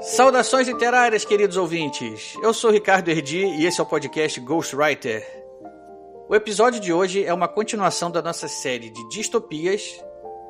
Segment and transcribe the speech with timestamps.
[0.00, 2.36] Saudações literárias, queridos ouvintes!
[2.42, 5.26] Eu sou Ricardo Erdi e esse é o podcast Ghostwriter.
[6.28, 9.98] O episódio de hoje é uma continuação da nossa série de distopias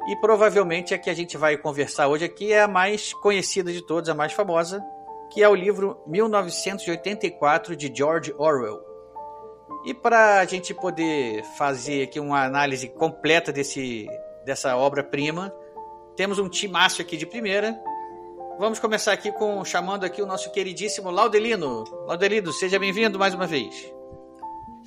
[0.08, 3.80] e provavelmente a que a gente vai conversar hoje aqui é a mais conhecida de
[3.80, 4.84] todas, a mais famosa,
[5.32, 8.93] que é o livro 1984 de George Orwell.
[9.84, 14.06] E para a gente poder fazer aqui uma análise completa desse,
[14.44, 15.54] dessa obra-prima,
[16.16, 17.78] temos um timaço aqui de primeira.
[18.58, 21.84] Vamos começar aqui com chamando aqui o nosso queridíssimo Laudelino.
[22.06, 23.92] Laudelino, seja bem-vindo mais uma vez.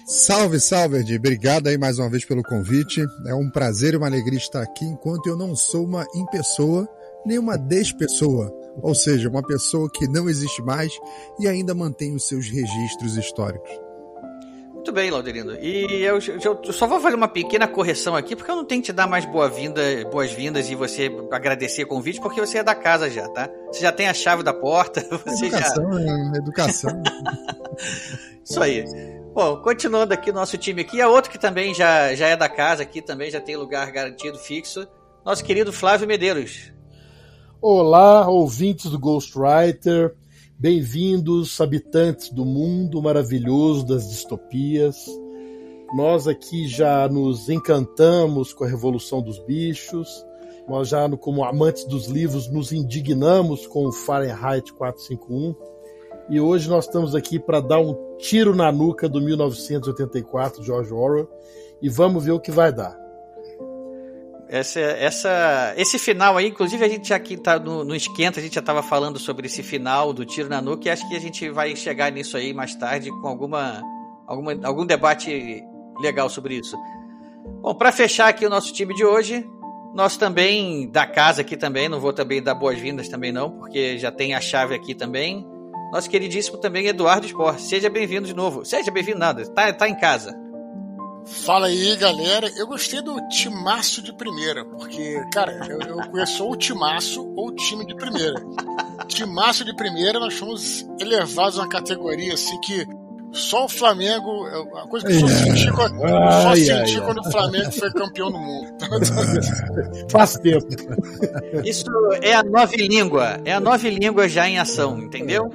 [0.05, 1.15] Salve, salve, Ed.
[1.17, 3.05] Obrigado aí mais uma vez pelo convite.
[3.27, 6.87] É um prazer e uma alegria estar aqui enquanto eu não sou uma impessoa
[7.27, 10.97] nem uma despessoa, ou seja, uma pessoa que não existe mais
[11.37, 13.86] e ainda mantém os seus registros históricos.
[14.87, 15.53] Muito bem, Laudelino.
[15.59, 18.81] E eu, eu, eu, só vou fazer uma pequena correção aqui, porque eu não tenho
[18.81, 20.31] que te dar mais boas-vindas boas
[20.69, 23.49] e você agradecer o convite, porque você é da casa já, tá?
[23.69, 25.01] Você já tem a chave da porta.
[25.27, 25.99] Você educação, já...
[25.99, 27.03] é educação.
[28.49, 28.85] Isso aí.
[29.33, 32.83] Bom, continuando aqui nosso time aqui, é outro que também já, já é da casa
[32.83, 34.87] aqui, também já tem lugar garantido fixo.
[35.25, 36.71] Nosso querido Flávio Medeiros.
[37.61, 40.15] Olá, ouvintes do Ghostwriter.
[40.59, 45.05] Bem-vindos, habitantes do mundo maravilhoso das distopias.
[45.93, 50.25] Nós aqui já nos encantamos com a Revolução dos Bichos.
[50.67, 55.55] Nós já, como amantes dos livros, nos indignamos com o Fahrenheit 451.
[56.27, 61.29] E hoje nós estamos aqui para dar um tiro na nuca do 1984, George Orwell,
[61.83, 63.06] e vamos ver o que vai dar.
[64.49, 68.55] Essa, essa, esse final aí, inclusive a gente aqui tá no, no esquenta, a gente
[68.55, 71.49] já estava falando sobre esse final do tiro na nuca e acho que a gente
[71.49, 73.81] vai chegar nisso aí mais tarde com alguma,
[74.25, 75.61] alguma algum debate
[75.99, 76.77] legal sobre isso.
[77.61, 79.45] Bom, para fechar aqui o nosso time de hoje,
[79.93, 84.11] nós também da casa aqui também, não vou também dar boas-vindas também não, porque já
[84.11, 85.45] tem a chave aqui também.
[85.91, 87.59] Nosso queridíssimo também Eduardo Sport.
[87.59, 88.63] Seja bem-vindo de novo.
[88.63, 90.46] Seja bem-vindo nada, tá, tá em casa.
[91.27, 92.49] Fala aí, galera.
[92.55, 97.49] Eu gostei do timaço de primeira, porque, cara, eu, eu conheço ou o timaço ou
[97.49, 98.35] o time de primeira.
[99.07, 102.87] timaço de primeira, nós fomos elevados a uma categoria assim que
[103.31, 104.45] só o Flamengo,
[104.75, 108.39] a coisa que eu só senti, quando, só senti quando o Flamengo foi campeão do
[108.39, 108.73] mundo.
[110.09, 110.65] Faz tempo.
[111.63, 111.85] Isso
[112.21, 115.51] é a nova língua, é a nova língua já em ação, entendeu?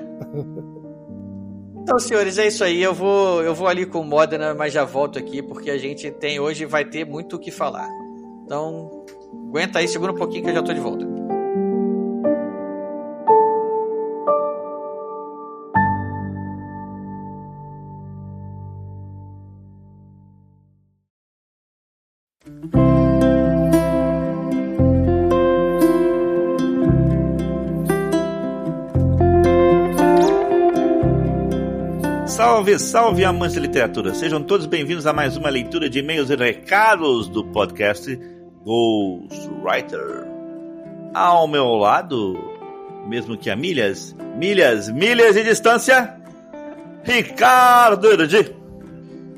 [1.82, 2.80] Então, senhores, é isso aí.
[2.80, 6.10] Eu vou, eu vou ali com o Modena, mas já volto aqui porque a gente
[6.12, 7.88] tem hoje vai ter muito o que falar.
[8.44, 9.04] Então,
[9.48, 11.21] aguenta aí, segura um pouquinho que eu já tô de volta.
[32.52, 34.14] Salve, salve amantes de literatura!
[34.14, 38.14] Sejam todos bem-vindos a mais uma leitura de e-mails e recados do podcast
[38.62, 40.26] Ghostwriter.
[41.14, 42.38] Ao meu lado,
[43.08, 46.14] mesmo que a milhas, milhas, milhas de distância,
[47.02, 48.54] Ricardo Erudi.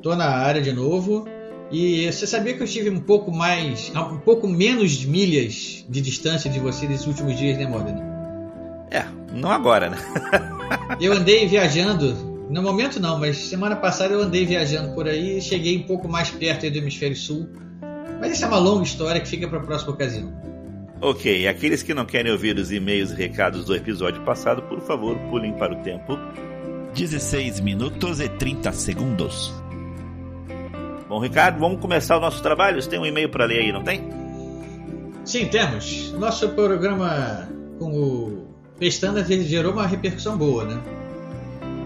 [0.02, 1.24] Tô na área de novo.
[1.70, 6.00] E você sabia que eu estive um pouco mais, um pouco menos de milhas de
[6.00, 8.02] distância de você nesses últimos dias, né, Modena?
[8.90, 9.98] É, não agora, né?
[11.00, 15.40] eu andei viajando no momento não, mas semana passada eu andei viajando por aí e
[15.40, 17.48] cheguei um pouco mais perto do hemisfério sul.
[18.20, 20.32] Mas isso é uma longa história que fica para a próxima ocasião.
[21.00, 25.18] Ok, aqueles que não querem ouvir os e-mails e recados do episódio passado, por favor,
[25.30, 26.18] pulem para o tempo.
[26.94, 29.52] 16 minutos e 30 segundos.
[31.08, 32.80] Bom, Ricardo, vamos começar o nosso trabalho?
[32.80, 34.08] Você tem um e-mail para ler aí, não tem?
[35.24, 36.12] Sim, temos.
[36.12, 37.48] Nosso programa
[37.78, 38.48] com o
[38.78, 41.03] Pestanas ele gerou uma repercussão boa, né?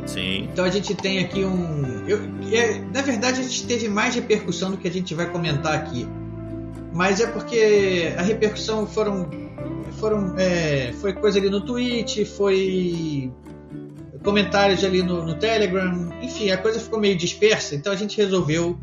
[0.08, 0.48] Sim.
[0.50, 2.08] Então a gente tem aqui um.
[2.08, 2.18] Eu,
[2.50, 6.08] é, na verdade, a gente teve mais repercussão do que a gente vai comentar aqui.
[6.94, 9.28] Mas é porque a repercussão foram.
[10.00, 13.30] foram é, foi coisa ali no Twitch, foi
[14.24, 18.78] comentários ali no, no, Telegram, enfim, a coisa ficou meio dispersa, então a gente resolveu,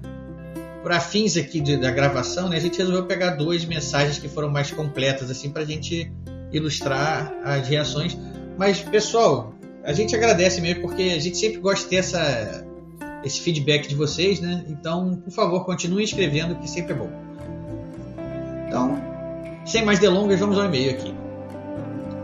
[0.81, 4.49] para fins aqui de, da gravação, né, a gente resolveu pegar duas mensagens que foram
[4.49, 6.11] mais completas, assim, para a gente
[6.51, 8.17] ilustrar as reações.
[8.57, 9.53] Mas, pessoal,
[9.85, 12.65] a gente agradece mesmo, porque a gente sempre gosta de ter essa,
[13.23, 14.65] esse feedback de vocês, né?
[14.67, 17.11] Então, por favor, continue escrevendo, que sempre é bom.
[18.67, 18.99] Então,
[19.63, 21.13] sem mais delongas, vamos ao e-mail aqui.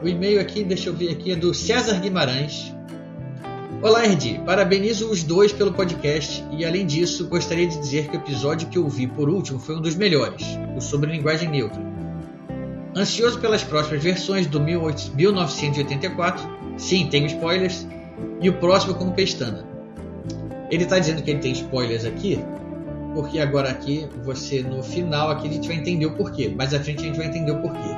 [0.04, 2.75] O e-mail aqui, deixa eu ver aqui, é do César Guimarães.
[3.84, 4.42] Olá, Erdi.
[4.44, 8.80] Parabenizo os dois pelo podcast e, além disso, gostaria de dizer que o episódio que
[8.80, 10.44] eu vi por último foi um dos melhores,
[10.75, 11.80] o sobre linguagem neutra.
[12.96, 16.61] Ansioso pelas próximas versões do 1984.
[16.77, 17.88] Sim, tem spoilers.
[18.41, 19.68] E o próximo como pestana.
[20.69, 22.39] Ele está dizendo que ele tem spoilers aqui,
[23.13, 26.50] porque agora aqui você no final aqui a gente vai entender o porquê.
[26.50, 27.89] Mais à frente a gente vai entender o porquê.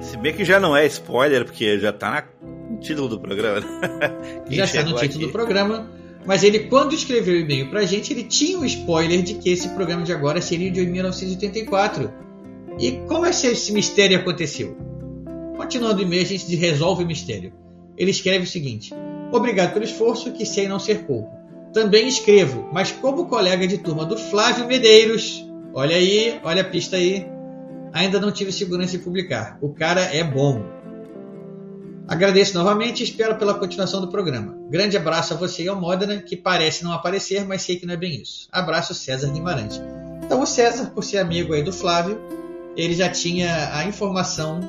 [0.00, 2.24] Se bem que já não é spoiler, porque já está
[2.70, 3.66] no título do programa.
[4.48, 5.26] já está no título aqui.
[5.26, 5.90] do programa.
[6.24, 9.50] Mas ele, quando escreveu o e-mail pra gente, ele tinha o um spoiler de que
[9.50, 12.12] esse programa de agora seria de 1984.
[12.78, 14.76] E como esse mistério aconteceu?
[15.56, 17.52] Continuando o e-mail, a gente resolve o mistério.
[17.98, 18.94] Ele escreve o seguinte:
[19.32, 21.36] Obrigado pelo esforço, que sei não ser pouco.
[21.72, 26.96] Também escrevo, mas como colega de turma do Flávio Medeiros, olha aí, olha a pista
[26.96, 27.26] aí,
[27.92, 29.58] ainda não tive segurança de publicar.
[29.60, 30.64] O cara é bom.
[32.06, 34.56] Agradeço novamente e espero pela continuação do programa.
[34.70, 37.92] Grande abraço a você e ao Modena, que parece não aparecer, mas sei que não
[37.92, 38.48] é bem isso.
[38.50, 39.78] Abraço César Guimarães.
[40.24, 42.18] Então o César, por ser amigo aí do Flávio,
[42.74, 44.60] ele já tinha a informação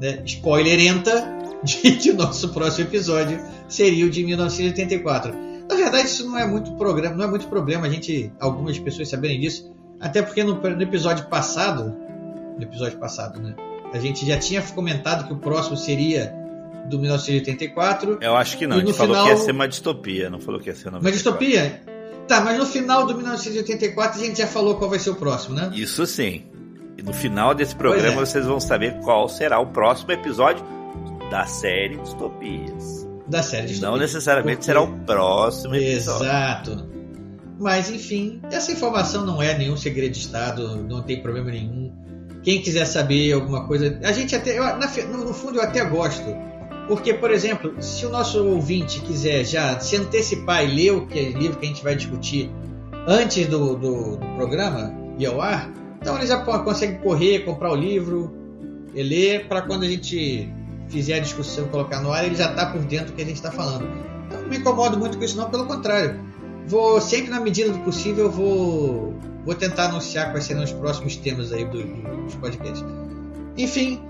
[0.00, 1.24] né, spoilerenta
[1.62, 5.34] de que o nosso próximo episódio seria o de 1984.
[5.68, 9.08] Na verdade, isso não é muito programa, não é muito problema a gente, algumas pessoas
[9.08, 11.94] saberem disso, até porque no, no episódio passado,
[12.56, 13.54] no episódio passado, né,
[13.92, 16.34] a gente já tinha comentado que o próximo seria
[16.88, 18.18] do 1984.
[18.20, 18.76] Eu acho que não.
[18.76, 19.26] A gente falou final...
[19.26, 21.82] que ia ser uma distopia, não falou que ia ser uma distopia?
[22.26, 25.54] Tá, mas no final do 1984 a gente já falou qual vai ser o próximo,
[25.54, 25.70] né?
[25.74, 26.42] Isso sim.
[26.96, 28.26] E no final desse programa é.
[28.26, 30.64] vocês vão saber qual será o próximo episódio
[31.32, 33.08] da série Distopias.
[33.26, 33.90] Da série Distopias.
[33.90, 36.26] Não necessariamente será o próximo episódio.
[36.26, 36.90] Exato.
[37.58, 41.90] Mas enfim, essa informação não é nenhum segredo de Estado, não tem problema nenhum.
[42.42, 46.22] Quem quiser saber alguma coisa, a gente até, eu, na, no fundo eu até gosto
[46.86, 51.30] porque, por exemplo, se o nosso ouvinte quiser já se antecipar e ler o que,
[51.30, 52.50] livro que a gente vai discutir
[53.06, 57.76] antes do, do, do programa e ao ar, então ele já consegue correr, comprar o
[57.76, 58.36] livro
[58.92, 60.52] e ler para quando a gente
[60.92, 63.36] fizer a discussão, colocar no ar, ele já está por dentro do que a gente
[63.36, 63.88] está falando.
[64.26, 66.20] Então não me incomodo muito com isso, não, pelo contrário.
[66.66, 71.52] Vou sempre, na medida do possível, vou, vou tentar anunciar quais serão os próximos temas
[71.52, 72.84] aí do, do, dos podcasts.
[73.56, 74.00] Enfim,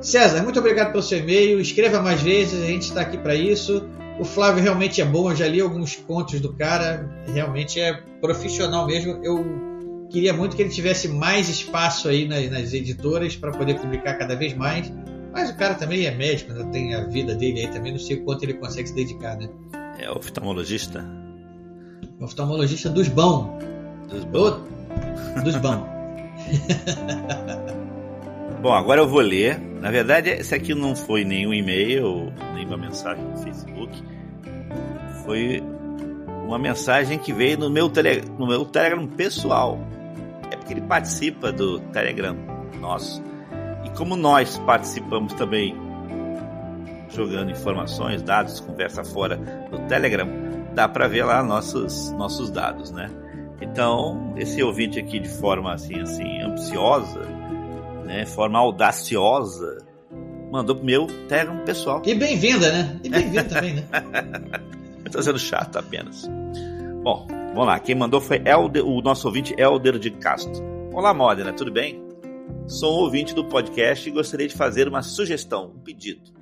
[0.00, 1.60] César, muito obrigado pelo seu e-mail.
[1.60, 3.88] Escreva mais vezes, a gente está aqui para isso.
[4.20, 8.86] O Flávio realmente é bom, eu já li alguns contos do cara, realmente é profissional
[8.86, 9.18] mesmo.
[9.24, 9.44] Eu
[10.10, 14.36] queria muito que ele tivesse mais espaço aí nas, nas editoras para poder publicar cada
[14.36, 14.92] vez mais.
[15.34, 16.64] Mas o cara também é médico, né?
[16.72, 19.48] tem a vida dele aí também, não sei o quanto ele consegue se dedicar, né?
[19.98, 21.04] É oftalmologista?
[22.20, 23.50] Oftalmologista dos bons.
[24.08, 24.60] Dos bons.
[25.42, 25.82] Dos bons.
[28.62, 29.58] Bom, agora eu vou ler.
[29.58, 34.04] Na verdade, esse aqui não foi nenhum e-mail, nenhuma mensagem no Facebook.
[35.24, 35.60] Foi
[36.46, 39.80] uma mensagem que veio no meu, tele, no meu Telegram pessoal.
[40.50, 42.36] É porque ele participa do Telegram
[42.80, 43.23] nosso.
[43.96, 45.74] Como nós participamos também
[47.10, 49.36] jogando informações, dados, conversa fora
[49.70, 50.28] no Telegram,
[50.74, 53.08] dá para ver lá nossos, nossos dados, né?
[53.60, 57.20] Então, esse ouvinte aqui de forma assim, assim, ambiciosa,
[58.04, 59.78] né, forma audaciosa,
[60.50, 62.02] mandou pro meu Telegram pessoal.
[62.04, 63.00] E bem-vinda, né?
[63.04, 63.84] E bem-vinda também, né?
[65.06, 66.28] Estou sendo chato apenas.
[67.04, 67.78] Bom, vamos lá.
[67.78, 70.62] Quem mandou foi Elder, o nosso ouvinte Elder de Castro.
[70.92, 72.03] Olá, Modena, tudo bem?
[72.66, 76.32] Sou um ouvinte do podcast e gostaria de fazer uma sugestão, um pedido.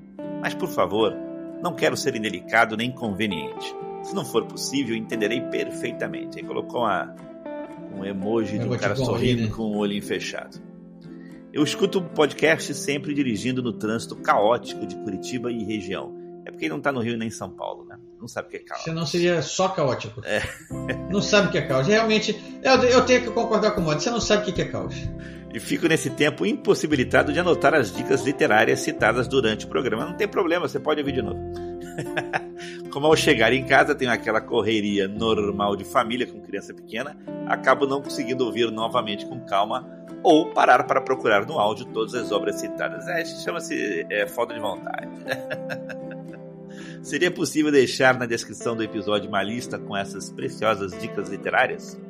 [0.40, 1.12] Mas, por favor,
[1.60, 3.74] não quero ser indelicado nem inconveniente.
[4.04, 6.38] Se não for possível, entenderei perfeitamente.
[6.38, 7.12] Aí colocou uma,
[7.96, 9.48] um emoji de um cara sorrindo né?
[9.48, 10.62] com o olhinho fechado.
[11.52, 16.14] Eu escuto o podcast sempre dirigindo no trânsito caótico de Curitiba e região.
[16.46, 17.98] É porque ele não está no Rio nem em São Paulo, né?
[18.22, 18.84] Não sabe o que é caos.
[18.84, 20.22] Senão seria só caótico.
[20.24, 20.42] É.
[21.10, 21.88] Não sabe o que é caos.
[21.88, 24.00] Realmente, eu, eu tenho que concordar com o Modo.
[24.00, 24.94] Você não sabe o que é caos.
[25.52, 30.06] E fico nesse tempo impossibilitado de anotar as dicas literárias citadas durante o programa.
[30.06, 31.40] Não tem problema, você pode ouvir de novo.
[32.92, 37.88] Como ao chegar em casa tenho aquela correria normal de família com criança pequena, acabo
[37.88, 39.84] não conseguindo ouvir novamente com calma
[40.22, 43.04] ou parar para procurar no áudio todas as obras citadas.
[43.08, 45.08] É, chama-se é, falta de vontade.
[47.02, 52.00] Seria possível deixar na descrição do episódio uma lista com essas preciosas dicas literárias?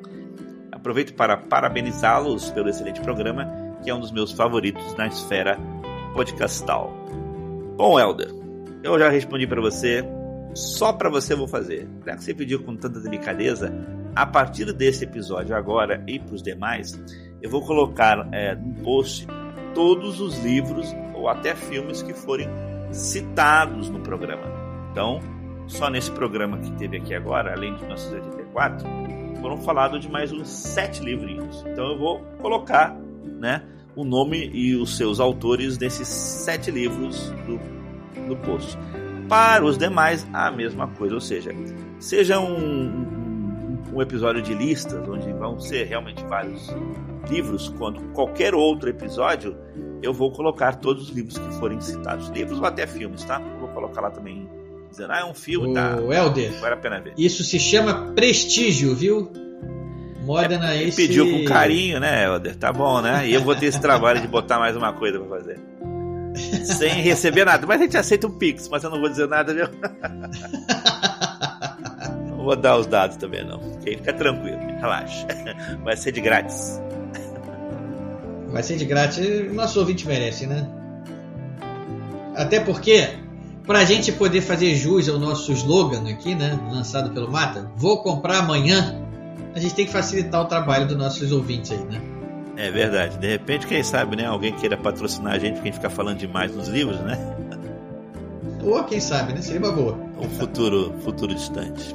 [0.70, 3.50] Aproveito para parabenizá-los pelo excelente programa,
[3.82, 5.58] que é um dos meus favoritos na esfera
[6.12, 6.92] podcastal.
[7.74, 8.34] Bom, Helder,
[8.82, 10.04] eu já respondi para você,
[10.54, 11.88] só para você eu vou fazer.
[12.04, 13.72] Já que você pediu com tanta delicadeza,
[14.14, 17.02] a partir desse episódio agora e para os demais,
[17.40, 19.26] eu vou colocar é, no post
[19.74, 22.46] todos os livros ou até filmes que forem
[22.90, 24.51] citados no programa.
[24.92, 25.20] Então,
[25.66, 28.86] só nesse programa que teve aqui agora, além de 1984,
[29.40, 31.64] foram falados de mais uns sete livrinhos.
[31.66, 32.94] Então eu vou colocar
[33.40, 33.64] né,
[33.96, 37.58] o nome e os seus autores nesses sete livros do,
[38.28, 38.78] do post.
[39.28, 41.50] Para os demais, a mesma coisa, ou seja,
[41.98, 46.68] seja um, um, episódio de listas, onde vão ser realmente vários
[47.30, 49.56] livros, quanto qualquer outro episódio,
[50.02, 52.28] eu vou colocar todos os livros que forem citados.
[52.28, 53.38] Livros ou até filmes, tá?
[53.58, 54.48] Vou colocar lá também,
[54.92, 55.98] dizendo, ah, é um filme, o tá?
[55.98, 57.14] Helder, vale a pena ver.
[57.18, 59.32] Isso se chama prestígio, viu?
[60.24, 60.96] Modena é, esse...
[60.96, 62.56] pediu com carinho, né, Helder?
[62.56, 63.28] Tá bom, né?
[63.28, 65.58] E eu vou ter esse trabalho de botar mais uma coisa pra fazer.
[66.64, 67.66] Sem receber nada.
[67.66, 69.66] Mas a gente aceita um Pix, mas eu não vou dizer nada, viu?
[72.28, 73.60] não vou dar os dados também, não.
[73.82, 75.26] Fica tranquilo, relaxa.
[75.82, 76.80] Vai ser de grátis.
[78.48, 79.52] Vai ser de grátis.
[79.52, 80.68] Nosso ouvinte merece, né?
[82.36, 83.08] Até porque,
[83.66, 86.58] pra gente poder fazer jus ao nosso slogan aqui, né?
[86.70, 89.00] Lançado pelo Mata, vou comprar amanhã.
[89.54, 92.00] A gente tem que facilitar o trabalho dos nossos ouvintes aí, né?
[92.56, 93.18] É verdade.
[93.18, 94.26] De repente, quem sabe, né?
[94.26, 97.18] Alguém queira patrocinar a gente porque a gente fica falando demais nos livros, né?
[98.62, 99.42] Ou quem sabe, né?
[99.42, 99.98] Seria uma boa.
[100.18, 101.94] Um futuro, futuro distante.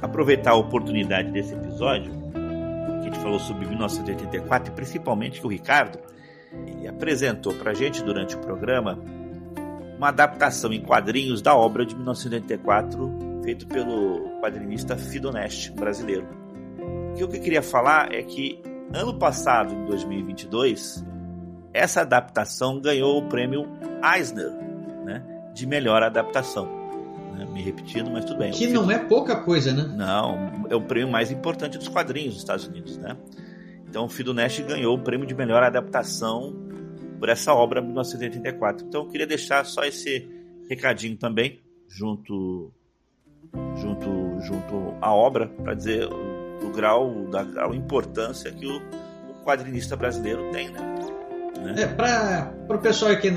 [0.00, 5.50] Aproveitar a oportunidade desse episódio, que a gente falou sobre 1984, e principalmente que o
[5.50, 5.98] Ricardo
[6.66, 8.98] ele apresentou pra gente durante o programa
[10.02, 16.26] uma adaptação em quadrinhos da obra de 1984, feito pelo quadrinista Fidoneste, brasileiro.
[17.16, 18.60] E o que eu queria falar é que
[18.92, 21.04] ano passado, em 2022,
[21.72, 23.68] essa adaptação ganhou o prêmio
[24.16, 24.50] Eisner,
[25.04, 25.22] né,
[25.54, 26.66] de melhor adaptação.
[27.36, 28.50] Né, me repetindo, mas tudo bem.
[28.50, 29.84] Que não é pouca coisa, né?
[29.84, 33.16] Não, é o prêmio mais importante dos quadrinhos dos Estados Unidos, né?
[33.88, 36.71] Então, o Fido Nash ganhou o prêmio de melhor adaptação
[37.22, 38.84] por essa obra de 1984.
[38.84, 40.28] Então, eu queria deixar só esse
[40.68, 42.72] recadinho também, junto
[43.76, 47.44] junto junto à obra, para dizer do grau da
[47.76, 50.80] importância que o, o quadrinista brasileiro tem, né?
[51.60, 51.82] né?
[51.82, 53.28] É, para o pessoal aqui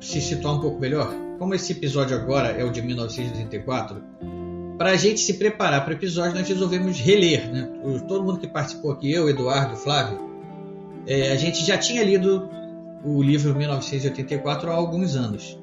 [0.00, 4.02] se situar um pouco melhor, como esse episódio agora é o de 1984,
[4.78, 7.52] para a gente se preparar para o episódio, nós resolvemos reler.
[7.52, 7.68] Né?
[8.08, 10.18] Todo mundo que participou aqui, eu, Eduardo, Flávio,
[11.06, 12.63] é, a gente já tinha lido
[13.04, 15.58] o livro 1984 há alguns anos.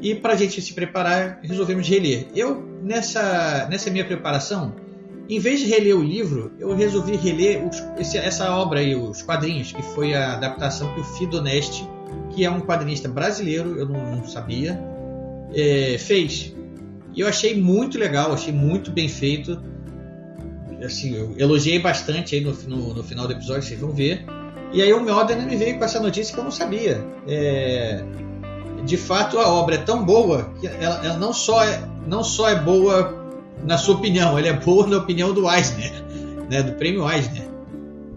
[0.00, 2.28] E para a gente se preparar, resolvemos reler.
[2.34, 4.74] Eu, nessa, nessa minha preparação,
[5.28, 9.22] em vez de reler o livro, eu resolvi reler os, esse, essa obra aí, os
[9.22, 11.86] quadrinhos, que foi a adaptação que o Fido Neste,
[12.30, 14.80] que é um quadrinista brasileiro, eu não, não sabia,
[15.52, 16.54] é, fez.
[17.14, 19.60] E eu achei muito legal, achei muito bem feito.
[20.82, 24.24] Assim, eu elogiei bastante aí no, no, no final do episódio, vocês vão ver.
[24.72, 27.04] E aí o Melden me veio com essa notícia que eu não sabia.
[27.26, 28.02] É,
[28.84, 32.48] de fato, a obra é tão boa que ela, ela não, só é, não só
[32.48, 33.16] é boa
[33.64, 35.92] na sua opinião, ele é boa na opinião do Eisner,
[36.48, 37.48] né, do prêmio Eisner.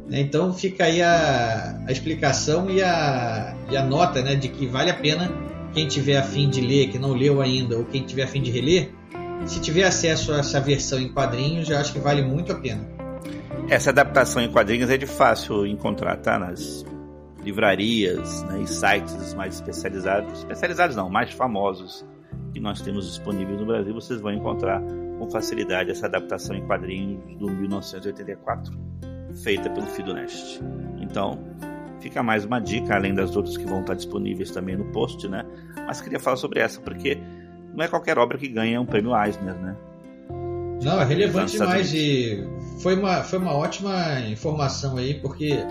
[0.08, 4.68] Né, então fica aí a, a explicação e a, e a nota né, de que
[4.68, 5.32] vale a pena
[5.74, 8.42] quem tiver a fim de ler, que não leu ainda, ou quem tiver a fim
[8.42, 8.92] de reler,
[9.46, 12.88] se tiver acesso a essa versão em quadrinhos, eu acho que vale muito a pena.
[13.70, 16.38] Essa adaptação em quadrinhos é de fácil encontrar, tá?
[16.38, 16.86] Nas
[17.44, 20.40] livrarias né, e sites mais especializados.
[20.40, 22.06] Especializados não, mais famosos
[22.54, 24.82] que nós temos disponíveis no Brasil, vocês vão encontrar
[25.18, 28.74] com facilidade essa adaptação em quadrinhos do 1984,
[29.44, 30.62] feita pelo Fido Nest.
[31.00, 31.40] Então,
[32.02, 35.46] fica mais uma dica, além das outras que vão estar disponíveis também no post, né?
[35.88, 37.18] Mas queria falar sobre essa, porque
[37.74, 39.76] não é qualquer obra que ganha um prêmio Eisner, né?
[40.82, 42.44] Não, é relevante demais e
[42.80, 45.64] foi uma, foi uma ótima informação aí, porque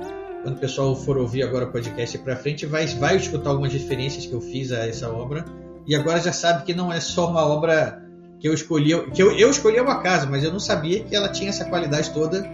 [0.42, 4.26] quando o pessoal for ouvir agora o podcast para frente, vai, vai escutar algumas referências
[4.26, 5.44] que eu fiz a essa obra
[5.86, 8.02] e agora já sabe que não é só uma obra
[8.38, 11.28] que eu escolhi, que eu, eu escolhi uma casa, mas eu não sabia que ela
[11.28, 12.48] tinha essa qualidade toda.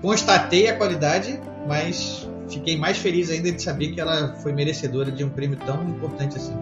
[0.00, 5.24] Constatei a qualidade, mas fiquei mais feliz ainda de saber que ela foi merecedora de
[5.24, 6.54] um prêmio tão importante assim.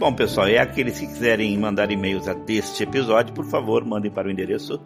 [0.00, 4.28] Bom, pessoal, e aqueles que quiserem mandar e-mails a deste episódio, por favor, mandem para
[4.28, 4.80] o endereço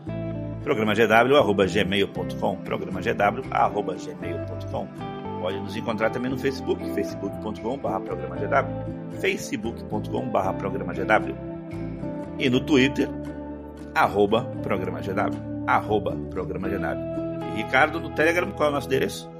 [0.64, 4.88] programagw.gmail.com programagw.gmail.com
[5.40, 8.66] Pode nos encontrar também no Facebook, facebook.com.br programagw
[9.20, 11.36] facebook.com.br programagw
[12.40, 13.08] e no Twitter,
[13.94, 15.64] arroba Programa GW.
[15.68, 17.52] Arroba Programa GW.
[17.52, 19.30] E Ricardo, no Telegram, qual é o nosso endereço?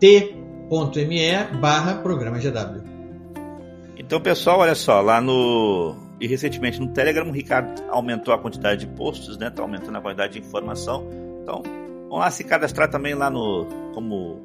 [0.00, 2.93] t.me barra Programa GW.
[4.06, 5.96] Então, pessoal, olha só, lá no.
[6.20, 9.48] E recentemente no Telegram, o Ricardo aumentou a quantidade de posts, né?
[9.48, 11.08] Tá aumentando a quantidade de informação.
[11.42, 11.62] Então,
[12.02, 13.66] vamos lá se cadastrar também lá no.
[13.94, 14.42] Como.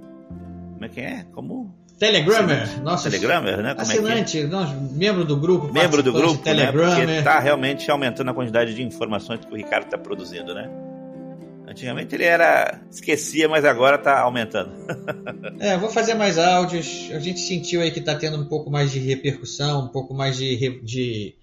[0.73, 1.25] Como é que é?
[1.33, 3.75] Como Telegrammer, nosso Telegrammer, né?
[3.75, 4.47] Como assinante, é que...
[4.47, 6.71] nós, membro do grupo, membro do grupo, né?
[6.71, 10.69] Porque está realmente aumentando a quantidade de informações que o Ricardo está produzindo, né?
[11.69, 12.81] Antigamente ele era.
[12.89, 14.71] esquecia, mas agora tá aumentando.
[15.61, 17.11] é, vou fazer mais áudios.
[17.13, 20.35] A gente sentiu aí que tá tendo um pouco mais de repercussão, um pouco mais
[20.35, 21.35] de, de,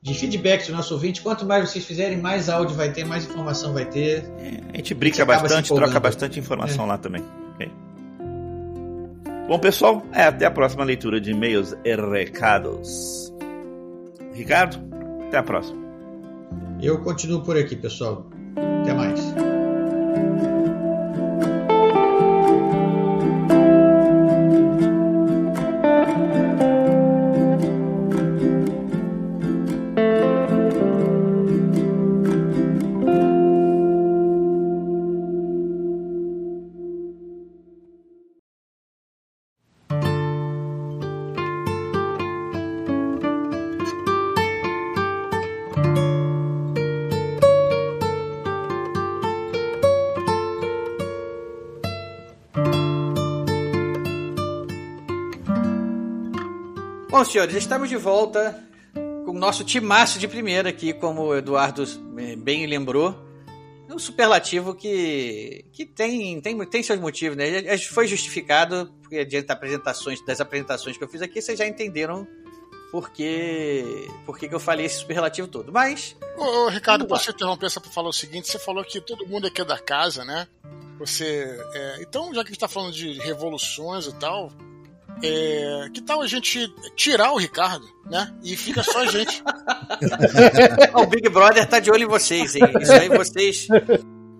[0.00, 1.20] de feedback do nosso ouvinte.
[1.20, 4.22] Quanto mais vocês fizerem, mais áudio vai ter, mais informação vai ter.
[4.38, 6.88] É, a gente brinca bastante, troca bastante informação é.
[6.88, 7.24] lá também.
[7.54, 7.68] Okay.
[9.48, 13.34] Bom, pessoal, é, até a próxima leitura de e-mails e recados.
[14.32, 14.78] Ricardo,
[15.26, 15.82] até a próxima.
[16.80, 18.30] Eu continuo por aqui, pessoal.
[18.82, 19.47] Até mais.
[57.30, 58.58] Senhores, estamos de volta
[58.94, 61.84] com o nosso timaço de primeira aqui, como o Eduardo
[62.18, 63.14] eh, bem lembrou.
[63.86, 67.76] É um superlativo que, que tem, tem, tem seus motivos, né?
[67.78, 72.26] Foi justificado, porque diante das apresentações, das apresentações que eu fiz aqui, vocês já entenderam
[72.90, 75.70] por que, por que, que eu falei esse superlativo todo.
[75.70, 76.16] Mas.
[76.36, 79.46] Ô, ô Ricardo, posso interromper só para falar o seguinte: você falou que todo mundo
[79.46, 80.48] aqui é da casa, né?
[80.98, 81.58] Você.
[81.74, 84.50] É, então, já que a gente está falando de revoluções e tal,
[85.22, 88.32] é, que tal a gente tirar o Ricardo, né?
[88.42, 89.42] E fica só a gente.
[90.94, 92.62] o Big Brother tá de olho em vocês, hein?
[92.80, 93.66] Isso aí vocês.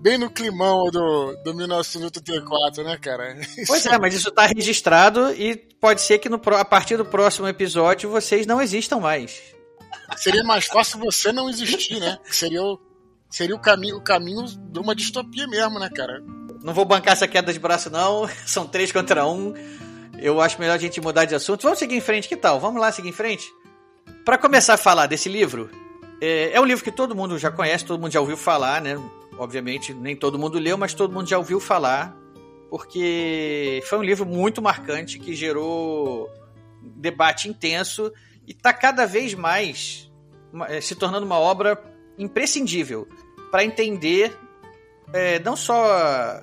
[0.01, 3.37] Bem no climão do, do 1984, né, cara?
[3.67, 7.49] Pois é, mas isso tá registrado e pode ser que no, a partir do próximo
[7.49, 9.43] episódio vocês não existam mais.
[10.17, 12.19] Seria mais fácil você não existir, né?
[12.31, 12.79] Seria o,
[13.29, 16.23] seria o caminho, o caminho de uma distopia mesmo, né, cara?
[16.63, 18.29] Não vou bancar essa queda de braço, não.
[18.47, 19.55] São três contra um.
[20.21, 21.63] Eu acho melhor a gente mudar de assunto.
[21.63, 22.59] Vamos seguir em frente, que tal?
[22.59, 23.53] Vamos lá seguir em frente?
[24.25, 25.71] Para começar a falar desse livro,
[26.21, 28.97] é, é, um livro que todo mundo já conhece, todo mundo já ouviu falar, né?
[29.39, 32.17] Obviamente, nem todo mundo leu, mas todo mundo já ouviu falar,
[32.69, 36.29] porque foi um livro muito marcante que gerou
[36.83, 38.13] debate intenso
[38.47, 40.11] e está cada vez mais
[40.69, 41.81] é, se tornando uma obra
[42.19, 43.07] imprescindível
[43.51, 44.37] para entender
[45.13, 46.41] é, não só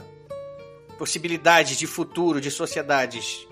[0.97, 3.44] possibilidades de futuro de sociedades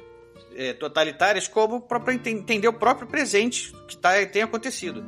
[0.55, 5.03] é, totalitárias, como para entender o próprio presente que tá, tem acontecido.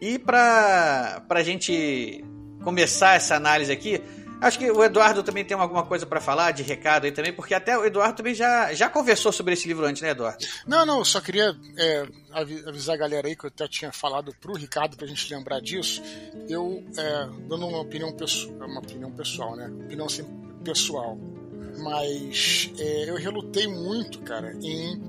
[0.00, 2.24] E para a gente
[2.64, 4.02] começar essa análise aqui,
[4.40, 7.52] acho que o Eduardo também tem alguma coisa para falar de recado aí também, porque
[7.52, 10.44] até o Eduardo também já, já conversou sobre esse livro antes, né, Eduardo?
[10.66, 14.54] Não, não, só queria é, avisar a galera aí que eu até tinha falado pro
[14.54, 16.02] Ricardo pra gente lembrar disso.
[16.48, 18.16] Eu, é, dando uma opinião,
[18.58, 19.70] uma opinião pessoal, né?
[19.84, 20.06] Opinião
[20.64, 21.18] pessoal
[21.80, 25.00] mas é, eu relutei muito, cara, em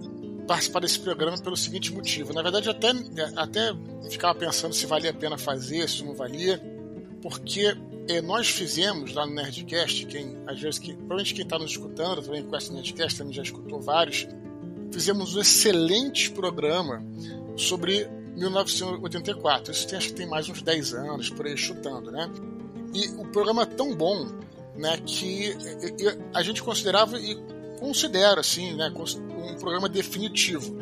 [0.48, 2.34] participar desse programa pelo seguinte motivo.
[2.34, 2.92] Na verdade, até,
[3.36, 3.74] até
[4.10, 6.62] ficava pensando se valia a pena fazer, se não valia,
[7.22, 7.76] porque
[8.10, 12.22] é, nós fizemos lá no Nerdcast, quem, às vezes, que, provavelmente quem está nos escutando
[12.22, 14.28] também conhece o Nerdcast, também já escutou vários,
[14.92, 17.04] fizemos um excelente programa
[17.56, 19.72] sobre 1984.
[19.72, 22.30] Isso tem, acho que tem mais uns 10 anos, por aí chutando, né?
[22.94, 24.28] E o programa é tão bom
[24.82, 25.56] né, que
[26.34, 27.38] a gente considerava e
[27.80, 30.76] considera assim, né, um programa definitivo.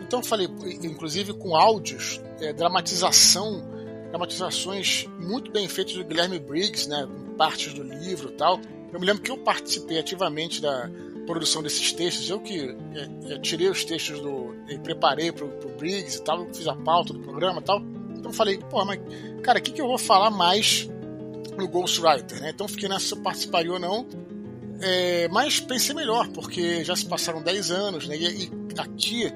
[0.00, 0.48] Então falei,
[0.82, 3.62] inclusive com áudios, é, dramatização,
[4.08, 8.60] dramatizações muito bem feitas do Guilherme Briggs, né, partes do livro tal.
[8.92, 10.90] Eu me lembro que eu participei ativamente da
[11.26, 12.60] produção desses textos, eu que
[12.94, 14.54] é, é, tirei os textos do.
[14.82, 17.82] preparei para o Briggs e tal, fiz a pauta do programa e tal.
[18.16, 19.00] Então falei, pô, mas
[19.42, 20.88] cara, o que, que eu vou falar mais
[21.56, 22.50] no Ghostwriter, né?
[22.50, 24.06] Então fiquei nessa se eu participaria ou não.
[24.80, 28.16] É, mas pensei melhor, porque já se passaram 10 anos, né?
[28.16, 29.32] E, e aqui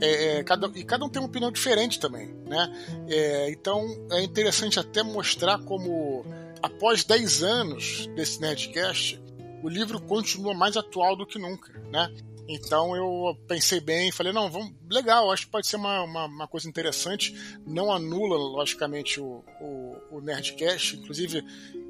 [0.00, 2.72] é, é, cada, e cada um tem uma opinião diferente também, né?
[3.08, 6.24] É, então é interessante até mostrar como
[6.62, 9.22] após 10 anos desse Nerdcast,
[9.62, 12.10] o livro continua mais atual do que nunca, né?
[12.52, 16.24] Então eu pensei bem e falei, não, vamos, legal, acho que pode ser uma, uma,
[16.24, 17.32] uma coisa interessante.
[17.64, 20.96] Não anula, logicamente, o, o, o Nerdcast.
[20.96, 21.44] Inclusive,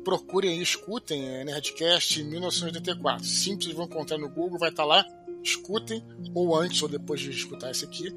[0.05, 3.25] procurem e escutem é, Nerdcast 1984.
[3.25, 5.03] Simples, vão encontrar no Google, vai estar lá.
[5.42, 8.14] Escutem, ou antes ou depois de escutar esse aqui.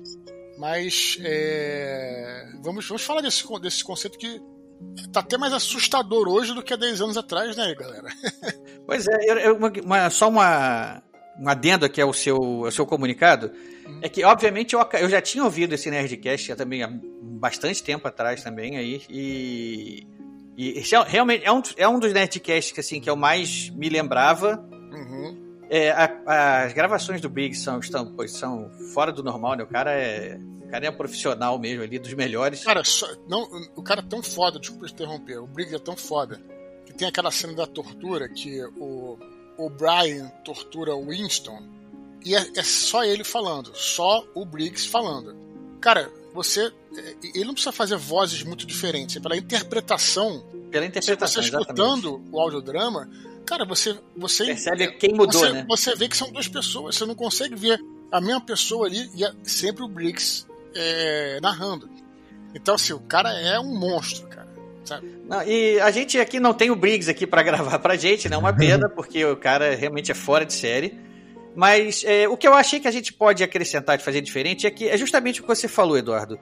[0.58, 4.41] Mas é, vamos, vamos falar desse, desse conceito que
[5.13, 8.10] tá até mais assustador hoje do que há 10 anos atrás, né, galera?
[8.86, 11.01] Pois é, eu, eu, uma, só uma,
[11.39, 13.52] um adendo aqui ao seu, ao seu comunicado,
[14.02, 16.89] é que, obviamente, eu, eu já tinha ouvido esse Nerdcast já também há
[17.22, 20.08] bastante tempo atrás também aí, e
[20.56, 24.63] E realmente é um, é um dos Nerdcasts que, assim, que eu mais me lembrava.
[24.91, 25.58] Uhum.
[25.69, 29.63] É, a, as gravações do Briggs são, estão, pois, são fora do normal, né?
[29.63, 30.39] O cara é.
[30.63, 32.63] O cara é profissional mesmo ali, dos melhores.
[32.63, 36.41] Cara, só, não, o cara é tão foda, desculpa interromper, o Briggs é tão foda
[36.86, 39.17] que tem aquela cena da tortura que o,
[39.58, 41.62] o Brian tortura o Winston
[42.26, 45.36] e é, é só ele falando, só o Briggs falando.
[45.82, 46.72] Cara, você.
[46.96, 49.18] É, ele não precisa fazer vozes muito diferentes.
[49.18, 50.44] É pela interpretação.
[50.72, 51.44] Pela interpretação.
[51.44, 52.30] Você escutando exatamente.
[52.32, 53.10] o audiodrama,
[53.46, 53.98] cara, você.
[54.16, 55.66] você Percebe quem mudou, você, né?
[55.68, 56.96] Você vê que são duas pessoas.
[56.96, 57.80] Você não consegue ver
[58.12, 61.89] a mesma pessoa ali e é sempre o Briggs é, narrando.
[62.56, 64.42] Então, assim, o cara é um monstro, cara.
[64.84, 65.08] Sabe?
[65.26, 68.38] Não, e a gente aqui não tem o Briggs aqui para gravar pra gente, né?
[68.38, 71.00] Uma pena, porque o cara realmente é fora de série.
[71.56, 74.72] Mas é, o que eu achei que a gente pode acrescentar de fazer diferente é
[74.72, 76.39] que é justamente o que você falou, Eduardo.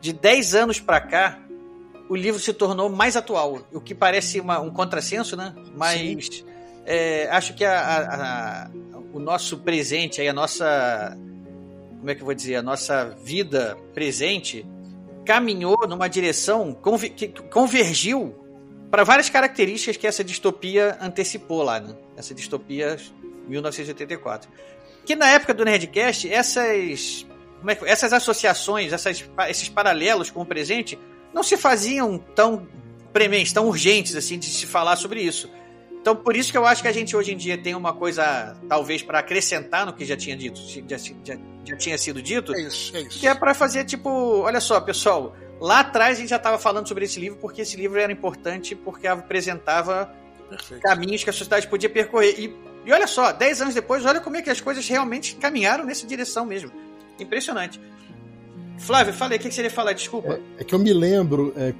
[0.00, 1.38] De 10 anos para cá,
[2.08, 5.54] o livro se tornou mais atual, o que parece uma, um contrassenso, né?
[5.76, 6.44] Mas
[6.84, 8.70] é, acho que a, a, a,
[9.12, 11.16] o nosso presente, aí, a nossa.
[11.98, 12.56] Como é que eu vou dizer?
[12.56, 14.66] A nossa vida presente
[15.24, 16.76] caminhou numa direção
[17.16, 18.34] que convergiu
[18.90, 21.94] para várias características que essa distopia antecipou lá, né?
[22.16, 22.98] Essa distopia
[23.48, 24.50] 1984.
[25.04, 27.26] Que na época do Nerdcast, essas,
[27.66, 30.98] é, essas associações, essas, esses paralelos com o presente,
[31.32, 32.68] não se faziam tão
[33.12, 35.50] prementes, tão urgentes assim de se falar sobre isso.
[36.02, 38.56] Então, por isso que eu acho que a gente hoje em dia tem uma coisa,
[38.68, 42.54] talvez, para acrescentar no que já tinha dito, já, já, já tinha sido dito.
[42.54, 43.20] É isso, é isso.
[43.20, 46.88] Que é para fazer tipo, olha só, pessoal, lá atrás a gente já estava falando
[46.88, 50.12] sobre esse livro porque esse livro era importante porque apresentava
[50.50, 50.82] Perfeito.
[50.82, 52.34] caminhos que a sociedade podia percorrer.
[52.36, 55.84] E e olha só, 10 anos depois, olha como é que as coisas realmente caminharam
[55.84, 56.70] nessa direção mesmo.
[57.18, 57.80] Impressionante.
[58.78, 59.92] Flávio, falei, o que, você ia falar?
[59.92, 60.40] Desculpa.
[60.58, 61.72] É, é que eu me lembro, é,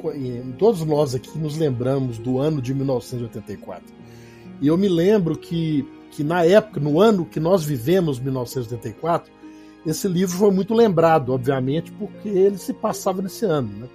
[0.57, 3.83] todos nós aqui nos lembramos do ano de 1984.
[4.63, 9.33] E eu me lembro que, que na época, no ano que nós vivemos, 1984,
[9.85, 13.69] esse livro foi muito lembrado, obviamente, porque ele se passava nesse ano.
[13.77, 13.89] Né?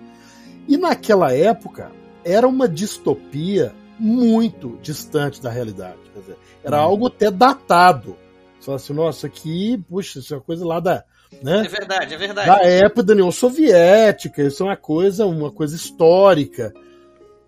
[0.68, 1.90] E naquela época,
[2.26, 5.98] era uma distopia muito distante da realidade.
[6.14, 6.84] Dizer, era hum.
[6.84, 8.18] algo até datado.
[8.60, 11.06] Você fala assim, nossa, aqui, puxa, isso é uma coisa lá da.
[11.42, 11.64] Né?
[11.66, 12.48] É verdade, é verdade.
[12.48, 16.74] Da época da União Soviética, isso é uma coisa, uma coisa histórica.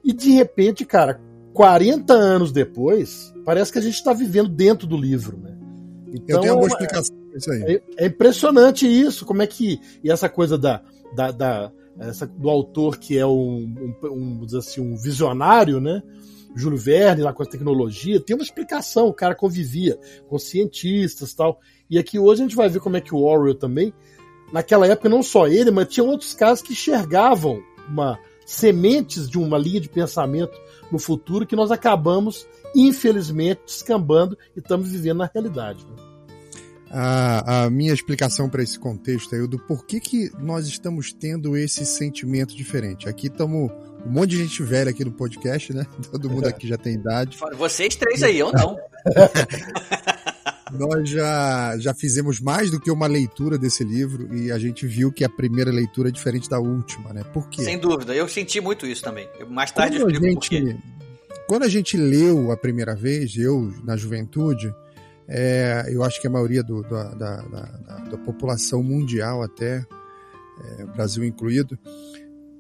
[0.02, 1.20] E de repente, cara,
[1.60, 5.58] 40 anos depois, parece que a gente está vivendo dentro do livro, né?
[6.08, 7.64] Então, Eu tenho uma boa explicação é, isso aí.
[7.64, 9.78] É, é, impressionante isso, como é que.
[10.02, 10.82] E essa coisa da,
[11.14, 11.70] da, da
[12.00, 16.02] essa, do autor que é um, um, um, assim, um visionário, né?
[16.56, 21.60] Júlio Verne, lá com a tecnologia, tem uma explicação, o cara convivia com cientistas tal.
[21.90, 23.94] E aqui hoje a gente vai ver como é que o Orwell também,
[24.54, 28.18] naquela época não só ele, mas tinha outros casos que enxergavam uma
[28.50, 30.60] sementes de uma linha de pensamento
[30.92, 35.86] no futuro que nós acabamos, infelizmente, descambando e estamos vivendo na realidade.
[35.86, 36.04] Né?
[36.90, 41.56] A, a, minha explicação para esse contexto é o do porquê que nós estamos tendo
[41.56, 43.08] esse sentimento diferente.
[43.08, 43.70] Aqui estamos
[44.04, 45.86] um monte de gente velha aqui no podcast, né?
[46.12, 47.38] Todo mundo aqui já tem idade.
[47.56, 48.76] Vocês três aí, eu não.
[50.72, 55.12] Nós já, já fizemos mais do que uma leitura desse livro e a gente viu
[55.12, 57.24] que a primeira leitura é diferente da última, né?
[57.34, 57.64] Por quê?
[57.64, 59.28] Sem dúvida, eu senti muito isso também.
[59.50, 60.78] Mais tarde quando eu explico gente, por quê.
[61.48, 64.74] Quando a gente leu a primeira vez, eu na juventude,
[65.28, 67.64] é, eu acho que a maioria do, da, da, da,
[68.12, 69.86] da população mundial até,
[70.64, 71.78] é, Brasil incluído,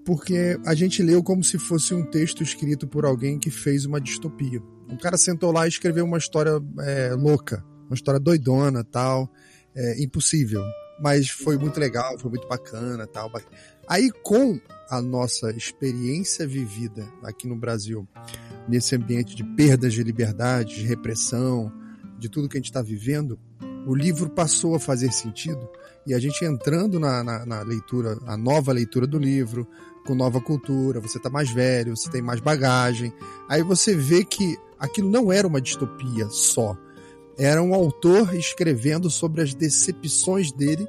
[0.03, 4.01] porque a gente leu como se fosse um texto escrito por alguém que fez uma
[4.01, 4.59] distopia.
[4.89, 9.29] Um cara sentou lá e escreveu uma história é, louca, uma história doidona, tal,
[9.75, 10.63] é, impossível,
[11.01, 13.31] mas foi muito legal, foi muito bacana, tal.
[13.87, 18.07] Aí com a nossa experiência vivida aqui no Brasil,
[18.67, 21.71] nesse ambiente de perdas de liberdade, de repressão,
[22.17, 23.39] de tudo que a gente está vivendo,
[23.87, 25.67] o livro passou a fazer sentido
[26.05, 29.67] e a gente entrando na, na, na leitura, a nova leitura do livro,
[30.05, 33.13] com nova cultura, você está mais velho, você tem mais bagagem.
[33.47, 36.75] Aí você vê que aquilo não era uma distopia só.
[37.39, 40.85] Era um autor escrevendo sobre as decepções dele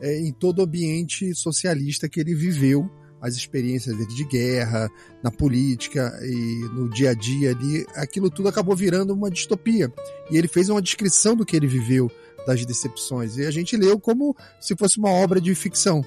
[0.00, 4.90] é, em todo o ambiente socialista que ele viveu, as experiências dele de guerra,
[5.22, 7.86] na política e no dia a dia ali.
[7.94, 9.92] Aquilo tudo acabou virando uma distopia.
[10.28, 12.10] E ele fez uma descrição do que ele viveu,
[12.44, 13.36] das decepções.
[13.36, 16.04] E a gente leu como se fosse uma obra de ficção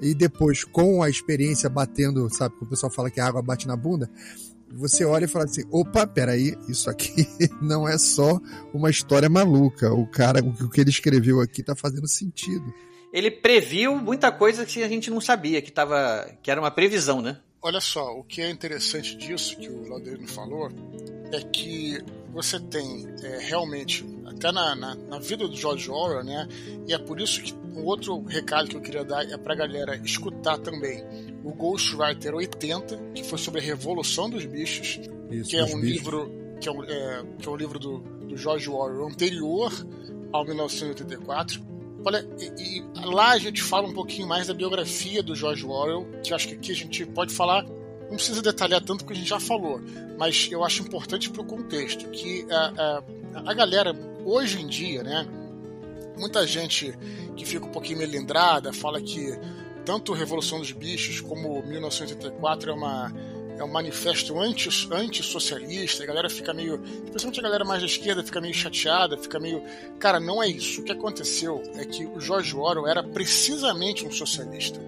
[0.00, 3.76] e depois com a experiência batendo, sabe, o pessoal fala que a água bate na
[3.76, 4.10] bunda,
[4.76, 7.26] você olha e fala assim: opa, peraí, isso aqui
[7.62, 8.40] não é só
[8.72, 9.92] uma história maluca.
[9.92, 12.72] O cara, o que ele escreveu aqui tá fazendo sentido.
[13.12, 17.22] Ele previu muita coisa que a gente não sabia, que, tava, que era uma previsão,
[17.22, 17.38] né?
[17.64, 20.70] olha só, o que é interessante disso que o Lauderino falou
[21.32, 21.98] é que
[22.30, 26.48] você tem é, realmente, até na, na, na, vida do George Orwell, né?
[26.86, 29.96] E é por isso que um outro recado que eu queria dar é pra galera
[29.96, 31.04] escutar também
[31.44, 35.82] o Ghostwriter 80, que foi sobre a Revolução dos Bichos, isso, que é um bichos.
[35.82, 39.72] livro que é um, é, que é um livro do, do George Orwell anterior
[40.32, 41.60] ao 1984.
[42.06, 46.06] Olha, e, e, lá a gente fala um pouquinho mais da biografia do George Orwell,
[46.22, 47.64] que acho que aqui a gente pode falar
[48.14, 49.80] não precisa detalhar tanto que a gente já falou,
[50.18, 53.02] mas eu acho importante para o contexto que a, a,
[53.34, 53.94] a, galera
[54.24, 55.26] hoje em dia, né,
[56.18, 56.96] muita gente
[57.36, 59.38] que fica um pouquinho melindrada fala que
[59.84, 63.12] tanto Revolução dos Bichos como 1984 é uma
[63.58, 66.82] é um manifesto anti, anti-socialista, a galera fica meio.
[67.04, 69.62] Especialmente a galera mais da esquerda fica meio chateada, fica meio.
[69.98, 70.80] Cara, não é isso.
[70.80, 74.80] O que aconteceu é que o George Orwell era precisamente um socialista.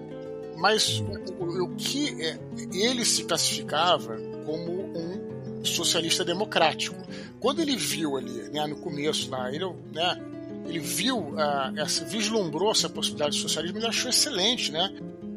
[0.57, 0.99] Mas
[1.39, 2.37] o, o que é,
[2.73, 6.97] ele se classificava como um socialista democrático.
[7.39, 10.19] Quando ele viu ali, né, no começo lá, ele, né,
[10.65, 14.89] ele viu, uh, essa, vislumbrou essa possibilidade de socialismo, ele achou excelente, né?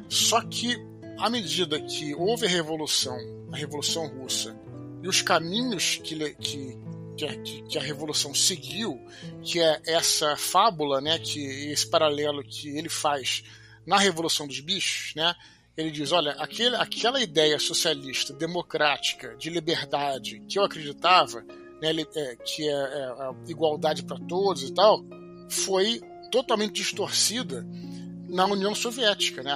[0.08, 0.76] Só que
[1.18, 3.16] à medida que houve a revolução,
[3.52, 4.56] a revolução russa,
[5.02, 6.78] e os caminhos que, que,
[7.16, 9.00] que, que a revolução seguiu,
[9.42, 13.42] que é essa fábula, né, que esse paralelo que ele faz
[13.86, 15.34] na Revolução dos Bichos, né?
[15.76, 21.44] Ele diz, olha, aquele, aquela ideia socialista, democrática, de liberdade que eu acreditava,
[21.80, 21.92] né,
[22.44, 25.04] que é, é a igualdade para todos e tal,
[25.48, 27.66] foi totalmente distorcida
[28.28, 29.42] na União Soviética.
[29.42, 29.54] Né?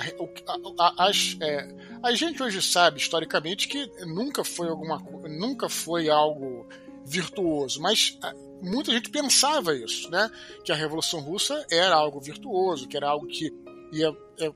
[0.98, 1.68] As, é,
[2.02, 6.66] a gente hoje sabe historicamente que nunca foi alguma nunca foi algo
[7.06, 8.18] virtuoso, mas
[8.62, 10.30] muita gente pensava isso, né?
[10.64, 13.52] Que a Revolução Russa era algo virtuoso, que era algo que
[13.92, 14.10] ia
[14.40, 14.50] é,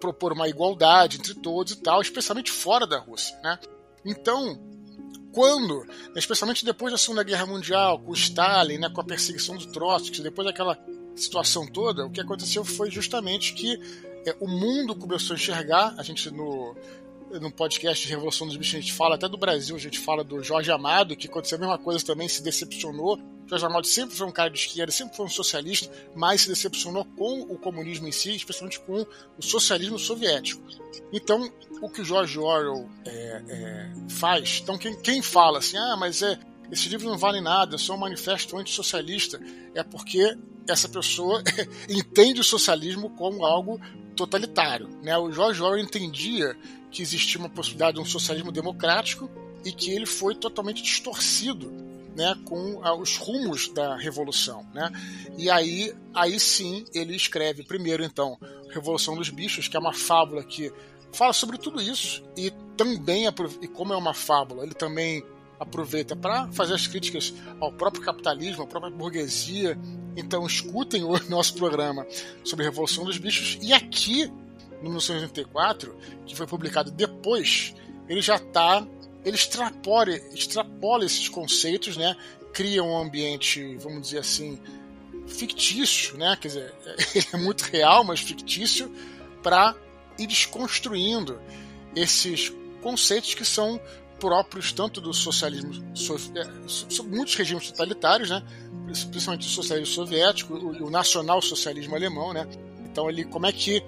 [0.00, 3.58] propor uma igualdade entre todos e tal, especialmente fora da Rússia, né?
[4.04, 4.58] Então,
[5.32, 10.22] quando, especialmente depois da Segunda Guerra Mundial, com Stalin, né, com a perseguição do Trotsky,
[10.22, 10.78] depois daquela
[11.16, 13.78] situação toda, o que aconteceu foi justamente que
[14.26, 16.76] é, o mundo começou a enxergar, a gente no,
[17.40, 20.22] no podcast de Revolução dos Bichos, a gente fala até do Brasil, a gente fala
[20.22, 23.18] do Jorge Amado, que aconteceu a mesma coisa também, se decepcionou.
[23.46, 27.04] Jorge Amado sempre foi um cara de esquerda, sempre foi um socialista, mas se decepcionou
[27.16, 29.06] com o comunismo em si, especialmente com
[29.38, 30.62] o socialismo soviético.
[31.12, 35.96] Então, o que o George Orwell é, é, faz, então quem, quem fala assim, ah,
[35.98, 36.38] mas é,
[36.70, 39.40] esse livro não vale nada, é só um manifesto antissocialista,
[39.74, 40.36] é porque
[40.68, 41.42] essa pessoa
[41.88, 43.80] entende o socialismo como algo
[44.14, 44.88] totalitário.
[45.02, 45.16] Né?
[45.16, 46.56] O George Orwell entendia
[46.92, 49.30] que existia uma possibilidade de um socialismo democrático
[49.64, 51.72] e que ele foi totalmente distorcido
[52.14, 54.90] né, com ah, os rumos da revolução, né?
[55.38, 60.42] E aí, aí sim ele escreve primeiro então Revolução dos Bichos, que é uma fábula
[60.44, 60.72] que
[61.12, 63.24] fala sobre tudo isso e também
[63.60, 65.24] e como é uma fábula, ele também
[65.58, 69.78] aproveita para fazer as críticas ao próprio capitalismo, à própria burguesia.
[70.16, 72.06] Então escutem o nosso programa
[72.44, 74.30] sobre Revolução dos Bichos e aqui
[74.82, 77.74] no 1984, que foi publicado depois,
[78.08, 78.86] ele já está.
[79.24, 82.16] Ele extrapola, extrapola esses conceitos, né?
[82.52, 84.60] cria um ambiente, vamos dizer assim,
[85.26, 86.36] fictício, né?
[86.40, 86.74] quer dizer,
[87.32, 88.92] é muito real, mas fictício,
[89.42, 89.74] para
[90.18, 91.40] ir desconstruindo
[91.94, 93.80] esses conceitos que são
[94.18, 98.42] próprios tanto do socialismo, so, é, muitos regimes totalitários, né?
[99.10, 102.46] principalmente o socialismo soviético, o, o nacional-socialismo alemão, né?
[102.84, 103.82] Então ele, como é que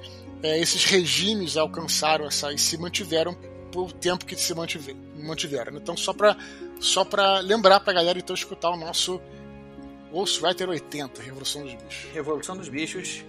[0.44, 3.34] é, esses regimes alcançaram essa e se mantiveram
[3.72, 5.76] por tempo que se mantiveram.
[5.76, 6.36] Então, só para
[6.78, 9.20] só pra lembrar para a galera então escutar o nosso
[10.12, 12.12] Ghostwriter 80, Revolução dos Bichos.
[12.12, 13.24] Revolução dos Bichos,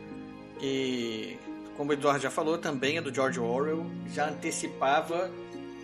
[0.61, 1.37] e
[1.77, 5.31] como o Eduardo já falou, também é do George Orwell, já antecipava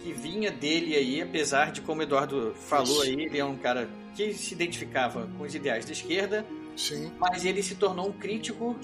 [0.03, 3.03] que vinha dele aí, apesar de, como o Eduardo falou Isso.
[3.03, 7.11] aí, ele é um cara que se identificava com os ideais da esquerda, Sim.
[7.17, 8.75] mas ele se tornou um crítico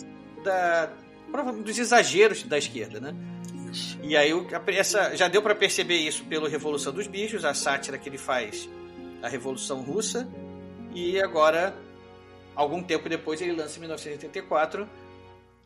[0.44, 0.92] da,
[1.64, 3.16] dos exageros da esquerda, né?
[4.02, 4.32] E aí
[4.68, 8.70] essa, já deu para perceber isso pelo Revolução dos Bichos, a sátira que ele faz
[9.22, 10.28] da Revolução Russa,
[10.94, 11.76] e agora,
[12.56, 14.88] algum tempo depois, ele lança em 1984,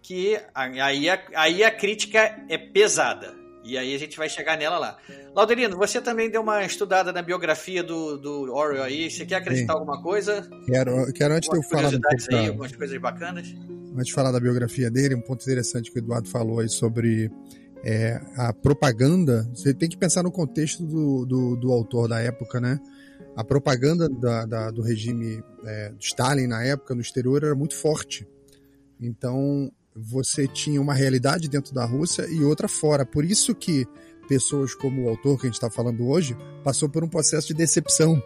[0.02, 3.40] que aí a, aí a crítica é pesada.
[3.64, 4.98] E aí a gente vai chegar nela lá.
[5.36, 9.10] Laudelino, você também deu uma estudada na biografia do, do Orwell aí.
[9.10, 9.80] Você quer acrescentar Sim.
[9.80, 10.50] alguma coisa?
[10.66, 13.54] Quero, quero antes de eu falar um pouco aí, algumas coisas bacanas
[13.94, 17.32] antes de falar da biografia dele, um ponto interessante que o Eduardo falou aí sobre
[17.84, 19.50] é, a propaganda.
[19.54, 22.80] Você tem que pensar no contexto do, do, do autor da época, né?
[23.36, 28.28] A propaganda da, da, do regime é, Stalin na época no exterior era muito forte.
[29.00, 33.06] Então você tinha uma realidade dentro da Rússia e outra fora.
[33.06, 33.86] Por isso que
[34.28, 37.54] pessoas como o autor que a gente está falando hoje passou por um processo de
[37.54, 38.22] decepção.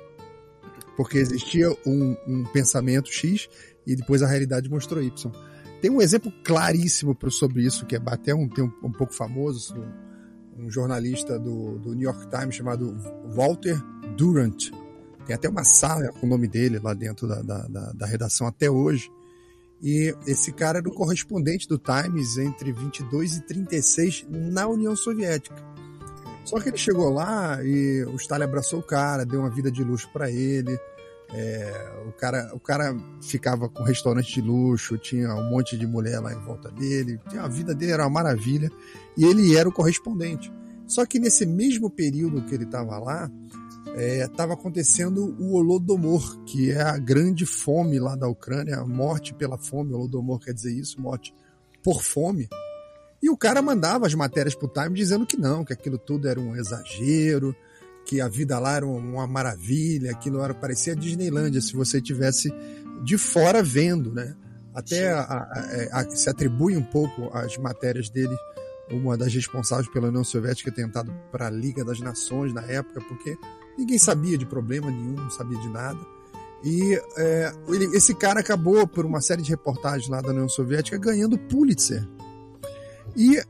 [0.97, 3.49] Porque existia um, um pensamento X
[3.85, 5.31] e depois a realidade mostrou Y.
[5.85, 9.75] Tem um exemplo claríssimo sobre isso, que é até um, tem um, um pouco famoso,
[10.57, 12.97] um, um jornalista do, do, New York Times chamado
[13.35, 13.79] Walter
[14.17, 14.71] Durant.
[15.27, 18.47] Tem até uma sala com o nome dele lá dentro da, da, da, da redação
[18.47, 19.11] até hoje.
[19.79, 25.63] E esse cara era o correspondente do Times entre 22 e 36 na União Soviética.
[26.45, 29.83] Só que ele chegou lá e o Stalin abraçou o cara, deu uma vida de
[29.83, 30.79] luxo para ele,
[31.37, 36.19] é, o, cara, o cara ficava com restaurante de luxo, tinha um monte de mulher
[36.19, 38.71] lá em volta dele, a vida dele era uma maravilha
[39.17, 40.51] e ele era o correspondente.
[40.87, 43.29] Só que nesse mesmo período que ele estava lá,
[43.97, 49.33] estava é, acontecendo o Holodomor, que é a grande fome lá da Ucrânia, a morte
[49.33, 49.93] pela fome.
[49.93, 51.33] Holodomor quer dizer isso, morte
[51.83, 52.47] por fome.
[53.21, 56.27] E o cara mandava as matérias para o Time dizendo que não, que aquilo tudo
[56.27, 57.55] era um exagero,
[58.05, 62.53] que a vida lá era uma maravilha, aquilo era parecia Disneylândia se você tivesse
[63.03, 64.35] de fora vendo, né?
[64.73, 68.35] Até a, a, a, se atribui um pouco as matérias dele,
[68.91, 73.01] uma das responsáveis pela União Soviética ter tentado para a Liga das Nações na época,
[73.01, 73.37] porque
[73.77, 75.99] ninguém sabia de problema nenhum, não sabia de nada.
[76.63, 80.97] E é, ele, esse cara acabou, por uma série de reportagens lá da União Soviética,
[80.97, 82.05] ganhando Pulitzer.
[83.15, 83.41] E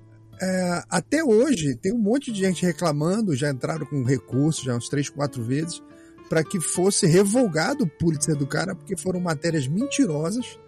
[0.42, 4.90] é, até hoje tem um monte de gente reclamando, já entraram com recurso, já uns
[4.90, 5.82] três, quatro vezes,
[6.30, 10.60] para que fosse revogado o Pulitzer do cara, porque foram matérias mentirosas,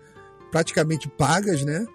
[0.52, 1.86] praticamente pagas, né?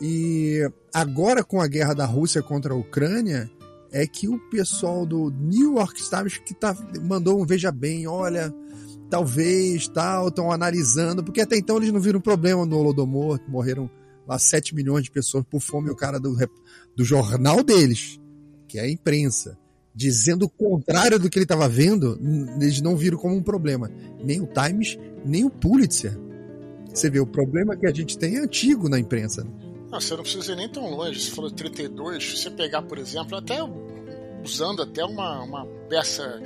[0.00, 3.50] E agora com a guerra da Rússia contra a Ucrânia,
[3.92, 8.54] é que o pessoal do New York Times que tá, mandou um veja bem, olha,
[9.10, 13.90] talvez, tal, estão analisando, porque até então eles não viram problema no Holodomor, morreram
[14.26, 16.36] lá 7 milhões de pessoas por fome, o cara do,
[17.00, 18.20] do jornal deles,
[18.68, 19.58] que é a imprensa,
[19.94, 22.20] dizendo o contrário do que ele estava vendo,
[22.60, 23.90] eles não viram como um problema.
[24.22, 26.14] Nem o Times, nem o Pulitzer.
[26.92, 29.46] Você vê, o problema que a gente tem é antigo na imprensa.
[29.90, 31.18] Não, você não precisa ir nem tão longe.
[31.18, 33.60] Você falou 32, você pegar, por exemplo, até
[34.44, 36.38] usando até uma, uma peça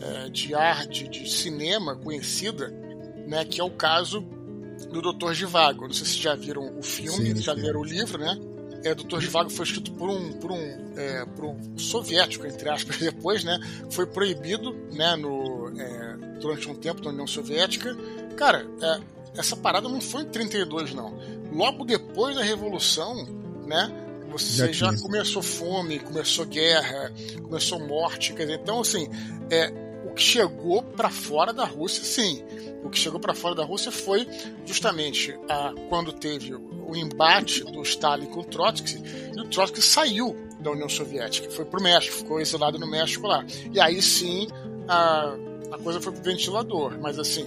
[0.00, 2.70] é, de arte, de cinema conhecida,
[3.28, 4.22] né, que é o caso
[4.90, 5.86] do Doutor Givago.
[5.86, 7.60] Não sei se já viram o filme, sim, já sim.
[7.60, 8.40] leram o livro, né?
[8.84, 12.96] É, Doutor Givago foi escrito por um, por um, é, por um soviético, entre aspas,
[12.98, 13.58] depois, né?
[13.90, 17.96] Foi proibido, né, no, é, durante um tempo na União Soviética.
[18.36, 19.00] Cara, é,
[19.36, 21.14] essa parada não foi em 32, não.
[21.52, 23.26] Logo depois da Revolução,
[23.66, 23.92] né?
[24.30, 27.12] Você já, já começou fome, começou guerra,
[27.42, 29.08] começou morte, quer dizer, então assim,
[29.50, 32.44] é, o que chegou para fora da Rússia, sim,
[32.82, 34.26] o que chegou para fora da Rússia foi
[34.64, 39.02] justamente a, quando teve o embate do Stalin com o Trotsky,
[39.36, 43.26] e o Trotsky saiu da União Soviética, foi para o México, ficou exilado no México
[43.26, 43.44] lá.
[43.72, 44.48] E aí sim
[44.88, 45.36] a,
[45.72, 47.46] a coisa foi para o ventilador, mas assim,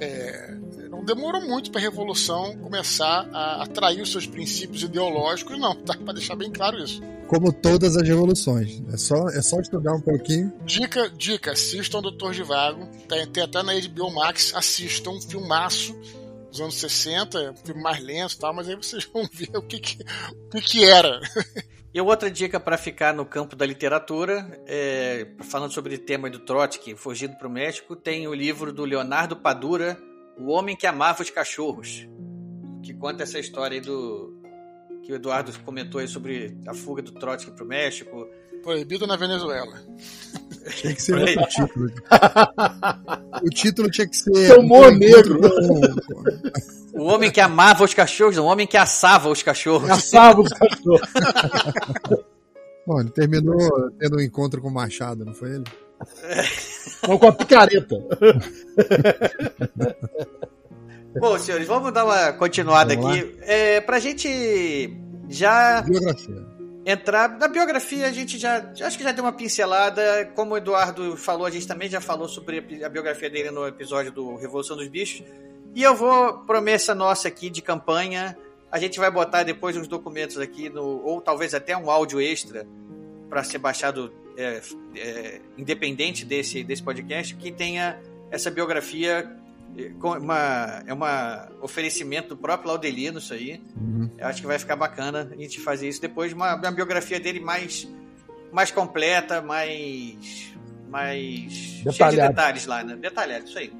[0.00, 0.56] é,
[1.04, 6.14] demorou muito para a Revolução começar a atrair os seus princípios ideológicos, não, tá para
[6.14, 8.82] deixar bem claro isso como todas as revoluções.
[8.92, 10.52] É só, é só estudar um pouquinho.
[10.66, 12.86] Dica, dica, assistam Doutor de Vago.
[13.08, 15.98] Tem, tem até na HBO Max, assistam um filmaço
[16.50, 19.62] dos anos 60, um filme mais lento e tal, mas aí vocês vão ver o
[19.62, 21.22] que, que, o que, que era.
[21.94, 26.38] E outra dica para ficar no campo da literatura, é, falando sobre o tema do
[26.38, 29.98] Trotsky, fugindo para o México, tem o livro do Leonardo Padura,
[30.38, 32.08] O Homem que Amava os Cachorros,
[32.82, 34.42] que conta essa história aí do,
[35.02, 38.26] que o Eduardo comentou aí sobre a fuga do Trotsky para o México.
[38.62, 39.82] Proibido na Venezuela.
[40.76, 41.90] Tinha que ser outro título.
[43.42, 44.46] o título tinha que ser.
[44.46, 45.40] Seu humor negro.
[46.94, 49.90] O homem que amava os cachorros, o homem que assava os cachorros.
[49.90, 51.08] Assava os cachorros.
[52.86, 55.64] Bom, ele terminou tendo um encontro com o Machado, não foi ele?
[57.06, 57.96] Não, com a picareta.
[61.18, 63.36] Bom, senhores, vamos dar uma continuada vamos aqui.
[63.42, 64.96] É, pra gente
[65.28, 65.82] já.
[65.82, 66.52] Biografia.
[66.84, 68.72] Entrar na biografia, a gente já.
[68.80, 70.24] Acho que já deu uma pincelada.
[70.34, 74.10] Como o Eduardo falou, a gente também já falou sobre a biografia dele no episódio
[74.10, 75.22] do Revolução dos Bichos.
[75.74, 78.36] E eu vou, promessa nossa aqui de campanha,
[78.70, 82.66] a gente vai botar depois uns documentos aqui, no, ou talvez até um áudio extra,
[83.28, 84.60] para ser baixado é,
[84.96, 89.30] é, independente desse, desse podcast, que tenha essa biografia
[90.20, 93.60] uma, é uma oferecimento do próprio Laudelino isso aí.
[93.76, 94.10] Uhum.
[94.18, 97.40] Eu acho que vai ficar bacana a gente fazer isso depois, uma, uma biografia dele
[97.40, 97.88] mais,
[98.52, 100.52] mais completa, mais
[100.88, 101.52] mais
[101.90, 102.96] cheia de detalhes lá, né?
[102.96, 103.72] Detalhado, isso aí.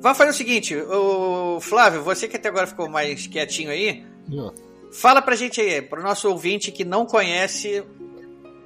[0.00, 4.52] Vamos fazer o seguinte, o Flávio, você que até agora ficou mais quietinho aí, uhum.
[4.92, 7.82] fala pra gente aí, pro nosso ouvinte que não conhece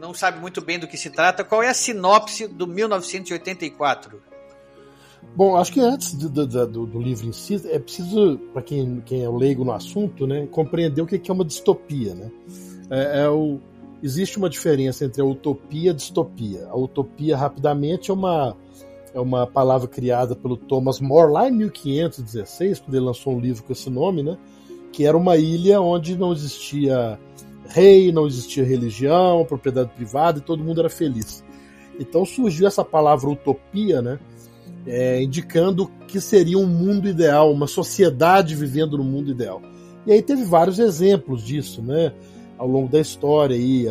[0.01, 4.20] não sabe muito bem do que se trata, qual é a sinopse do 1984?
[5.34, 9.24] Bom, acho que antes do, do, do, livro em si, é preciso, para quem, quem
[9.24, 12.14] é leigo no assunto, né, compreender o que é uma distopia.
[12.14, 12.30] Né?
[12.90, 13.61] É, é o,
[14.03, 16.66] existe uma diferença entre a utopia e a distopia.
[16.68, 18.57] A utopia, rapidamente, é uma,
[19.12, 23.62] é uma palavra criada pelo Thomas More lá em 1516, quando ele lançou um livro
[23.62, 24.36] com esse nome, né?
[24.92, 27.18] que era uma ilha onde não existia
[27.68, 31.44] rei, não existia religião, propriedade privada e todo mundo era feliz.
[31.98, 34.18] Então surgiu essa palavra utopia, né?
[34.86, 39.60] É, indicando que seria um mundo ideal, uma sociedade vivendo no mundo ideal.
[40.06, 42.12] E aí teve vários exemplos disso, né?
[42.56, 43.86] Ao longo da história aí,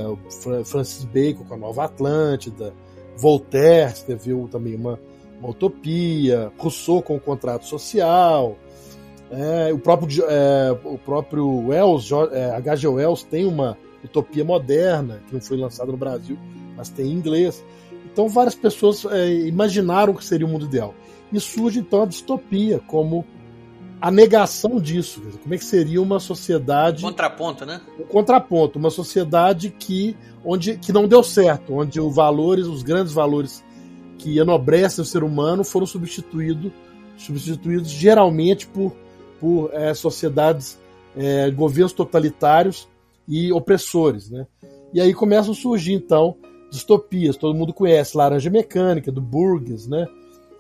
[0.66, 2.74] Francis Bacon com a Nova Atlântida,
[3.16, 5.00] Voltaire escreveu também uma,
[5.40, 8.58] uma utopia, Rousseau com o contrato social,
[9.32, 12.88] é, o, próprio, é, o próprio Wells, é, H.G.
[12.88, 16.38] Wells, tem uma utopia moderna, que não foi lançada no Brasil,
[16.76, 17.64] mas tem em inglês.
[18.12, 20.94] Então, várias pessoas é, imaginaram que seria o mundo ideal.
[21.32, 23.26] E surge, então, a distopia como
[24.00, 25.22] a negação disso.
[25.42, 27.02] Como é que seria uma sociedade.
[27.02, 27.82] Contraponto, né?
[28.00, 28.80] Um contraponto.
[28.80, 30.16] Uma sociedade que,
[30.46, 33.64] onde, que não deu certo, onde os valores, os grandes valores
[34.18, 36.72] que enobrecem o ser humano foram substituídos,
[37.18, 38.96] substituídos geralmente por
[39.40, 40.80] por é, sociedades,
[41.16, 42.88] é, governos totalitários
[43.28, 44.30] e opressores.
[44.30, 44.48] Né?
[44.94, 46.36] E aí começam a surgir, então,
[46.70, 47.38] distopias.
[47.38, 50.08] Todo mundo conhece Laranja Mecânica, do Burgess, né?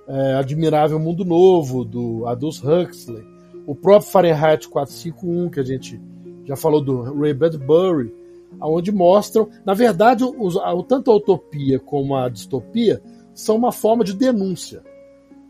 [0.07, 3.23] É, Admirável Mundo Novo, do Aldous Huxley.
[3.65, 5.99] O próprio Fahrenheit 451, que a gente
[6.45, 8.13] já falou do Ray Bradbury,
[8.61, 10.57] onde mostram, na verdade, os,
[10.87, 13.01] tanto a utopia como a distopia
[13.33, 14.81] são uma forma de denúncia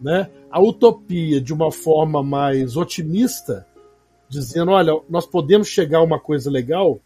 [0.01, 0.29] né?
[0.49, 3.65] A utopia de uma forma mais otimista,
[4.29, 6.99] dizendo, olha, nós podemos chegar a uma coisa legal,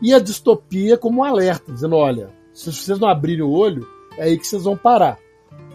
[0.00, 4.24] e a distopia como um alerta, dizendo, olha, se vocês não abrirem o olho, é
[4.24, 5.18] aí que vocês vão parar,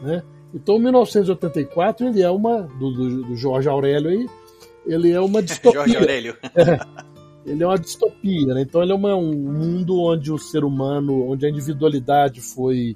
[0.01, 0.23] né?
[0.53, 4.29] Então, 1984 ele é uma do, do, do Jorge Aurélio aí,
[4.85, 5.79] ele é uma distopia.
[5.79, 6.35] Jorge Aurélio.
[7.45, 8.61] ele é uma distopia, né?
[8.61, 12.93] Então ele é uma, um mundo onde o ser humano, onde a individualidade foi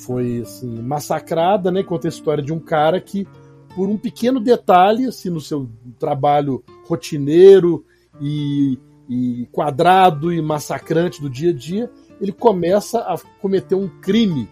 [0.00, 1.82] foi assim, massacrada, né?
[1.82, 3.26] Conta a história de um cara que,
[3.74, 7.84] por um pequeno detalhe, assim, no seu trabalho rotineiro
[8.20, 8.78] e,
[9.08, 11.90] e quadrado e massacrante do dia a dia,
[12.20, 14.48] ele começa a cometer um crime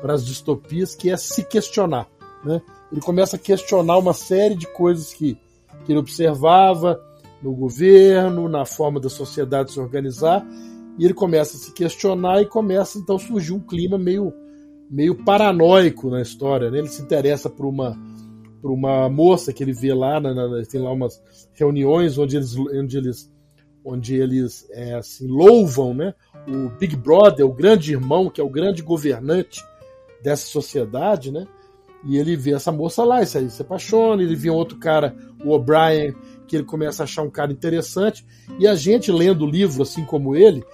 [0.00, 2.08] para as distopias que é se questionar,
[2.44, 2.62] né?
[2.90, 5.36] Ele começa a questionar uma série de coisas que,
[5.84, 7.00] que ele observava
[7.42, 10.46] no governo, na forma da sociedade se organizar,
[10.98, 14.32] e ele começa a se questionar e começa então a surgir um clima meio
[14.90, 16.70] meio paranoico na história.
[16.70, 16.78] Né?
[16.78, 17.96] Ele se interessa por uma,
[18.60, 21.20] por uma moça que ele vê lá, na, na, tem lá umas
[21.54, 23.32] reuniões onde eles, onde eles,
[23.84, 26.14] onde eles é, assim, louvam né?
[26.46, 29.64] o Big Brother, o grande irmão, que é o grande governante
[30.22, 31.46] dessa sociedade, né?
[32.04, 35.16] E ele vê essa moça lá, e se, se apaixona, ele vê um outro cara,
[35.44, 36.14] o O'Brien,
[36.46, 38.24] que ele começa a achar um cara interessante,
[38.58, 40.64] e a gente lendo o livro, assim como ele,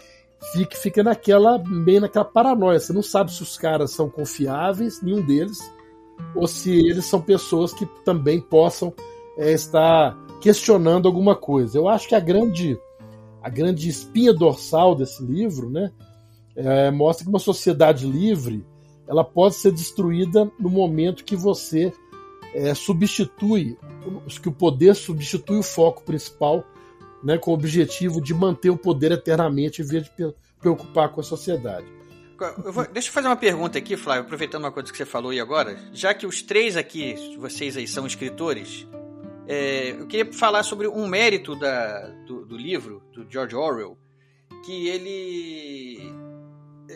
[0.53, 2.80] fica, fica naquela, bem naquela paranoia.
[2.80, 5.59] Você não sabe se os caras são confiáveis, nenhum deles,
[6.34, 8.93] ou se eles são pessoas que também possam
[9.38, 11.78] é, estar questionando alguma coisa.
[11.78, 12.78] Eu acho que a grande,
[13.40, 15.93] a grande espinha dorsal desse livro, né,
[16.57, 18.64] é, mostra que uma sociedade livre
[19.07, 21.93] ela pode ser destruída no momento que você
[22.55, 23.76] é, substitui,
[24.40, 26.64] que o poder substitui o foco principal
[27.23, 31.25] né, com o objetivo de manter o poder eternamente em vez de preocupar com a
[31.25, 31.87] sociedade.
[32.64, 35.31] Eu vou, deixa eu fazer uma pergunta aqui, Flávio, aproveitando uma coisa que você falou
[35.31, 35.79] aí agora.
[35.93, 38.87] Já que os três aqui, vocês aí, são escritores,
[39.47, 43.97] é, eu queria falar sobre um mérito da, do, do, livro, do George Orwell,
[44.64, 46.12] que ele.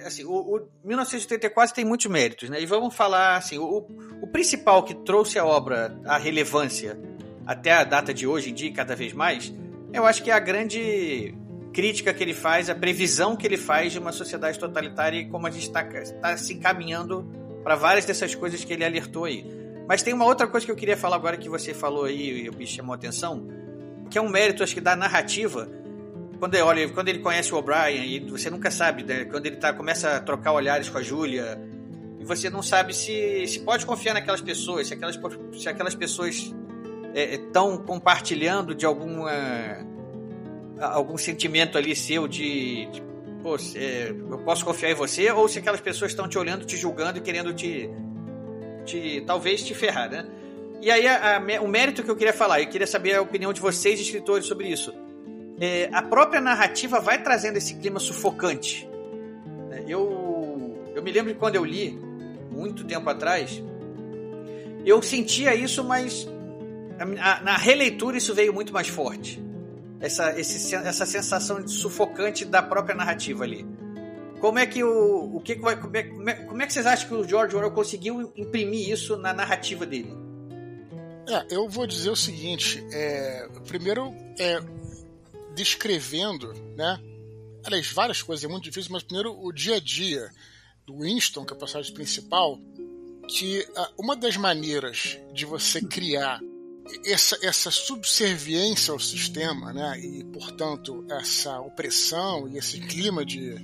[0.04, 2.60] Assim, o, o 1984 tem muitos méritos, né?
[2.60, 3.86] E vamos falar assim: o,
[4.22, 6.98] o principal que trouxe a obra à relevância
[7.46, 9.52] até a data de hoje em dia, cada vez mais,
[9.92, 11.34] eu acho que a grande
[11.72, 15.46] crítica que ele faz, a previsão que ele faz de uma sociedade totalitária e como
[15.46, 17.30] a gente está tá se encaminhando
[17.62, 19.44] para várias dessas coisas que ele alertou aí.
[19.86, 22.50] Mas tem uma outra coisa que eu queria falar agora que você falou aí e
[22.50, 23.46] me chamou a atenção,
[24.10, 25.68] que é um mérito, acho que, da narrativa.
[26.38, 29.24] Quando ele, olha, quando ele conhece o O'Brien, e você nunca sabe, né?
[29.24, 31.60] quando ele tá, começa a trocar olhares com a Julia,
[32.18, 35.18] e você não sabe se, se pode confiar naquelas pessoas, se aquelas,
[35.52, 36.54] se aquelas pessoas
[37.16, 39.30] estão é, compartilhando de alguma
[40.78, 43.02] algum sentimento ali seu de, de
[43.42, 46.76] pô, é, eu posso confiar em você ou se aquelas pessoas estão te olhando, te
[46.76, 47.88] julgando e querendo te,
[48.84, 50.26] te talvez te ferrar, né?
[50.82, 53.52] E aí a, a, o mérito que eu queria falar, eu queria saber a opinião
[53.52, 54.92] de vocês, escritores, sobre isso.
[55.58, 58.86] É, a própria narrativa vai trazendo esse clima sufocante.
[59.70, 59.84] Né?
[59.88, 61.98] eu, eu me lembro de quando eu li,
[62.50, 63.62] muito tempo atrás,
[64.84, 66.28] eu sentia isso, mas
[67.04, 69.42] na releitura isso veio muito mais forte.
[70.00, 73.66] Essa, esse, essa sensação de sufocante da própria narrativa ali.
[74.40, 76.86] Como é que o, o que vai, como é, como, é, como é que vocês
[76.86, 80.12] acham que o George Orwell conseguiu imprimir isso na narrativa dele?
[81.28, 84.60] É, eu vou dizer o seguinte, é, primeiro é,
[85.54, 87.00] descrevendo, né?
[87.64, 90.30] Aliás, várias coisas, é muito difícil, mas primeiro o dia a dia
[90.86, 92.60] do Winston, que é o personagem principal,
[93.26, 96.40] que ah, uma das maneiras de você criar
[97.04, 103.54] essa, essa subserviência ao sistema, né, e portanto essa opressão e esse clima de,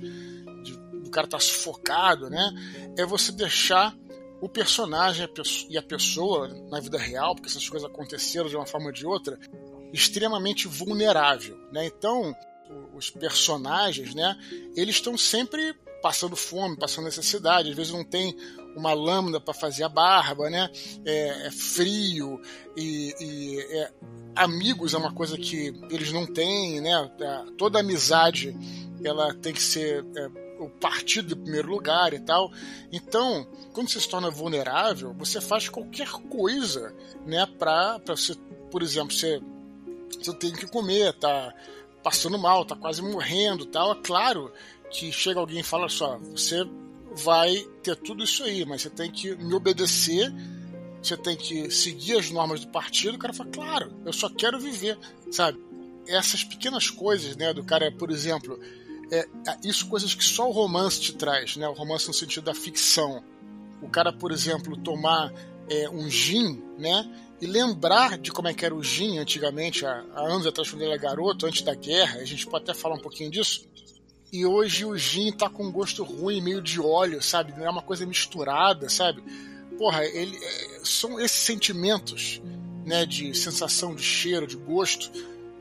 [0.63, 0.73] de
[1.05, 2.51] o cara estar tá sufocado, né,
[2.97, 3.95] é você deixar
[4.41, 5.27] o personagem
[5.69, 9.05] e a pessoa na vida real, porque essas coisas aconteceram de uma forma ou de
[9.05, 9.39] outra,
[9.93, 11.85] extremamente vulnerável, né?
[11.85, 12.35] Então
[12.93, 14.37] os personagens, né,
[14.75, 18.35] eles estão sempre passando fome, passando necessidade, às vezes não tem
[18.75, 20.69] uma lâmina para fazer a barba, né?
[21.05, 22.41] É, é frio
[22.75, 23.91] e, e é,
[24.35, 27.11] amigos é uma coisa que eles não têm, né?
[27.19, 28.55] É, toda amizade
[29.03, 30.27] ela tem que ser é,
[30.59, 32.51] o partido em primeiro lugar e tal.
[32.91, 36.93] Então, quando você se torna vulnerável, você faz qualquer coisa,
[37.25, 37.45] né?
[37.45, 38.35] Para você,
[38.71, 39.41] por exemplo, você,
[40.17, 41.53] você tem que comer, tá
[42.01, 43.93] passando mal, tá quase morrendo, tal.
[43.93, 44.51] É claro
[44.89, 46.63] que chega alguém e fala só, você
[47.15, 50.33] vai ter tudo isso aí, mas você tem que me obedecer,
[51.01, 53.15] você tem que seguir as normas do partido.
[53.15, 54.97] O cara fala, claro, eu só quero viver,
[55.31, 55.59] sabe?
[56.07, 58.59] Essas pequenas coisas, né, do cara, por exemplo,
[59.11, 59.27] é, é,
[59.63, 61.67] isso coisas que só o romance te traz, né?
[61.67, 63.23] O romance no sentido da ficção.
[63.81, 65.31] O cara, por exemplo, tomar
[65.69, 67.09] é, um gin, né?
[67.39, 70.81] E lembrar de como é que era o gin antigamente, há, há anos atrás, quando
[70.81, 73.67] ele era garoto, antes da guerra, a gente pode até falar um pouquinho disso
[74.33, 77.53] e hoje o gin tá com gosto ruim, meio de óleo, sabe?
[77.55, 79.23] Não é uma coisa misturada, sabe?
[79.77, 82.41] Porra, ele, é, são esses sentimentos,
[82.83, 85.11] né, de sensação, de cheiro, de gosto,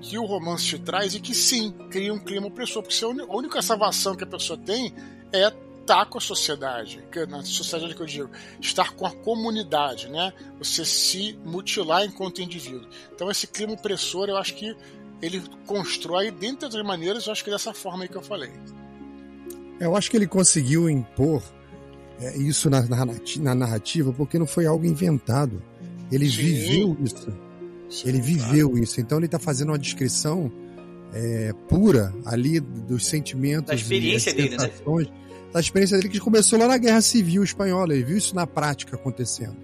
[0.01, 3.61] que o romance te traz e que sim, cria um clima opressor, porque a única
[3.61, 4.95] salvação que a pessoa tem
[5.31, 5.53] é
[5.83, 10.33] estar com a sociedade, que, na sociedade que eu digo, estar com a comunidade, né?
[10.59, 12.89] Você se mutilar enquanto indivíduo.
[13.15, 14.75] Então esse clima opressor, eu acho que
[15.23, 18.51] ele constrói, dentre outras maneiras, eu acho que dessa forma aí que eu falei.
[19.79, 21.43] Eu acho que ele conseguiu impor
[22.21, 25.63] é, isso na, na, narrativa porque não foi algo inventado.
[26.11, 26.37] Ele Sim.
[26.37, 27.33] viveu isso.
[27.89, 28.85] Sim, ele viveu claro.
[28.85, 29.01] isso.
[29.01, 30.51] Então ele está fazendo uma descrição
[31.15, 33.67] é, pura ali dos sentimentos.
[33.67, 34.71] Da experiência dele, né?
[35.53, 37.95] Da experiência dele que começou lá na Guerra Civil Espanhola.
[37.95, 39.57] Ele viu isso na prática acontecendo.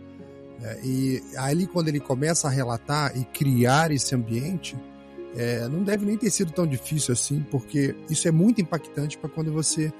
[0.62, 4.76] É, e ali, quando ele começa a relatar e criar esse ambiente,
[5.36, 9.28] é, não deve nem ter sido tão difícil assim, porque isso é muito impactante para
[9.28, 9.92] quando você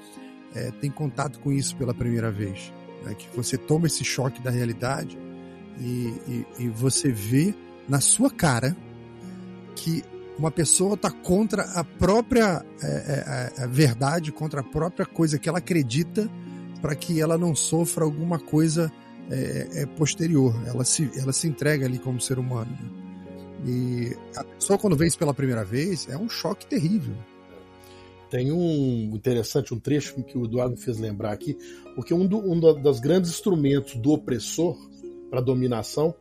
[0.55, 2.73] é, tem contato com isso pela primeira vez.
[3.03, 3.13] Né?
[3.13, 5.17] Que você toma esse choque da realidade
[5.79, 7.53] e, e, e você vê
[7.87, 8.75] na sua cara
[9.75, 10.03] que
[10.37, 15.49] uma pessoa está contra a própria é, é, é, verdade, contra a própria coisa que
[15.49, 16.29] ela acredita,
[16.81, 18.91] para que ela não sofra alguma coisa
[19.29, 20.55] é, é, posterior.
[20.65, 22.98] Ela se, ela se entrega ali como ser humano.
[23.65, 27.15] E a pessoa, quando vê isso pela primeira vez, é um choque terrível.
[28.29, 31.57] Tem um interessante, um trecho que o Eduardo me fez lembrar aqui,
[31.95, 34.77] porque um, do, um dos grandes instrumentos do opressor
[35.29, 36.13] para dominação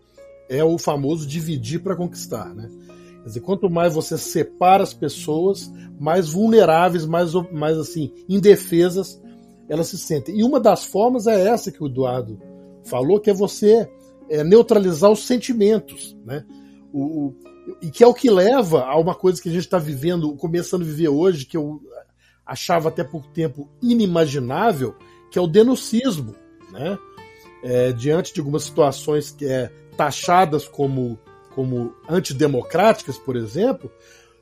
[0.48, 2.70] é o famoso dividir para conquistar, né?
[3.18, 5.70] Quer dizer, quanto mais você separa as pessoas,
[6.00, 9.20] mais vulneráveis, mais, mais assim, indefesas
[9.68, 10.38] elas se sentem.
[10.38, 12.40] E uma das formas é essa que o Eduardo
[12.84, 13.86] falou, que é você
[14.30, 16.44] é, neutralizar os sentimentos, né?
[16.98, 17.36] O, o,
[17.80, 20.82] e que é o que leva a uma coisa que a gente está vivendo, começando
[20.82, 21.80] a viver hoje, que eu
[22.44, 24.96] achava até pouco tempo inimaginável,
[25.30, 26.34] que é o denuncismo,
[26.72, 26.98] né?
[27.62, 31.18] É, diante de algumas situações que é taxadas como,
[31.54, 33.90] como antidemocráticas, por exemplo,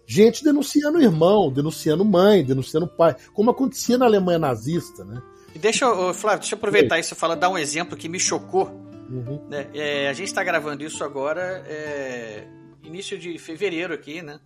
[0.07, 5.21] gente denunciando irmão, denunciando mãe, denunciando pai, como acontecia na Alemanha nazista, né?
[5.55, 8.21] E deixa eu, Flávio, deixa eu aproveitar isso e falar, dar um exemplo que me
[8.21, 9.47] chocou Uhum.
[9.49, 9.71] Né?
[9.75, 12.47] É, a gente está gravando isso agora, é,
[12.83, 14.41] início de fevereiro aqui, né?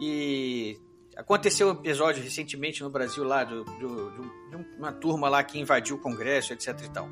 [0.00, 0.78] E
[1.16, 4.10] aconteceu um episódio recentemente no Brasil lá do, do,
[4.50, 7.08] de uma turma lá que invadiu o Congresso, etc e tal.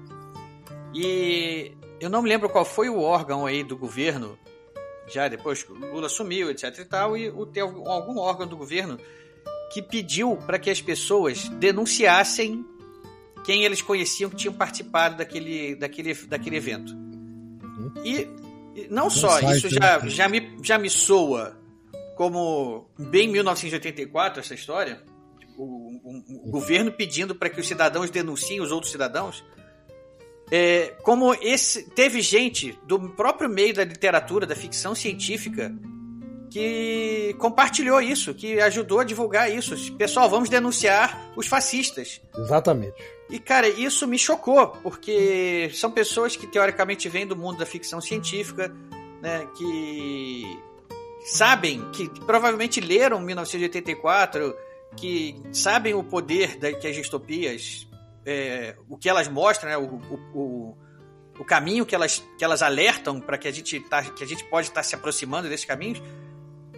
[0.95, 4.39] E eu não me lembro qual foi o órgão aí do governo,
[5.09, 7.49] já depois que o Lula sumiu, etc e tal, e o,
[7.87, 8.99] algum órgão do governo
[9.73, 12.65] que pediu para que as pessoas denunciassem
[13.45, 16.95] quem eles conheciam que tinham participado daquele, daquele, daquele evento.
[16.95, 17.93] Uhum.
[18.05, 18.29] E,
[18.75, 20.09] e, não só, isso já, né?
[20.09, 21.57] já, me, já me soa
[22.17, 25.03] como bem 1984 essa história,
[25.39, 29.45] tipo, um, um governo pedindo para que os cidadãos denunciem os outros cidadãos.
[30.51, 35.75] É, como esse teve gente do próprio meio da literatura, da ficção científica,
[36.51, 39.75] que compartilhou isso, que ajudou a divulgar isso.
[39.95, 42.21] Pessoal, vamos denunciar os fascistas.
[42.39, 42.95] Exatamente.
[43.31, 48.01] E, cara, isso me chocou, porque são pessoas que teoricamente vêm do mundo da ficção
[48.01, 48.75] científica,
[49.23, 50.59] né, que
[51.25, 54.55] sabem, que provavelmente leram 1984,
[54.97, 57.89] que sabem o poder da, que as distopias,
[58.27, 60.01] é, o que elas mostram, né, o,
[60.35, 60.77] o,
[61.39, 64.45] o, caminho que elas, que elas alertam para que a gente tá, que a gente
[64.45, 66.03] pode estar tá se aproximando desses caminhos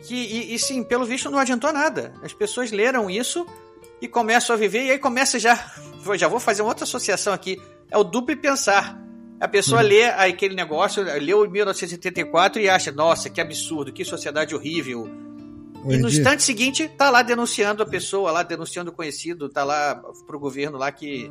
[0.03, 2.13] que, e, e, sim, pelo visto não adiantou nada.
[2.23, 3.47] As pessoas leram isso
[4.01, 5.73] e começam a viver, e aí começa já.
[6.17, 7.61] Já vou fazer uma outra associação aqui.
[7.91, 9.03] É o duplo pensar.
[9.41, 9.89] A pessoa uhum.
[9.89, 15.09] lê aquele negócio, leu em 1984 e acha, nossa, que absurdo, que sociedade horrível.
[15.89, 19.95] e no instante seguinte, tá lá denunciando a pessoa, lá denunciando o conhecido, tá lá
[20.27, 21.31] pro governo lá que,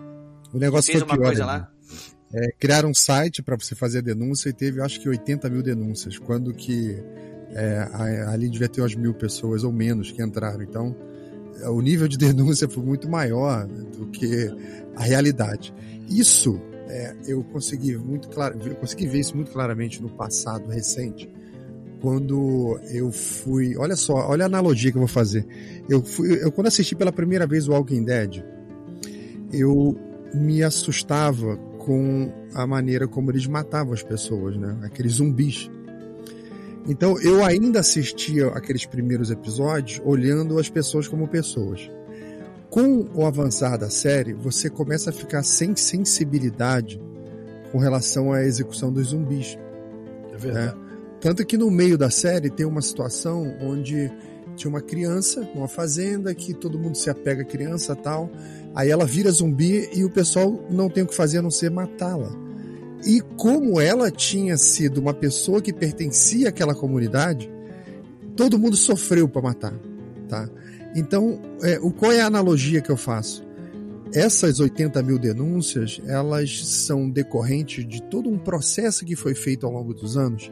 [0.53, 1.69] o negócio fez uma pior, coisa lá.
[2.33, 5.61] É, criaram um site para você fazer a denúncia e teve acho que 80 mil
[5.61, 6.95] denúncias, quando que
[7.51, 10.61] é, ali devia ter umas mil pessoas ou menos que entraram.
[10.61, 10.95] Então,
[11.63, 14.49] o nível de denúncia foi muito maior do que
[14.95, 15.73] a realidade.
[16.09, 21.29] Isso é, eu consegui muito claro, eu consegui ver isso muito claramente no passado recente,
[22.01, 25.45] quando eu fui, olha só, olha a analogia que eu vou fazer.
[25.89, 28.43] Eu fui, eu quando assisti pela primeira vez o Walking Dead,
[29.51, 29.97] eu
[30.33, 34.77] me assustava com a maneira como eles matavam as pessoas, né?
[34.83, 35.69] Aqueles zumbis.
[36.87, 41.89] Então eu ainda assistia aqueles primeiros episódios olhando as pessoas como pessoas.
[42.69, 47.01] Com o avançar da série, você começa a ficar sem sensibilidade
[47.71, 49.57] com relação à execução dos zumbis.
[50.33, 50.75] É verdade.
[50.75, 50.85] Né?
[51.21, 54.11] Tanto que no meio da série tem uma situação onde
[54.55, 58.29] tinha uma criança numa fazenda que todo mundo se apega à criança tal.
[58.75, 61.71] Aí ela vira zumbi e o pessoal não tem o que fazer a não ser
[61.71, 62.44] matá-la.
[63.05, 67.51] E como ela tinha sido uma pessoa que pertencia àquela comunidade,
[68.35, 69.79] todo mundo sofreu para matar,
[70.27, 70.49] tá?
[70.95, 73.45] Então, é, o, qual é a analogia que eu faço?
[74.13, 79.73] Essas 80 mil denúncias, elas são decorrentes de todo um processo que foi feito ao
[79.73, 80.51] longo dos anos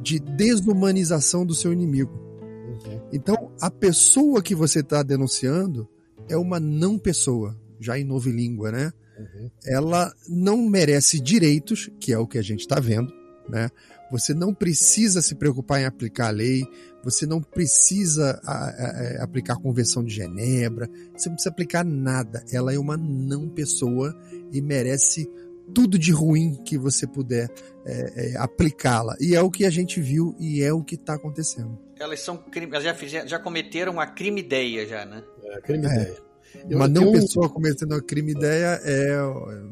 [0.00, 2.12] de desumanização do seu inimigo.
[2.42, 3.00] Uhum.
[3.12, 5.88] Então, a pessoa que você está denunciando
[6.28, 8.92] é uma não pessoa, já em nova língua, né?
[9.18, 9.50] Uhum.
[9.64, 13.12] Ela não merece direitos, que é o que a gente está vendo,
[13.48, 13.70] né?
[14.10, 16.66] Você não precisa se preocupar em aplicar a lei,
[17.02, 20.86] você não precisa a, a, a, é, aplicar a Convenção de Genebra,
[21.16, 22.44] você não precisa aplicar nada.
[22.52, 24.14] Ela é uma não pessoa
[24.52, 25.26] e merece
[25.74, 27.48] tudo de ruim que você puder
[27.86, 29.16] é, é, aplicá-la.
[29.18, 31.78] E é o que a gente viu e é o que está acontecendo.
[31.98, 35.22] Elas são elas já, já cometeram a crime ideia já, né?
[35.44, 36.31] É, crime ideia.
[36.68, 36.74] É.
[36.74, 37.12] Uma não um...
[37.12, 39.16] pessoa cometendo a crime ideia é.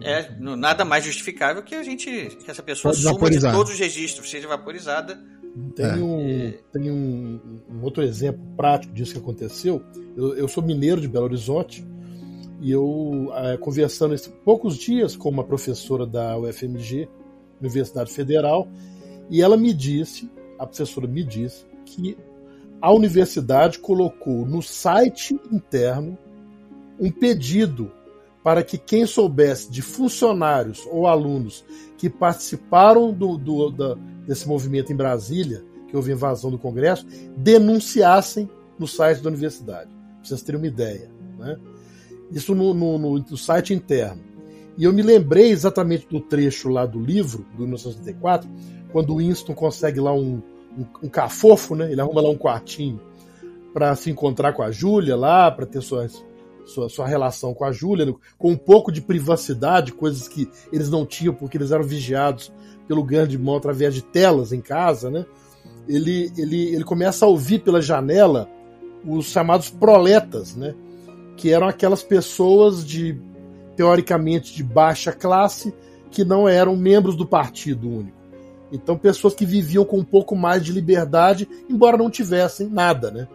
[0.03, 2.37] É nada mais justificável que a gente.
[2.43, 5.21] que essa pessoa suma de todos os registros, seja vaporizada.
[5.75, 5.95] Tem, é.
[5.95, 9.83] um, tem um, um, outro exemplo prático disso que aconteceu.
[10.17, 11.85] Eu, eu sou mineiro de Belo Horizonte
[12.61, 17.09] e eu, é, conversando esses poucos dias com uma professora da UFMG,
[17.61, 18.69] Universidade Federal,
[19.29, 22.17] e ela me disse, a professora me disse, que
[22.81, 26.17] a universidade colocou no site interno
[27.01, 27.91] um pedido
[28.43, 31.65] para que quem soubesse de funcionários ou alunos
[31.99, 33.97] que participaram do, do, da,
[34.27, 38.49] desse movimento em Brasília, que houve invasão do Congresso, denunciassem
[38.79, 39.91] no site da universidade.
[39.91, 41.11] Pra vocês terem uma ideia.
[41.39, 41.59] Né?
[42.31, 44.23] Isso no, no, no, no, site interno.
[44.79, 48.49] E eu me lembrei exatamente do trecho lá do livro, do 1964,
[48.93, 50.41] quando o Winston consegue lá um,
[50.79, 51.91] um, um cafofo, né?
[51.93, 53.01] ele arruma lá um quartinho
[53.75, 56.25] para se encontrar com a Júlia lá, para ter suas
[56.65, 61.05] sua, sua relação com a Júlia, com um pouco de privacidade, coisas que eles não
[61.05, 62.53] tinham porque eles eram vigiados
[62.87, 65.25] pelo grande irmão através de telas em casa, né?
[65.89, 68.49] Ele, ele, ele começa a ouvir pela janela
[69.05, 70.75] os chamados proletas, né?
[71.37, 73.19] Que eram aquelas pessoas de
[73.77, 75.73] teoricamente de baixa classe
[76.11, 78.19] que não eram membros do partido único.
[78.73, 83.29] Então, pessoas que viviam com um pouco mais de liberdade, embora não tivessem nada, né?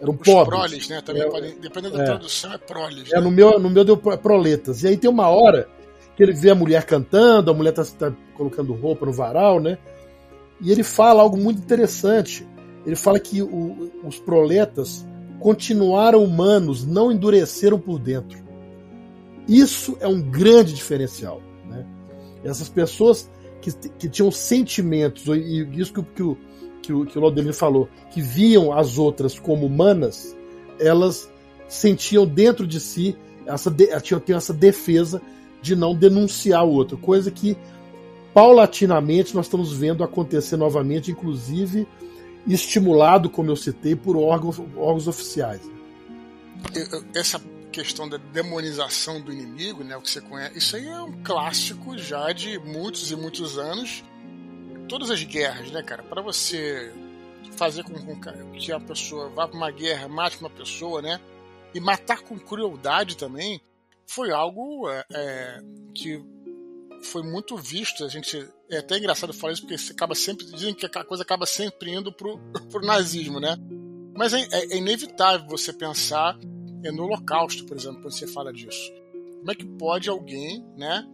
[0.00, 0.58] Eram Os pobres.
[0.58, 1.00] proles, né?
[1.00, 3.12] Também é, dependendo da é, tradução, é proles.
[3.12, 3.20] É, né?
[3.22, 4.82] no, meu, no meu deu proletas.
[4.82, 5.68] E aí tem uma hora
[6.16, 9.78] que ele vê a mulher cantando, a mulher tá, tá colocando roupa no varal, né?
[10.60, 12.46] E ele fala algo muito interessante.
[12.86, 15.06] Ele fala que o, os proletas
[15.40, 18.42] continuaram humanos, não endureceram por dentro.
[19.48, 21.42] Isso é um grande diferencial.
[21.66, 21.86] Né?
[22.42, 23.30] Essas pessoas
[23.60, 26.38] que, que tinham sentimentos, e isso que, que o
[26.86, 30.36] que o, que o Laudelino falou, que viam as outras como humanas,
[30.78, 31.30] elas
[31.68, 33.16] sentiam dentro de si
[33.46, 33.70] essa,
[34.00, 35.20] tinham, tinham essa defesa
[35.60, 37.56] de não denunciar o outro, coisa que
[38.32, 41.86] paulatinamente nós estamos vendo acontecer novamente, inclusive
[42.46, 45.62] estimulado, como eu citei, por órgãos, órgãos oficiais.
[47.14, 47.40] Essa
[47.72, 51.96] questão da demonização do inimigo, né, o que você conhece, isso aí é um clássico
[51.96, 54.04] já de muitos e muitos anos.
[54.94, 56.04] Todas as guerras, né, cara?
[56.04, 56.94] Para você
[57.56, 57.94] fazer com,
[58.52, 61.20] que a pessoa vá para uma guerra, mate uma pessoa, né?
[61.74, 63.60] E matar com crueldade também
[64.06, 65.60] foi algo é, é,
[65.92, 66.24] que
[67.02, 68.04] foi muito visto.
[68.04, 71.44] A gente é até engraçado falar isso porque acaba sempre dizem que a coisa acaba
[71.44, 72.38] sempre indo pro,
[72.70, 73.56] pro nazismo, né?
[74.16, 76.38] Mas é, é, é inevitável você pensar
[76.84, 78.92] é, no Holocausto, por exemplo, quando você fala disso.
[79.40, 81.04] Como é que pode alguém, né,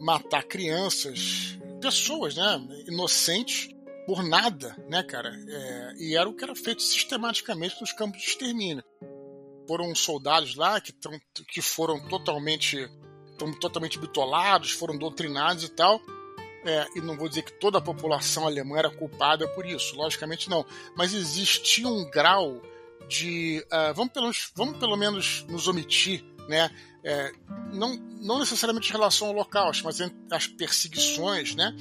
[0.00, 3.68] matar crianças, pessoas, né, inocentes
[4.06, 5.28] por nada, né, cara?
[5.28, 8.82] É, e era o que era feito sistematicamente nos campos de extermínio.
[9.66, 10.94] Foram soldados lá que,
[11.46, 12.88] que foram totalmente,
[13.60, 16.00] totalmente bitolados, foram doutrinados e tal.
[16.64, 20.48] É, e não vou dizer que toda a população alemã era culpada por isso, logicamente
[20.50, 20.64] não.
[20.96, 22.62] Mas existia um grau
[23.08, 23.64] de.
[23.66, 26.70] Uh, vamos, pelo, vamos pelo menos nos omitir, né?
[27.04, 27.32] É,
[27.72, 29.98] não, não necessariamente em relação ao Holocausto, mas
[30.30, 31.74] as perseguições, né?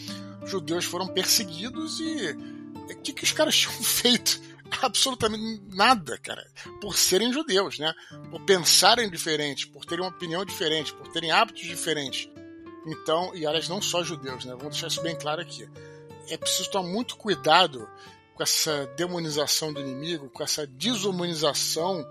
[0.47, 2.31] judeus foram perseguidos e
[2.75, 4.41] o que, que os caras tinham feito?
[4.81, 6.45] Absolutamente nada, cara,
[6.81, 7.93] por serem judeus, né?
[8.29, 12.29] Por pensarem diferente, por terem uma opinião diferente, por terem hábitos diferentes.
[12.85, 14.51] Então, e aliás, não só judeus, né?
[14.57, 15.69] Vamos deixar isso bem claro aqui.
[16.27, 17.87] É preciso tomar muito cuidado
[18.35, 22.05] com essa demonização do inimigo, com essa desumanização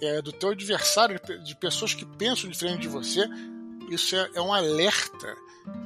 [0.00, 3.26] é, do teu adversário, de pessoas que pensam diferente de você.
[3.90, 5.34] Isso é, é um alerta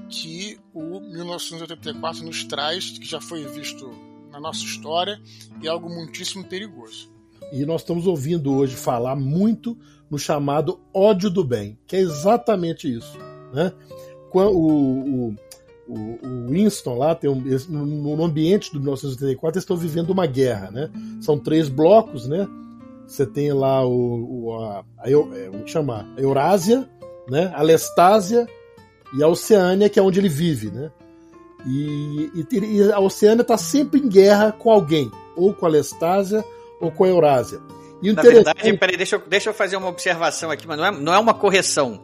[0.08, 3.90] que o 1984 nos traz, que já foi visto
[4.30, 5.20] na nossa história,
[5.62, 7.10] e é algo muitíssimo perigoso.
[7.52, 9.76] E nós estamos ouvindo hoje falar muito
[10.10, 13.18] no chamado ódio do bem, que é exatamente isso.
[13.52, 13.72] Né?
[14.32, 15.36] O, o,
[15.88, 20.90] o Winston lá tem um, no ambiente do 1984 eles estão vivendo uma guerra, né?
[21.20, 22.48] São três blocos, né?
[23.12, 26.88] Você tem lá o, o a, a, é, chamar, a Eurásia,
[27.28, 27.52] né?
[27.54, 28.46] A Lestásia
[29.14, 30.90] e a Oceânia, que é onde ele vive, né?
[31.66, 36.42] E, e, e a Oceânia está sempre em guerra com alguém, ou com a Lestásia
[36.80, 37.60] ou com a Eurásia.
[38.02, 40.90] E Na verdade, peraí, deixa eu, deixa eu fazer uma observação aqui, mas não é,
[40.90, 42.02] não é uma correção.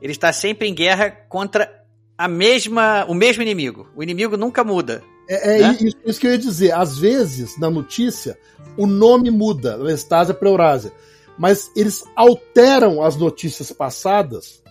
[0.00, 1.84] Ele está sempre em guerra contra
[2.16, 3.86] a mesma, o mesmo inimigo.
[3.94, 5.04] O inimigo nunca muda.
[5.28, 5.78] É, é né?
[5.80, 6.72] isso, isso, que eu ia dizer.
[6.72, 8.38] Às vezes, na notícia,
[8.76, 10.92] o nome muda, Lestásia para Eurásia.
[11.38, 14.62] Mas eles alteram as notícias passadas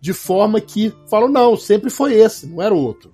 [0.00, 3.12] de forma que falam, não, sempre foi esse, não era o outro.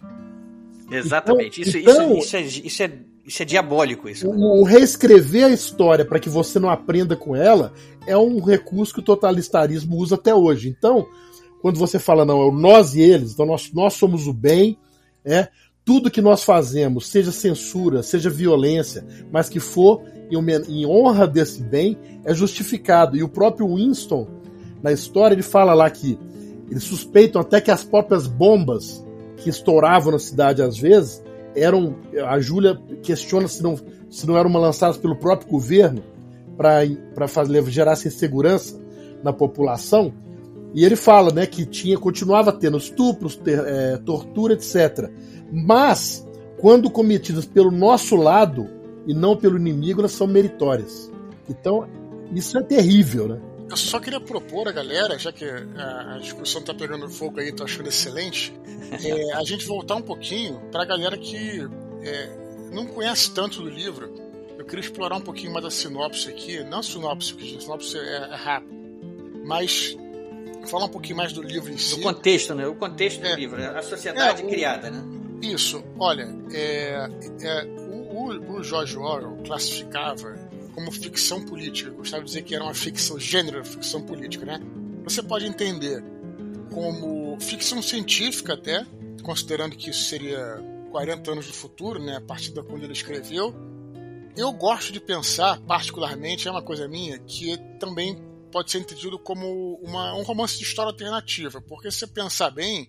[0.90, 1.60] Exatamente.
[1.60, 2.92] Então, isso, então, isso, isso, é, isso, é,
[3.24, 4.08] isso é diabólico.
[4.08, 4.28] Isso.
[4.28, 7.72] O, o reescrever a história para que você não aprenda com ela
[8.06, 10.68] é um recurso que o totalitarismo usa até hoje.
[10.68, 11.06] Então,
[11.62, 14.76] quando você fala, não, é o nós e eles, então nós, nós somos o bem,
[15.24, 15.48] é
[15.90, 21.98] tudo que nós fazemos, seja censura, seja violência, mas que for em, honra desse bem,
[22.24, 23.16] é justificado.
[23.16, 24.24] E o próprio Winston,
[24.80, 26.16] na história, ele fala lá que
[26.70, 29.04] eles suspeitam até que as próprias bombas
[29.38, 31.24] que estouravam na cidade às vezes
[31.56, 31.96] eram.
[32.24, 33.76] A Júlia questiona se não,
[34.08, 36.04] se não eram lançadas pelo próprio governo
[36.56, 36.84] para
[37.66, 38.80] gerar essa insegurança
[39.24, 40.12] na população.
[40.74, 45.10] E ele fala né, que tinha, continuava tendo estupros, ter, é, tortura, etc.
[45.52, 46.26] Mas,
[46.58, 48.68] quando cometidas pelo nosso lado
[49.06, 51.10] e não pelo inimigo, elas são meritórias.
[51.48, 51.88] Então,
[52.32, 53.40] isso é terrível, né?
[53.68, 57.52] Eu só queria propor a galera, já que a, a discussão tá pegando fogo aí,
[57.52, 58.52] tô achando excelente,
[59.04, 61.68] é, a gente voltar um pouquinho para a galera que
[62.02, 62.28] é,
[62.72, 64.12] não conhece tanto do livro.
[64.58, 67.96] Eu queria explorar um pouquinho mais a sinopse aqui, não a sinopse, porque a sinopse
[67.96, 68.74] é, é rápido,
[69.44, 69.96] mas
[70.68, 71.96] falar um pouquinho mais do livro em si.
[71.96, 72.66] Do contexto, né?
[72.66, 73.68] O contexto é, do livro, né?
[73.68, 75.02] a sociedade é, o, criada, né?
[75.42, 77.08] Isso, olha, é,
[77.42, 77.64] é,
[78.12, 80.38] o, o George Orwell classificava
[80.74, 81.90] como ficção política.
[81.90, 84.60] Eu gostava de dizer que era uma ficção, gênero ficção política, né?
[85.04, 86.02] Você pode entender
[86.72, 88.84] como ficção científica até,
[89.22, 93.54] considerando que isso seria 40 anos do futuro, né, a partir da quando ele escreveu.
[94.36, 98.16] Eu gosto de pensar, particularmente, é uma coisa minha, que também
[98.50, 102.88] pode ser entendido como uma, um romance de história alternativa, porque se você pensar bem,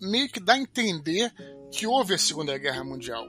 [0.00, 1.32] meio que dá a entender
[1.70, 3.26] que houve a Segunda Guerra Mundial.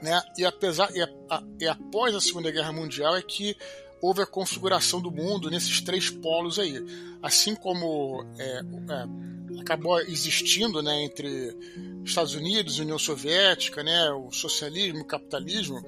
[0.00, 0.20] Né?
[0.38, 3.56] E, apesar, e, a, e após a Segunda Guerra Mundial é que
[4.00, 6.82] houve a configuração do mundo nesses três polos aí.
[7.22, 11.54] Assim como é, é, acabou existindo né, entre
[12.02, 15.80] Estados Unidos União Soviética, né, o socialismo o capitalismo,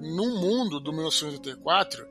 [0.00, 2.06] no mundo do 1984,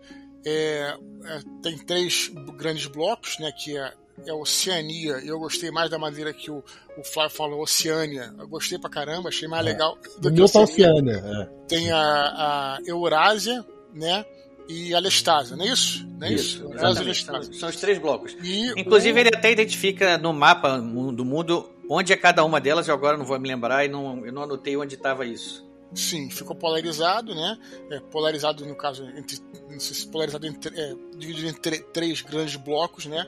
[0.46, 3.94] é, é, tem três grandes blocos, né, que é,
[4.28, 5.14] é Oceania.
[5.26, 6.64] Eu gostei mais da maneira que o,
[6.98, 8.34] o Flávio falou, Oceânia.
[8.38, 9.70] Eu gostei pra caramba, achei mais É.
[9.72, 9.98] legal.
[10.20, 11.14] Do meu tá Oceânia.
[11.26, 11.50] É.
[11.68, 14.26] Tem a, a Eurásia, né?
[14.68, 16.08] E a Lestásia, não é isso?
[16.18, 16.66] Não é isso?
[17.08, 17.26] Isso.
[17.26, 18.36] São, são os três blocos.
[18.44, 22.88] E Inclusive, o- ele até identifica no mapa do mundo onde é cada uma delas,
[22.88, 25.64] eu agora não vou me lembrar e não, eu não anotei onde estava isso.
[25.94, 27.58] Sim, ficou polarizado, né?
[27.92, 32.22] É, polarizado, no caso, entre, não sei se polarizado entre, é, dividido em tre- três
[32.22, 33.26] grandes blocos, né?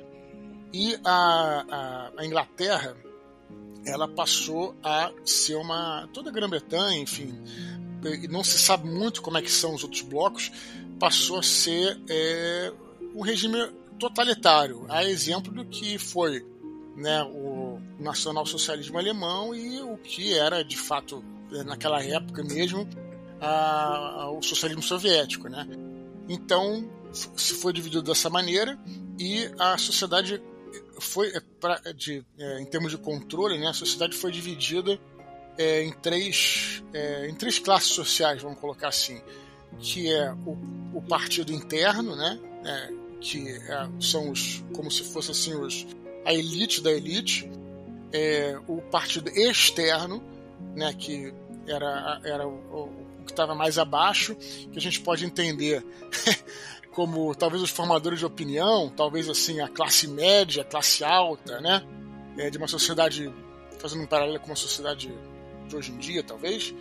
[0.74, 2.96] E a, a, a Inglaterra,
[3.86, 6.10] ela passou a ser uma.
[6.12, 7.34] toda a Grã-Bretanha, enfim,
[8.30, 10.52] não se sabe muito como é que são os outros blocos,
[11.00, 12.74] passou a ser é,
[13.16, 16.46] um regime totalitário, a exemplo do que foi
[16.98, 21.24] né, o nacionalsocialismo alemão e o que era de fato
[21.66, 22.88] naquela época mesmo
[23.40, 25.68] a- a- o socialismo soviético, né?
[26.30, 28.78] Então se foi dividido dessa maneira
[29.20, 30.42] e a sociedade
[31.00, 33.68] foi é, pra- de, é, em termos de controle, né?
[33.68, 35.00] A sociedade foi dividida
[35.58, 39.20] é, em três é, em três classes sociais, vamos colocar assim,
[39.80, 40.58] que é o,
[40.98, 42.40] o partido interno, né?
[42.66, 45.88] É, que é, são os como se fosse assim os
[46.26, 47.50] a elite da elite,
[48.68, 50.22] o partido externo,
[50.76, 51.34] né, que
[51.68, 52.90] era, era o,
[53.20, 55.86] o que estava mais abaixo, que a gente pode entender
[56.92, 61.84] como talvez os formadores de opinião, talvez assim a classe média, a classe alta, né,
[62.38, 63.32] é, de uma sociedade
[63.80, 65.14] fazendo um paralelo com uma sociedade
[65.68, 66.74] de hoje em dia, talvez,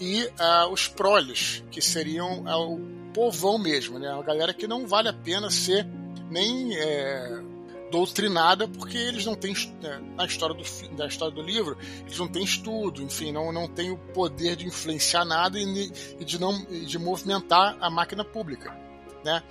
[0.00, 2.78] e ah, os proles, que seriam ah, o
[3.12, 5.86] povão mesmo, né, a galera que não vale a pena ser
[6.30, 7.42] nem é,
[7.90, 11.76] doutrinada porque eles não têm né, na história do da história do livro
[12.06, 16.24] eles não têm estudo enfim não não têm o poder de influenciar nada e, e
[16.24, 18.76] de não de movimentar a máquina pública
[19.24, 19.42] né?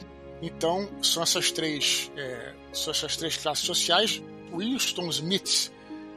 [0.42, 4.22] Então são essas três é, são essas três classes sociais.
[4.56, 5.72] Winston Smith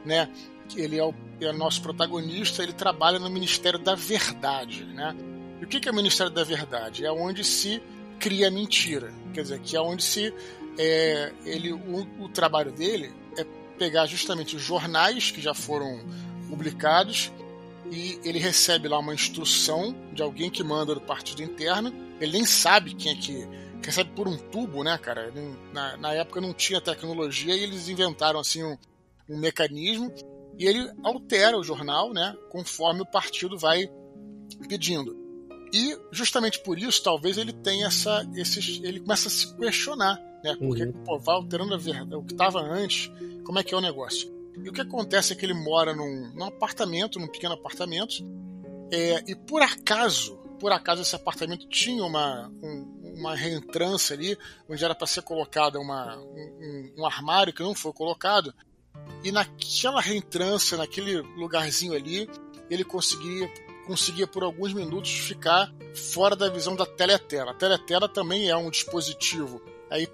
[0.05, 0.29] né
[0.75, 5.15] ele é o, é nosso protagonista ele trabalha no Ministério da Verdade né?
[5.59, 7.05] E o que é o Ministério da Verdade?
[7.05, 7.81] É onde se
[8.19, 10.33] cria mentira quer dizer que é onde se
[10.77, 13.45] é, ele, o, o trabalho dele é
[13.77, 15.99] pegar justamente os jornais que já foram
[16.49, 17.31] publicados
[17.91, 21.93] e ele recebe lá uma instrução de alguém que manda do partido interno.
[22.19, 23.47] Ele nem sabe quem é que
[23.83, 25.33] recebe por um tubo, né, cara?
[25.73, 28.77] Na, na época não tinha tecnologia e eles inventaram assim um,
[29.29, 30.13] um mecanismo
[30.57, 33.89] e ele altera o jornal, né, conforme o partido vai
[34.67, 35.17] pedindo.
[35.73, 40.55] E justamente por isso, talvez ele tenha essa, esses, ele começa a se questionar, né?
[40.57, 40.91] Porque Uhum.
[41.05, 43.11] pô, vai alterando a verdade, o que estava antes,
[43.43, 44.31] como é que é o negócio?
[44.63, 48.15] E o que acontece é que ele mora num, num apartamento, num pequeno apartamento,
[48.91, 54.37] é, e por acaso, por acaso esse apartamento tinha uma, um- uma reentrância ali,
[54.69, 58.53] onde era para ser colocada uma, um, um- um armário que não foi colocado,
[59.23, 62.29] e naquela reentrância, naquele lugarzinho ali,
[62.69, 63.49] ele conseguia
[63.87, 65.73] conseguia por alguns minutos ficar
[66.13, 67.51] fora da visão da teletela.
[67.51, 69.59] A teletela também é um dispositivo.
[69.89, 70.07] Aí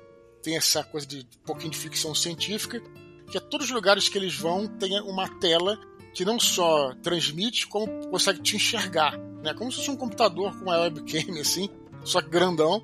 [0.48, 2.82] tem essa coisa de um pouquinho de ficção científica,
[3.30, 5.78] que é todos os lugares que eles vão tem uma tela
[6.14, 9.18] que não só transmite, como consegue te enxergar.
[9.44, 9.54] Né?
[9.54, 11.70] Como se fosse um computador com uma webcam assim,
[12.06, 12.82] só que grandão.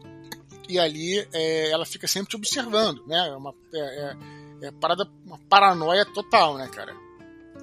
[0.68, 3.02] E ali é, ela fica sempre te observando.
[3.08, 3.30] Né?
[3.30, 6.94] É uma, é, é, é parada, uma paranoia total, né, cara?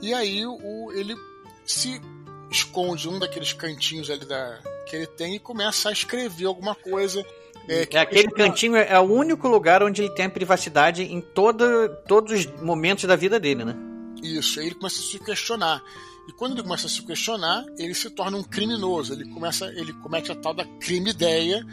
[0.00, 1.14] E aí o, ele
[1.66, 2.00] se
[2.50, 7.22] esconde um daqueles cantinhos ali da, que ele tem e começa a escrever alguma coisa.
[7.68, 11.20] É, que- É, aquele cantinho é o único lugar onde ele tem a privacidade em
[11.20, 11.64] todo,
[12.08, 13.76] todos os momentos da vida dele, né?
[14.22, 15.82] Isso, aí ele começa a se questionar.
[16.28, 19.12] E quando ele começa a se questionar, ele se torna um criminoso.
[19.14, 21.64] Ele começa, ele comete a tal da crime ideia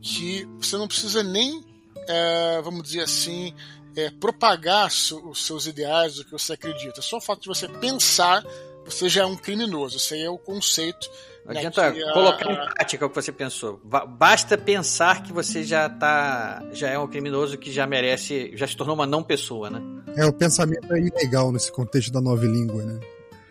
[0.00, 1.64] que você não precisa nem,
[2.08, 3.52] é, vamos dizer assim,
[3.96, 7.02] é, propagar su- os seus ideais, o que você acredita.
[7.02, 8.44] Só o fato de você pensar,
[8.84, 9.96] você já é um criminoso.
[9.96, 11.10] Esse aí é o conceito.
[11.46, 13.80] Não adianta colocar em prática o que você pensou.
[13.84, 16.62] Ba- Basta pensar que você já tá.
[16.72, 18.50] já é um criminoso que já merece.
[18.56, 19.80] já se tornou uma não pessoa, né?
[20.16, 22.98] É, o pensamento é ilegal nesse contexto da nova língua, né?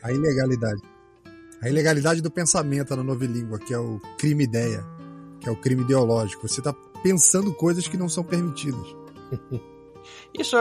[0.04, 0.82] A ilegalidade.
[1.62, 4.84] A ilegalidade do pensamento na nova língua, que é o crime ideia,
[5.40, 6.48] que é o crime ideológico.
[6.48, 8.86] Você está pensando coisas que não são permitidas.
[10.38, 10.56] Isso,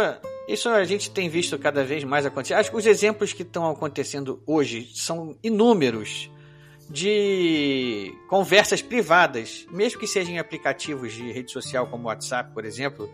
[0.49, 2.55] isso a gente tem visto cada vez mais acontecer.
[2.55, 6.31] Acho que os exemplos que estão acontecendo hoje são inúmeros
[6.91, 12.65] de conversas privadas, mesmo que sejam em aplicativos de rede social como o WhatsApp, por
[12.65, 13.11] exemplo,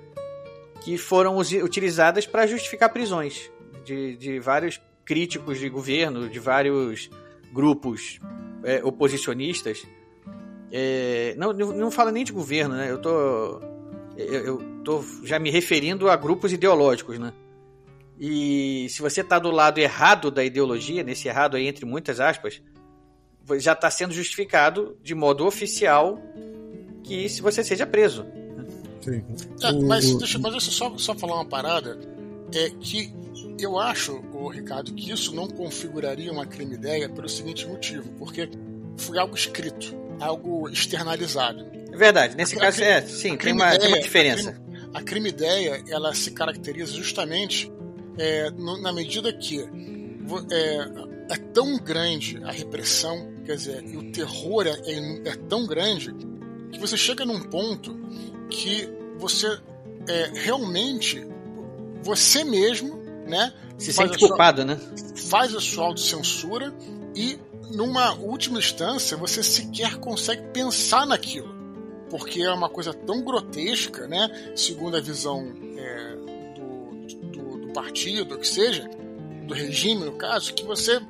[0.83, 3.51] que foram utilizadas para justificar prisões
[3.85, 7.11] de, de vários críticos de governo, de vários
[7.53, 8.21] grupos
[8.65, 9.87] é, oposicionistas.
[10.73, 12.91] É, não, não nem de governo, né?
[12.91, 13.61] Eu tô
[14.17, 17.33] eu estou já me referindo a grupos ideológicos, né?
[18.19, 22.63] E se você está do lado errado da ideologia, nesse errado aí entre muitas aspas,
[23.59, 26.21] já está sendo justificado de modo oficial
[27.03, 28.27] que se você seja preso.
[29.01, 29.25] Sim.
[29.63, 31.99] É, mas, deixa, mas deixa eu só, só falar uma parada.
[32.55, 33.13] É que
[33.59, 38.49] eu acho, o Ricardo, que isso não configuraria uma crime ideia pelo seguinte motivo, porque
[38.97, 41.67] foi algo escrito, algo externalizado.
[41.93, 44.51] É verdade, nesse a, caso, a, é, sim, tem uma, ideia, tem uma diferença.
[44.51, 47.71] A crime, a crime ideia, ela se caracteriza justamente
[48.19, 49.61] é, no, na medida que
[50.51, 55.67] é, é, tão grande a repressão, quer dizer, e o terror é, é, é tão
[55.67, 56.15] grande
[56.71, 57.99] que você chega num ponto
[58.49, 58.89] que
[59.19, 59.59] você
[60.09, 61.27] é, realmente
[62.01, 63.53] você mesmo, né?
[63.77, 64.81] Se sente culpado, sua, né?
[65.17, 66.73] Faz a sua autocensura
[67.15, 67.41] e
[67.73, 71.53] numa última instância você sequer consegue pensar naquilo,
[72.09, 74.53] porque é uma coisa tão grotesca, né?
[74.55, 76.17] Segundo a visão é,
[76.55, 78.89] do, do, do partido, que seja,
[79.45, 81.01] do regime no caso, que você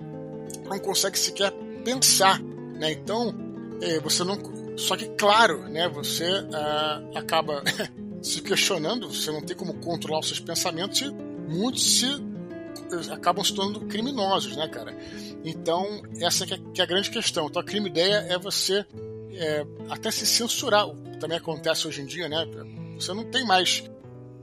[0.64, 1.52] não consegue sequer
[1.84, 2.92] pensar, né?
[2.92, 3.34] Então
[3.80, 4.36] é, você não
[4.80, 7.62] só que, claro, né, você uh, acaba
[8.22, 13.44] se questionando, você não tem como controlar os seus pensamentos e muitos se eh, acabam
[13.44, 14.96] se tornando criminosos, né, cara?
[15.44, 17.46] Então, essa que é, que é a grande questão.
[17.46, 18.86] Então, a crime ideia é você
[19.32, 20.88] é, até se censurar.
[21.18, 22.46] Também acontece hoje em dia, né?
[22.94, 23.84] Você não tem mais.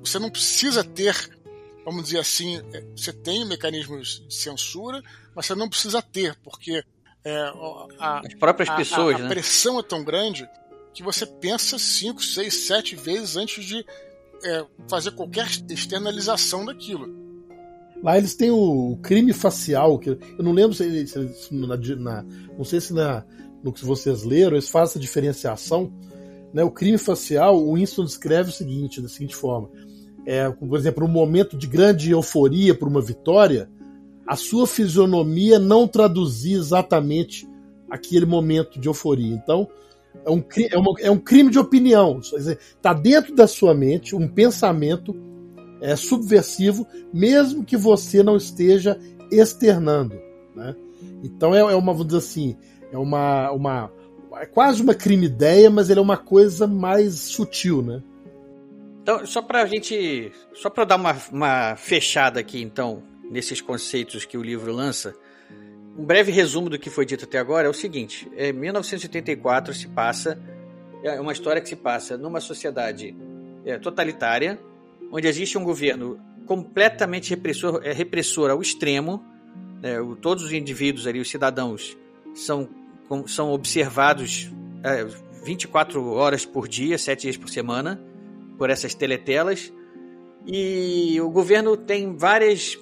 [0.02, 1.16] Você não precisa ter,
[1.84, 5.02] vamos dizer assim, eh, você tem mecanismos de censura,
[5.36, 6.84] mas você não precisa ter, porque
[7.28, 7.52] é,
[8.00, 9.16] a, As próprias pessoas.
[9.16, 9.28] A, a, né?
[9.28, 10.48] pressão é tão grande
[10.94, 13.86] que você pensa cinco, seis, sete vezes antes de
[14.44, 17.14] é, fazer qualquer externalização daquilo.
[18.02, 21.20] Lá eles têm o crime facial, que eu não lembro se, se
[21.52, 22.24] na, na,
[22.58, 23.26] não sei se na,
[23.62, 25.92] no que vocês leram eles fazem essa diferenciação.
[26.54, 26.64] Né?
[26.64, 29.70] O crime facial, o Winston descreve o seguinte, da seguinte forma:
[30.26, 33.70] é, por exemplo, um momento de grande euforia por uma vitória,
[34.28, 37.48] a sua fisionomia não traduzia exatamente
[37.90, 39.34] aquele momento de euforia.
[39.34, 39.68] Então,
[40.26, 42.20] é um, é, uma, é um crime de opinião.
[42.20, 45.16] Está dentro da sua mente um pensamento
[45.80, 49.00] é, subversivo, mesmo que você não esteja
[49.32, 50.20] externando.
[50.56, 50.76] Né?
[51.24, 52.58] Então é, é uma, vamos dizer assim,
[52.92, 53.92] é uma, uma
[54.40, 58.04] é quase uma crime ideia, mas ele é uma coisa mais sutil, né?
[59.02, 64.26] Então, só para a gente, só para dar uma, uma fechada aqui, então, nesses conceitos
[64.26, 65.16] que o livro lança,
[65.98, 69.88] um breve resumo do que foi dito até agora é o seguinte: é, 1984 se
[69.88, 70.40] passa
[71.04, 73.16] é uma história que se passa numa sociedade
[73.66, 74.60] é, totalitária,
[75.12, 79.24] onde existe um governo completamente repressor, é, repressor ao extremo.
[79.84, 81.96] É, o, todos os indivíduos ali, os cidadãos,
[82.34, 82.68] são,
[83.08, 84.52] com, são observados
[84.84, 85.06] é,
[85.46, 88.02] 24 horas por dia, 7 dias por semana,
[88.58, 89.72] por essas teletelas.
[90.46, 92.78] E o governo tem várias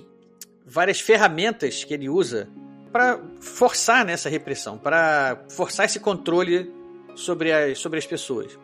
[0.66, 2.50] várias ferramentas que ele usa
[2.92, 6.72] para forçar nessa repressão, para forçar esse controle
[7.14, 8.58] sobre as, sobre as pessoas.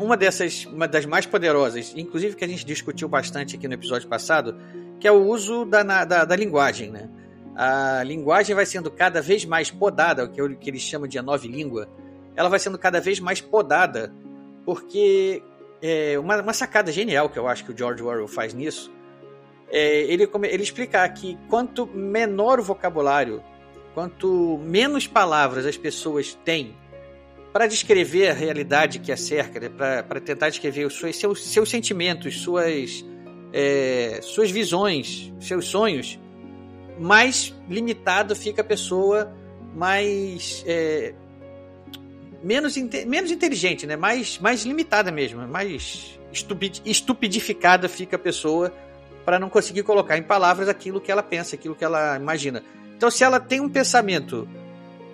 [0.00, 4.08] Uma dessas, uma das mais poderosas, inclusive que a gente discutiu bastante aqui no episódio
[4.08, 4.56] passado,
[4.98, 7.08] que é o uso da, da, da linguagem, né?
[7.54, 11.18] A linguagem vai sendo cada vez mais podada, o que, o que eles chamam de
[11.18, 11.88] a nova língua,
[12.34, 14.12] ela vai sendo cada vez mais podada,
[14.64, 15.42] porque
[15.80, 18.90] é uma, uma sacada genial que eu acho que o George Orwell faz nisso
[19.70, 23.42] é, ele, ele explicar que quanto menor o vocabulário,
[23.94, 26.74] quanto menos palavras as pessoas têm
[27.52, 31.68] para descrever a realidade que a cerca, né, para tentar descrever os seus, seus, seus
[31.68, 33.04] sentimentos, suas,
[33.52, 36.18] é, suas visões, seus sonhos,
[36.98, 39.32] mais limitado fica a pessoa,
[39.74, 41.14] mais é,
[42.42, 43.96] menos, menos inteligente, né?
[43.96, 46.18] mais, mais limitada mesmo, mais
[46.84, 48.72] estupidificada fica a pessoa
[49.30, 52.64] para não conseguir colocar em palavras aquilo que ela pensa, aquilo que ela imagina.
[52.96, 54.48] Então, se ela tem um pensamento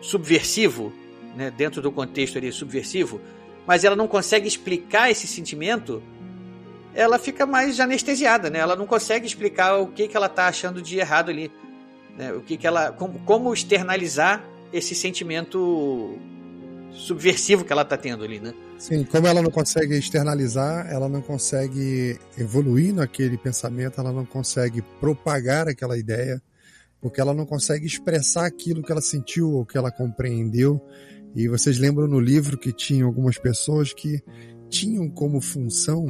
[0.01, 0.91] subversivo,
[1.37, 3.21] né, dentro do contexto ali subversivo,
[3.67, 6.03] mas ela não consegue explicar esse sentimento,
[6.95, 8.59] ela fica mais anestesiada, né?
[8.59, 11.53] Ela não consegue explicar o que, que ela está achando de errado ali,
[12.17, 12.33] né?
[12.33, 14.43] O que, que ela, como, como externalizar
[14.73, 16.19] esse sentimento
[16.93, 18.55] subversivo que ela está tendo ali, né?
[18.79, 24.83] Sim, como ela não consegue externalizar, ela não consegue evoluir naquele pensamento, ela não consegue
[25.01, 26.43] propagar aquela ideia,
[27.01, 30.81] porque ela não consegue expressar aquilo que ela sentiu ou que ela compreendeu.
[31.35, 34.23] E vocês lembram no livro que tinha algumas pessoas que
[34.69, 36.07] tinham como função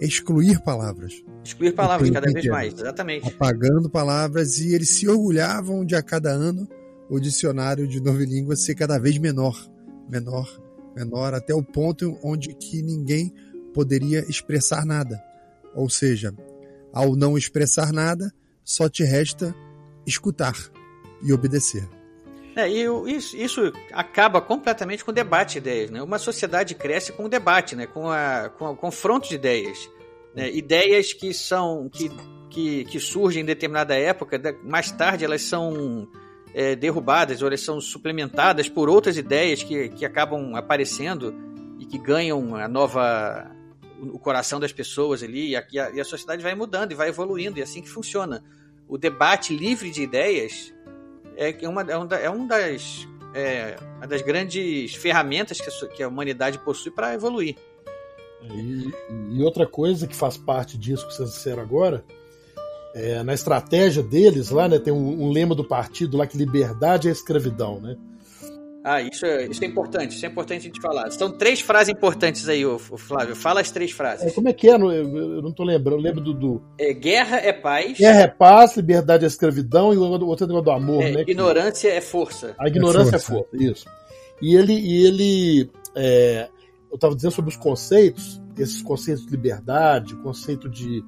[0.00, 1.22] excluir palavras.
[1.44, 3.28] Excluir palavras cada vez mais, exatamente.
[3.28, 6.68] Apagando palavras e eles se orgulhavam de a cada ano
[7.08, 9.73] o dicionário de nova língua ser cada vez menor
[10.08, 10.48] menor,
[10.94, 13.32] menor, até o ponto onde que ninguém
[13.72, 15.22] poderia expressar nada.
[15.74, 16.34] Ou seja,
[16.92, 18.32] ao não expressar nada,
[18.62, 19.54] só te resta
[20.06, 20.54] escutar
[21.22, 21.88] e obedecer.
[22.56, 25.90] É, e isso, isso, acaba completamente com o debate de ideias.
[25.90, 26.00] Né?
[26.00, 27.86] Uma sociedade cresce com o debate, né?
[27.86, 29.90] com, a, com o confronto de ideias.
[30.34, 30.50] Né?
[30.52, 32.10] Ideias que são que,
[32.50, 36.08] que, que, surgem em determinada época, mais tarde elas são
[36.54, 41.34] é, derrubadas ou elas são suplementadas por outras ideias que, que acabam aparecendo
[41.78, 43.50] e que ganham a nova
[44.00, 47.58] o coração das pessoas ali e a, e a sociedade vai mudando e vai evoluindo
[47.58, 48.44] e é assim que funciona.
[48.88, 50.74] O debate livre de ideias
[51.36, 56.02] é, uma, é, um, é um das, é, uma das grandes ferramentas que a, que
[56.02, 57.56] a humanidade possui para evoluir.
[58.42, 58.92] E,
[59.30, 62.04] e, outra coisa que faz parte disso que vocês disseram agora,
[62.94, 67.08] é, na estratégia deles lá, né, tem um, um, lema do partido lá que liberdade
[67.08, 67.96] é escravidão, né?
[68.86, 71.10] Ah, isso é, isso é importante, isso é importante a gente falar.
[71.10, 73.34] São três frases importantes aí, o Flávio.
[73.34, 74.26] Fala as três frases.
[74.26, 74.74] É, como é que é?
[74.74, 76.34] Eu não tô lembrando, eu lembro do.
[76.34, 76.62] do...
[76.78, 77.96] É, guerra é paz.
[77.96, 81.20] Guerra é paz, liberdade é escravidão e o outro negócio do amor, é, né?
[81.22, 81.96] Ignorância que...
[81.96, 82.54] é força.
[82.58, 83.32] A ignorância é força.
[83.32, 83.86] é força, isso.
[84.42, 84.74] E ele.
[84.74, 86.48] E ele é,
[86.90, 91.02] eu estava dizendo sobre os conceitos, esses conceitos de liberdade, conceito de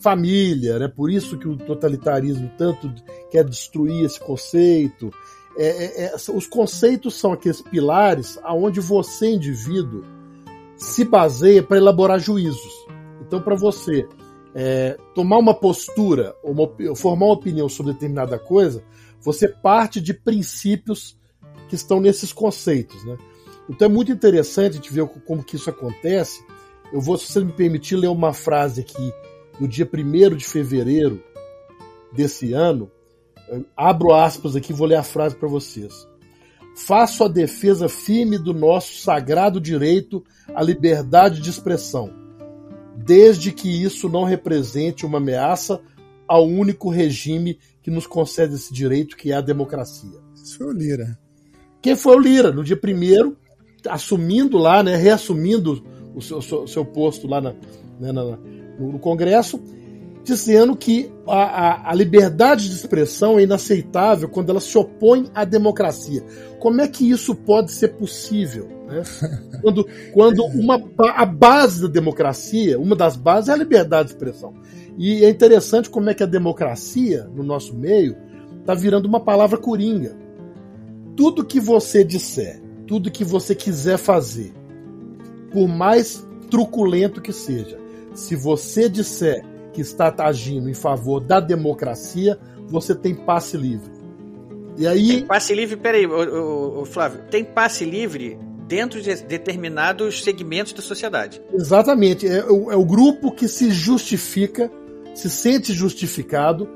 [0.00, 0.88] família, né?
[0.88, 2.92] Por isso que o totalitarismo tanto
[3.30, 5.10] quer destruir esse conceito
[5.58, 10.04] é, é, é, os conceitos são aqueles pilares aonde você, indivíduo,
[10.76, 12.86] se baseia para elaborar juízos.
[13.20, 14.06] Então, para você
[14.54, 18.84] é, tomar uma postura, uma, formar uma opinião sobre determinada coisa,
[19.20, 21.18] você parte de princípios
[21.68, 23.04] que estão nesses conceitos.
[23.04, 23.16] Né?
[23.68, 26.40] Então é muito interessante a gente ver como que isso acontece.
[26.92, 29.12] Eu vou, se você me permitir, ler uma frase aqui
[29.58, 31.22] do dia 1 de fevereiro
[32.12, 32.90] desse ano,
[33.76, 36.06] Abro aspas aqui, vou ler a frase para vocês.
[36.76, 40.22] Faço a defesa firme do nosso sagrado direito
[40.54, 42.12] à liberdade de expressão,
[42.96, 45.80] desde que isso não represente uma ameaça
[46.26, 50.20] ao único regime que nos concede esse direito, que é a democracia.
[50.34, 51.18] Isso foi o Lira.
[51.80, 52.52] Quem foi o Lira?
[52.52, 53.36] No dia primeiro,
[53.88, 55.82] assumindo lá, né, reassumindo
[56.14, 57.54] o seu, seu, seu posto lá na,
[57.98, 58.38] né, na,
[58.78, 59.60] no Congresso,
[60.28, 65.44] dizendo que a, a, a, liberdade de expressão é inaceitável quando ela se opõe à
[65.44, 66.22] democracia.
[66.58, 68.68] Como é que isso pode ser possível?
[68.86, 69.02] Né?
[69.60, 70.80] Quando, quando uma,
[71.14, 74.54] a base da democracia, uma das bases é a liberdade de expressão.
[74.96, 78.16] E é interessante como é que a democracia, no nosso meio,
[78.60, 80.16] está virando uma palavra coringa.
[81.16, 84.52] Tudo que você disser, tudo que você quiser fazer,
[85.52, 87.78] por mais truculento que seja,
[88.18, 93.90] se você disser que está agindo em favor da democracia, você tem passe livre.
[94.76, 95.08] E aí.
[95.08, 100.82] Tem passe livre, peraí, o, o, Flávio, tem passe livre dentro de determinados segmentos da
[100.82, 101.40] sociedade.
[101.54, 102.26] Exatamente.
[102.26, 104.70] É, é o grupo que se justifica,
[105.14, 106.68] se sente justificado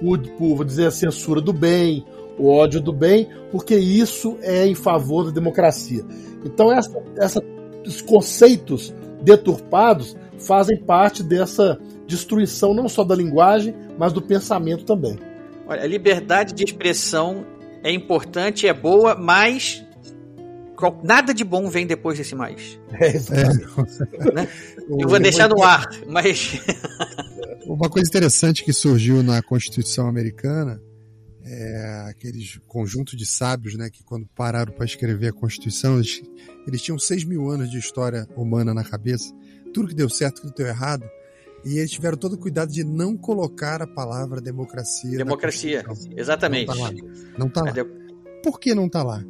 [0.00, 2.04] por, por dizer a censura do bem,
[2.38, 6.04] o ódio do bem, porque isso é em favor da democracia.
[6.44, 7.42] Então, essa, essa,
[7.86, 15.18] os conceitos deturpados fazem parte dessa destruição não só da linguagem, mas do pensamento também.
[15.66, 17.46] Olha, a liberdade de expressão
[17.82, 19.84] é importante, é boa, mas
[21.04, 22.80] nada de bom vem depois desse mais.
[22.92, 24.32] É, é.
[24.32, 24.48] Né?
[24.88, 26.60] Eu vou deixar no ar, mas.
[27.66, 30.80] Uma coisa interessante que surgiu na Constituição Americana
[31.44, 36.22] é aqueles conjunto de sábios, né, que quando pararam para escrever a Constituição, eles,
[36.66, 39.32] eles tinham seis mil anos de história humana na cabeça.
[39.72, 41.04] Tudo que deu certo, tudo que deu errado,
[41.64, 45.16] e eles tiveram todo o cuidado de não colocar a palavra democracia.
[45.16, 45.84] Democracia,
[46.16, 46.66] exatamente.
[46.66, 46.92] Não está lá.
[47.38, 47.72] Não tá lá.
[48.42, 49.22] Por que não está lá?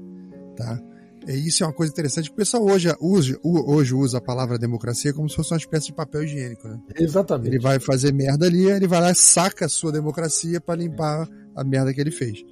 [0.57, 0.81] Tá?
[1.27, 2.31] E isso é uma coisa interessante.
[2.31, 5.93] O pessoal hoje usa, hoje usa a palavra democracia como se fosse uma espécie de
[5.93, 6.81] papel higiênico, né?
[6.97, 7.49] Exatamente.
[7.49, 11.29] Ele vai fazer merda ali, ele vai lá e saca a sua democracia para limpar
[11.55, 12.43] a merda que ele fez.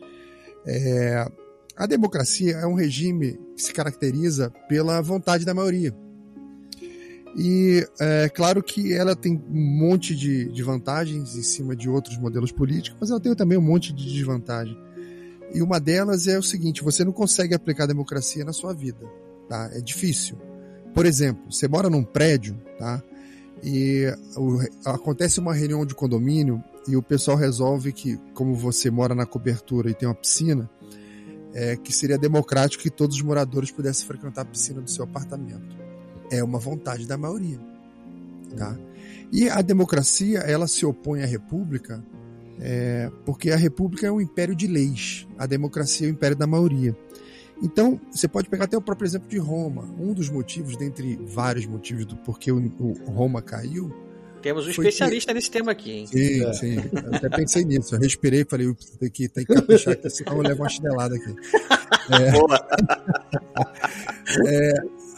[0.66, 1.24] É,
[1.76, 5.94] a democracia é um regime que se caracteriza pela vontade da maioria.
[7.36, 12.16] E é claro que ela tem um monte de, de vantagens em cima de outros
[12.18, 14.76] modelos políticos, mas ela tem também um monte de desvantagem.
[15.54, 19.06] E uma delas é o seguinte: você não consegue aplicar democracia na sua vida,
[19.48, 19.70] tá?
[19.72, 20.36] É difícil.
[20.94, 23.02] Por exemplo, você mora num prédio, tá?
[23.62, 24.06] E
[24.36, 29.26] o, acontece uma reunião de condomínio e o pessoal resolve que, como você mora na
[29.26, 30.68] cobertura e tem uma piscina,
[31.52, 35.87] é, que seria democrático que todos os moradores pudessem frequentar a piscina do seu apartamento
[36.30, 37.58] é uma vontade da maioria.
[38.56, 38.76] Tá?
[39.30, 42.02] E a democracia ela se opõe à república
[42.60, 46.46] é, porque a república é um império de leis, a democracia é o império da
[46.46, 46.96] maioria.
[47.62, 49.82] Então, você pode pegar até o próprio exemplo de Roma.
[49.98, 53.92] Um dos motivos, dentre vários motivos do porquê o, o Roma caiu.
[54.40, 55.34] Temos um especialista que...
[55.34, 56.06] nesse tema aqui, hein?
[56.06, 56.52] Sim, é.
[56.52, 56.76] sim.
[56.76, 57.96] Eu até pensei nisso.
[57.96, 61.16] Eu respirei e falei, tem que, tem que caprichar aqui, senão eu levo uma chinelada
[61.16, 61.34] aqui.
[62.10, 62.30] É...
[62.38, 62.68] Boa!
[64.46, 64.72] é,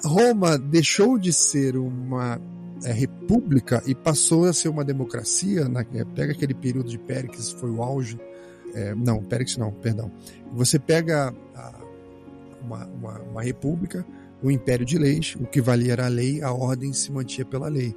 [0.05, 2.41] Roma deixou de ser uma
[2.85, 5.69] é, república e passou a ser uma democracia.
[5.69, 8.19] Na, é, pega aquele período de Péricles, foi o auge.
[8.75, 10.11] É, não, Péricles não, perdão.
[10.53, 11.81] Você pega a,
[12.63, 14.07] uma, uma, uma, república,
[14.43, 17.69] o império de leis, o que valia era a lei, a ordem se mantinha pela
[17.69, 17.95] lei.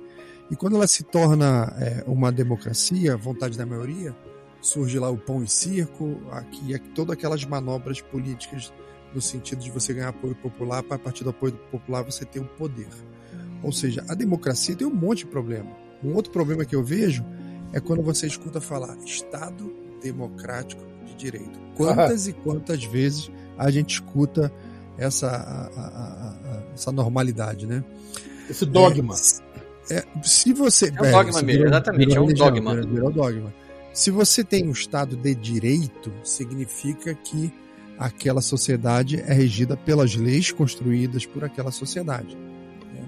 [0.52, 4.16] E quando ela se torna é, uma democracia, vontade da maioria,
[4.62, 8.74] surge lá o pão e circo, aqui todas aquelas manobras políticas
[9.14, 12.40] no sentido de você ganhar apoio popular, para a partir do apoio popular você ter
[12.40, 12.88] o poder.
[13.62, 15.72] Ou seja, a democracia tem um monte de problema.
[16.04, 17.26] Um outro problema que eu vejo
[17.72, 21.60] é quando você escuta falar Estado democrático de direito.
[21.76, 24.52] Quantas e quantas vezes a gente escuta
[24.98, 27.84] essa, a, a, a, essa normalidade, né?
[28.50, 29.16] Esse dogma.
[29.90, 30.90] É, é, se você.
[30.90, 32.82] É um dogma mesmo, virou, exatamente, virou é um dogma.
[32.82, 33.54] Virou dogma.
[33.94, 37.54] Se você tem um Estado de direito, significa que
[38.04, 42.36] aquela sociedade é regida pelas leis construídas por aquela sociedade.
[42.36, 43.08] Né?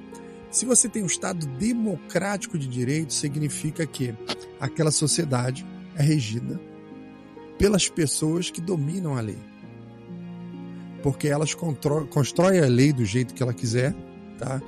[0.50, 4.16] Se você tem um Estado democrático de direito, significa que
[4.58, 5.66] aquela sociedade
[5.98, 6.58] é regida
[7.58, 9.38] pelas pessoas que dominam a lei.
[11.04, 13.94] Porque elas constroem a lei do jeito que ela quiser,
[14.40, 14.62] tá?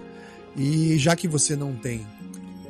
[0.57, 2.05] E já que você não tem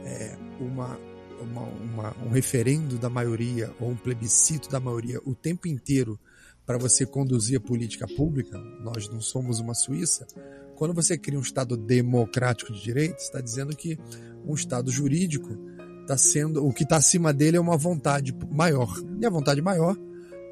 [0.06, 1.00] é, uma,
[1.42, 6.20] uma, uma, um referendo da maioria ou um plebiscito da maioria o tempo inteiro
[6.68, 10.28] para você conduzir a política pública, nós não somos uma Suíça.
[10.76, 13.98] Quando você cria um Estado democrático de direito, está dizendo que
[14.46, 15.58] um Estado jurídico
[16.02, 16.68] está sendo.
[16.68, 18.94] O que está acima dele é uma vontade maior.
[19.18, 19.98] E a vontade maior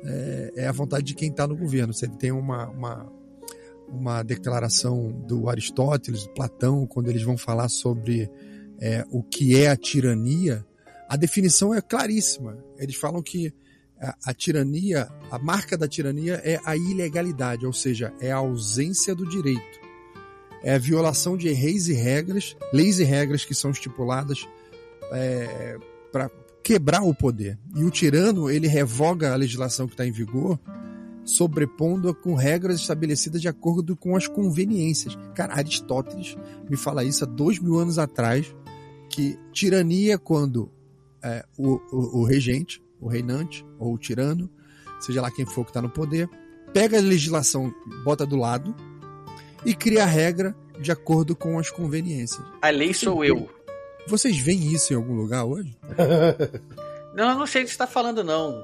[0.06, 1.94] é, é a vontade de quem está no governo.
[1.94, 3.12] Você tem uma, uma,
[3.90, 8.32] uma declaração do Aristóteles, do Platão, quando eles vão falar sobre
[8.80, 10.66] é, o que é a tirania,
[11.10, 12.58] a definição é claríssima.
[12.78, 13.54] Eles falam que
[14.00, 19.16] a, a, tirania, a marca da tirania é a ilegalidade, ou seja, é a ausência
[19.16, 19.86] do direito.
[20.64, 24.48] É a violação de leis e regras, leis e regras que são estipuladas
[25.12, 25.78] é,
[26.12, 26.30] para
[26.64, 27.60] quebrar o poder.
[27.76, 30.60] E o tirano, ele revoga a legislação que está em vigor,
[31.24, 35.18] sobrepondo-a com regras estabelecidas de acordo com as conveniências.
[35.36, 36.36] Cara, Aristóteles
[36.70, 38.56] me fala isso há dois mil anos atrás,
[39.10, 40.72] que tirania é quando
[41.24, 44.50] é, o, o, o regente o reinante ou o tirano,
[45.00, 46.30] seja lá quem for que está no poder,
[46.74, 47.74] pega a legislação,
[48.04, 48.76] bota do lado
[49.66, 52.46] e cria a regra de acordo com as conveniências.
[52.62, 53.50] A lei sou eu.
[54.08, 55.76] Vocês veem isso em algum lugar hoje?
[57.16, 58.64] não, eu não sei o que você está falando, não.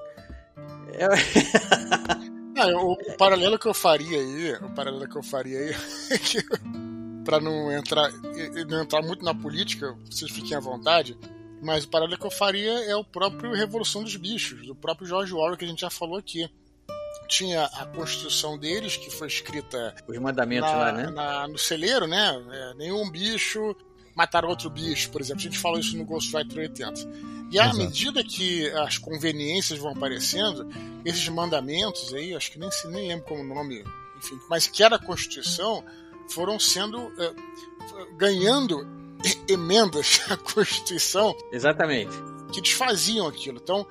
[0.93, 1.07] É...
[2.55, 5.75] não o, o, paralelo que eu faria aí, o paralelo que eu faria aí,
[7.25, 8.11] para não entrar,
[8.67, 11.17] não entrar muito na política, vocês fiquem à vontade.
[11.61, 15.33] Mas o paralelo que eu faria é o próprio Revolução dos Bichos, do próprio George
[15.33, 16.49] Orwell, que a gente já falou aqui.
[17.27, 19.95] Tinha a constituição deles, que foi escrita.
[20.07, 21.09] Os mandamentos na, lá, né?
[21.11, 22.43] Na, no celeiro, né?
[22.51, 23.75] É, nenhum bicho
[24.15, 25.39] matar outro bicho, por exemplo.
[25.39, 27.09] A gente falou isso no Ghostwriter 80.
[27.51, 27.77] E à Exato.
[27.77, 30.67] medida que as conveniências vão aparecendo,
[31.05, 33.83] esses mandamentos aí, acho que nem, nem lembro como o nome,
[34.17, 35.83] enfim, mas que era a Constituição,
[36.29, 36.97] foram sendo.
[37.21, 37.33] É,
[38.15, 39.00] ganhando
[39.47, 41.35] emendas à Constituição.
[41.51, 42.11] Exatamente.
[42.51, 43.59] Que desfaziam aquilo.
[43.61, 43.85] Então,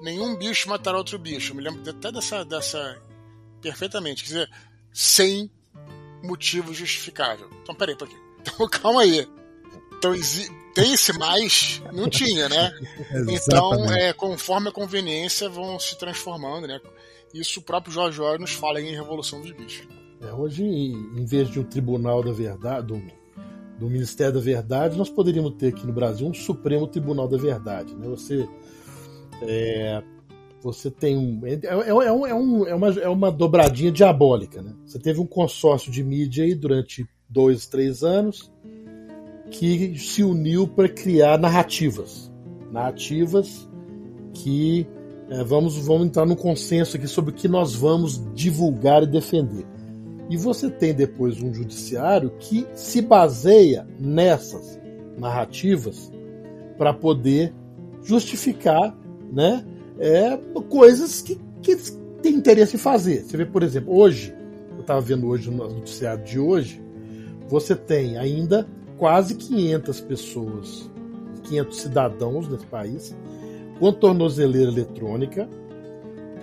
[0.00, 1.52] nenhum bicho matará outro bicho.
[1.52, 2.44] Eu me lembro até dessa.
[2.44, 3.00] dessa
[3.60, 4.22] perfeitamente.
[4.22, 4.50] Quer dizer,
[4.92, 5.50] sem
[6.22, 7.48] motivo justificável.
[7.62, 8.16] Então, peraí, peraí.
[8.40, 9.28] Então, calma aí.
[9.98, 10.12] Então,
[10.74, 11.82] tem esse mais?
[11.92, 12.72] Não tinha, né?
[13.28, 16.80] então, é, conforme a conveniência, vão se transformando, né?
[17.34, 19.86] Isso o próprio Jorge Orwell nos fala em Revolução dos Bichos.
[20.20, 23.19] É, hoje, em vez de um tribunal da verdade, do
[23.80, 27.94] do Ministério da Verdade, nós poderíamos ter aqui no Brasil um Supremo Tribunal da Verdade.
[27.94, 28.06] Né?
[28.08, 28.46] Você,
[29.40, 30.02] é,
[30.60, 34.60] você tem um é, é, é, um, é, um, é, uma, é uma dobradinha diabólica.
[34.60, 34.74] Né?
[34.84, 38.52] Você teve um consórcio de mídia aí durante dois, três anos
[39.50, 42.30] que se uniu para criar narrativas.
[42.70, 43.66] Narrativas
[44.34, 44.86] que
[45.30, 49.64] é, vamos, vamos entrar num consenso aqui sobre o que nós vamos divulgar e defender.
[50.30, 54.80] E você tem depois um judiciário que se baseia nessas
[55.18, 56.10] narrativas
[56.78, 57.52] para poder
[58.02, 58.96] justificar
[59.32, 59.64] né,
[59.98, 60.36] é,
[60.68, 61.76] coisas que, que
[62.22, 63.24] tem interesse em fazer.
[63.24, 64.32] Você vê, por exemplo, hoje,
[64.76, 66.80] eu estava vendo hoje no noticiário de hoje,
[67.48, 70.90] você tem ainda quase 500 pessoas,
[71.42, 73.16] 500 cidadãos nesse país,
[73.80, 75.48] com tornozeleira eletrônica,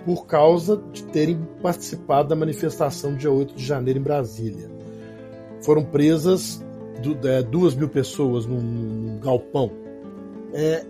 [0.08, 4.70] por causa de terem participado da manifestação dia 8 de janeiro em Brasília.
[5.60, 6.64] Foram presas
[7.24, 9.70] é, duas mil pessoas num, num galpão.
[10.54, 10.82] É,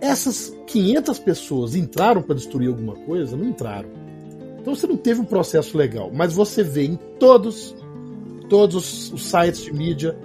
[0.00, 3.36] essas 500 pessoas entraram para destruir alguma coisa?
[3.36, 3.90] Não entraram.
[4.62, 7.76] Então você não teve um processo legal, mas você vê em todos,
[8.48, 10.18] todos os sites de mídia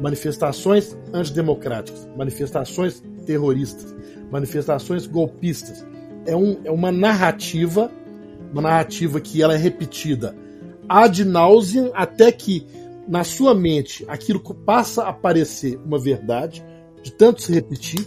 [0.00, 3.94] manifestações antidemocráticas, manifestações terroristas,
[4.30, 5.84] manifestações golpistas.
[6.26, 7.90] É, um, é uma narrativa,
[8.52, 10.34] uma narrativa que ela é repetida
[10.88, 12.66] ad nauseam até que
[13.08, 16.64] na sua mente aquilo passa a parecer uma verdade,
[17.02, 18.06] de tanto se repetir,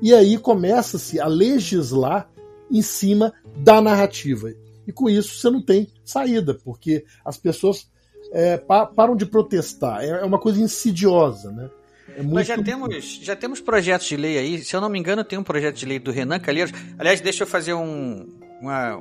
[0.00, 2.30] e aí começa-se a legislar
[2.70, 4.52] em cima da narrativa.
[4.86, 7.90] E com isso você não tem saída, porque as pessoas
[8.32, 10.02] é, param de protestar.
[10.02, 11.68] É, é uma coisa insidiosa, né?
[12.18, 12.34] É muito...
[12.34, 14.58] Mas já temos, já temos projetos de lei aí.
[14.58, 16.72] Se eu não me engano, tem um projeto de lei do Renan Calheiros.
[16.98, 18.26] Aliás, deixa eu fazer um,
[18.60, 19.00] uma,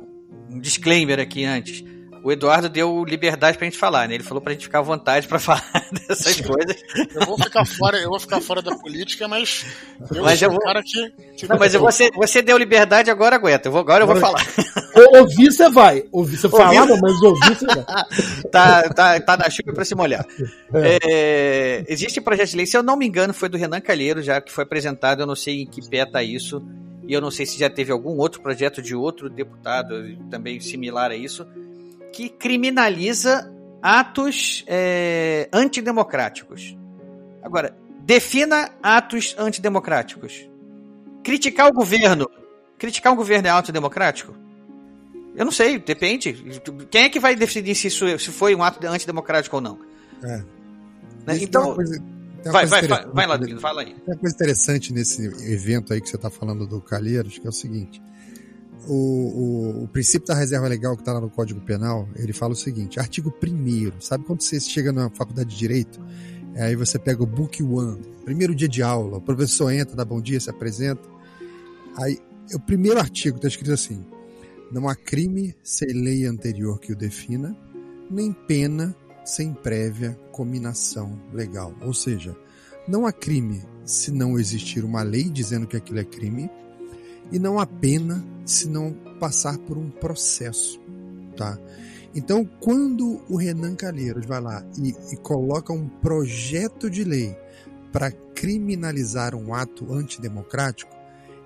[0.51, 1.83] um disclaimer aqui antes
[2.27, 4.15] o Eduardo deu liberdade pra gente falar, né?
[4.15, 6.75] Ele falou pra gente ficar à vontade pra falar dessas coisas.
[7.15, 9.65] Eu vou ficar fora, eu vou ficar fora da política, mas
[10.13, 10.59] eu mas sou eu vou...
[10.59, 11.09] cara que.
[11.37, 13.69] que não, mas você, você deu liberdade, agora aguenta.
[13.69, 14.45] Eu vou, agora eu vou falar.
[14.97, 16.03] Ouvir você vai.
[16.11, 17.85] Ouvir você falar, mas ouvir você vai.
[18.51, 20.25] tá, tá, tá na chuva pra se molhar.
[20.73, 20.97] É.
[21.03, 24.41] É, existe projeto de lei, se eu não me engano, foi do Renan Calheiro, já
[24.41, 26.63] que foi apresentado, eu não sei em que pé tá isso.
[27.07, 31.11] E eu não sei se já teve algum outro projeto de outro deputado também similar
[31.11, 31.47] a isso
[32.17, 36.75] que criminaliza atos é, antidemocráticos.
[37.43, 40.49] Agora, defina atos antidemocráticos.
[41.23, 42.27] Criticar o governo.
[42.77, 44.33] Criticar um governo é antidemocrático?
[45.37, 46.33] Eu não sei, depende.
[46.89, 49.79] Quem é que vai decidir se isso se foi um ato antidemocrático ou não?
[50.23, 50.43] É.
[51.25, 51.37] Né?
[51.41, 51.75] Então.
[51.75, 52.03] Coisa,
[52.45, 53.93] vai, vai, vai, vai lá, fala aí.
[53.93, 57.49] Tem uma coisa interessante nesse evento aí que você está falando do Calheiros, que é
[57.49, 58.01] o seguinte
[58.87, 62.53] o, o, o, princípio da reserva legal que está lá no Código Penal, ele fala
[62.53, 65.99] o seguinte, artigo 1 sabe quando você chega na faculdade de Direito,
[66.55, 70.21] aí você pega o Book One, primeiro dia de aula, o professor entra, dá bom
[70.21, 71.07] dia, se apresenta,
[71.97, 72.19] aí
[72.53, 74.03] o primeiro artigo está escrito assim,
[74.71, 77.55] não há crime sem lei anterior que o defina,
[78.09, 78.95] nem pena
[79.25, 81.73] sem prévia cominação legal.
[81.81, 82.35] Ou seja,
[82.87, 86.49] não há crime se não existir uma lei dizendo que aquilo é crime,
[87.31, 90.79] e não há pena se não passar por um processo,
[91.35, 91.57] tá?
[92.15, 97.37] Então, quando o Renan Calheiros vai lá e, e coloca um projeto de lei
[97.91, 100.95] para criminalizar um ato antidemocrático,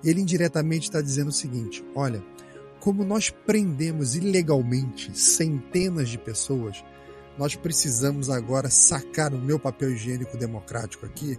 [0.04, 2.22] ele indiretamente está dizendo o seguinte: olha,
[2.82, 6.84] como nós prendemos ilegalmente centenas de pessoas,
[7.38, 11.38] nós precisamos agora sacar o meu papel higiênico democrático aqui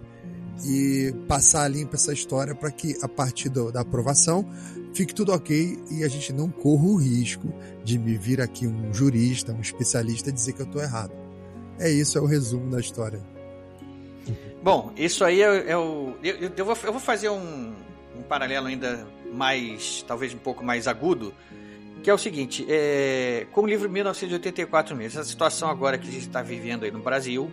[0.64, 4.48] e passar limpa essa história para que a partir do, da aprovação
[4.94, 7.52] fique tudo ok e a gente não corra o risco
[7.84, 11.12] de me vir aqui um jurista, um especialista dizer que eu estou errado.
[11.78, 13.20] É isso, é o resumo da história.
[14.62, 16.14] Bom, isso aí é, é o.
[16.22, 17.74] Eu, eu, vou, eu vou fazer um,
[18.16, 21.34] um paralelo ainda mais, talvez um pouco mais agudo,
[22.02, 26.12] que é o seguinte: é, com o livro 1984 mesmo, essa situação agora que a
[26.12, 27.50] gente está vivendo aí no Brasil,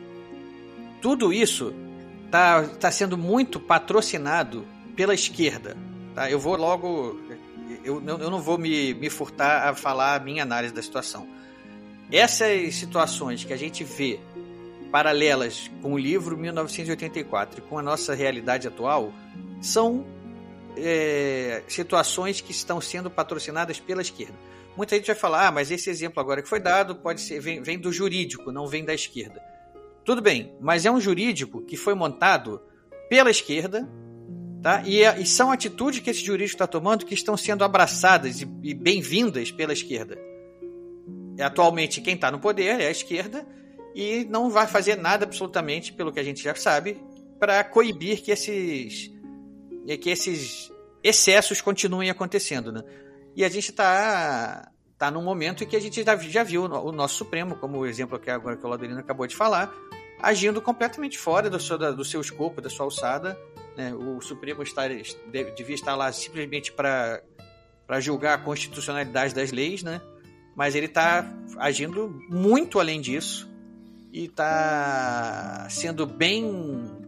[1.02, 1.74] tudo isso
[2.26, 5.76] está tá sendo muito patrocinado pela esquerda.
[6.14, 6.30] Tá?
[6.30, 7.20] Eu vou logo.
[7.84, 11.28] Eu, eu não vou me, me furtar a falar a minha análise da situação.
[12.12, 14.20] Essas situações que a gente vê
[14.92, 19.14] paralelas com o livro 1984 e com a nossa realidade atual
[19.62, 20.06] são
[20.78, 24.36] é, situações que estão sendo patrocinadas pela esquerda.
[24.76, 27.62] Muita gente vai falar, ah, mas esse exemplo agora que foi dado pode ser vem,
[27.62, 29.42] vem do jurídico, não vem da esquerda.
[30.06, 32.62] Tudo bem, mas é um jurídico que foi montado
[33.10, 33.88] pela esquerda,
[34.64, 34.82] tá?
[34.86, 38.48] E, é, e são atitudes que esse jurídico está tomando que estão sendo abraçadas e,
[38.64, 40.18] e bem-vindas pela esquerda.
[41.40, 43.46] Atualmente, quem está no poder é a esquerda
[43.94, 46.98] e não vai fazer nada absolutamente, pelo que a gente já sabe,
[47.40, 49.12] para coibir que esses,
[49.98, 50.72] que esses
[51.04, 52.84] excessos continuem acontecendo, né?
[53.36, 57.16] E a gente está tá num momento em que a gente já, viu o nosso
[57.16, 59.74] Supremo, como o exemplo que agora que o Laudolino acabou de falar,
[60.22, 63.40] agindo completamente fora do seu, do seu escopo, da sua alçada.
[63.76, 63.94] Né?
[63.94, 67.22] O Supremo está, devia estar lá simplesmente para
[68.00, 70.02] julgar a constitucionalidade das leis, né?
[70.56, 71.26] mas ele está
[71.58, 73.50] agindo muito além disso
[74.12, 77.01] e está sendo bem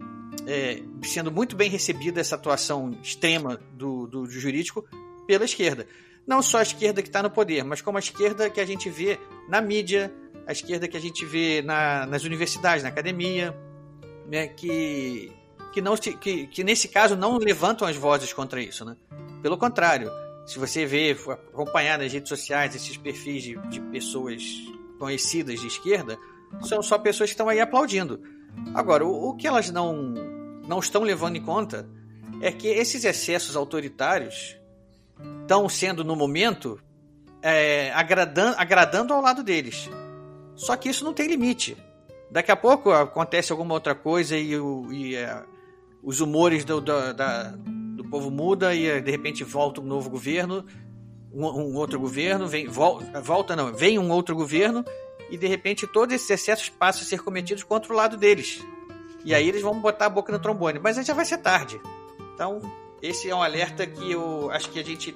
[0.47, 4.85] é, sendo muito bem recebida essa atuação extrema do, do, do jurídico
[5.25, 5.87] pela esquerda
[6.25, 8.89] não só a esquerda que está no poder, mas como a esquerda que a gente
[8.89, 10.11] vê na mídia,
[10.47, 13.55] a esquerda que a gente vê na, nas universidades, na academia,
[14.27, 15.31] né, que,
[15.73, 18.85] que, não, que, que nesse caso não levantam as vozes contra isso.
[18.85, 18.95] Né?
[19.41, 20.09] Pelo contrário,
[20.45, 21.15] Se você vê,
[21.51, 24.43] acompanhar nas redes sociais esses perfis de, de pessoas
[24.99, 26.17] conhecidas de esquerda,
[26.63, 28.21] são só pessoas que estão aí aplaudindo.
[28.73, 30.13] Agora, o, o que elas não,
[30.67, 31.87] não estão levando em conta
[32.41, 34.57] é que esses excessos autoritários
[35.41, 36.79] estão sendo, no momento,
[37.41, 39.89] é, agradando, agradando ao lado deles.
[40.55, 41.77] Só que isso não tem limite.
[42.29, 44.53] Daqui a pouco acontece alguma outra coisa e,
[44.91, 45.43] e é,
[46.01, 47.53] os humores do, do, da,
[47.95, 50.65] do povo muda e de repente volta um novo governo,
[51.31, 54.83] um, um outro governo, vem, volta não, vem um outro governo
[55.29, 58.63] e de repente todos esses excessos passam a ser cometidos contra o lado deles.
[59.25, 61.79] E aí eles vão botar a boca no trombone, mas aí já vai ser tarde.
[62.33, 62.59] Então,
[63.01, 65.15] esse é um alerta que eu acho que a gente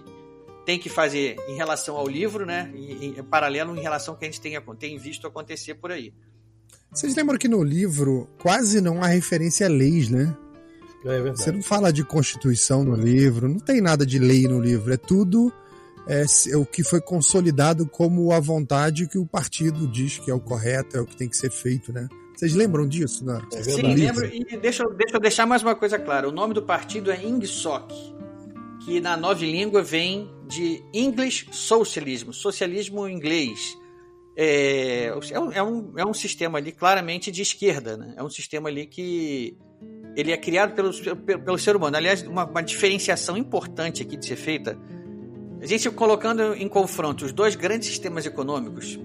[0.65, 2.71] tem que fazer em relação ao livro, né?
[2.75, 6.13] Em, em paralelo em relação ao que a gente tem, tem visto acontecer por aí.
[6.91, 10.35] Vocês lembram que no livro quase não há referência a leis, né?
[11.05, 11.41] É verdade.
[11.41, 14.97] Você não fala de constituição no livro, não tem nada de lei no livro, é
[14.97, 15.53] tudo
[16.07, 20.33] é, é, o que foi consolidado como a vontade que o partido diz que é
[20.33, 22.07] o correto, é o que tem que ser feito, né?
[22.37, 23.41] Vocês lembram disso, né?
[23.51, 24.25] É Sim, lembro.
[24.25, 26.29] E deixa, deixa eu deixar mais uma coisa clara.
[26.29, 28.15] O nome do partido é INGSOC
[28.87, 33.77] que na nova língua vem de English Socialism, socialismo inglês.
[34.33, 38.13] É, é, um, é, um, é um sistema ali claramente de esquerda, né?
[38.15, 39.57] É um sistema ali que
[40.15, 41.97] ele é criado pelo, pelo, pelo ser humano.
[41.97, 44.79] Aliás, uma, uma, diferenciação importante aqui de ser feita,
[45.61, 48.97] a gente colocando em confronto os dois grandes sistemas econômicos,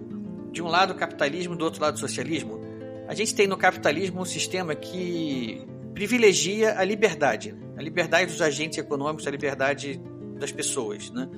[0.53, 2.61] de um lado o capitalismo, do outro lado o socialismo,
[3.13, 5.63] a gente tem no capitalismo um sistema que
[5.93, 10.01] privilegia a liberdade, a liberdade dos agentes econômicos, a liberdade
[10.41, 11.29] das pessoas, né?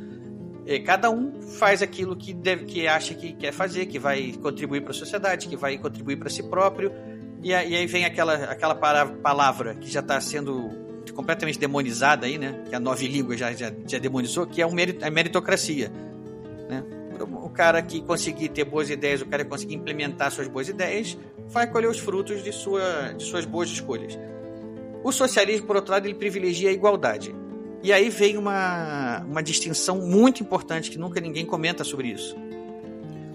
[0.67, 4.83] É, cada um faz aquilo que deve, que acha que quer fazer, que vai contribuir
[4.83, 6.93] para a sociedade, que vai contribuir para si próprio.
[7.43, 10.71] E, aí vem aquela, aquela palavra que já está sendo
[11.13, 12.63] completamente demonizada aí, né?
[12.69, 15.91] Que a nova língua já, já, já demonizou, que é a meritocracia.
[16.69, 16.85] Né?
[17.21, 21.19] O cara que conseguir ter boas ideias, o cara que conseguir implementar suas boas ideias,
[21.49, 24.19] vai colher os frutos de, sua, de suas boas escolhas.
[25.03, 27.35] O socialismo, por outro lado, ele privilegia a igualdade.
[27.83, 32.35] E aí vem uma, uma distinção muito importante que nunca ninguém comenta sobre isso.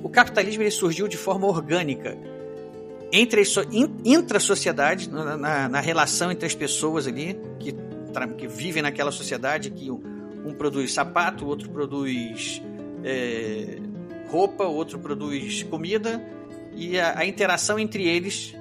[0.04, 2.18] O capitalismo ele surgiu de forma orgânica
[3.12, 3.44] entre
[4.04, 7.76] intra-sociedade, na, na, na, relação entre as pessoas ali que,
[8.38, 12.62] que vivem naquela sociedade, que um produz sapato, o outro produz
[13.04, 13.80] é,
[14.30, 16.24] roupa, o outro produz comida,
[16.80, 18.56] e a, a interação entre eles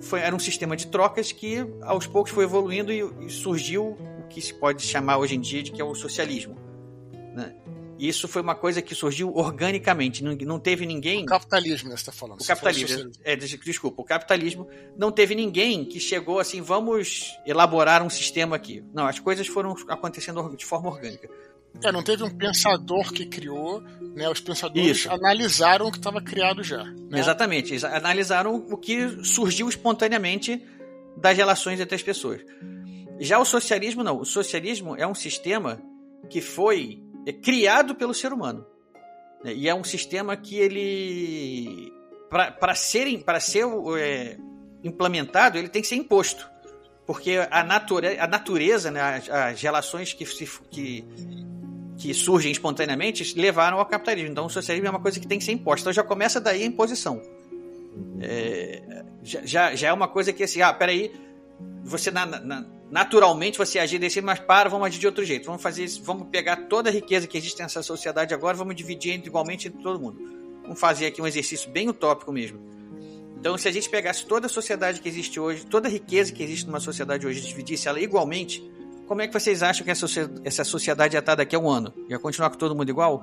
[0.00, 4.28] foi, era um sistema de trocas que aos poucos foi evoluindo e, e, surgiu o
[4.28, 6.56] que se pode chamar hoje em dia de que é o socialismo.
[7.34, 7.54] Né?
[7.98, 11.22] Isso foi uma coisa que surgiu organicamente, não, não teve ninguém.
[11.22, 12.40] O capitalismo, né, você está falando.
[12.40, 18.10] O capitalismo, é, desculpa, o capitalismo não teve ninguém que chegou assim, vamos elaborar um
[18.10, 18.84] sistema aqui.
[18.92, 21.30] Não, as coisas foram acontecendo de forma orgânica.
[21.82, 23.80] É, não teve um pensador que criou,
[24.14, 24.28] né?
[24.28, 25.10] Os pensadores Isso.
[25.10, 26.84] analisaram o que estava criado já.
[26.84, 27.18] Né?
[27.18, 30.62] Exatamente, eles analisaram o que surgiu espontaneamente
[31.16, 32.40] das relações entre as pessoas.
[33.18, 34.20] Já o socialismo não.
[34.20, 35.80] O socialismo é um sistema
[36.28, 38.66] que foi é, criado pelo ser humano.
[39.44, 39.54] Né?
[39.54, 41.92] E é um sistema que ele.
[42.30, 43.66] Para ser, pra ser
[43.98, 44.38] é,
[44.82, 46.50] implementado, ele tem que ser imposto.
[47.06, 51.04] Porque a, nature, a natureza, né, as, as relações que, se, que
[52.02, 54.32] que surgem espontaneamente levaram ao capitalismo.
[54.32, 55.82] Então o socialismo é uma coisa que tem que ser imposta.
[55.82, 57.22] Então já começa daí a imposição.
[58.20, 61.12] É, já, já é uma coisa que assim, ah, peraí,
[61.84, 65.46] você na, na, naturalmente você agir desse, mas para, vamos agir de outro jeito.
[65.46, 69.14] Vamos fazer isso, vamos pegar toda a riqueza que existe nessa sociedade agora, vamos dividir
[69.24, 70.18] igualmente entre todo mundo.
[70.62, 72.58] Vamos fazer aqui um exercício bem utópico mesmo.
[73.38, 76.42] Então, se a gente pegasse toda a sociedade que existe hoje, toda a riqueza que
[76.42, 78.62] existe numa sociedade hoje, dividisse ela igualmente,
[79.12, 81.92] como é que vocês acham que essa sociedade ia estar daqui a um ano?
[82.08, 83.22] Ia continuar com todo mundo igual?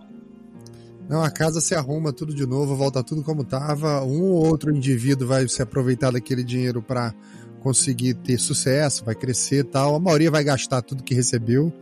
[1.10, 4.04] Não, a casa se arruma tudo de novo, volta tudo como estava.
[4.04, 7.12] Um ou outro indivíduo vai se aproveitar daquele dinheiro para
[7.60, 9.96] conseguir ter sucesso, vai crescer tal.
[9.96, 11.74] A maioria vai gastar tudo que recebeu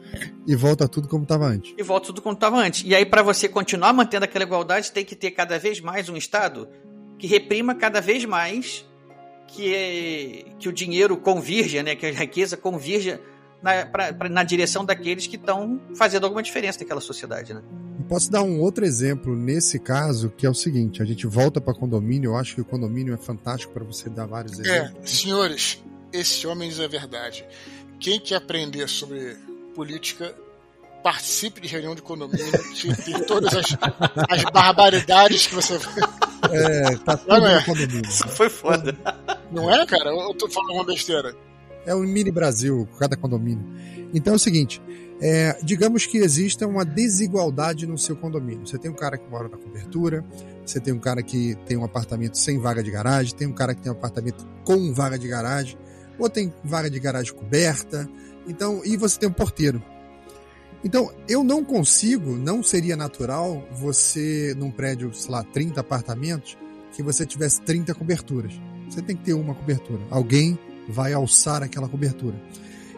[0.47, 1.75] e volta tudo como estava antes.
[1.77, 2.85] E volta tudo como estava antes.
[2.85, 6.15] E aí, para você continuar mantendo aquela igualdade, tem que ter cada vez mais um
[6.15, 6.65] Estado
[7.19, 8.85] que reprima cada vez mais
[9.49, 13.19] que, é, que o dinheiro convirja, né, que a riqueza convirja
[13.61, 17.61] na, pra, pra, na direção daqueles que estão fazendo alguma diferença naquela sociedade, né?
[18.07, 21.73] Posso dar um outro exemplo nesse caso, que é o seguinte: a gente volta para
[21.73, 22.31] condomínio.
[22.31, 25.03] Eu acho que o condomínio é fantástico para você dar vários é, exemplos.
[25.03, 27.45] É, senhores, esse homem diz a verdade.
[27.99, 29.35] Quem quer aprender sobre
[29.75, 30.33] política,
[31.03, 32.51] participe de reunião de condomínio,
[33.03, 33.77] tem todas as,
[34.29, 35.79] as, barbaridades que você.
[36.51, 37.55] É, tá tudo não é?
[37.59, 38.07] no condomínio.
[38.07, 38.95] Isso foi foda.
[39.51, 40.11] Não é, cara?
[40.11, 41.35] Eu tô falando uma besteira
[41.87, 43.65] é um mini Brasil, cada condomínio.
[44.13, 44.79] Então é o seguinte,
[45.19, 48.67] É, digamos que exista uma desigualdade no seu condomínio.
[48.67, 50.23] Você tem um cara que mora na cobertura,
[50.63, 53.73] você tem um cara que tem um apartamento sem vaga de garagem, tem um cara
[53.73, 55.75] que tem um apartamento com vaga de garagem,
[56.19, 58.07] ou tem vaga de garagem coberta,
[58.47, 59.81] então, e você tem um porteiro.
[60.83, 66.55] Então, eu não consigo, não seria natural você, num prédio, sei lá, 30 apartamentos,
[66.93, 68.53] que você tivesse 30 coberturas.
[68.87, 70.01] Você tem que ter uma cobertura.
[70.11, 70.57] Alguém
[70.87, 72.35] vai alçar aquela cobertura.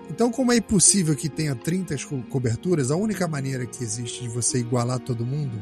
[0.09, 1.95] Então, como é impossível que tenha 30
[2.29, 5.61] coberturas, a única maneira que existe de você igualar todo mundo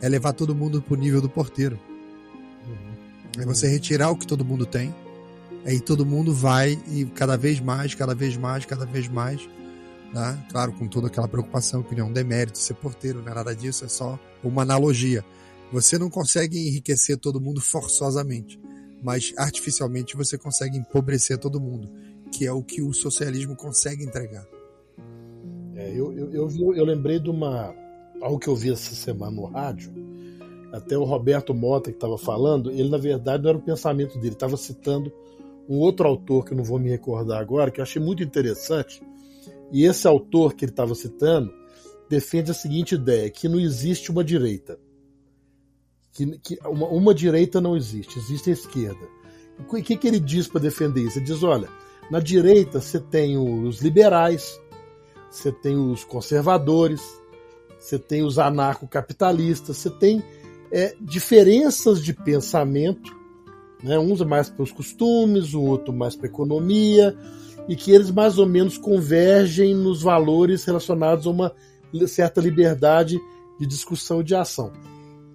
[0.00, 1.78] é levar todo mundo para o nível do porteiro.
[3.38, 4.94] É você retirar o que todo mundo tem,
[5.64, 9.46] aí todo mundo vai e cada vez mais, cada vez mais, cada vez mais.
[10.12, 10.46] Né?
[10.50, 13.54] Claro, com toda aquela preocupação que não é um demérito ser porteiro, não é nada
[13.54, 15.24] disso, é só uma analogia.
[15.72, 18.58] Você não consegue enriquecer todo mundo forçosamente,
[19.02, 21.90] mas artificialmente você consegue empobrecer todo mundo
[22.30, 24.46] que é o que o socialismo consegue entregar.
[25.74, 27.74] É, eu, eu, eu, eu lembrei de uma
[28.20, 29.92] algo que eu vi essa semana no rádio.
[30.72, 34.34] Até o Roberto Mota que estava falando, ele na verdade não era o pensamento dele,
[34.34, 35.12] estava citando
[35.68, 39.02] um outro autor que eu não vou me recordar agora, que eu achei muito interessante.
[39.72, 41.52] E esse autor que ele estava citando
[42.08, 44.78] defende a seguinte ideia: que não existe uma direita.
[46.16, 49.06] Que, que uma, uma direita não existe, existe a esquerda.
[49.58, 51.18] O que, que ele diz para defender isso?
[51.18, 51.68] Ele diz: olha,
[52.10, 54.58] na direita você tem os liberais,
[55.30, 57.02] você tem os conservadores,
[57.78, 60.24] você tem os anarcocapitalistas, você tem
[60.72, 63.14] é, diferenças de pensamento,
[63.82, 63.98] né?
[63.98, 67.14] uns mais para os costumes, o outro mais para a economia,
[67.68, 71.52] e que eles mais ou menos convergem nos valores relacionados a uma
[72.06, 73.20] certa liberdade
[73.60, 74.72] de discussão e de ação.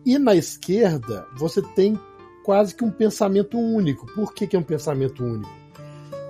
[0.05, 1.99] E na esquerda, você tem
[2.43, 4.05] quase que um pensamento único.
[4.13, 5.61] Por que, que é um pensamento único?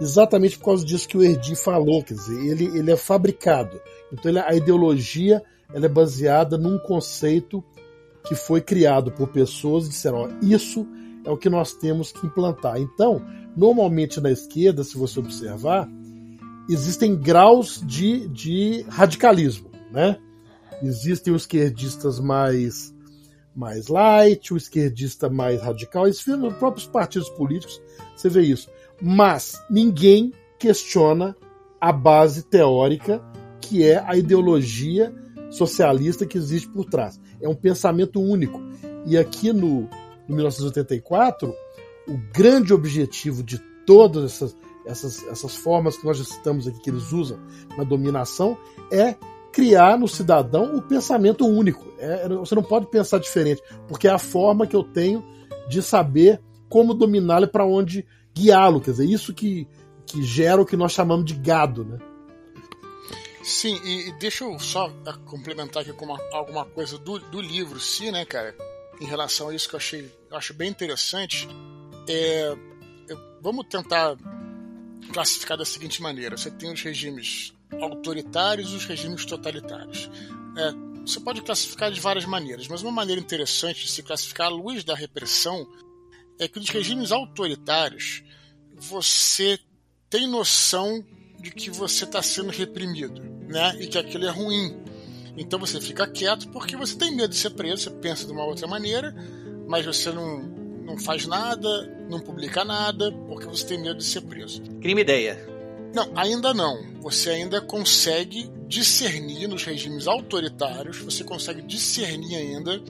[0.02, 3.80] exatamente por causa disso que o Erdi falou, quer dizer, ele, ele é fabricado.
[4.12, 7.64] Então ele, a ideologia ela é baseada num conceito
[8.28, 10.88] que foi criado por pessoas e disseram, ó, isso
[11.24, 12.80] é o que nós temos que implantar.
[12.80, 13.22] Então,
[13.56, 15.88] normalmente na esquerda, se você observar,
[16.68, 20.18] existem graus de, de radicalismo, né?
[20.82, 22.92] Existem os esquerdistas mais
[23.62, 27.82] mais light, o esquerdista mais radical, nos próprios partidos políticos,
[28.16, 28.70] você vê isso
[29.02, 31.36] mas ninguém questiona
[31.80, 33.22] a base teórica
[33.60, 35.14] que é a ideologia
[35.50, 37.20] socialista que existe por trás.
[37.42, 38.62] É um pensamento único.
[39.06, 39.90] E aqui no,
[40.28, 41.54] no 1984,
[42.08, 46.90] o grande objetivo de todas essas, essas, essas formas que nós já citamos aqui que
[46.90, 47.40] eles usam
[47.78, 48.58] na dominação
[48.92, 49.16] é
[49.52, 51.92] criar no cidadão o pensamento único.
[52.00, 55.24] É, você não pode pensar diferente, porque é a forma que eu tenho
[55.70, 59.68] de saber como dominá-lo e para onde guiá-lo, quer dizer, isso que,
[60.06, 62.00] que gera o que nós chamamos de gado, né?
[63.44, 64.90] Sim, e, e deixa eu só
[65.26, 68.56] complementar aqui com uma, alguma coisa do, do livro, sim, né, cara?
[69.00, 71.48] Em relação a isso que eu achei, eu acho bem interessante.
[72.08, 72.56] É,
[73.42, 74.16] vamos tentar
[75.12, 80.10] classificar da seguinte maneira: você tem os regimes autoritários e os regimes totalitários.
[80.58, 80.72] É,
[81.06, 84.84] você pode classificar de várias maneiras, mas uma maneira interessante de se classificar à luz
[84.84, 85.68] da repressão
[86.40, 88.24] é que nos regimes autoritários
[88.76, 89.60] você
[90.10, 91.04] tem noção
[91.40, 93.76] de que você está sendo reprimido, né?
[93.80, 94.76] E que aquilo é ruim.
[95.38, 98.44] Então você fica quieto porque você tem medo de ser preso, você pensa de uma
[98.44, 99.16] outra maneira,
[99.68, 100.40] mas você não,
[100.84, 101.68] não faz nada,
[102.10, 104.62] não publica nada, porque você tem medo de ser preso.
[104.82, 105.51] Crime ideia.
[105.94, 106.82] Não, ainda não.
[107.02, 112.82] Você ainda consegue discernir nos regimes autoritários, você consegue discernir ainda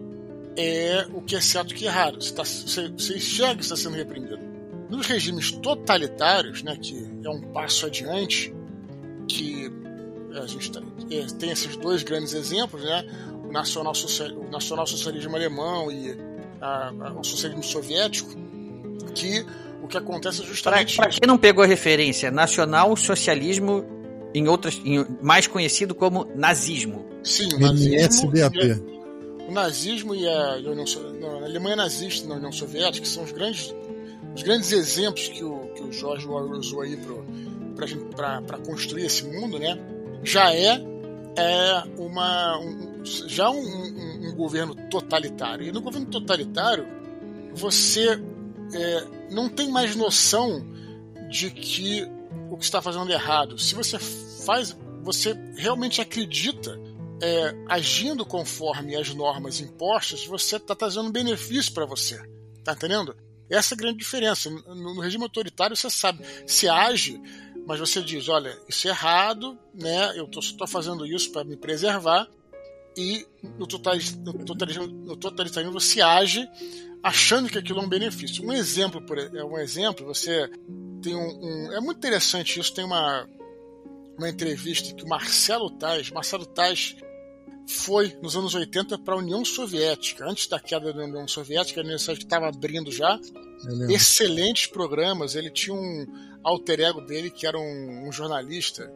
[0.56, 2.22] é o que é certo e o que é errado.
[2.22, 4.40] Você, tá, você, você enxerga que está sendo reprimido.
[4.90, 8.54] Nos regimes totalitários, né, que é um passo adiante,
[9.28, 9.72] que
[10.34, 13.06] a gente tá, é, tem esses dois grandes exemplos, né,
[13.44, 13.94] o, nacional
[14.36, 16.18] o nacional-socialismo alemão e
[16.60, 18.32] a, a, o socialismo soviético,
[19.16, 19.46] que
[19.82, 20.96] o que acontece é justamente.
[20.96, 23.86] Para quem não pegou a referência, nacional-socialismo,
[24.34, 27.06] em outras, em, mais conhecido como nazismo.
[27.24, 28.32] Sim, o nazismo.
[29.48, 30.86] O nazismo e a, União,
[31.42, 33.76] a Alemanha nazista na União Soviética são os grandes,
[34.34, 36.98] os grandes exemplos que o, que o George Orwell usou aí
[38.16, 39.78] para construir esse mundo, né?
[40.24, 40.82] Já é,
[41.36, 45.68] é uma, um, já um, um, um, governo totalitário.
[45.68, 46.88] E no governo totalitário,
[47.54, 48.18] você
[48.74, 50.66] é, não tem mais noção
[51.30, 52.08] de que
[52.50, 53.58] o que está fazendo é errado.
[53.58, 56.80] Se você faz, você realmente acredita
[57.22, 62.22] é, agindo conforme as normas impostas, você está trazendo benefício para você.
[62.64, 63.16] Tá entendendo?
[63.50, 64.50] Essa é a grande diferença.
[64.50, 67.22] No, no, regime autoritário, você sabe, se age
[67.66, 70.18] mas você diz, olha, isso é errado, né?
[70.18, 72.28] Eu estou fazendo isso para me preservar
[72.98, 73.26] e
[73.58, 76.48] no totalitarismo, no totalitarismo você age
[77.04, 78.46] achando que aquilo é um benefício.
[78.46, 80.50] Um exemplo, por é um exemplo, você
[81.02, 82.74] tem um, um, é muito interessante isso.
[82.74, 83.28] Tem uma
[84.18, 86.96] uma entrevista que o Marcelo Tais, Marcelo Tais
[87.68, 91.84] foi nos anos 80 para a União Soviética, antes da queda da União Soviética, a
[91.84, 93.20] União Soviética estava abrindo já.
[93.90, 95.36] Excelentes programas.
[95.36, 96.06] Ele tinha um
[96.44, 98.92] alter ego dele que era um, um jornalista.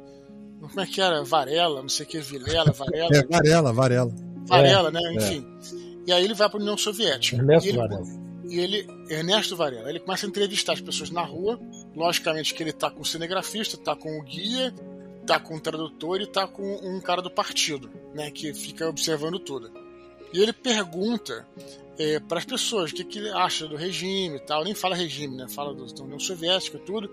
[0.68, 1.24] Como é que era?
[1.24, 3.10] Varela, não sei o que, Vilela, Varela.
[3.16, 4.14] É, Varela, Varela.
[4.48, 5.14] Varela, é, né?
[5.14, 5.48] Enfim.
[5.72, 5.86] É.
[6.08, 7.38] E aí ele vai para a União Soviética.
[7.38, 8.06] Ernesto e ele, Varela.
[8.48, 11.60] E ele, Ernesto Varela, ele começa a entrevistar as pessoas na rua.
[11.96, 14.74] Logicamente que ele está com o cinegrafista, está com o guia,
[15.26, 19.40] tá com um tradutor e tá com um cara do partido, né, que fica observando
[19.40, 19.72] tudo.
[20.32, 21.48] E ele pergunta
[21.98, 25.36] é, para as pessoas o que, que acha do regime e tal, nem fala regime,
[25.36, 27.10] né, fala da União Soviética e tudo.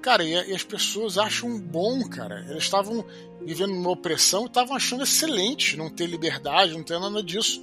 [0.00, 2.44] Cara, e, e, as pessoas acham bom, cara.
[2.48, 3.04] Eles estavam
[3.44, 7.62] vivendo uma opressão e estavam achando excelente não ter liberdade, não ter nada disso.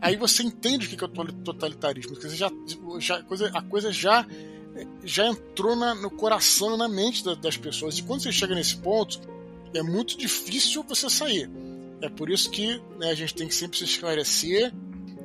[0.00, 2.16] Aí você entende o que é o totalitarismo.
[2.16, 2.50] Quer dizer, já,
[2.98, 4.26] já, coisa, a coisa já
[5.04, 7.98] já entrou na, no coração, na mente da, das pessoas.
[7.98, 9.20] E quando você chega nesse ponto,
[9.74, 11.50] é muito difícil você sair.
[12.00, 14.72] É por isso que né, a gente tem que sempre se esclarecer,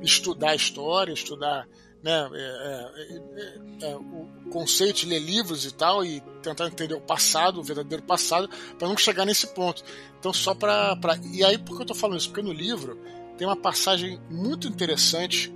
[0.02, 1.66] estudar a história, estudar
[2.02, 7.00] né, é, é, é, é o conceito, ler livros e tal, e tentar entender o
[7.00, 8.48] passado, o verdadeiro passado,
[8.78, 9.82] para não chegar nesse ponto.
[10.18, 10.96] Então, só para.
[10.96, 11.18] Pra...
[11.32, 12.28] E aí, por que eu estou falando isso?
[12.28, 12.98] Porque no livro
[13.36, 15.52] tem uma passagem muito interessante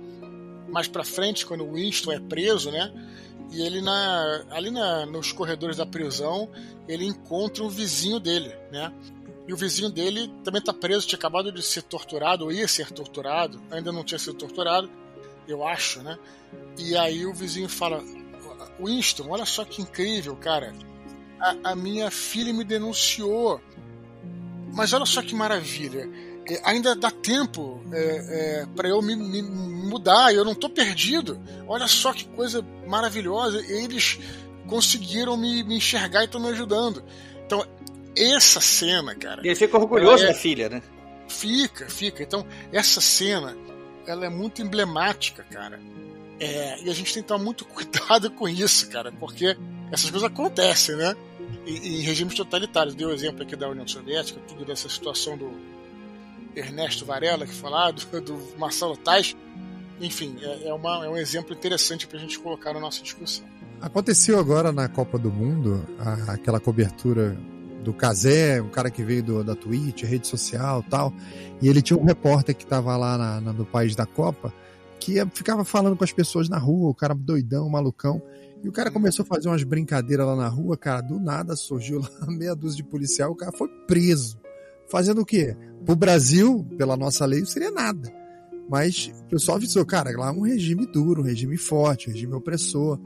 [0.69, 2.91] mais para frente, quando o Winston é preso, né?
[3.51, 6.49] E ele na, ali na, nos corredores da prisão,
[6.87, 8.91] ele encontra um vizinho dele, né?
[9.47, 12.89] E o vizinho dele também está preso, tinha acabado de ser torturado, ou ia ser
[12.91, 14.89] torturado, ainda não tinha sido torturado,
[15.47, 16.17] eu acho, né?
[16.77, 18.03] E aí o vizinho fala:
[18.79, 20.73] Winston, olha só que incrível, cara.
[21.39, 23.61] A, a minha filha me denunciou.
[24.73, 26.09] Mas olha só que maravilha
[26.49, 31.39] é, ainda dá tempo é, é, para eu me, me, mudar, eu não estou perdido.
[31.67, 34.19] Olha só que coisa maravilhosa, eles
[34.67, 37.03] conseguiram me, me enxergar e estão me ajudando.
[37.45, 37.65] Então,
[38.15, 39.41] essa cena, cara.
[39.43, 40.81] E ele fica orgulhoso é, da filha, né?
[41.27, 42.21] Fica, fica.
[42.21, 43.55] Então, essa cena,
[44.07, 45.79] ela é muito emblemática, cara.
[46.39, 49.57] É, e a gente tem que tomar muito cuidado com isso, cara, porque
[49.91, 51.15] essas coisas acontecem, né?
[51.65, 52.95] Em, regimes totalitários.
[52.95, 55.51] Deu o exemplo aqui da União Soviética, tudo dessa situação do,
[56.55, 59.35] Ernesto Varela, que falar, do, do Marcelo Tais.
[59.99, 63.45] Enfim, é, é, uma, é um exemplo interessante para a gente colocar na nossa discussão.
[63.81, 67.37] Aconteceu agora na Copa do Mundo a, aquela cobertura
[67.83, 71.13] do Kazé, um cara que veio do, da Twitch, rede social tal,
[71.61, 74.53] e ele tinha um repórter que estava lá na, na, no país da Copa
[75.03, 78.21] que ficava falando com as pessoas na rua, o cara doidão, malucão,
[78.63, 81.99] e o cara começou a fazer umas brincadeiras lá na rua, cara, do nada surgiu
[82.21, 84.39] lá meia dúzia de policial, o cara foi preso.
[84.89, 85.57] Fazendo o quê?
[85.85, 88.09] Pro Brasil, pela nossa lei, não seria nada.
[88.69, 92.33] Mas o pessoal avisou, cara, lá é um regime duro, um regime forte, um regime
[92.33, 92.97] opressor.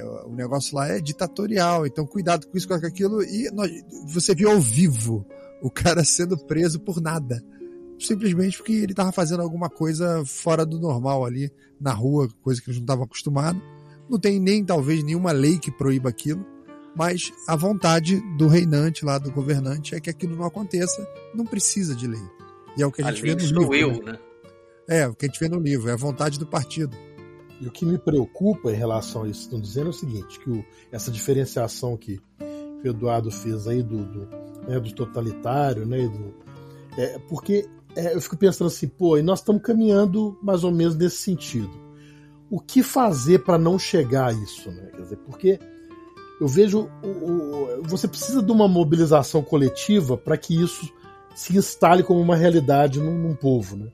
[0.00, 3.22] É, o negócio lá é ditatorial, então cuidado com isso, com aquilo.
[3.22, 3.70] E nós,
[4.06, 5.26] você viu ao vivo
[5.62, 7.42] o cara sendo preso por nada.
[7.98, 12.70] Simplesmente porque ele estava fazendo alguma coisa fora do normal ali na rua, coisa que
[12.70, 13.62] eles não estavam acostumados.
[14.08, 16.44] Não tem nem, talvez, nenhuma lei que proíba aquilo
[16.94, 21.94] mas a vontade do reinante lá, do governante, é que aquilo não aconteça, não precisa
[21.94, 22.22] de lei.
[22.76, 24.04] E é o que a gente vê no livro.
[24.04, 24.18] né?
[24.88, 26.96] É, o que a gente vê no livro, é a vontade do partido.
[27.60, 30.50] E o que me preocupa em relação a isso, estão dizendo é o seguinte, que
[30.50, 32.20] o, essa diferenciação que,
[32.82, 34.28] o Eduardo fez aí do, do,
[34.66, 36.34] né, do totalitário, né, do,
[36.96, 40.96] é, porque é, eu fico pensando assim, pô, e nós estamos caminhando mais ou menos
[40.96, 41.70] nesse sentido.
[42.50, 44.90] O que fazer para não chegar a isso, né?
[44.92, 45.58] Quer dizer, porque
[46.40, 50.90] eu vejo o, o, você precisa de uma mobilização coletiva para que isso
[51.34, 53.76] se instale como uma realidade num, num, povo.
[53.76, 53.88] Né?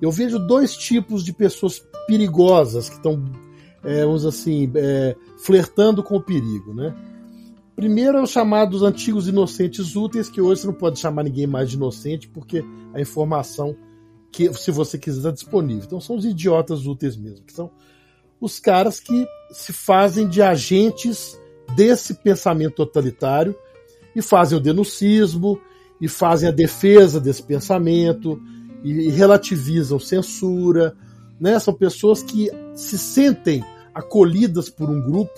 [0.00, 3.22] Eu vejo dois tipos de pessoas perigosas que estão,
[3.84, 6.72] é, vamos assim, é, flertando com o perigo.
[6.72, 6.94] Né?
[7.76, 11.70] Primeiro é os chamados antigos inocentes úteis, que hoje você não pode chamar ninguém mais
[11.70, 12.64] de inocente, porque
[12.94, 13.76] a informação
[14.32, 15.84] que, se você quiser, está disponível.
[15.84, 17.70] Então são os idiotas úteis mesmo, que são
[18.40, 21.38] os caras que se fazem de agentes
[21.74, 23.54] desse pensamento totalitário
[24.14, 25.60] e fazem o denuncismo
[26.00, 28.40] e fazem a defesa desse pensamento
[28.82, 30.94] e relativizam censura.
[31.38, 31.58] Né?
[31.58, 35.32] São pessoas que se sentem acolhidas por um grupo.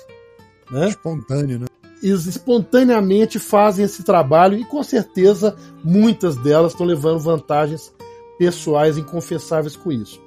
[0.71, 0.89] Né?
[0.89, 1.67] Espontâneo, né?
[2.03, 7.93] E espontaneamente fazem esse trabalho e com certeza muitas delas estão levando vantagens
[8.37, 10.21] pessoais inconfessáveis com isso.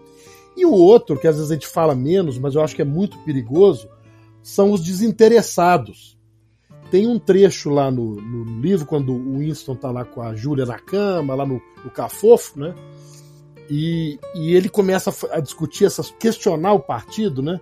[0.55, 2.85] E o outro, que às vezes a gente fala menos, mas eu acho que é
[2.85, 3.89] muito perigoso,
[4.41, 6.17] são os desinteressados.
[6.89, 10.65] tem um trecho lá no, no livro, quando o Winston tá lá com a Júlia
[10.65, 12.73] na cama, lá no, no Cafofo, né?
[13.69, 17.59] E, e ele começa a, discutir, essas, questionar o partido, né?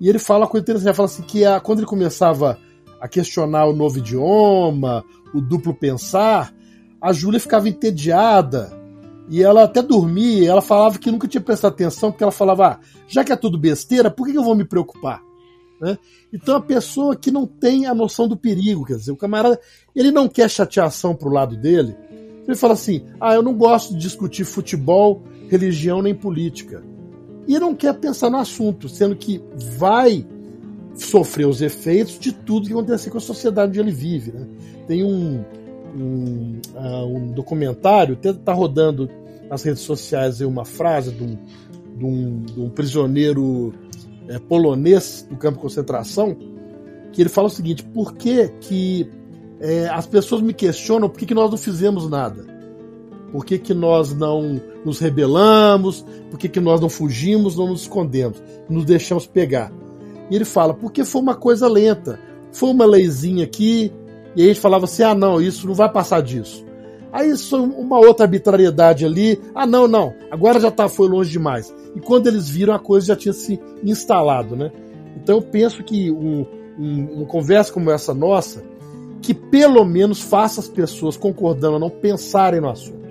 [0.00, 2.58] E ele fala uma coisa interessante, ele fala assim que a, quando ele começava
[3.00, 5.04] a questionar o novo idioma,
[5.34, 6.54] o duplo pensar,
[7.00, 8.72] a Júlia ficava entediada
[9.28, 10.50] e ela até dormia.
[10.50, 13.58] Ela falava que nunca tinha prestado atenção, porque ela falava: ah, já que é tudo
[13.58, 15.22] besteira, por que eu vou me preocupar?
[15.80, 15.98] Né?
[16.32, 19.60] Então a pessoa que não tem a noção do perigo, quer dizer, o camarada,
[19.94, 21.94] ele não quer chateação pro lado dele.
[22.46, 26.82] Ele fala assim: ah, eu não gosto de discutir futebol, religião nem política.
[27.46, 29.42] E não quer pensar no assunto, sendo que
[29.78, 30.26] vai
[30.94, 34.32] sofrer os efeitos de tudo que acontece com a sociedade onde ele vive.
[34.32, 34.46] Né?
[34.86, 35.44] Tem um,
[35.96, 39.10] um, uh, um documentário, está rodando
[39.48, 41.36] nas redes sociais uma frase de um,
[41.96, 43.74] de um, de um prisioneiro
[44.28, 46.36] é, polonês do campo de concentração,
[47.12, 49.10] que ele fala o seguinte: por que, que
[49.64, 52.44] é, as pessoas me questionam por que, que nós não fizemos nada?
[53.32, 56.04] Por que, que nós não nos rebelamos?
[56.30, 59.72] Por que, que nós não fugimos, não nos escondemos, nos deixamos pegar?
[60.30, 62.20] E ele fala, porque foi uma coisa lenta.
[62.52, 63.90] Foi uma leizinha aqui,
[64.36, 66.62] e aí a gente falava assim: ah, não, isso não vai passar disso.
[67.10, 69.40] Aí isso uma outra arbitrariedade ali.
[69.54, 71.74] Ah, não, não, agora já tá, foi longe demais.
[71.96, 74.70] E quando eles viram, a coisa já tinha se instalado, né?
[75.16, 76.46] Então eu penso que um,
[76.78, 78.62] um, uma conversa como essa nossa,
[79.24, 83.04] que pelo menos faça as pessoas concordando, não pensarem no assunto.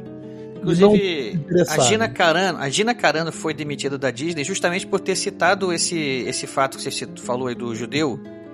[0.58, 5.74] Inclusive, a Gina Carano, a Gina Carano foi demitida da Disney justamente por ter citado
[5.74, 8.12] esse, esse fato que você falou aí do judeu,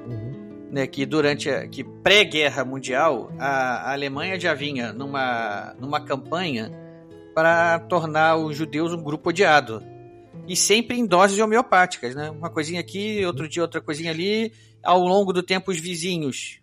[0.08, 0.70] uhum.
[0.72, 6.72] né, que durante a que pré-guerra mundial a, a, Alemanha já vinha numa, numa campanha
[7.36, 9.84] para tornar os judeus um grupo odiado
[10.48, 12.32] e sempre em doses homeopáticas, né?
[12.32, 14.52] Uma coisinha aqui, outro dia outra coisinha ali.
[14.82, 16.59] Ao longo do tempo, os vizinhos,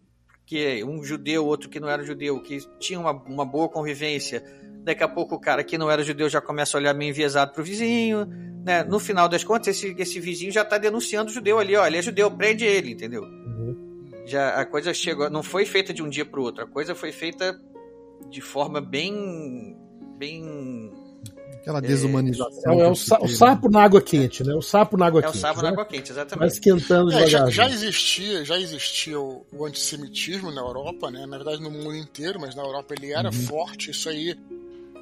[0.46, 4.42] que um judeu, outro que não era judeu, que tinham uma, uma boa convivência,
[4.86, 7.52] Daqui a pouco o cara que não era judeu já começa a olhar meio enviesado
[7.52, 8.24] pro vizinho,
[8.64, 8.84] né?
[8.84, 11.96] No final das contas, esse, esse vizinho já tá denunciando o judeu ali, ó, ele
[11.96, 13.22] é judeu, prende ele, entendeu?
[13.22, 14.12] Uhum.
[14.24, 17.10] Já a coisa chegou, não foi feita de um dia pro outro, a coisa foi
[17.10, 17.60] feita
[18.30, 19.76] de forma bem
[20.16, 20.92] bem
[21.66, 22.74] Aquela desumanização.
[22.74, 24.54] É, é o, sa o, sapo na água quente, né?
[24.54, 25.34] O sapo na água quente.
[25.34, 26.38] É o sapo na água quente, exatamente.
[26.38, 31.26] Vai esquentando é, já, já, existia, já existia o, o, antissemitismo na Europa, né?
[31.26, 33.32] Na verdade, no mundo inteiro, mas na Europa ele era uhum.
[33.32, 33.90] forte.
[33.90, 34.38] Isso aí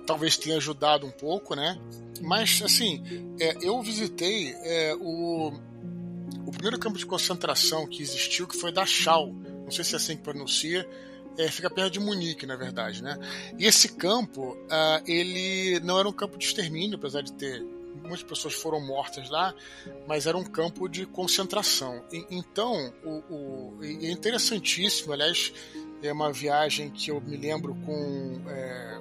[0.07, 1.79] talvez tenha ajudado um pouco, né?
[2.23, 3.05] Mas, assim,
[3.39, 5.53] é, eu visitei é, o,
[6.47, 9.35] o primeiro campo de concentração que existiu, que foi Dachau.
[9.65, 10.89] Não sei se é assim que pronuncia.
[11.37, 13.19] É, fica perto de Munique, na verdade, né?
[13.59, 17.65] E esse campo, uh, ele não era um campo de extermínio, apesar de ter
[18.03, 19.55] muitas pessoas foram mortas lá,
[20.07, 22.05] mas era um campo de concentração.
[22.13, 25.53] E, então, o, o, é interessantíssimo, aliás,
[26.03, 28.99] é uma viagem que eu me lembro com é,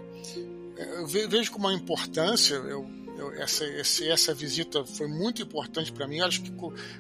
[0.77, 2.55] eu vejo com uma importância.
[2.55, 6.18] Eu, eu, essa, essa, essa visita foi muito importante para mim.
[6.18, 6.52] Eu acho que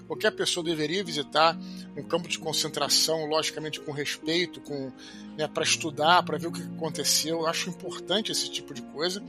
[0.07, 1.57] qualquer pessoa deveria visitar
[1.97, 4.91] um campo de concentração, logicamente com respeito, com
[5.37, 7.39] né, para estudar, para ver o que aconteceu.
[7.39, 9.23] Eu acho importante esse tipo de coisa.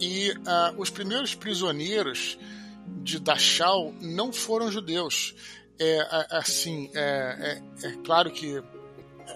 [0.00, 2.38] E uh, os primeiros prisioneiros
[3.02, 5.34] de Dachau não foram judeus.
[5.78, 8.62] É, assim, é, é, é claro que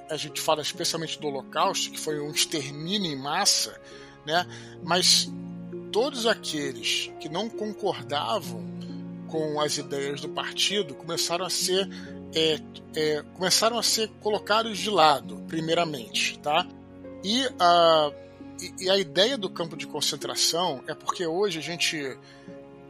[0.09, 3.79] a gente fala especialmente do Holocausto, que foi um extermínio em massa,
[4.25, 4.47] né?
[4.83, 5.31] Mas
[5.93, 8.65] todos aqueles que não concordavam
[9.29, 11.89] com as ideias do partido começaram a ser
[12.35, 12.61] é,
[12.95, 16.67] é, começaram a ser colocados de lado, primeiramente, tá?
[17.25, 18.13] E a,
[18.79, 22.19] e a ideia do campo de concentração é porque hoje a gente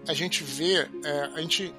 [0.09, 1.75] a gente vê, é, a gente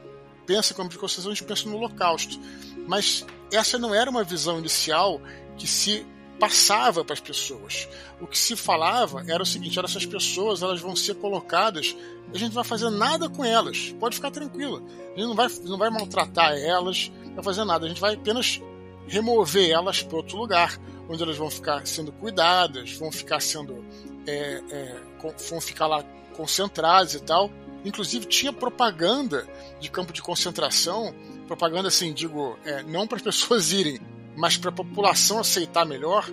[0.45, 2.39] pensa campo de concentração, a gente pensa no Holocausto,
[2.87, 5.21] mas essa não era uma visão inicial
[5.57, 6.05] que se
[6.41, 7.87] passava para as pessoas.
[8.19, 11.95] O que se falava era o seguinte: era essas pessoas elas vão ser colocadas,
[12.33, 13.95] a gente não vai fazer nada com elas.
[13.99, 14.81] Pode ficar tranquila.
[15.15, 17.85] A gente não vai, não vai maltratar elas, não vai fazer nada.
[17.85, 18.59] A gente vai apenas
[19.07, 23.85] remover elas para outro lugar, onde elas vão ficar sendo cuidadas, vão ficar sendo,
[24.25, 25.01] é, é,
[25.47, 26.03] vão ficar lá
[26.35, 27.51] concentradas e tal.
[27.85, 29.47] Inclusive tinha propaganda
[29.79, 31.13] de campo de concentração,
[31.45, 33.99] propaganda assim, digo, é, não para as pessoas irem,
[34.35, 36.29] mas para a população aceitar melhor,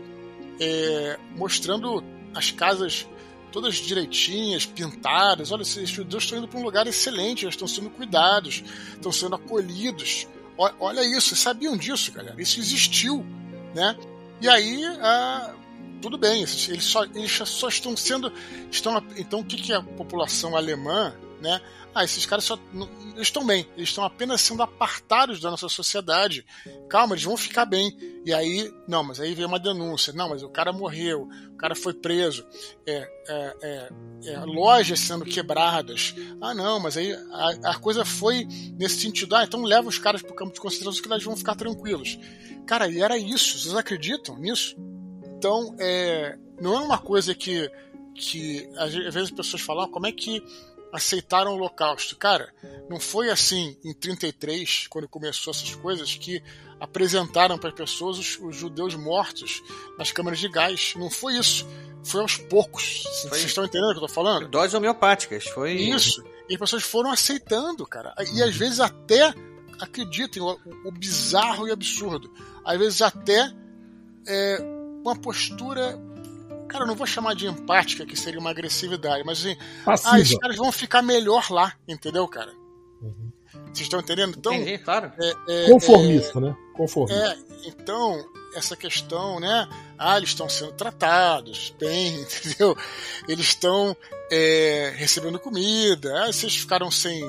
[0.60, 2.02] é, mostrando
[2.34, 3.06] as casas
[3.50, 5.50] todas direitinhas, pintadas.
[5.52, 8.62] Olha, esses judeus estão indo para um lugar excelente, eles estão sendo cuidados,
[8.92, 10.26] estão sendo acolhidos.
[10.56, 12.40] Olha isso, sabiam disso, galera?
[12.40, 13.24] Isso existiu,
[13.74, 13.96] né?
[14.40, 15.54] E aí, ah,
[16.02, 18.32] tudo bem, eles só, eles só estão sendo.
[18.70, 21.60] Estão, então, o que, que a população alemã né?
[21.94, 22.58] Ah, esses caras só
[23.18, 26.46] eles estão bem, eles estão apenas sendo apartados da nossa sociedade.
[26.88, 27.92] Calma, eles vão ficar bem.
[28.24, 30.12] E aí, não, mas aí veio uma denúncia.
[30.12, 32.46] Não, mas o cara morreu, o cara foi preso.
[32.86, 36.14] É, é, é, é lojas sendo quebradas.
[36.40, 38.46] Ah, não, mas aí a, a, coisa foi
[38.78, 39.34] nesse sentido.
[39.34, 42.16] Ah, então leva os caras para o campo de concentração que eles vão ficar tranquilos.
[42.68, 43.58] Cara, e era isso.
[43.58, 44.76] Vocês acreditam nisso?
[45.36, 47.68] Então, é, não é uma coisa que,
[48.14, 50.40] que às vezes as pessoas falam, ah, como é que
[50.92, 52.16] aceitaram o Holocausto.
[52.16, 52.52] Cara,
[52.88, 56.42] não foi assim em 33, quando começou essas coisas, que
[56.80, 59.62] apresentaram para as pessoas os, os, judeus mortos
[59.98, 60.94] nas câmaras de gás.
[60.96, 61.66] Não foi isso.
[62.04, 63.02] Foi aos poucos.
[63.22, 63.30] Foi...
[63.30, 64.48] Vocês estão entendendo o que eu estou falando?
[64.48, 65.44] Doses homeopáticas.
[65.44, 66.24] Foi isso.
[66.48, 68.14] E as pessoas foram aceitando, cara.
[68.32, 69.34] E às vezes até,
[69.80, 72.32] acreditem, o, o bizarro e absurdo,
[72.64, 73.52] às vezes até
[74.26, 74.58] é,
[75.02, 75.98] uma postura
[76.68, 80.38] Cara, eu não vou chamar de empática, que seria uma agressividade, mas assim, ah, esses
[80.38, 82.52] caras vão ficar melhor lá, entendeu, cara?
[83.00, 83.32] Uhum.
[83.66, 84.34] Vocês estão entendendo?
[84.36, 85.12] Então, Entendi, claro.
[85.18, 86.56] É, é, Conformista, é, né?
[86.74, 87.20] Conformista.
[87.20, 88.24] É, então,
[88.54, 89.68] essa questão, né?
[89.96, 92.76] Ah, eles estão sendo tratados bem, entendeu?
[93.26, 93.96] Eles estão
[94.30, 97.22] é, recebendo comida, ah, vocês ficaram sem,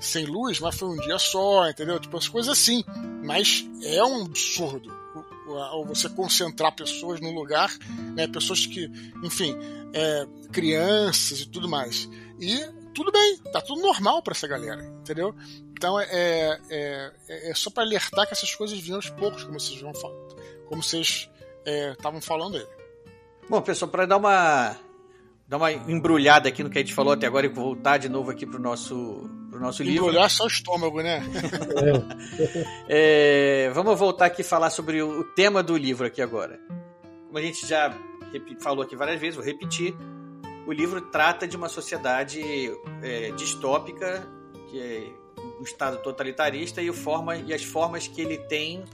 [0.00, 1.98] sem luz, mas foi um dia só, entendeu?
[1.98, 2.84] Tipo, as coisas assim.
[3.22, 5.03] Mas é um absurdo
[5.46, 7.70] ao você concentrar pessoas num lugar,
[8.14, 8.90] né, pessoas que,
[9.22, 9.56] enfim,
[9.92, 12.08] é, crianças e tudo mais.
[12.40, 12.58] E
[12.94, 15.34] tudo bem, tá tudo normal para essa galera, entendeu?
[15.72, 19.58] Então é, é, é, é só para alertar que essas coisas vinham aos poucos, como
[19.58, 19.92] vocês vão
[20.66, 21.28] como vocês
[21.92, 22.66] estavam é, falando aí.
[23.48, 24.76] Bom, pessoal, para dar uma
[25.46, 28.30] dar uma embrulhada aqui no que a gente falou até agora e voltar de novo
[28.30, 30.06] aqui pro nosso, pro nosso livro.
[30.06, 31.22] Embrulhar só o estômago, né?
[32.88, 36.58] é, vamos voltar aqui e falar sobre o, tema do livro aqui agora.
[37.26, 37.96] Como a gente já
[38.60, 39.94] falou aqui várias vezes, vou repetir.
[40.66, 42.42] O livro trata de uma sociedade
[43.00, 44.26] é, distópica,
[44.70, 45.06] que é
[45.60, 48.84] um estado totalitarista e, forma, e as formas que ele tem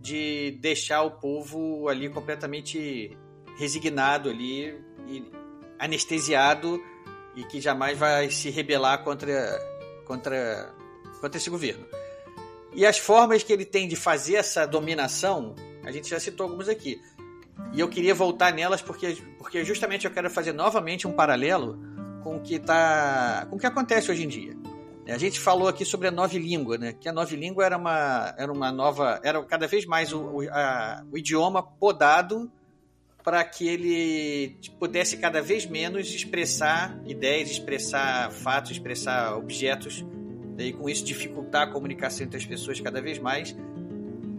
[0.00, 3.16] de deixar o povo ali completamente
[3.56, 4.78] resignado ali
[5.08, 5.24] e
[5.78, 6.80] anestesiado
[7.34, 9.58] e que jamais vai se rebelar contra,
[10.04, 10.72] contra,
[11.20, 11.84] contra esse governo.
[12.72, 15.54] E as formas que ele tem de fazer essa dominação,
[15.84, 17.00] a gente já citou algumas aqui.
[17.72, 21.78] E eu queria voltar nelas porque, porque justamente eu quero fazer novamente um paralelo
[22.22, 24.56] com o que tá, com o que acontece hoje em dia.
[25.06, 26.94] A gente falou aqui sobre a nova língua, né?
[26.94, 30.50] Que a nova língua era uma, era uma nova, era cada vez mais o, o,
[30.50, 32.50] a, o idioma podado
[33.24, 40.04] para que ele pudesse cada vez menos expressar ideias, expressar fatos, expressar objetos,
[40.56, 43.56] né, e com isso dificultar a comunicação entre as pessoas cada vez mais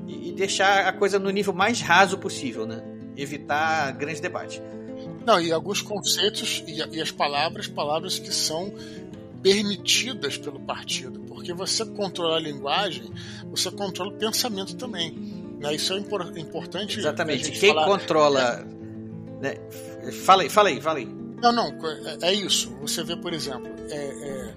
[0.08, 2.84] e deixar a coisa no nível mais raso possível, né?
[3.18, 4.62] Evitar grandes debates.
[5.26, 8.72] Não, e alguns conceitos e, e as palavras, palavras que são
[9.42, 13.12] permitidas pelo partido, porque você controla a linguagem,
[13.50, 15.12] você controla o pensamento também.
[15.60, 15.74] Né?
[15.74, 17.00] Isso é impor importante.
[17.00, 17.52] Exatamente.
[17.52, 17.86] Quem falar...
[17.86, 18.75] controla
[19.40, 19.56] né?
[20.24, 21.06] Fala aí, fala aí, fala aí.
[21.42, 22.76] Não, não, é, é isso.
[22.82, 24.54] Você vê, por exemplo, é, é,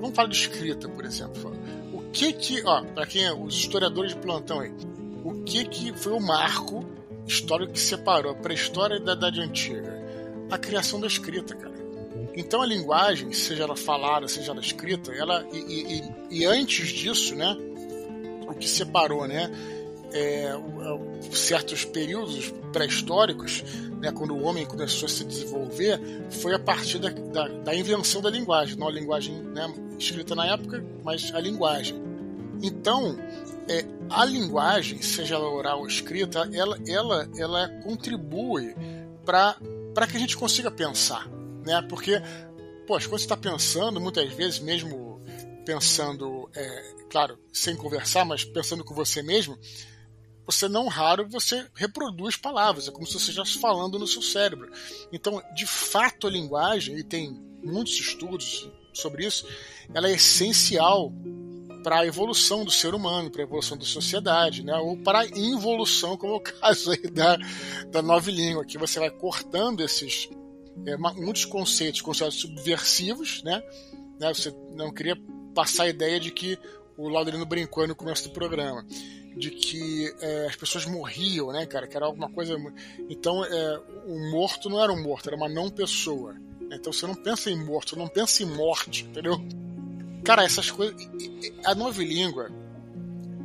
[0.00, 1.52] vamos falar de escrita, por exemplo.
[1.92, 4.72] O que que, ó, para quem é os historiadores de plantão aí,
[5.24, 6.84] o que que foi o marco
[7.26, 9.96] histórico que separou a pré-história da Idade Antiga?
[10.50, 11.74] A criação da escrita, cara.
[12.36, 17.34] Então a linguagem, seja ela falada, seja ela escrita, ela e, e, e antes disso,
[17.34, 17.56] né,
[18.46, 19.50] o que separou, né,
[20.16, 20.52] é,
[21.30, 23.62] certos períodos pré-históricos,
[24.00, 28.22] né, quando o homem começou a se desenvolver, foi a partir da, da, da invenção
[28.22, 32.00] da linguagem, não a linguagem né, escrita na época, mas a linguagem.
[32.62, 33.18] Então,
[33.68, 38.74] é, a linguagem, seja ela oral ou escrita, ela, ela, ela contribui
[39.24, 41.28] para que a gente consiga pensar.
[41.64, 41.82] Né?
[41.88, 42.22] Porque,
[42.86, 45.20] poxa, quando você está pensando, muitas vezes, mesmo
[45.64, 49.58] pensando, é, claro, sem conversar, mas pensando com você mesmo,
[50.46, 54.70] você não raro você reproduz palavras, é como se você estivesse falando no seu cérebro.
[55.12, 57.32] Então, de fato, a linguagem, e tem
[57.62, 59.46] muitos estudos sobre isso,
[59.92, 61.12] ela é essencial
[61.82, 64.74] para a evolução do ser humano, para a evolução da sociedade, né?
[64.76, 67.36] ou para a involução, como é o caso aí da,
[67.90, 70.28] da nova língua, que você vai cortando esses
[70.86, 73.62] é, muitos conceitos considerados subversivos, né?
[74.18, 74.32] né?
[74.32, 75.16] Você não queria
[75.54, 76.58] passar a ideia de que
[76.96, 78.84] o Laudelino brincou no começo do programa
[79.36, 81.86] de que é, as pessoas morriam, né, cara?
[81.86, 82.56] Que era alguma coisa.
[83.10, 86.34] Então, é, o morto não era um morto, era uma não pessoa.
[86.72, 89.38] Então você não pensa em morto, não pensa em morte, entendeu?
[90.24, 90.96] Cara, essas coisas.
[91.64, 92.50] A nova língua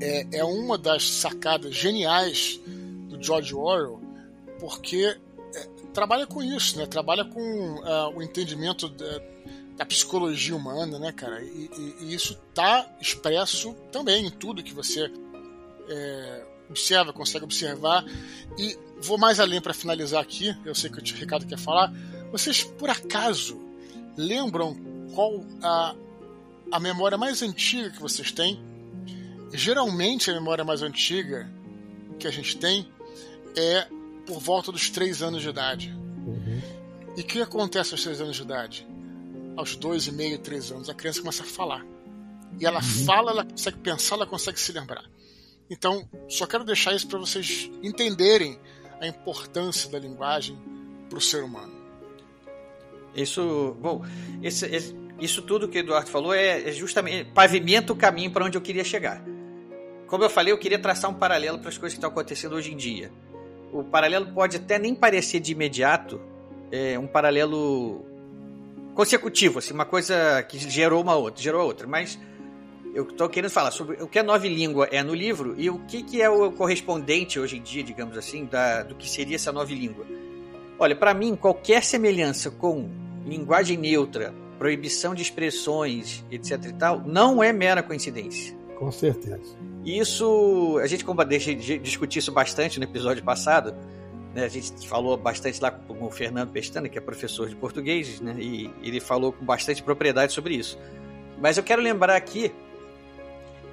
[0.01, 4.01] é, é uma das sacadas geniais do George Orwell,
[4.59, 5.18] porque
[5.53, 6.85] é, trabalha com isso, né?
[6.88, 9.22] Trabalha com uh, o entendimento da,
[9.77, 11.43] da psicologia humana, né, cara?
[11.43, 15.11] E, e, e isso tá expresso também em tudo que você
[15.91, 18.05] é, observa, consegue observar.
[18.57, 20.55] E vou mais além para finalizar aqui.
[20.65, 21.93] Eu sei que o Ricardo quer falar.
[22.31, 23.59] Vocês, por acaso,
[24.18, 24.76] lembram
[25.13, 25.95] qual a,
[26.72, 28.59] a memória mais antiga que vocês têm?
[29.53, 31.49] Geralmente, a memória mais antiga
[32.18, 32.88] que a gente tem
[33.55, 33.88] é
[34.26, 35.93] por volta dos 3 anos de idade.
[36.26, 36.61] Uhum.
[37.18, 38.88] E o que acontece aos 3 anos de idade?
[39.57, 41.85] Aos 2,5, 3 anos, a criança começa a falar.
[42.59, 43.05] E ela uhum.
[43.05, 45.03] fala, ela consegue pensar, ela consegue se lembrar.
[45.72, 48.60] Então, só quero deixar isso para vocês entenderem
[48.99, 50.60] a importância da linguagem
[51.07, 51.72] para o ser humano.
[53.15, 54.06] Isso, bom,
[54.43, 58.43] esse, esse, isso tudo que o Eduardo falou é, é justamente pavimenta o caminho para
[58.43, 59.23] onde eu queria chegar.
[60.07, 62.73] Como eu falei, eu queria traçar um paralelo para as coisas que estão acontecendo hoje
[62.73, 63.10] em dia.
[63.72, 66.19] O paralelo pode até nem parecer de imediato,
[66.69, 68.06] é um paralelo
[68.93, 72.19] consecutivo, assim, uma coisa que gerou uma outra, gerou outra, mas
[72.93, 75.80] eu estou querendo falar sobre o que a nova língua é no livro e o
[75.80, 79.51] que, que é o correspondente hoje em dia, digamos assim, da, do que seria essa
[79.51, 80.05] nova língua.
[80.77, 82.89] Olha, para mim, qualquer semelhança com
[83.26, 88.55] linguagem neutra, proibição de expressões, etc e tal, não é mera coincidência.
[88.77, 89.55] Com certeza.
[89.85, 93.73] Isso, a gente como deixa discutir isso bastante no episódio passado,
[94.34, 98.19] né, a gente falou bastante lá com o Fernando Pestana, que é professor de português,
[98.22, 100.77] né, e ele falou com bastante propriedade sobre isso.
[101.39, 102.51] Mas eu quero lembrar aqui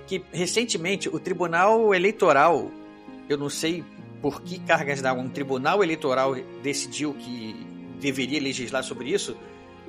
[0.08, 2.70] que recentemente o Tribunal Eleitoral,
[3.28, 3.84] eu não sei
[4.22, 7.54] por que cargas d'água, um Tribunal Eleitoral decidiu que
[8.00, 9.36] deveria legislar sobre isso,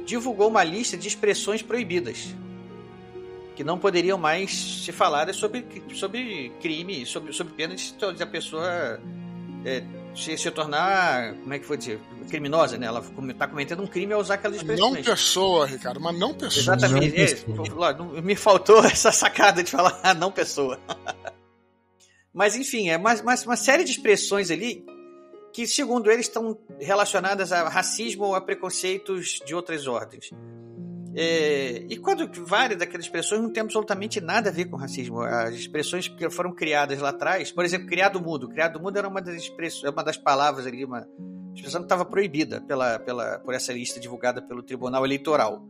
[0.06, 2.36] divulgou uma lista de expressões proibidas
[3.56, 8.28] que não poderiam mais ser faladas sobre, sobre crime, sobre, sobre pena de, de a
[8.28, 9.00] pessoa
[9.66, 9.84] é,
[10.16, 12.88] se, se tornar, como é que foi dizer, criminosa, né?
[12.88, 14.94] Ela está cometendo um crime ao usar aquelas expressões.
[14.94, 16.76] Não pessoa, Ricardo, mas não pessoa.
[16.76, 17.46] Exatamente.
[17.48, 17.98] Não pessoa.
[18.16, 20.80] É, me faltou essa sacada de falar ah, não pessoa.
[22.34, 24.86] mas enfim, é uma, uma, uma série de expressões ali
[25.54, 30.32] que, segundo eles, estão relacionadas a racismo ou a preconceitos de outras ordens.
[31.16, 35.22] É, e quando várias daquelas expressões não tem absolutamente nada a ver com racismo.
[35.22, 38.48] As expressões que foram criadas lá atrás, por exemplo, criado mudo.
[38.48, 41.08] Criado mudo era uma das expressões, uma das palavras ali, uma
[41.56, 45.66] expressão que estava proibida pela, pela, por essa lista divulgada pelo Tribunal Eleitoral.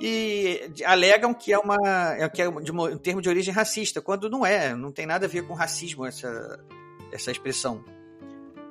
[0.00, 1.76] E alegam que é, uma,
[2.16, 5.28] é, que é um termo de origem racista, quando não é, não tem nada a
[5.28, 6.64] ver com racismo essa,
[7.10, 7.84] essa expressão.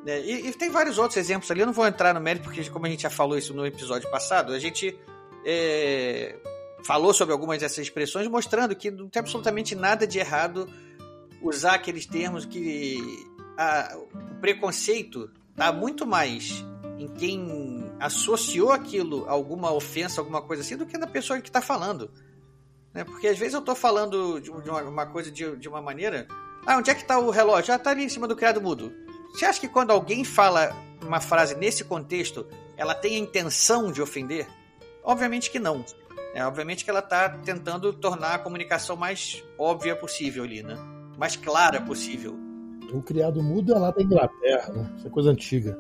[0.06, 2.70] É, e, e, tem vários outros exemplos ali, eu não vou entrar no mérito, porque
[2.70, 4.98] como a gente já falou isso no episódio passado, a gente
[5.50, 6.36] é,
[6.84, 10.68] falou sobre algumas dessas expressões, mostrando que não tem absolutamente nada de errado
[11.42, 12.98] usar aqueles termos que
[13.58, 16.66] a, o preconceito está muito mais
[17.00, 21.48] em quem associou aquilo a alguma ofensa, alguma coisa assim, do que na pessoa que
[21.48, 22.12] está falando.
[22.94, 23.06] Né?
[23.06, 26.28] Porque às vezes eu estou falando de uma, uma coisa de, de, uma maneira.
[26.66, 27.74] Ah, onde é que está o relógio?
[27.74, 28.92] Ah, está ali em cima do criado mudo.
[29.32, 32.46] Você acha que quando alguém fala uma frase nesse contexto,
[32.76, 34.48] ela tem a intenção de ofender?
[35.08, 35.86] Obviamente que não.
[36.34, 40.78] É, obviamente que ela está tentando tornar a comunicação mais óbvia possível ali, né?
[41.18, 42.38] Mais clara possível.
[42.92, 44.94] O criado mudo é lá da Inglaterra, né?
[44.98, 45.80] Isso é coisa antiga.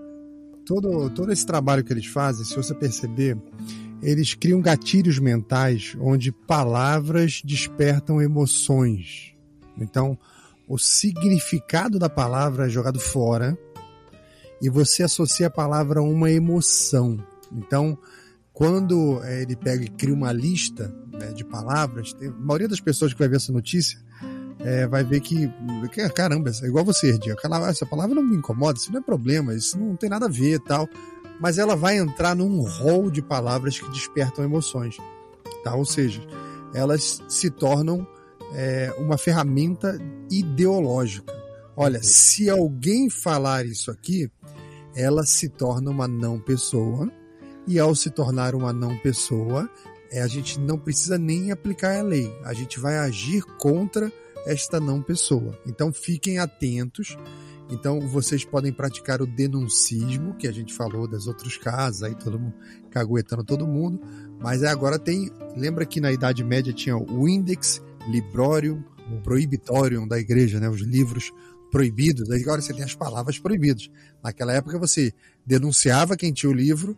[0.65, 3.37] Todo, todo esse trabalho que eles fazem, se você perceber,
[4.01, 9.35] eles criam gatilhos mentais onde palavras despertam emoções.
[9.77, 10.17] Então,
[10.69, 13.57] o significado da palavra é jogado fora
[14.61, 17.17] e você associa a palavra a uma emoção.
[17.51, 17.97] Então,
[18.57, 22.79] quando é, ele pega e cria uma lista né, de palavras, tem, a maioria das
[22.79, 23.99] pessoas que vai ver essa notícia
[24.59, 25.47] é, vai ver que,
[25.91, 27.35] que, caramba, é igual você, Erdia,
[27.69, 30.59] essa palavra não me incomoda, isso não é problema, isso não tem nada a ver
[30.61, 30.89] tal.
[31.39, 34.97] Mas ela vai entrar num rol de palavras que despertam emoções,
[35.63, 35.75] tá?
[35.75, 36.19] Ou seja,
[36.73, 38.07] elas se tornam
[38.55, 39.99] é, uma ferramenta
[40.31, 41.31] ideológica.
[41.75, 44.31] Olha, se alguém falar isso aqui,
[44.95, 47.07] ela se torna uma não pessoa
[47.67, 49.69] e ao se tornar uma não pessoa,
[50.09, 52.33] é, a gente não precisa nem aplicar a lei.
[52.43, 54.11] A gente vai agir contra
[54.45, 55.59] esta não pessoa.
[55.65, 57.17] Então fiquem atentos.
[57.69, 62.39] Então vocês podem praticar o denuncismo, que a gente falou dos outros casos, aí todo
[62.39, 62.55] mundo
[62.89, 63.99] caguetando todo mundo.
[64.39, 65.29] Mas agora tem.
[65.55, 68.81] Lembra que na Idade Média tinha o Index Librorium,
[69.11, 70.69] o Prohibitorium da igreja, né?
[70.69, 71.33] Os livros
[71.69, 72.29] proibidos.
[72.31, 73.89] Agora você tem as palavras proibidas.
[74.23, 75.13] Naquela época você
[75.45, 76.97] denunciava quem tinha o livro,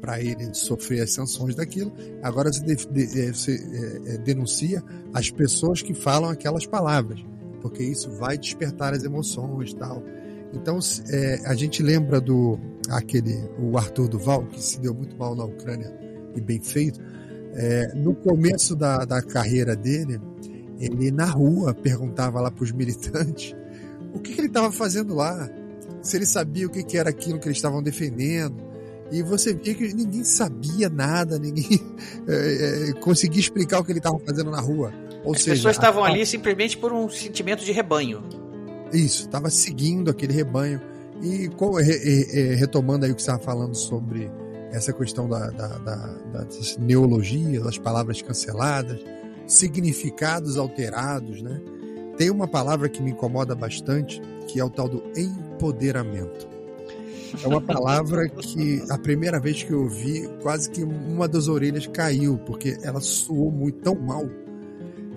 [0.00, 1.92] para ele sofrer as sanções daquilo.
[2.22, 4.82] Agora você, de, de, é, é, é, denuncia
[5.12, 7.24] as pessoas que falam aquelas palavras,
[7.60, 10.02] porque isso vai despertar as emoções tal.
[10.52, 10.78] Então
[11.10, 12.58] é, a gente lembra do
[12.88, 15.92] aquele o Arthur Duval que se deu muito mal na Ucrânia
[16.34, 17.00] e bem feito.
[17.54, 20.20] É, no começo da, da carreira dele,
[20.78, 23.56] ele na rua perguntava lá para os militantes
[24.14, 25.48] o que, que ele estava fazendo lá,
[26.02, 28.65] se ele sabia o que, que era aquilo que eles estavam defendendo.
[29.10, 31.80] E você via que ninguém sabia nada, ninguém
[32.26, 34.92] é, é, conseguia explicar o que ele estava fazendo na rua.
[35.24, 38.22] Ou As seja, pessoas estavam a- ali simplesmente por um sentimento de rebanho.
[38.92, 40.80] Isso, estava seguindo aquele rebanho.
[41.22, 41.48] E
[41.82, 44.30] re- retomando aí o que você estava falando sobre
[44.70, 45.96] essa questão da, da, da,
[46.32, 49.00] das neologias, das palavras canceladas,
[49.46, 51.60] significados alterados, né?
[52.18, 56.48] Tem uma palavra que me incomoda bastante, que é o tal do empoderamento.
[57.42, 61.86] É uma palavra que a primeira vez que eu ouvi, quase que uma das orelhas
[61.86, 64.28] caiu, porque ela soou muito tão mal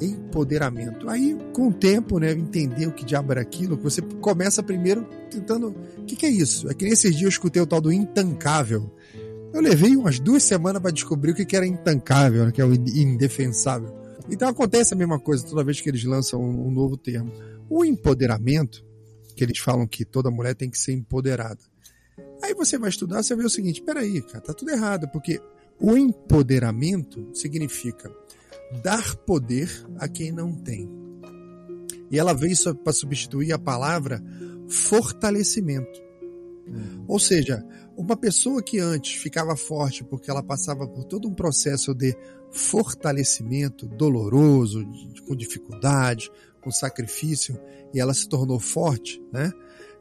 [0.01, 1.09] empoderamento.
[1.09, 5.75] Aí, com o tempo, né, entender o que diabo era aquilo, você começa primeiro tentando.
[5.97, 6.69] O que, que é isso?
[6.69, 8.91] É que nesses dias eu escutei o tal do intancável.
[9.53, 12.65] Eu levei umas duas semanas para descobrir o que, que era intancável, né, que é
[12.65, 13.93] o indefensável.
[14.29, 17.31] Então acontece a mesma coisa toda vez que eles lançam um novo termo.
[17.69, 18.85] O empoderamento,
[19.35, 21.59] que eles falam que toda mulher tem que ser empoderada.
[22.41, 25.41] Aí você vai estudar, você vê o seguinte: peraí, cara, tá tudo errado, porque
[25.79, 28.11] o empoderamento significa
[28.83, 30.89] dar poder a quem não tem.
[32.11, 34.23] E ela veio para substituir a palavra
[34.67, 36.09] fortalecimento.
[37.07, 37.65] Ou seja,
[37.97, 42.15] uma pessoa que antes ficava forte porque ela passava por todo um processo de
[42.51, 44.85] fortalecimento doloroso,
[45.27, 46.31] com dificuldade,
[46.61, 47.59] com sacrifício,
[47.93, 49.51] e ela se tornou forte, né?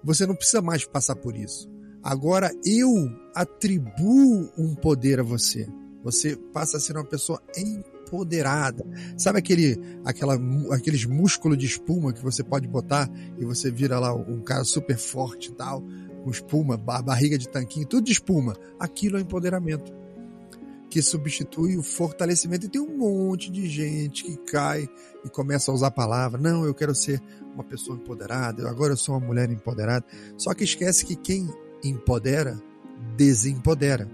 [0.02, 1.68] Você não precisa mais passar por isso.
[2.08, 2.90] Agora eu
[3.34, 5.68] atribuo um poder a você.
[6.02, 8.82] Você passa a ser uma pessoa empoderada.
[9.14, 10.38] Sabe aquele, aquela,
[10.70, 14.96] aqueles músculos de espuma que você pode botar e você vira lá um cara super
[14.96, 15.84] forte e tal,
[16.24, 18.56] com espuma, barriga de tanquinho, tudo de espuma.
[18.80, 19.92] Aquilo é empoderamento.
[20.88, 22.64] Que substitui o fortalecimento.
[22.64, 24.88] E tem um monte de gente que cai
[25.22, 26.40] e começa a usar a palavra.
[26.40, 27.20] Não, eu quero ser
[27.52, 30.06] uma pessoa empoderada, agora eu sou uma mulher empoderada.
[30.38, 31.46] Só que esquece que quem
[31.82, 32.60] empodera,
[33.16, 34.08] desempodera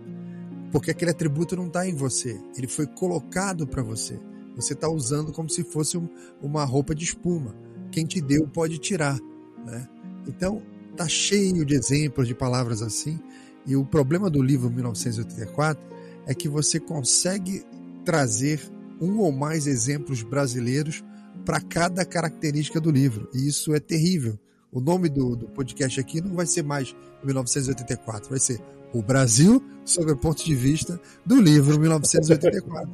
[0.75, 4.19] porque aquele atributo não está em você, ele foi colocado para você.
[4.57, 6.09] Você está usando como se fosse um,
[6.43, 7.55] uma roupa de espuma.
[7.93, 9.17] Quem te deu pode tirar,
[9.65, 9.89] né?
[10.27, 10.61] Então
[10.97, 13.21] tá cheio de exemplos de palavras assim.
[13.65, 15.81] E o problema do livro 1984
[16.27, 17.65] é que você consegue
[18.05, 18.61] trazer
[19.01, 21.05] um ou mais exemplos brasileiros
[21.45, 23.31] para cada característica do livro.
[23.33, 24.37] E isso é terrível.
[24.75, 28.61] O nome do, do podcast aqui não vai ser mais 1984, vai ser
[28.93, 32.91] o Brasil sob o ponto de vista do livro 1984.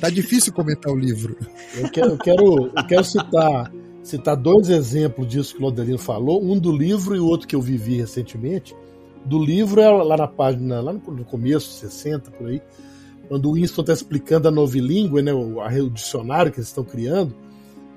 [0.00, 1.36] Tá difícil comentar o livro.
[1.76, 3.70] Eu quero, eu quero, eu quero citar,
[4.02, 7.54] citar dois exemplos disso que o Lodelino falou, um do livro e o outro que
[7.54, 8.74] eu vivi recentemente.
[9.22, 12.62] Do livro é lá na página, lá no começo, 60, por aí,
[13.28, 17.34] quando o Winston está explicando a novilíngua, né, o, o dicionário que eles estão criando,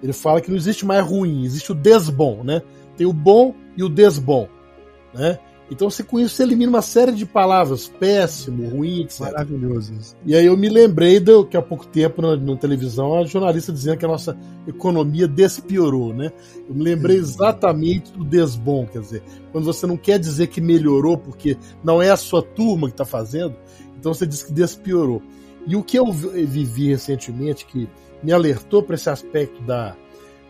[0.04, 2.62] ele fala que não existe mais ruim, existe o desbom, né?
[3.02, 4.48] Tem o bom e o desbom,
[5.12, 5.40] né?
[5.72, 9.22] Então você com isso você elimina uma série de palavras, péssimo, ruim, etc.
[9.22, 9.96] Maravilhoso.
[10.24, 13.74] E aí eu me lembrei do que há pouco tempo na, na televisão a jornalista
[13.74, 14.38] dizendo que a nossa
[14.68, 16.32] economia despiorou, né?
[16.70, 21.18] Eu me lembrei exatamente do desbom, quer dizer, quando você não quer dizer que melhorou
[21.18, 23.56] porque não é a sua turma que está fazendo,
[24.00, 25.24] então você diz que despiorou.
[25.66, 27.90] E o que eu vivi recentemente que
[28.22, 29.96] me alertou para esse aspecto da,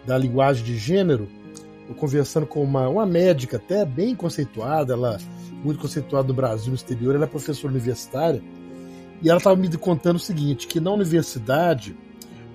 [0.05, 1.29] da linguagem de gênero,
[1.97, 5.17] conversando com uma, uma médica até bem conceituada, ela
[5.63, 8.41] muito conceituada no Brasil, no exterior, ela é professora universitária,
[9.21, 11.95] e ela estava me contando o seguinte, que na universidade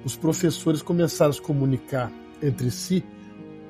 [0.05, 2.11] os professores começaram a se comunicar
[2.43, 3.05] entre si,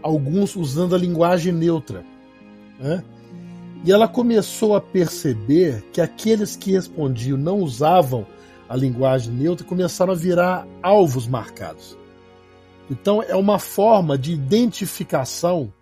[0.02, 2.05] alguns usando a linguagem neutra.
[2.78, 3.02] Né?
[3.84, 8.26] E ela começou a perceber que aqueles que respondiam não usavam
[8.68, 11.97] a linguagem neutra começaram a virar alvos marcados.
[12.91, 15.73] Então é uma forma de identificação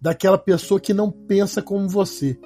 [0.00, 2.38] daquela pessoa que não pensa como você.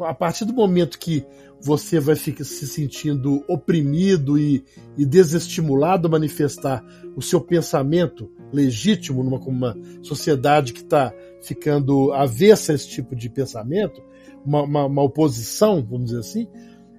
[0.00, 1.24] A partir do momento que
[1.60, 4.64] você vai ficar se sentindo oprimido e,
[4.98, 6.84] e desestimulado a manifestar
[7.16, 11.12] o seu pensamento legítimo numa uma sociedade que está
[11.42, 14.02] ficando avessa a esse tipo de pensamento,
[14.44, 16.48] uma, uma, uma oposição, vamos dizer assim,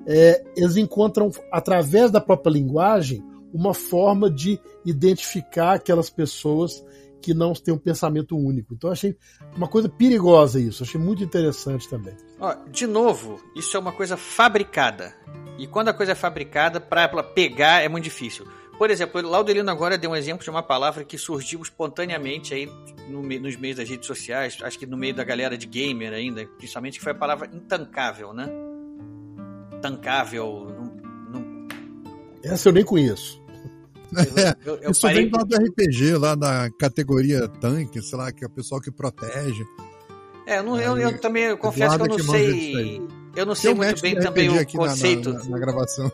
[0.07, 3.23] é, eles encontram, através da própria linguagem,
[3.55, 6.83] uma forma de identificar aquelas pessoas
[7.21, 8.73] que não têm um pensamento único.
[8.73, 9.17] Então, achei
[9.55, 12.15] uma coisa perigosa isso, achei muito interessante também.
[12.39, 15.15] Ó, de novo, isso é uma coisa fabricada.
[15.57, 18.45] E quando a coisa é fabricada, para ela pegar é muito difícil.
[18.77, 22.69] Por exemplo, o Laudelino agora deu um exemplo de uma palavra que surgiu espontaneamente aí
[23.09, 26.45] no, nos meios das redes sociais, acho que no meio da galera de gamer ainda,
[26.57, 28.49] principalmente, que foi a palavra intancável, né?
[29.81, 30.67] Tancável.
[30.77, 31.67] Não, não...
[32.43, 33.44] Essa eu nem conheço.
[34.37, 35.23] É, eu, eu, Isso parei...
[35.23, 38.91] vem lá do RPG, lá na categoria tanque, sei lá, que é o pessoal que
[38.91, 39.65] protege.
[40.45, 43.01] É, eu, não, eu, eu também eu confesso que eu não sei.
[43.35, 45.33] Eu não sei muito bem também o conceito.
[45.33, 46.11] Na, na, na gravação.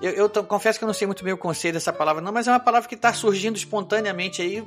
[0.00, 2.46] Eu, eu confesso que eu não sei muito bem o conceito dessa palavra, não, mas
[2.46, 4.62] é uma palavra que está surgindo espontaneamente aí,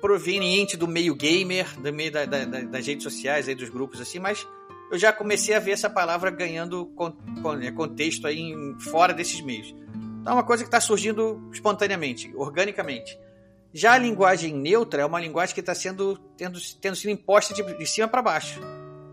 [0.00, 4.18] proveniente do meio gamer, do meio da, da, das redes sociais, aí, dos grupos assim,
[4.18, 4.46] mas
[4.90, 6.90] eu já comecei a ver essa palavra ganhando
[7.62, 8.52] é, contexto aí
[8.90, 9.74] fora desses meios.
[10.22, 13.18] Então é uma coisa que está surgindo espontaneamente, organicamente.
[13.74, 17.62] Já a linguagem neutra é uma linguagem que está sendo tendo, tendo sido imposta de,
[17.76, 18.60] de cima para baixo.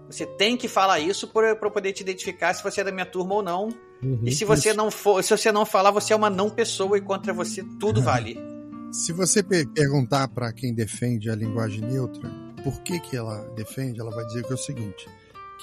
[0.07, 3.35] Você tem que falar isso para poder te identificar se você é da minha turma
[3.35, 3.69] ou não.
[4.03, 4.77] Uhum, e se você isso.
[4.77, 8.01] não for, se você não falar, você é uma não pessoa e contra você tudo
[8.01, 8.37] vale.
[8.91, 12.27] Se você perguntar para quem defende a linguagem neutra,
[12.63, 15.07] por que que ela defende, ela vai dizer que é o seguinte,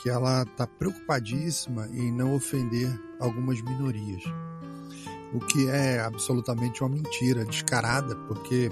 [0.01, 4.23] que ela está preocupadíssima em não ofender algumas minorias
[5.33, 8.71] o que é absolutamente uma mentira descarada, porque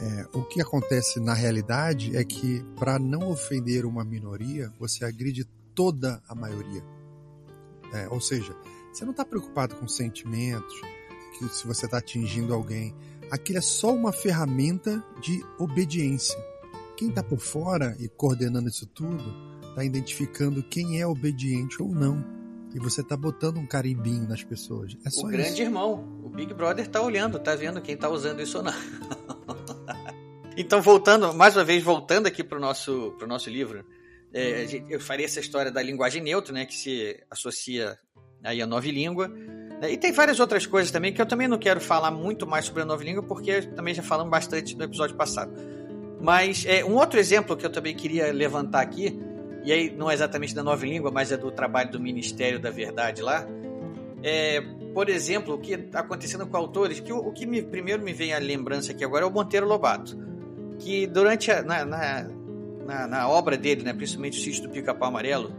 [0.00, 5.44] é, o que acontece na realidade é que, para não ofender uma minoria, você agride
[5.74, 6.82] toda a maioria.
[7.92, 8.56] É, ou seja,
[8.92, 10.80] você não está preocupado com sentimentos,
[11.38, 12.94] que se você está atingindo alguém.
[13.30, 16.38] Aquilo é só uma ferramenta de obediência.
[16.96, 19.24] Quem está por fora e coordenando isso tudo
[19.68, 22.39] está identificando quem é obediente ou não
[22.74, 24.96] e você tá botando um carimbinho nas pessoas.
[25.04, 28.40] É só o grande irmão, o Big Brother tá olhando, tá vendo quem tá usando
[28.40, 28.74] isso ou não.
[30.56, 33.84] então, voltando, mais uma vez, voltando aqui pro nosso, pro nosso livro,
[34.32, 37.98] é, eu faria essa história da linguagem neutra, né, que se associa
[38.42, 39.28] aí à nova língua.
[39.28, 42.66] Né, e tem várias outras coisas também que eu também não quero falar muito mais
[42.66, 45.52] sobre a nova língua, porque também já falamos bastante no episódio passado.
[46.20, 49.18] Mas é, um outro exemplo que eu também queria levantar aqui
[49.64, 52.70] e aí não é exatamente da nova língua, mas é do trabalho do Ministério da
[52.70, 53.46] Verdade lá.
[54.22, 54.62] É,
[54.94, 58.12] por exemplo, o que está acontecendo com autores, que o, o que me, primeiro me
[58.12, 60.18] vem à lembrança aqui agora é o Monteiro Lobato,
[60.78, 65.54] que durante a, na, na, na, obra dele, né, principalmente o sítio do Pica-Pau Amarelo,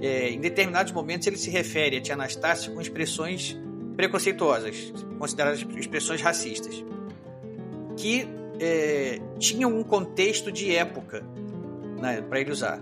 [0.00, 3.58] é, em determinados momentos ele se refere a Tia Anastácia com expressões
[3.96, 6.84] preconceituosas, consideradas expressões racistas,
[7.96, 8.28] que
[8.60, 11.24] é, tinham um contexto de época
[11.98, 12.80] né, para ele usar.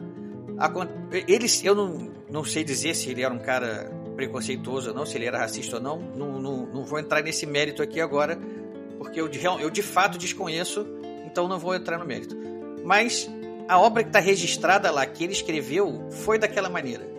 [1.27, 5.17] Eles, eu não, não sei dizer se ele era um cara preconceituoso ou não, se
[5.17, 5.99] ele era racista ou não.
[5.99, 8.39] Não, não, não vou entrar nesse mérito aqui agora,
[8.99, 9.29] porque eu,
[9.61, 10.87] eu de fato desconheço,
[11.27, 12.37] então não vou entrar no mérito.
[12.85, 13.29] Mas
[13.69, 17.15] a obra que está registrada lá, que ele escreveu, foi daquela maneira.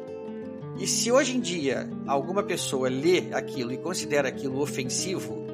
[0.77, 5.45] E se hoje em dia alguma pessoa lê aquilo e considera aquilo ofensivo,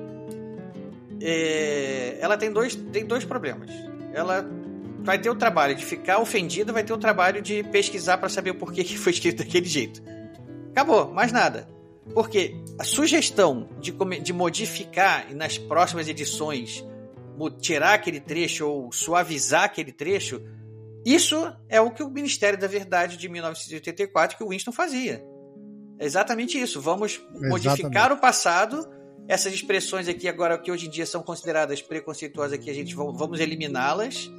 [1.22, 3.70] é, ela tem dois, tem dois problemas.
[4.14, 4.50] Ela
[5.04, 8.52] vai ter o trabalho de ficar ofendido, vai ter o trabalho de pesquisar para saber
[8.52, 10.02] o porquê que foi escrito daquele jeito.
[10.72, 11.68] Acabou, mais nada.
[12.14, 13.92] Porque a sugestão de,
[14.22, 16.86] de modificar nas próximas edições,
[17.60, 20.42] tirar aquele trecho ou suavizar aquele trecho,
[21.06, 25.24] isso é o que o Ministério da Verdade de 1984 que o Winston fazia.
[25.98, 26.80] É exatamente isso.
[26.80, 27.50] Vamos exatamente.
[27.50, 28.88] modificar o passado.
[29.28, 33.40] Essas expressões aqui agora que hoje em dia são consideradas preconceituosas aqui, a gente vamos
[33.40, 34.30] eliminá-las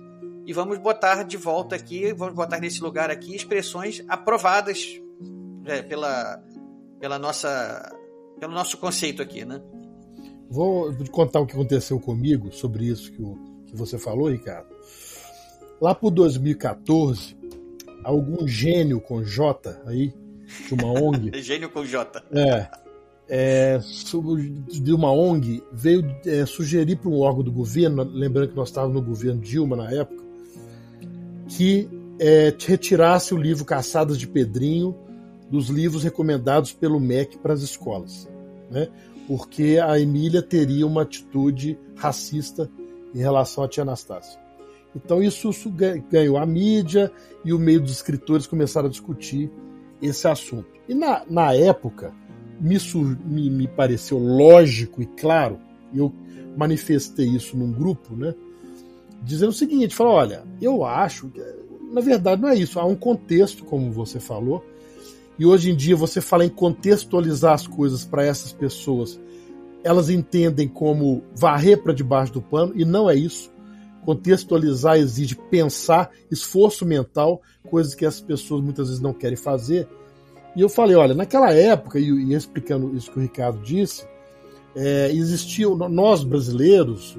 [0.46, 5.00] e vamos botar de volta aqui, vamos botar nesse lugar aqui expressões aprovadas
[5.64, 6.42] é, pela,
[6.98, 7.94] pela nossa,
[8.40, 9.60] pelo nosso conceito aqui, né?
[10.50, 14.68] Vou contar o que aconteceu comigo sobre isso que, o, que você falou, Ricardo.
[15.80, 17.36] Lá por 2014,
[18.04, 20.12] algum gênio com J aí,
[20.66, 21.30] de uma ONG.
[21.40, 22.22] gênio com J.
[22.32, 22.68] É.
[23.28, 23.80] é
[24.68, 29.00] de uma ONG veio é, sugerir para um órgão do governo, lembrando que nós estávamos
[29.00, 30.21] no governo Dilma na época,
[31.56, 31.88] que
[32.18, 34.96] é, retirasse o livro Caçadas de Pedrinho
[35.50, 38.28] dos livros recomendados pelo MEC para as escolas,
[38.70, 38.88] né?
[39.28, 42.70] porque a Emília teria uma atitude racista
[43.14, 44.40] em relação à tia Anastácia.
[44.96, 45.50] Então isso
[46.10, 47.12] ganhou a mídia
[47.44, 49.50] e o meio dos escritores começaram a discutir
[50.00, 50.68] esse assunto.
[50.88, 52.14] E na, na época
[52.60, 52.76] me,
[53.24, 55.58] me, me pareceu lógico e claro,
[55.94, 56.12] eu
[56.56, 58.34] manifestei isso num grupo, né?
[59.22, 61.40] Dizendo o seguinte: falou, olha, eu acho que,
[61.92, 62.78] na verdade, não é isso.
[62.78, 64.64] Há um contexto, como você falou,
[65.38, 69.20] e hoje em dia você fala em contextualizar as coisas para essas pessoas.
[69.84, 73.50] Elas entendem como varrer para debaixo do pano, e não é isso.
[74.04, 79.88] Contextualizar exige pensar, esforço mental, coisas que as pessoas muitas vezes não querem fazer.
[80.54, 84.06] E eu falei, olha, naquela época, e, e explicando isso que o Ricardo disse,
[84.74, 87.16] é, existiam, nós brasileiros,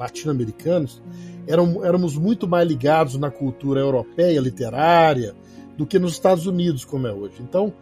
[0.00, 1.02] latino-americanos,
[1.46, 5.34] éramos muito mais ligados na cultura europeia, literária,
[5.76, 7.36] do que nos Estados Unidos, como é hoje.
[7.40, 7.72] Então,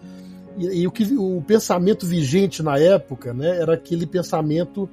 [0.59, 4.89] E, e, o, que, o pensamento vigente na época né, era aquele pensamento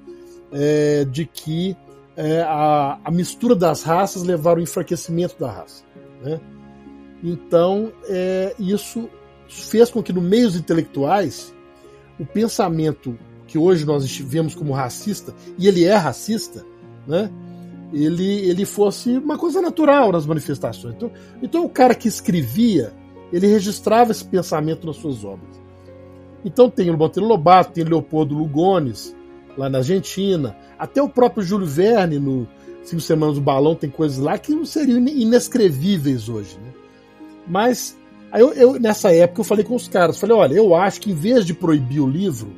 [0.52, 1.76] é, de que
[2.15, 5.84] é, a, a, mistura das raças levaram ao enfraquecimento da raça.
[6.22, 6.39] Né?
[7.23, 9.10] Então, é, isso
[9.47, 11.52] fez com que, no meio dos intelectuais,
[12.19, 16.64] o pensamento que hoje nós vemos como racista, e ele é racista,
[17.07, 17.30] né?
[17.94, 20.95] ele, ele fosse uma coisa natural nas manifestações.
[20.95, 21.11] Então,
[21.41, 22.94] então o cara que escrevia,
[23.32, 25.64] ele registrava esse pensamento nas suas obras.
[26.44, 29.15] Então tem o Monteiro Lobato, tem Leopoldo Lugones,
[29.57, 32.48] lá na Argentina, até o próprio Júlio Verne, no
[32.84, 36.57] Cinco Semanas do Balão, tem coisas lá que não seriam inescrevíveis hoje.
[36.57, 36.72] Né?
[37.48, 37.98] Mas
[38.32, 41.11] aí eu, eu, nessa época eu falei com os caras, falei, olha, eu acho que
[41.11, 42.52] em vez de proibir o livro,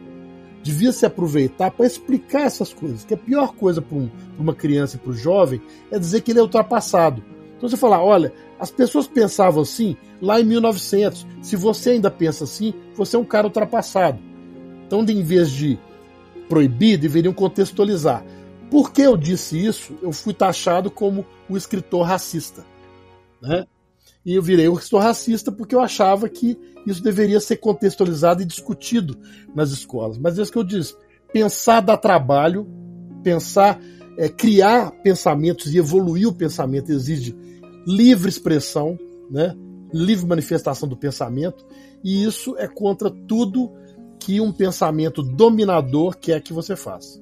[0.67, 3.05] devia se aproveitar para explicar essas coisas.
[3.05, 6.31] Que a pior coisa para um, uma criança e para o jovem é dizer que
[6.31, 7.23] ele é ultrapassado.
[7.55, 11.25] Então você falar, olha, as pessoas pensavam assim lá em 1900.
[11.41, 14.19] Se você ainda pensa assim, você é um cara ultrapassado.
[14.85, 15.79] Então, em vez de
[16.49, 18.23] proibir, deveriam contextualizar.
[18.69, 19.97] Por que eu disse isso?
[20.01, 22.65] Eu fui taxado como o escritor racista.
[23.41, 23.65] Né?
[24.27, 28.45] E eu virei um escritor racista porque eu achava que isso deveria ser contextualizado e
[28.45, 29.17] discutido
[29.55, 30.17] nas escolas.
[30.17, 30.97] Mas é isso que eu disse.
[31.31, 32.67] Pensar dá trabalho,
[33.23, 33.79] pensar,
[34.17, 37.33] é, criar pensamentos e evoluir o pensamento exige
[37.87, 38.99] livre expressão,
[39.31, 39.55] né?
[39.93, 41.65] livre manifestação do pensamento,
[42.03, 43.71] e isso é contra tudo
[44.19, 47.17] que um pensamento dominador quer que você faça.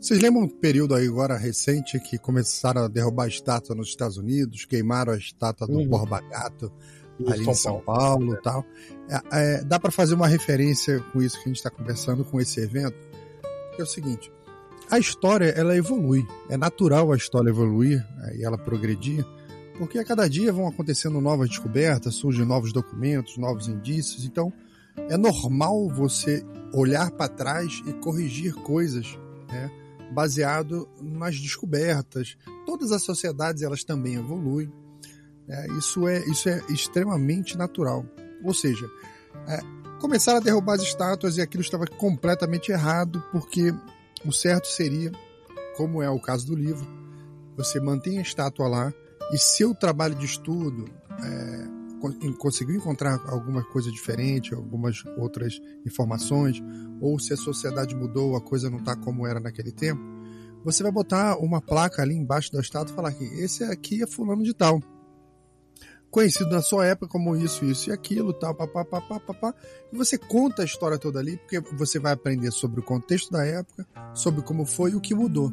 [0.00, 4.16] Vocês lembram um período aí agora recente que começaram a derrubar a estátua nos Estados
[4.16, 5.88] Unidos, queimaram a estátua do uhum.
[5.88, 6.72] Borba Gato,
[7.26, 8.64] ali São em São Paulo, e tal.
[9.08, 12.40] É, é, dá para fazer uma referência com isso que a gente está conversando, com
[12.40, 12.96] esse evento,
[13.78, 14.32] é o seguinte,
[14.90, 19.24] a história ela evolui, é natural a história evoluir é, e ela progredir,
[19.78, 24.52] porque a cada dia vão acontecendo novas descobertas, surgem novos documentos, novos indícios, então
[24.96, 29.18] é normal você olhar para trás e corrigir coisas,
[29.48, 29.70] né,
[30.12, 32.36] baseado nas descobertas.
[32.64, 34.72] Todas as sociedades elas também evoluem,
[35.48, 38.04] é, isso, é, isso é extremamente natural.
[38.44, 38.88] Ou seja,
[39.48, 39.60] é,
[40.00, 43.72] começaram a derrubar as estátuas e aquilo estava completamente errado, porque
[44.24, 45.12] o certo seria,
[45.76, 46.86] como é o caso do livro,
[47.56, 48.92] você mantém a estátua lá
[49.32, 50.84] e seu trabalho de estudo
[51.22, 51.75] é,
[52.38, 56.62] conseguiu encontrar alguma coisa diferente, algumas outras informações,
[57.00, 60.00] ou se a sociedade mudou, a coisa não está como era naquele tempo,
[60.64, 64.06] você vai botar uma placa ali embaixo da estátua e falar que esse aqui é
[64.06, 64.80] fulano de tal
[66.16, 69.54] conhecido na sua época como isso, isso e aquilo, tal, papapá, papapá.
[69.92, 73.44] E você conta a história toda ali, porque você vai aprender sobre o contexto da
[73.44, 75.52] época, sobre como foi e o que mudou.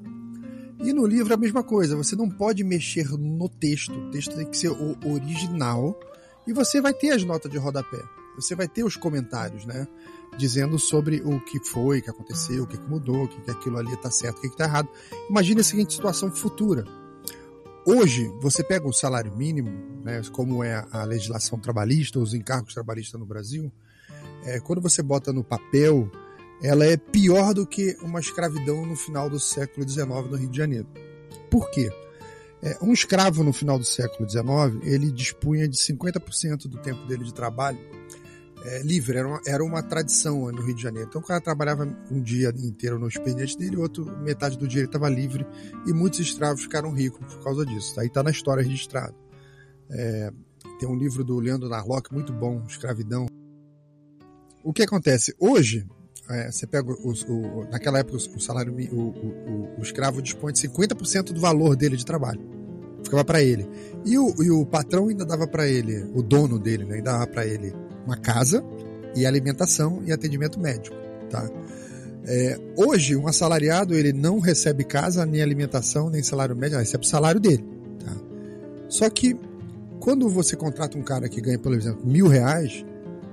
[0.82, 4.38] E no livro é a mesma coisa, você não pode mexer no texto, o texto
[4.38, 6.00] tem que ser o original,
[6.48, 8.02] e você vai ter as notas de rodapé,
[8.36, 9.88] você vai ter os comentários, né?
[10.38, 13.94] Dizendo sobre o que foi, o que aconteceu, o que mudou, o que aquilo ali
[13.94, 14.90] está certo, o que está errado.
[15.30, 16.84] Imagine a seguinte situação futura
[17.86, 19.70] Hoje, você pega o salário mínimo,
[20.06, 23.70] né, como é a legislação trabalhista, os encargos trabalhistas no Brasil,
[24.46, 26.10] é, quando você bota no papel,
[26.62, 30.58] ela é pior do que uma escravidão no final do século XIX no Rio de
[30.58, 30.88] Janeiro.
[31.52, 31.90] Por quê?
[32.64, 34.46] É, um escravo no final do século XIX,
[34.84, 37.78] ele dispunha de 50% do tempo dele de trabalho
[38.64, 41.10] é, livre, era uma, era uma tradição no Rio de Janeiro.
[41.10, 44.88] Então o cara trabalhava um dia inteiro no expediente dele, outro metade do dia ele
[44.88, 45.46] estava livre,
[45.86, 48.00] e muitos escravos ficaram ricos por causa disso.
[48.00, 49.14] Aí está na história registrado.
[49.92, 50.32] É,
[50.80, 53.28] tem um livro do Leandro Narlock muito bom, Escravidão.
[54.64, 55.36] O que acontece?
[55.38, 55.86] Hoje,
[56.30, 60.68] é, você pega os, o, naquela época o salário, o, o, o escravo dispõe de
[60.68, 62.42] 50% do valor dele de trabalho.
[63.04, 63.68] Ficava para ele.
[64.06, 67.28] E o, e o patrão ainda dava para ele, o dono dele, né, ainda dava
[67.28, 67.74] para ele
[68.06, 68.64] uma casa
[69.16, 70.96] e alimentação e atendimento médico,
[71.30, 71.50] tá?
[72.26, 77.08] É, hoje, um assalariado ele não recebe casa, nem alimentação, nem salário médio, recebe o
[77.08, 77.66] salário dele.
[78.00, 78.16] Tá?
[78.88, 79.38] Só que
[80.00, 82.86] quando você contrata um cara que ganha, por exemplo, mil reais,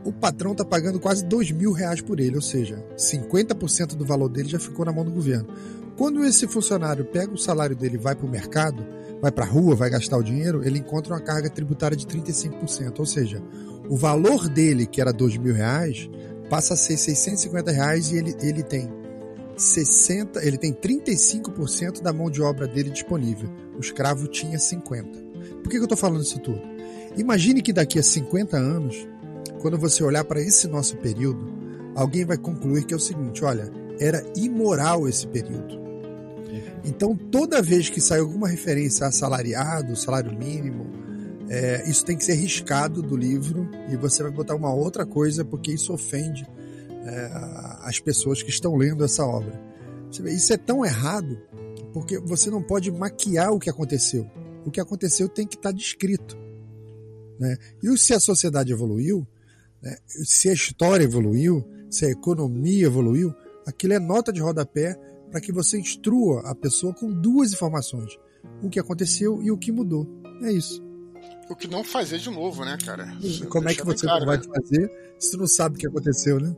[0.05, 4.29] o patrão está pagando quase dois mil reais por ele, ou seja, 50% do valor
[4.29, 5.49] dele já ficou na mão do governo.
[5.97, 8.87] Quando esse funcionário pega o salário dele e vai para o mercado,
[9.21, 12.99] vai para a rua, vai gastar o dinheiro, ele encontra uma carga tributária de 35%,
[12.99, 13.43] ou seja,
[13.89, 16.09] o valor dele, que era dois mil reais,
[16.49, 18.91] passa a ser 650 reais e ele, ele tem
[19.57, 23.51] 60, ele tem 35% da mão de obra dele disponível.
[23.77, 25.09] O escravo tinha 50.
[25.63, 26.63] Por que, que eu estou falando isso tudo?
[27.17, 29.07] Imagine que daqui a 50 anos,
[29.61, 31.47] quando você olhar para esse nosso período,
[31.95, 35.79] alguém vai concluir que é o seguinte: olha, era imoral esse período.
[36.85, 40.87] Então, toda vez que sai alguma referência a assalariado, salário mínimo,
[41.49, 45.45] é, isso tem que ser riscado do livro e você vai botar uma outra coisa
[45.45, 46.49] porque isso ofende
[47.05, 47.31] é,
[47.83, 49.61] as pessoas que estão lendo essa obra.
[50.21, 51.39] Vê, isso é tão errado
[51.93, 54.29] porque você não pode maquiar o que aconteceu.
[54.65, 56.39] O que aconteceu tem que estar descrito.
[57.39, 57.57] Né?
[57.83, 59.27] E se a sociedade evoluiu,
[59.83, 59.97] né?
[60.07, 63.35] se a história evoluiu, se a economia evoluiu,
[63.67, 64.97] aquilo é nota de rodapé
[65.31, 68.19] para que você instrua a pessoa com duas informações:
[68.63, 70.07] o que aconteceu e o que mudou.
[70.43, 70.83] É isso.
[71.49, 73.09] O que não fazer de novo, né, cara?
[73.49, 74.45] Como é que você claro, vai né?
[74.45, 76.55] fazer se tu não sabe o que aconteceu, né?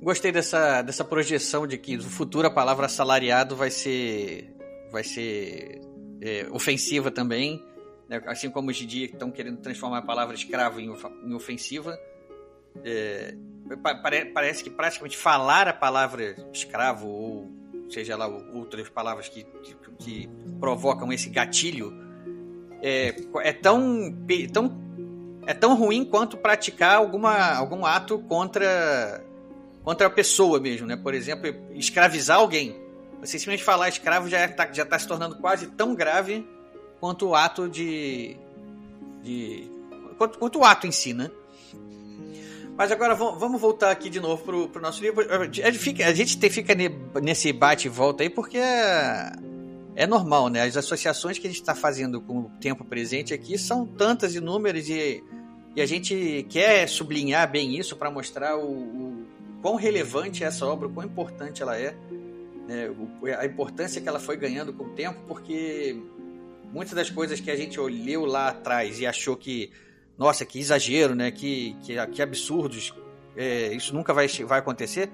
[0.00, 4.54] Gostei dessa, dessa projeção de que no futuro a palavra assalariado vai ser
[4.90, 5.80] vai ser
[6.20, 7.62] é, ofensiva também,
[8.08, 8.22] né?
[8.26, 10.90] assim como hoje em dia estão querendo transformar a palavra escravo em,
[11.24, 11.98] em ofensiva.
[12.84, 13.34] É,
[14.02, 17.50] pare, parece que praticamente falar a palavra escravo ou
[17.90, 20.30] seja lá outras palavras que, que, que
[20.60, 21.92] provocam esse gatilho
[22.82, 24.14] é, é tão,
[24.52, 24.88] tão
[25.46, 29.24] é tão ruim quanto praticar alguma, algum ato contra
[29.82, 30.96] contra a pessoa mesmo, né?
[30.96, 32.78] Por exemplo, escravizar alguém.
[33.20, 36.46] Você simplesmente falar escravo já está já tá se tornando quase tão grave
[37.00, 38.36] quanto o ato de.
[39.22, 39.70] de
[40.18, 41.30] quanto, quanto o ato em si, né?
[42.78, 45.26] Mas agora vamos voltar aqui de novo pro, pro nosso livro.
[45.28, 46.76] A gente fica
[47.20, 49.32] nesse bate e volta aí porque é,
[49.96, 50.62] é normal, né?
[50.62, 54.88] As associações que a gente está fazendo com o tempo presente aqui são tantas inúmeras
[54.88, 55.24] e,
[55.74, 59.26] e a gente quer sublinhar bem isso para mostrar o, o
[59.60, 61.96] quão relevante é essa obra, o quão importante ela é,
[62.68, 62.94] né,
[63.40, 66.00] a importância que ela foi ganhando com o tempo, porque
[66.72, 69.72] muitas das coisas que a gente olhou lá atrás e achou que,
[70.18, 72.92] nossa, que exagero, né, que, que, que absurdos,
[73.36, 75.10] é, isso nunca vai, vai acontecer,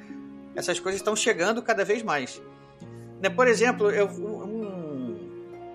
[0.55, 2.40] essas coisas estão chegando cada vez mais.
[3.20, 4.64] Né, por exemplo, eu, um,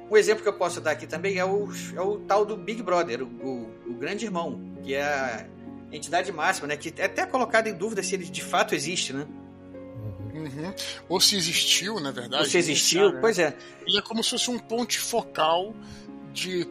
[0.09, 2.81] um exemplo que eu posso dar aqui também é o, é o tal do Big
[2.81, 5.45] Brother, o, o, o grande irmão, que é a
[5.91, 6.77] entidade máxima, né?
[6.77, 9.27] Que é até colocado em dúvida se ele de fato existe, né?
[10.33, 10.73] Uhum.
[11.07, 12.43] Ou se existiu, na verdade.
[12.43, 13.17] Ou se existiu, né?
[13.19, 13.55] pois é.
[13.85, 15.75] Ele é como se fosse um ponte focal
[16.33, 16.67] de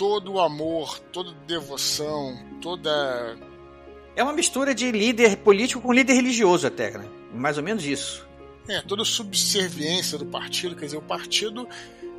[0.00, 3.36] todo o amor, toda devoção, toda.
[4.16, 7.06] É uma mistura de líder político com líder religioso, até, né?
[7.34, 8.26] Mais ou menos isso.
[8.66, 11.68] É, toda a subserviência do partido, quer dizer, o partido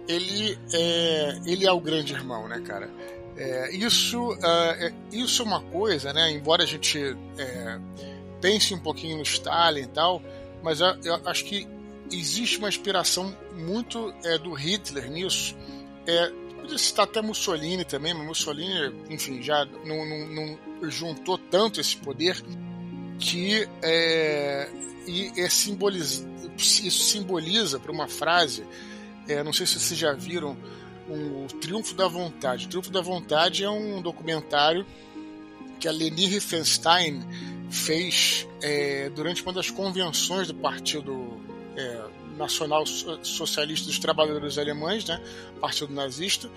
[0.08, 2.88] ele é, ele é o grande irmão, né, cara?
[3.36, 6.32] É, isso, uh, isso é uma coisa, né?
[6.32, 7.00] Embora a gente
[7.40, 7.80] é,
[8.40, 10.22] pense um pouquinho no Stalin e tal,
[10.62, 11.68] mas eu, eu acho que
[12.12, 15.56] existe uma inspiração muito é, do Hitler nisso.
[16.06, 21.82] É, podia citar até Mussolini também, mas Mussolini, enfim, já não, não, não juntou tanto
[21.82, 22.42] esse poder
[23.20, 24.70] que é,
[25.08, 26.28] e é simboliza,
[26.58, 28.64] isso simboliza para uma frase.
[29.28, 30.58] É, não sei se vocês já viram
[31.08, 32.66] o Triunfo da Vontade.
[32.66, 34.86] O Triunfo da Vontade é um documentário
[35.80, 37.22] que a Leni Riefenstein
[37.70, 41.42] fez é, durante uma das convenções do Partido
[41.76, 42.02] é,
[42.42, 45.22] Nacional Socialista dos Trabalhadores Alemães, né,
[45.60, 46.50] Partido Nazista.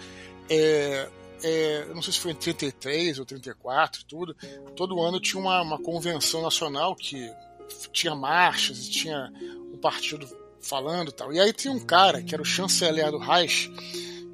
[0.48, 1.08] É,
[1.42, 4.36] é, não sei se foi em 33 ou 34, tudo.
[4.74, 7.30] Todo ano tinha uma, uma convenção nacional que
[7.92, 9.32] tinha marchas e tinha
[9.72, 10.26] o partido
[10.60, 11.32] falando e tal.
[11.32, 13.70] E aí tinha um cara que era o chanceler do Reich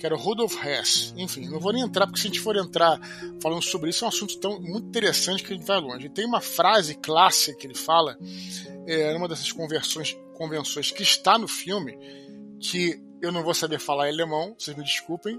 [0.01, 1.12] que era o Rudolf Hess.
[1.14, 2.98] Enfim, não vou nem entrar, porque se a gente for entrar
[3.40, 6.06] falando sobre isso, é um assunto tão, muito interessante que a gente vai longe.
[6.06, 8.16] E tem uma frase clássica que ele fala,
[8.86, 11.98] é, numa dessas conversões, convenções que está no filme,
[12.58, 15.38] que eu não vou saber falar alemão, vocês me desculpem,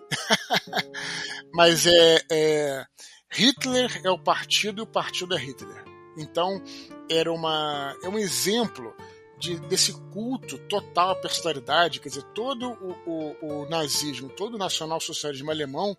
[1.52, 2.86] mas é, é,
[3.32, 5.84] Hitler é o partido e o partido é Hitler.
[6.16, 6.62] Então,
[7.10, 8.96] era uma, é um exemplo
[9.40, 14.60] de, desse culto total à personalidade, quer dizer, todo o, o, o nazismo, todo o
[14.60, 15.98] nacional-socialismo alemão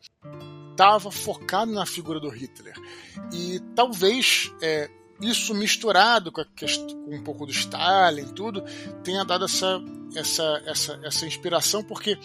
[0.71, 2.75] estava focado na figura do Hitler.
[3.33, 4.89] E talvez é,
[5.23, 8.63] isso misturado com, com, um pouco do Stalin tudo
[9.03, 9.81] tenha dado essa,
[10.15, 12.19] essa, essa, essa inspiração, porque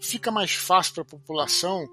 [0.00, 1.88] fica mais fácil para a população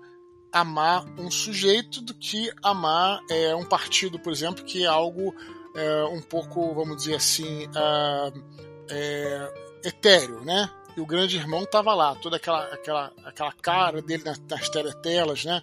[0.52, 5.36] amar um sujeito do que amar é, um partido, por exemplo, que é algo
[5.76, 8.44] é, um pouco, vamos dizer assim, uh,
[8.90, 9.54] é,
[9.84, 10.70] etéreo, né?
[10.96, 15.46] E o grande irmão estava lá, toda aquela, aquela, aquela cara dele nas, nas teletelas,
[15.46, 15.62] né?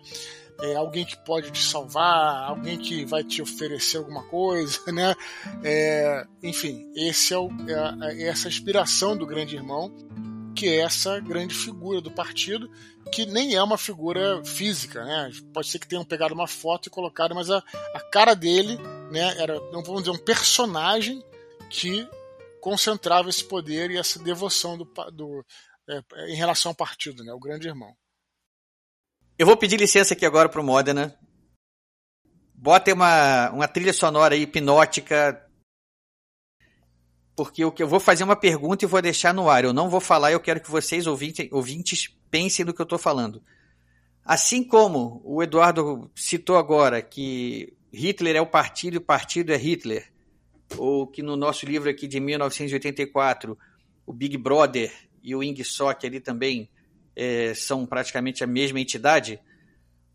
[0.61, 5.15] É, alguém que pode te salvar, alguém que vai te oferecer alguma coisa, né?
[5.63, 9.93] É, enfim, esse é, o, é, é essa inspiração do grande irmão,
[10.55, 12.71] que é essa grande figura do partido,
[13.13, 15.31] que nem é uma figura física, né?
[15.53, 17.59] Pode ser que tenham pegado uma foto e colocado, mas a,
[17.93, 18.79] a cara dele,
[19.11, 19.37] né?
[19.39, 21.23] Era, vamos dizer, um personagem
[21.69, 22.09] que
[22.61, 25.45] concentrava esse poder e essa devoção do, do
[25.89, 27.95] é, em relação ao partido, né, o grande irmão.
[29.37, 31.19] Eu vou pedir licença aqui agora pro Modena.
[32.55, 35.45] Bota uma, uma trilha sonora aí hipnótica.
[37.35, 39.65] Porque eu, eu vou fazer uma pergunta e vou deixar no ar.
[39.65, 42.99] Eu não vou falar, eu quero que vocês, ouvintes, ouvintes pensem no que eu estou
[42.99, 43.43] falando.
[44.25, 49.57] Assim como o Eduardo citou agora que Hitler é o partido e o partido é
[49.57, 50.13] Hitler,
[50.79, 53.59] ou que no nosso livro aqui de 1984,
[54.07, 54.93] o Big Brother
[55.25, 56.71] e o Ing Sok ali também
[57.17, 59.41] é, são praticamente a mesma entidade.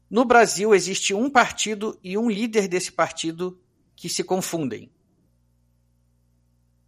[0.10, 3.60] No Brasil existe um partido e um líder desse partido
[3.96, 4.90] que se confundem.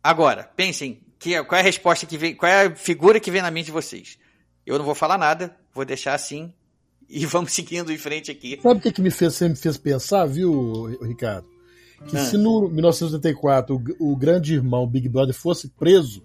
[0.03, 3.41] Agora, pensem, que, qual é a resposta que vem, qual é a figura que vem
[3.41, 4.17] na mente de vocês?
[4.65, 6.51] Eu não vou falar nada, vou deixar assim
[7.07, 8.59] e vamos seguindo em frente aqui.
[8.61, 11.47] Sabe o que, que me fez, me fez pensar, viu, Ricardo?
[12.07, 12.25] Que ah.
[12.25, 16.23] se no 1984 o, o grande irmão Big Brother fosse preso,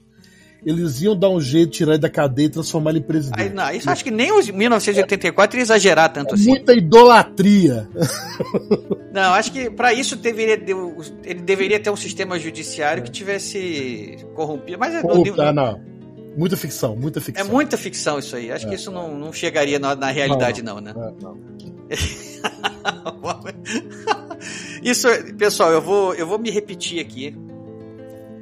[0.67, 3.41] eles iam dar um jeito de tirar ele da cadeia e transformar ele em presidente.
[3.41, 6.49] Aí, não, isso acho que nem os 1984 ia exagerar tanto assim.
[6.49, 7.89] Muita idolatria.
[9.15, 10.61] Não, acho que para isso deveria,
[11.25, 14.79] ele deveria ter um sistema judiciário que tivesse corrompido.
[14.79, 15.81] Mas Corrupta, não, não.
[16.37, 17.47] Muita ficção, muita ficção.
[17.47, 18.51] É muita ficção isso aí.
[18.51, 21.13] Acho é, que isso não, não chegaria na, na realidade, não, não, não né?
[21.23, 21.39] não.
[24.83, 25.07] isso,
[25.39, 27.35] pessoal, eu vou, eu vou me repetir aqui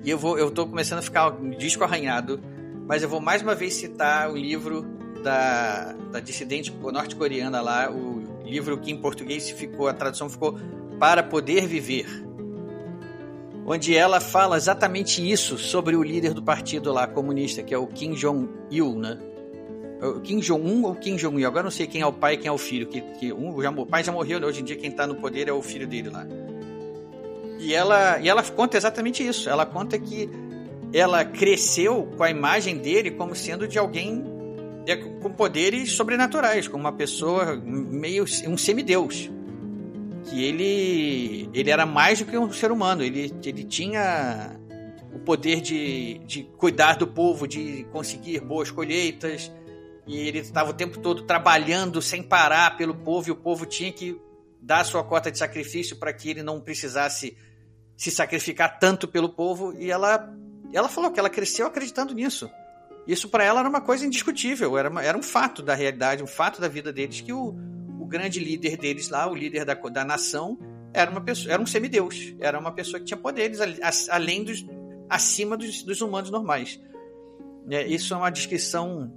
[0.04, 2.40] e eu vou, eu tô começando a ficar um disco arranhado,
[2.86, 4.84] mas eu vou mais uma vez citar o livro
[5.22, 10.58] da, da dissidente norte-coreana lá, o livro que em português ficou, a tradução ficou
[11.00, 12.06] Para Poder Viver.
[13.66, 17.86] Onde ela fala exatamente isso sobre o líder do partido lá comunista, que é o
[17.86, 19.18] Kim Jong-il, né?
[20.02, 21.46] O Kim Jong-un ou Kim Jong-il?
[21.46, 22.86] Agora não sei quem é o pai e quem é o filho.
[22.86, 24.46] Que, que um, já, o pai já morreu, né?
[24.46, 26.26] Hoje em dia quem está no poder é o filho dele lá.
[27.58, 29.48] E ela, e ela conta exatamente isso.
[29.48, 30.28] Ela conta que
[30.92, 34.24] ela cresceu com a imagem dele como sendo de alguém
[35.22, 39.30] com poderes sobrenaturais, como uma pessoa meio um semideus.
[40.24, 44.58] Que ele, ele era mais do que um ser humano, ele, ele tinha
[45.14, 49.52] o poder de, de cuidar do povo, de conseguir boas colheitas,
[50.06, 53.92] e ele estava o tempo todo trabalhando sem parar pelo povo, e o povo tinha
[53.92, 54.18] que
[54.64, 57.36] dar a sua cota de sacrifício para que ele não precisasse
[57.96, 60.34] se sacrificar tanto pelo povo e ela
[60.72, 62.50] ela falou que ela cresceu acreditando nisso.
[63.06, 66.26] Isso para ela era uma coisa indiscutível, era, uma, era um fato da realidade, um
[66.26, 67.54] fato da vida deles que o,
[68.00, 70.58] o grande líder deles lá, o líder da, da nação,
[70.92, 73.58] era uma pessoa, era um semideus, era uma pessoa que tinha poderes
[74.08, 74.66] além dos
[75.08, 76.80] acima dos, dos humanos normais.
[77.70, 79.12] É, isso é uma descrição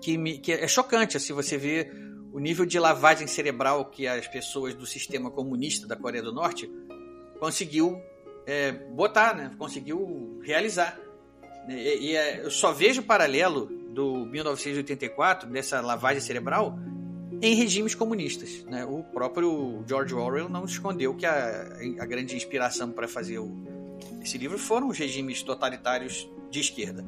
[0.00, 1.90] que, me, que é chocante, se assim, você vê
[2.34, 6.68] o nível de lavagem cerebral que as pessoas do sistema comunista da Coreia do Norte
[7.38, 7.96] conseguiu
[8.44, 9.52] é, botar, né?
[9.56, 10.98] conseguiu realizar.
[11.68, 16.76] E, e é, eu só vejo paralelo do 1984, dessa lavagem cerebral,
[17.40, 18.64] em regimes comunistas.
[18.64, 18.84] Né?
[18.84, 21.68] O próprio George Orwell não escondeu que a,
[22.00, 23.56] a grande inspiração para fazer o,
[24.20, 27.04] esse livro foram os regimes totalitários de esquerda.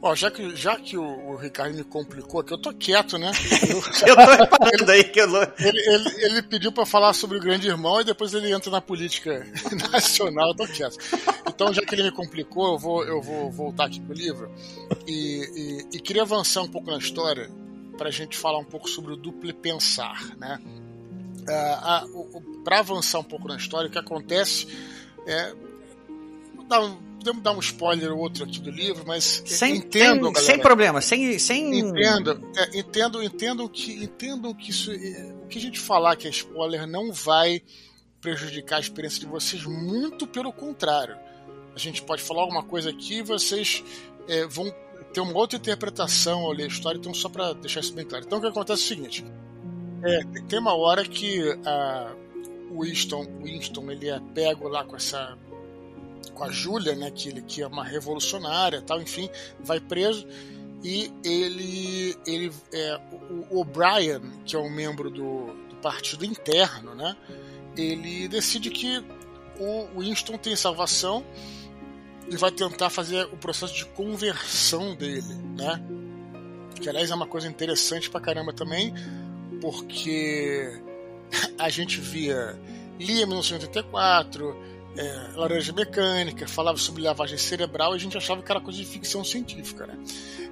[0.00, 3.32] Ó, já que, já que o, o, Ricardo me complicou aqui, eu tô quieto, né?
[3.68, 5.42] Eu, eu tô reparando aí que eu não...
[5.42, 8.80] ele, ele, ele pediu para falar sobre o grande irmão e depois ele entra na
[8.80, 9.44] política
[9.92, 10.96] nacional, eu tô quieto.
[11.48, 14.48] Então, já que ele me complicou, eu vou, eu vou voltar aqui pro livro
[15.04, 17.50] e, e, e queria avançar um pouco na história
[17.96, 20.60] para a gente falar um pouco sobre o duplo pensar, né?
[21.42, 24.68] Uh, para avançar um pouco na história, o que acontece
[25.26, 25.52] é.
[26.68, 30.32] Dar um, podemos dar um spoiler ou outro aqui do livro, mas sem, entendo, sem,
[30.32, 31.78] galera, sem problema, sem, sem...
[31.78, 36.26] Entendo, é, entendo, entendo que, entendo que isso, é, o que a gente falar que
[36.26, 37.62] é spoiler não vai
[38.20, 41.16] prejudicar a experiência de vocês, muito pelo contrário.
[41.74, 43.84] A gente pode falar alguma coisa aqui e vocês
[44.26, 44.72] é, vão
[45.12, 48.24] ter uma outra interpretação ao ler a história, então só para deixar isso bem claro.
[48.24, 49.24] Então o que acontece é o seguinte,
[50.02, 52.14] é, tem uma hora que a,
[52.70, 55.36] o Winston, Winston ele é pego lá com essa
[56.38, 59.28] com a Júlia, né, que ele que é uma revolucionária, tal, enfim,
[59.60, 60.26] vai preso
[60.82, 63.00] e ele ele é
[63.50, 67.16] o O'Brien, que é um membro do, do partido interno, né,
[67.76, 69.04] ele decide que
[69.58, 71.24] o Winston tem salvação
[72.30, 75.82] e vai tentar fazer o processo de conversão dele, né?
[76.80, 78.92] Que aliás é uma coisa interessante pra caramba também,
[79.60, 80.80] porque
[81.58, 82.58] a gente via
[82.98, 84.56] lia 1984,
[84.96, 88.86] é, Laranja Mecânica, falava sobre lavagem cerebral e a gente achava que era coisa de
[88.86, 89.98] ficção científica, né?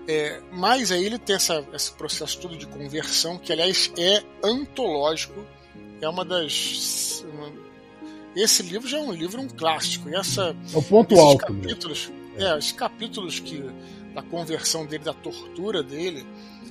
[0.09, 5.45] É, mas aí ele tem essa, esse processo todo de conversão, que aliás é antológico,
[6.01, 7.25] é uma das.
[7.33, 7.53] Uma,
[8.37, 10.09] esse livro já é um livro um clássico.
[10.09, 11.47] E essa, é o ponto alto.
[11.47, 12.45] Capítulos, é.
[12.45, 13.65] é, esses capítulos que
[14.15, 16.27] da conversão dele, da tortura dele,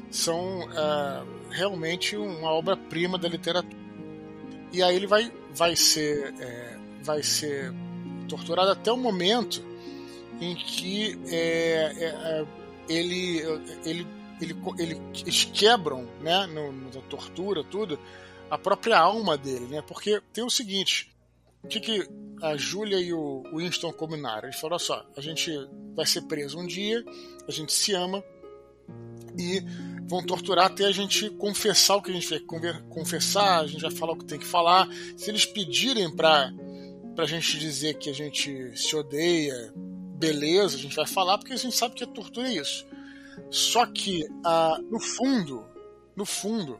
[0.10, 3.86] são uh, realmente uma obra-prima da literatura.
[4.74, 6.74] E aí ele vai, vai, ser, é,
[7.06, 7.72] vai ser
[8.27, 9.64] torturado até o momento
[10.41, 12.45] em que é, é, é
[12.90, 13.40] ele,
[13.86, 14.07] ele,
[14.41, 17.99] ele, ele, eles quebram, né, no, na tortura, tudo,
[18.49, 19.82] a própria alma dele, né?
[19.82, 21.15] Porque tem o seguinte,
[21.64, 22.07] o que, que
[22.41, 24.48] a Júlia e o Winston combinaram?
[24.48, 25.52] Eles falaram só, a gente
[25.95, 27.03] vai ser preso um dia,
[27.48, 28.23] a gente se ama
[29.38, 29.64] e
[30.07, 32.40] vão torturar até a gente confessar o que a gente vai
[32.90, 34.88] confessar, a gente vai falar o que tem que falar.
[35.18, 36.52] Se eles pedirem para
[37.24, 41.58] a gente dizer que a gente se odeia, beleza, a gente vai falar porque a
[41.58, 42.86] gente sabe que a tortura é isso.
[43.50, 45.66] Só que ah, no fundo,
[46.16, 46.80] no fundo,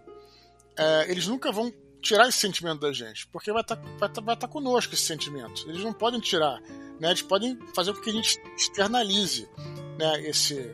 [0.78, 4.22] é, eles nunca vão tirar esse sentimento da gente, porque vai estar tá, vai tá,
[4.22, 5.68] vai tá conosco esse sentimento.
[5.68, 6.62] Eles não podem tirar,
[7.00, 7.10] né?
[7.10, 9.50] Eles podem fazer com que a gente externalize,
[9.98, 10.22] né?
[10.22, 10.72] Esse,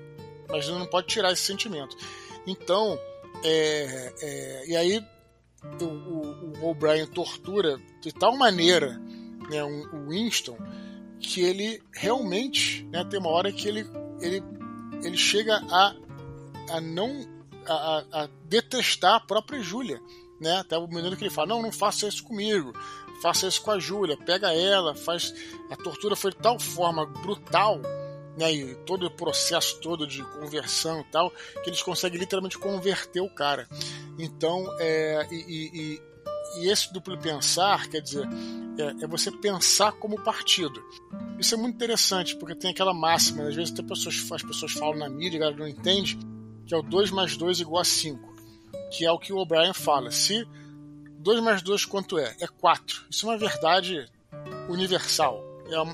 [0.50, 1.96] mas não pode tirar esse sentimento.
[2.46, 3.00] Então,
[3.44, 5.06] é, é, e aí
[5.80, 9.00] o, o, o O'Brien tortura de tal maneira
[9.52, 10.57] né, o Winston
[11.19, 13.86] que ele realmente né, tem uma hora que ele,
[14.19, 14.44] ele,
[15.03, 15.95] ele chega a,
[16.72, 17.28] a não
[17.68, 20.02] a, a detestar a própria Júlia.
[20.40, 20.57] Né?
[20.57, 22.73] Até o momento que ele fala: Não, não faça isso comigo,
[23.22, 25.34] faça isso com a Júlia, pega ela, faz.
[25.69, 27.80] A tortura foi de tal forma brutal
[28.36, 31.32] né, e todo o processo todo de conversão e tal,
[31.64, 33.68] que eles conseguem literalmente converter o cara.
[34.18, 36.02] Então, é, e, e,
[36.57, 38.28] e esse duplo pensar, quer dizer,
[38.78, 40.84] é, é, você pensar como partido.
[41.40, 45.10] Isso é muito interessante, porque tem aquela máxima, às vezes pessoas, as pessoas falam na
[45.10, 46.18] mídia, a galera não entende,
[46.65, 48.36] que é o 2 mais 2 igual a 5,
[48.91, 50.11] que é o que o O'Brien fala.
[50.11, 50.48] Se
[51.19, 52.36] 2 mais 2 quanto é?
[52.40, 53.06] É 4.
[53.10, 54.06] Isso é uma verdade
[54.69, 55.44] universal.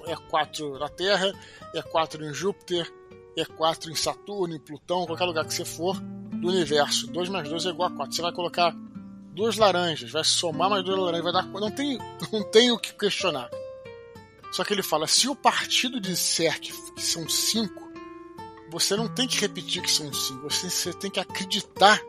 [0.08, 1.32] É 4 na Terra,
[1.74, 2.92] é 4 em Júpiter,
[3.38, 7.08] é 4 em Saturno, em Plutão, qualquer lugar que você for do universo.
[7.08, 8.16] 2 mais 2 é igual a 4.
[8.16, 8.76] Você vai colocar
[9.38, 11.46] duas laranjas, vai somar mais duas laranjas, vai dar.
[11.48, 11.98] Não tem,
[12.34, 13.50] não tem o que questionar.
[14.52, 17.88] Só que ele fala: se o partido disser que, que são cinco,
[18.70, 22.02] você não tem que repetir que são cinco, você, você tem que acreditar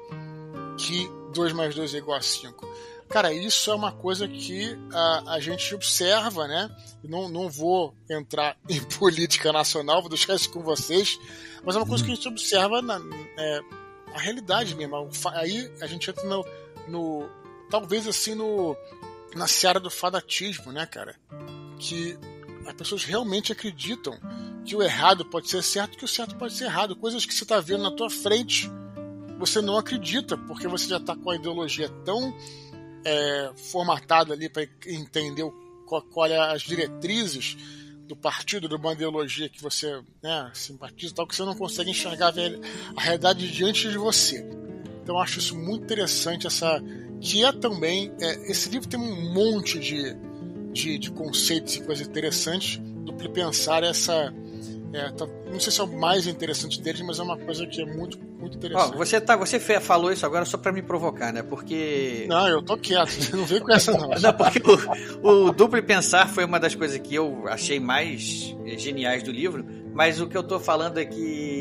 [0.78, 2.66] que 2 mais 2 é igual a 5.
[3.08, 6.70] Cara, isso é uma coisa que a, a gente observa, né?
[7.02, 11.18] Não, não vou entrar em política nacional, vou deixar isso com vocês,
[11.64, 13.00] mas é uma coisa que a gente observa na
[13.36, 13.60] é,
[14.14, 15.10] a realidade mesmo.
[15.34, 16.44] Aí a gente entra no,
[16.88, 17.28] no
[17.70, 18.76] talvez assim no
[19.34, 21.14] na seara do fadatismo, né, cara?
[21.78, 22.18] Que
[22.66, 24.18] as pessoas realmente acreditam
[24.64, 26.96] que o errado pode ser certo, que o certo pode ser errado.
[26.96, 28.70] Coisas que você está vendo na tua frente,
[29.38, 32.34] você não acredita, porque você já está com a ideologia tão
[33.04, 35.50] é, formatada ali para entender
[35.86, 37.56] qual, qual é as diretrizes
[38.06, 42.32] do partido, de uma ideologia que você né, simpatiza tal, que você não consegue enxergar
[42.96, 44.44] a realidade diante de você.
[45.08, 46.82] Então eu acho isso muito interessante, essa
[47.18, 48.12] que é também.
[48.20, 50.14] É, esse livro tem um monte de,
[50.70, 54.30] de, de conceitos e coisas interessantes do que pensar essa.
[54.92, 57.80] É, tá, não sei se é o mais interessante deles, mas é uma coisa que
[57.80, 58.92] é muito, muito interessante.
[58.94, 61.42] Oh, você, tá, você falou isso agora só para me provocar, né?
[61.42, 62.26] Porque.
[62.28, 64.10] Não, eu tô quieto, não vem com essa não.
[64.10, 64.60] não, porque
[65.22, 69.64] o, o duplo pensar foi uma das coisas que eu achei mais geniais do livro,
[69.94, 71.57] mas o que eu tô falando é que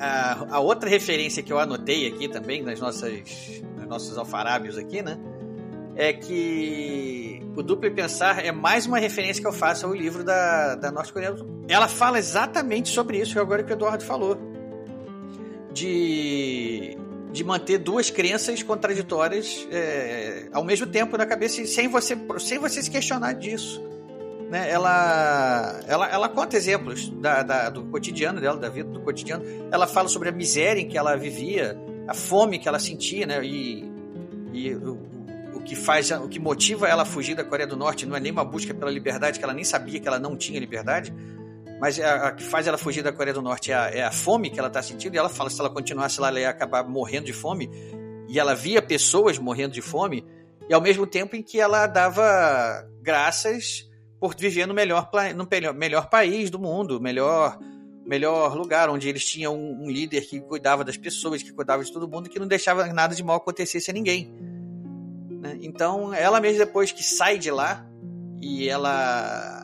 [0.00, 5.02] a, a, outra referência que eu anotei aqui também nas nossas nos nossos alfarábios aqui,
[5.02, 5.18] né?
[5.94, 10.74] É que o Duplo Pensar é mais uma referência que eu faço ao livro da,
[10.74, 11.36] da Norte Coreia.
[11.68, 14.38] Ela fala exatamente sobre isso, que agora que o Eduardo falou.
[15.72, 16.96] De,
[17.30, 22.82] de manter duas crenças contraditórias é, ao mesmo tempo na cabeça sem você, sem você
[22.82, 23.80] se questionar disso
[24.50, 29.44] né, ela, ela, ela conta exemplos da, da, do cotidiano dela, da vida do cotidiano.
[29.70, 33.44] Ela fala sobre a miséria em que ela vivia, a fome que ela sentia, né,
[33.44, 33.88] e,
[34.52, 34.98] e o,
[35.54, 38.20] o que faz, o que motiva ela a fugir da Coreia do Norte não é
[38.20, 41.14] nem uma busca pela liberdade, que ela nem sabia que ela não tinha liberdade,
[41.80, 44.10] mas a, a que faz ela fugir da Coreia do Norte é a, é a
[44.10, 45.14] fome que ela está sentindo.
[45.14, 47.70] E ela fala se ela continuasse lá, ela ia acabar morrendo de fome.
[48.28, 50.24] E ela via pessoas morrendo de fome,
[50.68, 53.89] e ao mesmo tempo em que ela dava graças
[54.20, 57.58] por viver no melhor, no melhor país do mundo, melhor
[58.04, 61.92] melhor lugar, onde eles tinham um, um, líder que cuidava das pessoas, que cuidava de
[61.92, 64.34] todo mundo, que não deixava nada de mal acontecesse a ninguém.
[65.30, 65.58] Né?
[65.62, 67.86] Então, ela mesmo depois que sai de lá
[68.40, 69.59] e ela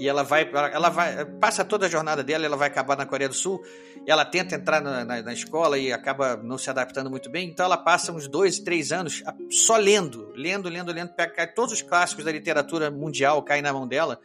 [0.00, 3.28] e ela vai, ela vai, passa toda a jornada dela, ela vai acabar na Coreia
[3.28, 3.62] do Sul,
[4.06, 7.66] ela tenta entrar na, na, na, escola e acaba não se adaptando muito bem, então
[7.66, 12.24] ela passa uns dois, três anos só lendo, lendo, lendo, lendo, pega todos os clássicos
[12.24, 14.18] da literatura mundial caem na mão dela,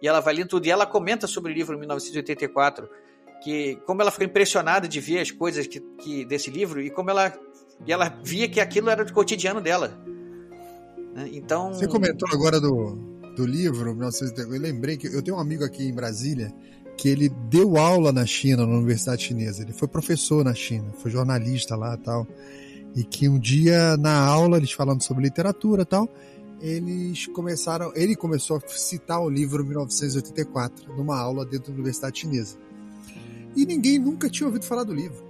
[0.00, 2.88] e ela vai lendo tudo, e ela comenta sobre o livro 1984,
[3.42, 7.10] que como ela ficou impressionada de ver as coisas que, que desse livro e como
[7.10, 7.32] ela
[7.86, 9.96] e ela via que aquilo era do cotidiano dela.
[11.14, 11.28] Né?
[11.32, 11.72] Então.
[11.72, 15.94] Você comentou agora do, do livro, eu lembrei que eu tenho um amigo aqui em
[15.94, 16.52] Brasília
[16.96, 19.62] que ele deu aula na China, na Universidade Chinesa.
[19.62, 22.26] Ele foi professor na China, foi jornalista lá tal.
[22.96, 26.12] E que um dia na aula, eles falando sobre literatura tal,
[26.60, 32.56] eles começaram, ele começou a citar o livro 1984 numa aula dentro da Universidade Chinesa.
[33.54, 35.24] E ninguém nunca tinha ouvido falar do livro.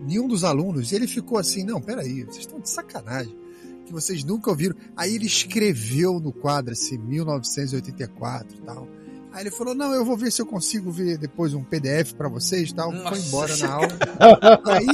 [0.00, 0.90] Nenhum dos alunos.
[0.90, 3.41] E ele ficou assim: não, peraí, vocês estão de sacanagem.
[3.84, 4.76] Que vocês nunca ouviram.
[4.96, 8.88] Aí ele escreveu no quadro assim, 1984 e tal.
[9.32, 12.28] Aí ele falou: Não, eu vou ver se eu consigo ver depois um PDF para
[12.28, 12.92] vocês e tal.
[12.92, 13.08] Nossa.
[13.08, 13.98] Foi embora na aula.
[14.66, 14.86] aí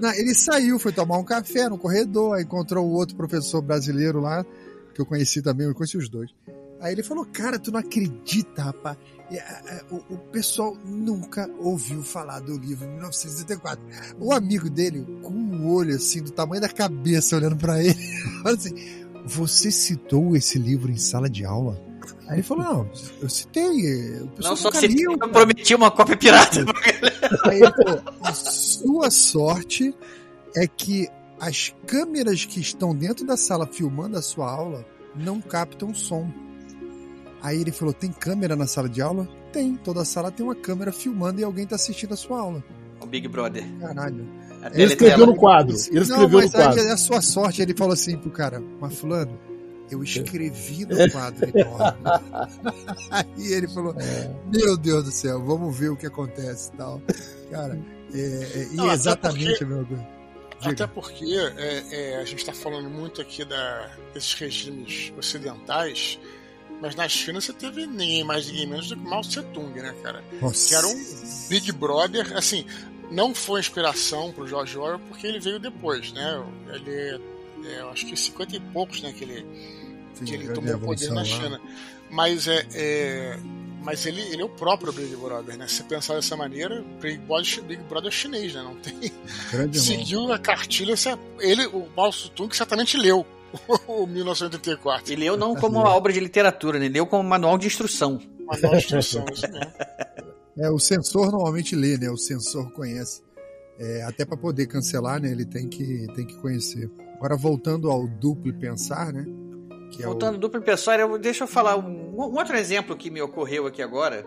[0.00, 4.44] na, ele saiu, foi tomar um café no corredor, encontrou o outro professor brasileiro lá,
[4.94, 6.30] que eu conheci também, eu conheci os dois.
[6.80, 8.98] Aí ele falou: Cara, tu não acredita, rapaz.
[9.90, 13.84] O, o pessoal nunca ouviu falar do livro 1984.
[14.18, 17.94] O amigo dele, com um olho assim, do tamanho da cabeça, olhando para ele,
[18.42, 18.74] falou assim:
[19.26, 21.80] Você citou esse livro em sala de aula?
[22.28, 22.90] Aí ele falou: Não,
[23.20, 24.20] eu citei.
[24.20, 26.64] O não, só citei, eu prometi uma cópia pirata.
[27.48, 28.02] Aí ele falou:
[28.34, 29.94] Sua sorte
[30.56, 31.08] é que
[31.40, 36.30] as câmeras que estão dentro da sala filmando a sua aula não captam som.
[37.44, 39.28] Aí ele falou: Tem câmera na sala de aula?
[39.52, 39.76] Tem.
[39.76, 42.64] Toda a sala tem uma câmera filmando e alguém está assistindo a sua aula.
[43.02, 43.62] O Big Brother.
[43.78, 44.26] Caralho.
[44.72, 45.76] Ele escreveu no quadro.
[45.76, 46.80] Ele escreveu não, mas no quadro.
[46.80, 49.38] Aí, é a sua sorte, ele falou assim pro cara: Mas Fulano,
[49.90, 51.98] eu escrevi no quadro enorme.
[53.10, 53.94] Aí ele falou:
[54.50, 57.02] Meu Deus do céu, vamos ver o que acontece e tal.
[57.50, 57.78] Cara,
[58.14, 60.14] é, é, Não, exatamente a mesma coisa.
[60.62, 61.26] Até porque
[61.58, 66.18] é, é, a gente está falando muito aqui da, desses regimes ocidentais,
[66.84, 69.94] mas na China você teve ninguém mais, ninguém menos do que Mao Tse Tung, né,
[70.02, 70.22] cara?
[70.38, 70.68] Nossa.
[70.68, 71.04] Que era um
[71.48, 72.66] Big Brother, assim,
[73.10, 76.44] não foi inspiração para o George Orwell porque ele veio depois, né?
[76.74, 77.22] Ele,
[77.64, 79.46] é, eu acho que 50 e poucos, né, que ele
[80.12, 81.58] Sim, que ele tomou poder na China.
[82.10, 83.38] Mas é, é,
[83.80, 85.66] mas ele, ele é o próprio Big Brother, né?
[85.66, 88.62] Se pensar dessa maneira, Big Brother, Big Brother é chinês, né?
[88.62, 89.10] Não tem.
[89.50, 90.34] Grande Seguiu irmão.
[90.34, 90.94] a cartilha,
[91.40, 93.26] ele, o Mao Tse-tung certamente leu
[93.86, 95.12] o 1984.
[95.12, 96.86] Ele leu não como uma obra de literatura, né?
[96.86, 98.20] Ele leu como manual de instrução.
[98.40, 99.72] Manual de instrução, isso mesmo.
[100.56, 102.08] É, o censor normalmente lê, né?
[102.08, 103.20] O censor conhece.
[103.76, 105.28] É, até para poder cancelar, né?
[105.28, 106.88] Ele tem que, tem que conhecer.
[107.16, 109.26] Agora, voltando ao duplo pensar, né?
[110.02, 110.40] Voltando é o...
[110.40, 114.26] duplo pessoal, deixa eu falar um, um, outro exemplo que me ocorreu aqui agora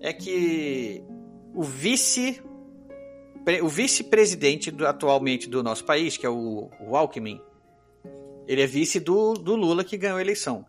[0.00, 1.02] é que
[1.54, 2.40] o vice
[3.62, 7.40] o vice-presidente do, atualmente do nosso país, que é o, o Alckmin,
[8.48, 10.66] ele é vice do, do Lula que ganhou a eleição.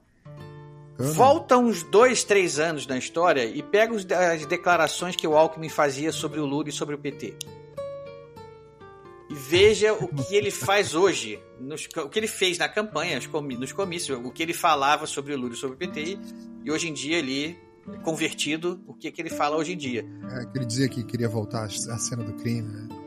[0.98, 6.11] Volta uns dois, três anos na história e pega as declarações que o Alckmin fazia
[6.11, 7.35] sobre o Lula e sobre o PT
[9.30, 13.19] e veja o que ele faz hoje, nos, o que ele fez na campanha,
[13.59, 16.17] nos comícios, o que ele falava sobre o Lula e sobre o PT,
[16.66, 17.56] e hoje em dia ele
[18.03, 20.06] convertido, o que, que ele fala hoje em dia.
[20.32, 22.99] É, que ele dizia que queria voltar à cena do crime, né?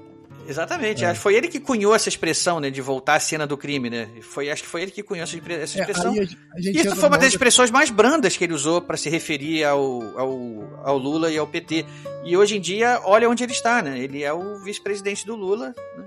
[0.52, 1.14] Exatamente, é.
[1.14, 4.08] foi ele que cunhou essa expressão, né, de voltar à cena do crime, né?
[4.20, 6.14] Foi, acho que foi ele que cunhou essa é, expressão.
[6.14, 6.26] É,
[6.60, 10.02] e essa foi uma das expressões mais brandas que ele usou para se referir ao,
[10.18, 11.86] ao, ao, Lula e ao PT.
[12.24, 13.98] E hoje em dia, olha onde ele está, né?
[13.98, 15.74] Ele é o vice-presidente do Lula.
[15.96, 16.06] Né?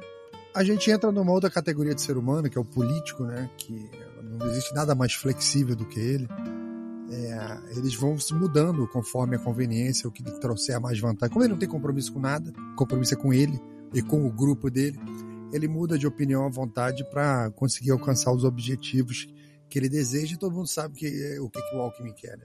[0.54, 3.50] A gente entra numa outra categoria de ser humano, que é o político, né?
[3.58, 3.90] Que
[4.22, 6.28] não existe nada mais flexível do que ele.
[7.12, 11.34] É, eles vão se mudando conforme a conveniência, o que trouxer mais vantagem.
[11.34, 13.60] Como ele não tem compromisso com nada, compromisso é com ele
[13.96, 15.00] e com o grupo dele,
[15.54, 19.28] ele muda de opinião à vontade para conseguir alcançar os objetivos
[19.70, 22.38] que ele deseja e todo mundo sabe que, é o que, que o Alckmin quer.
[22.38, 22.44] Né?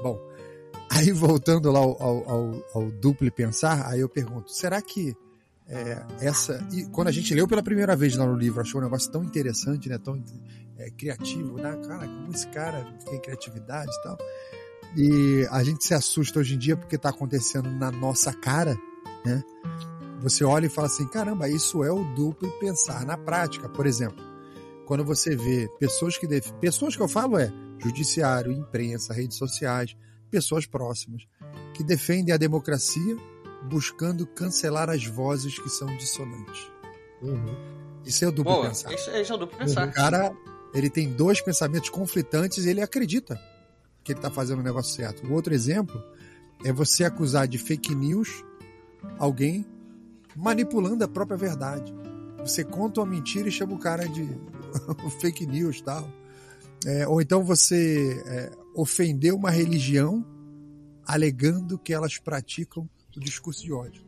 [0.00, 0.18] Bom,
[0.90, 5.16] aí voltando lá ao, ao, ao, ao duplo pensar, aí eu pergunto, será que
[5.66, 8.84] é, essa e quando a gente leu pela primeira vez lá no livro achou um
[8.84, 10.22] negócio tão interessante né tão
[10.76, 14.18] é, criativo né cara como esse cara tem criatividade e tal
[14.94, 18.76] e a gente se assusta hoje em dia porque está acontecendo na nossa cara
[19.24, 19.42] né
[20.24, 23.68] você olha e fala assim: caramba, isso é o duplo pensar na prática.
[23.68, 24.24] Por exemplo,
[24.86, 26.26] quando você vê pessoas que.
[26.26, 26.50] Def...
[26.52, 29.94] Pessoas que eu falo é judiciário, imprensa, redes sociais,
[30.30, 31.26] pessoas próximas,
[31.74, 33.16] que defendem a democracia
[33.68, 36.70] buscando cancelar as vozes que são dissonantes.
[37.20, 37.54] Uhum.
[38.06, 38.94] Isso é o duplo Boa, pensar.
[38.94, 39.88] Isso, isso é o duplo pensar.
[39.88, 40.34] O cara,
[40.72, 43.38] ele tem dois pensamentos conflitantes e ele acredita
[44.02, 45.26] que ele está fazendo o negócio certo.
[45.26, 46.02] O outro exemplo
[46.64, 48.42] é você acusar de fake news
[49.18, 49.66] alguém
[50.36, 51.94] manipulando a própria verdade.
[52.40, 54.28] Você conta uma mentira e chama o cara de
[55.20, 56.08] fake news tal.
[56.84, 60.24] É, ou então você é, ofendeu uma religião
[61.06, 64.04] alegando que elas praticam do discurso de ódio,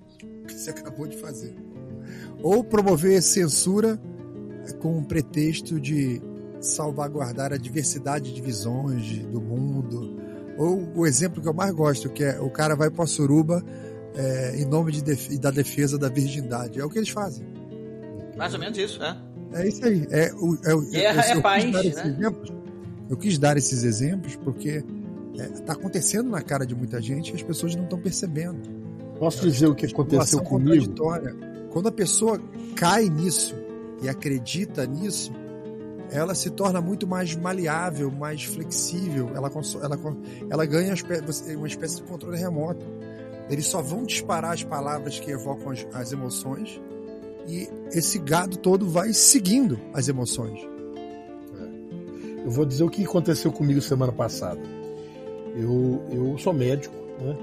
[0.46, 1.54] que você acabou de fazer.
[2.42, 4.00] Ou promover censura
[4.80, 6.20] com o pretexto de
[6.60, 10.16] salvaguardar a diversidade de visões do mundo.
[10.58, 13.64] Ou o exemplo que eu mais gosto, que é o cara vai para Suruba
[14.16, 16.80] é, em nome de def da defesa da virgindade.
[16.80, 17.46] É o que eles fazem.
[18.36, 19.16] Mais ou menos isso, é.
[19.52, 20.06] É isso aí.
[20.10, 21.86] É, o, é, Guerra eu, é paz, né?
[21.86, 22.52] Exemplos,
[23.08, 24.84] eu quis dar esses exemplos porque
[25.32, 28.60] está é, tá acontecendo na cara de muita gente e as pessoas não estão percebendo.
[29.18, 30.94] Posso dizer o que aconteceu comigo?
[31.70, 32.40] Quando a pessoa
[32.74, 33.54] cai nisso
[34.02, 35.32] e acredita nisso,
[36.10, 39.50] ela se torna muito mais maleável, mais flexível, ela,
[39.82, 39.98] ela,
[40.50, 40.94] ela ganha
[41.56, 42.84] uma espécie de controle remoto.
[43.48, 46.80] Eles só vão disparar as palavras que evocam as, as emoções
[47.46, 50.60] e esse gado todo vai seguindo as emoções.
[52.44, 54.60] Eu vou dizer o que aconteceu comigo semana passada.
[55.56, 57.36] Eu, eu sou médico, né?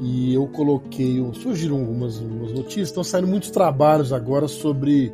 [0.00, 5.12] E eu coloquei, surgiram algumas, algumas notícias, estão saindo muitos trabalhos agora sobre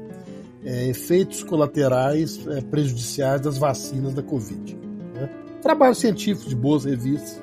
[0.65, 4.77] é, efeitos colaterais é, prejudiciais das vacinas da Covid.
[5.15, 5.31] Né?
[5.63, 7.41] Trabalhos científicos de boas revistas.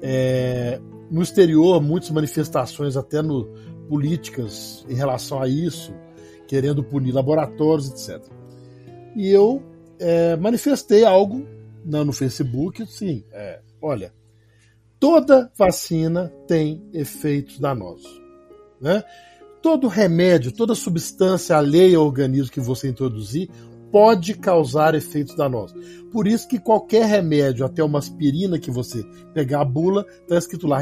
[0.00, 3.48] É, no exterior, muitas manifestações, até no,
[3.88, 5.92] políticas em relação a isso,
[6.46, 8.22] querendo punir laboratórios, etc.
[9.16, 9.62] E eu
[9.98, 11.46] é, manifestei algo
[11.84, 14.12] no Facebook, assim, é, olha,
[14.98, 18.20] toda vacina tem efeitos danosos,
[18.80, 19.04] né?
[19.60, 23.50] Todo remédio, toda substância alheia ao organismo que você introduzir
[23.94, 25.80] pode causar efeitos danosos.
[26.10, 30.66] Por isso que qualquer remédio, até uma aspirina que você pegar a bula, está escrito
[30.66, 30.80] lá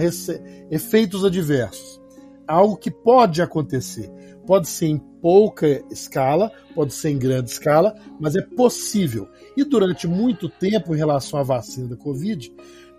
[0.70, 2.00] efeitos adversos
[2.47, 4.10] algo que pode acontecer.
[4.47, 9.28] Pode ser em pouca escala, pode ser em grande escala, mas é possível.
[9.58, 12.50] E durante muito tempo, em relação à vacina da Covid,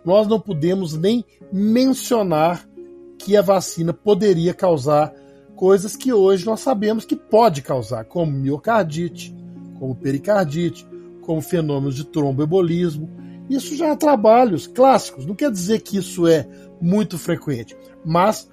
[0.06, 2.70] nós não pudemos nem mencionar
[3.18, 5.12] que a vacina poderia causar
[5.56, 9.36] coisas que hoje nós sabemos que pode causar, como miocardite,
[9.80, 10.88] como pericardite,
[11.22, 13.10] como fenômenos de tromboembolismo.
[13.50, 16.48] Isso já é trabalhos clássicos, não quer dizer que isso é
[16.82, 18.50] muito frequente, mas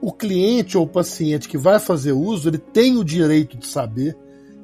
[0.00, 4.16] o cliente ou o paciente que vai fazer uso, ele tem o direito de saber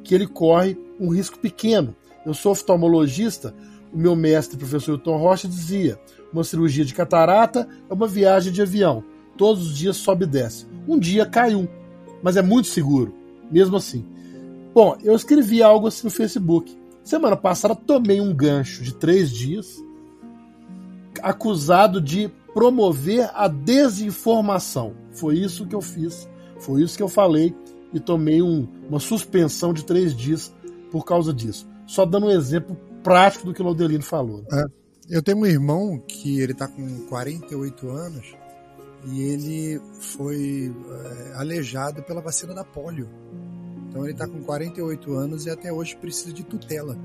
[0.02, 1.94] que ele corre um risco pequeno.
[2.26, 3.54] Eu sou oftalmologista,
[3.92, 5.98] o meu mestre, professor Tom Rocha, dizia:
[6.32, 9.04] uma cirurgia de catarata é uma viagem de avião.
[9.36, 10.66] Todos os dias sobe e desce.
[10.88, 11.68] Um dia cai um,
[12.22, 13.14] mas é muito seguro,
[13.50, 14.04] mesmo assim.
[14.74, 16.76] Bom, eu escrevi algo assim no Facebook.
[17.02, 19.82] Semana passada tomei um gancho de três dias,
[21.22, 24.94] acusado de promover a desinformação.
[25.12, 27.54] Foi isso que eu fiz, foi isso que eu falei
[27.92, 30.52] e tomei um, uma suspensão de três dias
[30.90, 31.66] por causa disso.
[31.86, 34.44] Só dando um exemplo prático do que o Laudelino falou.
[34.52, 34.64] É,
[35.08, 38.34] eu tenho um irmão que ele está com 48 anos
[39.06, 43.08] e ele foi é, aleijado pela vacina da polio.
[43.88, 46.96] Então ele está com 48 anos e até hoje precisa de tutela.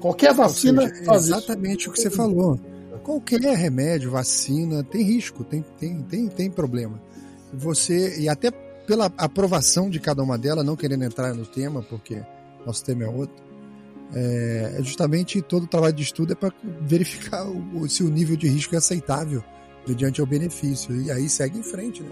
[0.00, 1.90] Qualquer vacina seja, faz exatamente isso.
[1.90, 2.60] o que você falou
[3.06, 7.00] qualquer remédio, vacina, tem risco, tem, tem, tem, tem problema.
[7.52, 12.20] Você, e até pela aprovação de cada uma delas, não querendo entrar no tema, porque
[12.66, 13.36] nosso tema é outro,
[14.12, 18.36] é, é justamente todo o trabalho de estudo é para verificar o, se o nível
[18.36, 19.42] de risco é aceitável
[19.86, 21.00] mediante o benefício.
[21.00, 22.10] E aí segue em frente, né?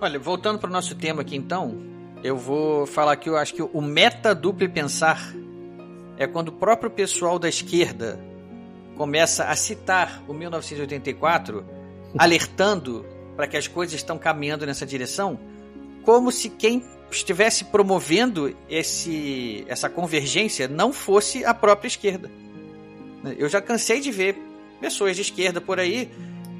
[0.00, 1.74] Olha, voltando para o nosso tema aqui então,
[2.22, 5.34] eu vou falar que eu acho que o meta duplo pensar
[6.18, 8.20] é quando o próprio pessoal da esquerda
[8.96, 11.64] começa a citar o 1984,
[12.18, 15.40] alertando para que as coisas estão caminhando nessa direção,
[16.02, 22.30] como se quem estivesse promovendo esse, essa convergência não fosse a própria esquerda.
[23.38, 24.36] Eu já cansei de ver
[24.80, 26.10] pessoas de esquerda por aí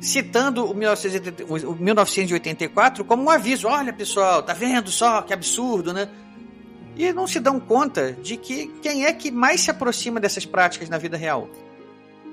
[0.00, 3.68] citando o 1984 como um aviso.
[3.68, 6.08] Olha, pessoal, tá vendo só que absurdo, né?
[6.96, 10.88] E não se dão conta de que quem é que mais se aproxima dessas práticas
[10.88, 11.48] na vida real?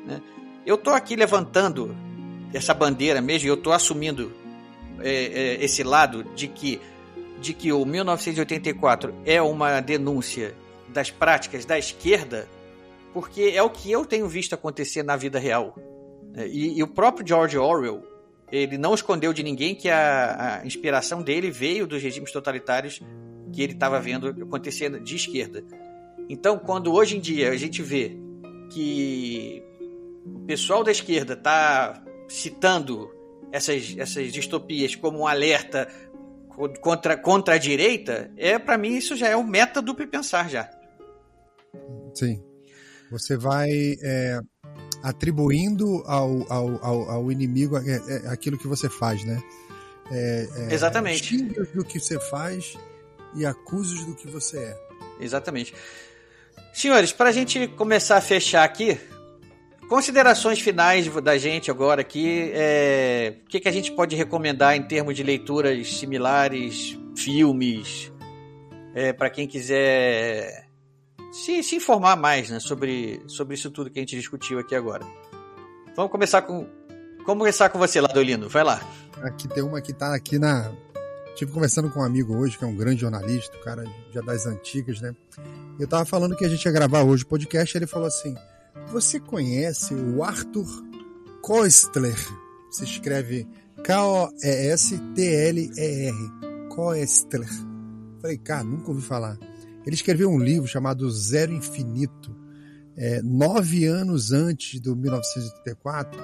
[0.05, 0.21] Né?
[0.65, 1.95] Eu estou aqui levantando
[2.53, 4.33] essa bandeira mesmo, eu estou assumindo
[4.99, 6.81] é, é, esse lado de que,
[7.39, 10.55] de que o 1984 é uma denúncia
[10.89, 12.47] das práticas da esquerda,
[13.13, 15.75] porque é o que eu tenho visto acontecer na vida real.
[16.37, 18.03] É, e, e o próprio George Orwell,
[18.51, 23.01] ele não escondeu de ninguém que a, a inspiração dele veio dos regimes totalitários
[23.51, 25.63] que ele estava vendo acontecer de esquerda.
[26.29, 28.15] Então, quando hoje em dia a gente vê
[28.69, 29.63] que
[30.25, 33.09] o pessoal da esquerda está citando
[33.51, 35.87] essas, essas distopias como um alerta
[36.81, 40.69] contra, contra a direita, é para mim isso já é o meta duplo pensar já.
[42.13, 42.43] Sim.
[43.09, 43.69] Você vai.
[44.03, 44.39] É,
[45.07, 49.41] atribuindo ao, ao, ao, ao inimigo é, é, aquilo que você faz, né?
[50.11, 51.37] É, é, Exatamente.
[51.73, 52.77] do que você faz
[53.33, 54.77] e acusos do que você é.
[55.21, 55.73] Exatamente.
[56.73, 58.99] Senhores, para a gente começar a fechar aqui,
[59.87, 62.51] considerações finais da gente agora aqui.
[62.53, 68.11] É, o que, que a gente pode recomendar em termos de leituras similares, filmes,
[68.93, 70.66] é, para quem quiser
[71.37, 75.05] se, se informar mais né, sobre, sobre isso tudo que a gente discutiu aqui agora.
[75.95, 76.67] Vamos começar com.
[77.19, 78.49] Vamos começar com você, Ladolino.
[78.49, 78.81] Vai lá.
[79.21, 80.71] Aqui tem uma que tá aqui na.
[81.35, 84.47] Tive conversando com um amigo hoje, que é um grande jornalista, o cara já das
[84.47, 85.15] antigas, né?
[85.79, 88.35] Eu tava falando que a gente ia gravar hoje o podcast, ele falou assim:
[88.87, 90.67] Você conhece o Arthur
[91.41, 92.17] Koestler?
[92.71, 93.47] Se escreve
[93.83, 94.87] K-O-E-S-T-L-E-R.
[96.69, 97.49] Koestler.
[98.21, 99.37] Falei, cara, nunca ouvi falar.
[99.87, 102.35] Ele escreveu um livro chamado Zero Infinito,
[102.97, 106.19] é, nove anos antes do 1984,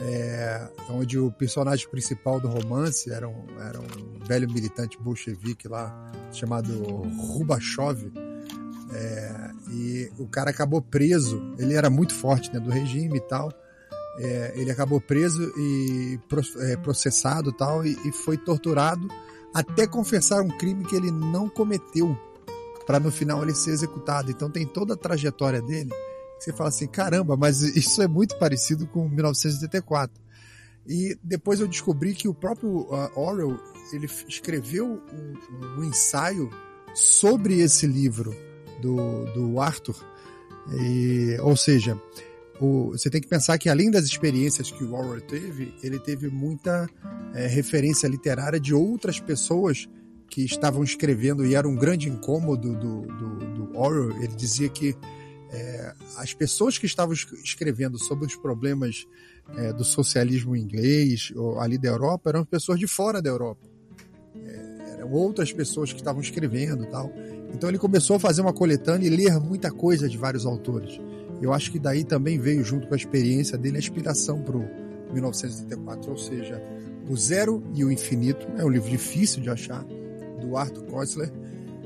[0.00, 6.10] é, onde o personagem principal do romance era um, era um velho militante bolchevique lá,
[6.32, 8.10] chamado Rubachov,
[8.92, 13.52] é, e o cara acabou preso, ele era muito forte né, do regime e tal,
[14.18, 16.18] é, ele acabou preso e
[16.62, 19.06] é, processado tal, e, e foi torturado
[19.54, 22.18] até confessar um crime que ele não cometeu
[22.88, 24.30] para no final ele ser executado.
[24.30, 25.90] Então tem toda a trajetória dele
[26.38, 30.18] que você fala assim, caramba, mas isso é muito parecido com 1984.
[30.86, 33.58] E depois eu descobri que o próprio uh, Orwell
[33.92, 36.48] ele escreveu um, um, ensaio
[36.94, 38.34] sobre esse livro
[38.80, 40.02] do, do Arthur.
[40.80, 42.00] E, ou seja,
[42.58, 46.28] o, você tem que pensar que além das experiências que o Orwell teve, ele teve
[46.28, 46.88] muita
[47.34, 49.86] é, referência literária de outras pessoas
[50.28, 54.94] que estavam escrevendo, e era um grande incômodo do, do, do Orwell, ele dizia que
[55.50, 59.06] é, as pessoas que estavam escrevendo sobre os problemas
[59.56, 63.66] é, do socialismo inglês ou ali da Europa eram pessoas de fora da Europa.
[64.36, 67.10] É, eram outras pessoas que estavam escrevendo tal.
[67.54, 71.00] Então ele começou a fazer uma coletânea e ler muita coisa de vários autores.
[71.40, 74.68] Eu acho que daí também veio, junto com a experiência dele, a inspiração para o
[75.12, 76.62] 1984, ou seja,
[77.08, 78.46] O Zero e o Infinito.
[78.58, 79.84] É um livro difícil de achar,
[80.38, 81.32] do Arthur Koestler.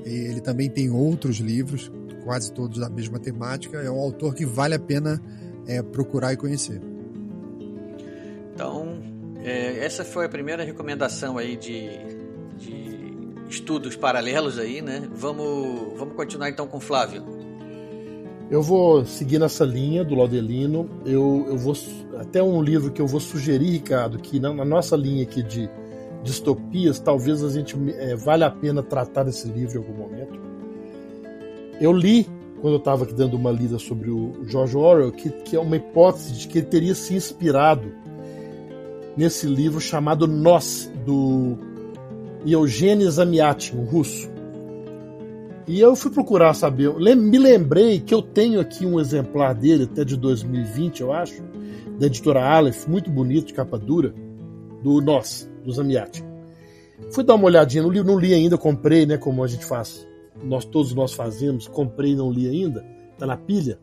[0.04, 1.90] Ele também tem outros livros,
[2.24, 3.78] quase todos da mesma temática.
[3.78, 5.20] É um autor que vale a pena
[5.66, 6.80] é, procurar e conhecer.
[8.54, 8.98] Então,
[9.42, 11.88] é, essa foi a primeira recomendação aí de,
[12.58, 13.02] de
[13.48, 15.08] estudos paralelos aí, né?
[15.14, 17.24] Vamos, vamos continuar então com o Flávio.
[18.50, 20.88] Eu vou seguir nessa linha do Laudelino.
[21.06, 21.74] Eu, eu vou
[22.18, 25.70] até um livro que eu vou sugerir, Ricardo, que na, na nossa linha aqui de
[26.22, 30.40] distopias, talvez a gente é, vale a pena tratar desse livro em algum momento.
[31.80, 32.26] Eu li,
[32.60, 35.76] quando eu estava aqui dando uma lida sobre o George Orwell, que, que é uma
[35.76, 37.92] hipótese de que ele teria se inspirado
[39.16, 41.58] nesse livro chamado Nós, do
[42.46, 44.30] Eugênio Zamyatin, um russo.
[45.66, 50.04] E eu fui procurar saber, me lembrei que eu tenho aqui um exemplar dele, até
[50.04, 51.42] de 2020, eu acho,
[51.98, 54.14] da editora Aleph, muito bonito, de capa dura,
[54.82, 56.24] do Nós do Zamiati.
[57.12, 60.06] Fui dar uma olhadinha, não li, não li ainda, comprei, né, como a gente faz.
[60.42, 62.84] Nós todos nós fazemos, comprei e não li ainda,
[63.18, 63.78] tá na pilha.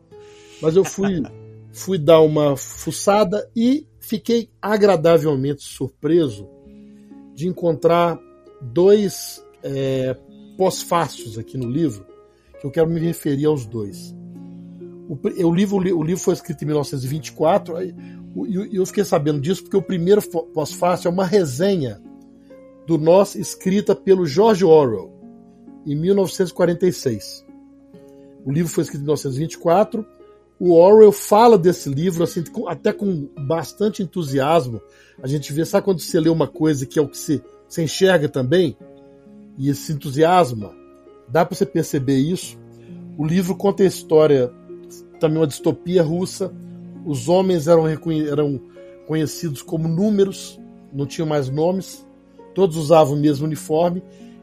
[0.60, 1.22] Mas eu fui
[1.72, 6.48] fui dar uma fuçada e fiquei agradavelmente surpreso
[7.34, 8.18] de encontrar
[8.60, 10.16] dois é,
[10.56, 12.04] pós-fácios aqui no livro,
[12.60, 14.14] que eu quero me referir aos dois.
[15.08, 17.74] O, o, livro, o livro foi escrito em 1924,
[18.46, 22.00] e eu fiquei sabendo disso porque o primeiro pós-fácil é uma resenha
[22.86, 25.12] do Nós escrita pelo George Orwell,
[25.86, 27.44] em 1946.
[28.44, 30.06] O livro foi escrito em 1924.
[30.58, 34.80] O Orwell fala desse livro assim, até com bastante entusiasmo.
[35.22, 37.82] A gente vê, sabe quando você lê uma coisa que é o que você, você
[37.82, 38.76] enxerga também?
[39.58, 40.74] E se entusiasma?
[41.28, 42.58] Dá para você perceber isso.
[43.16, 44.52] O livro conta a história,
[45.18, 46.52] também uma distopia russa,
[47.04, 48.60] os homens eram, eram
[49.06, 50.60] conhecidos como números,
[50.92, 52.06] não tinham mais nomes,
[52.54, 54.02] todos usavam o mesmo uniforme,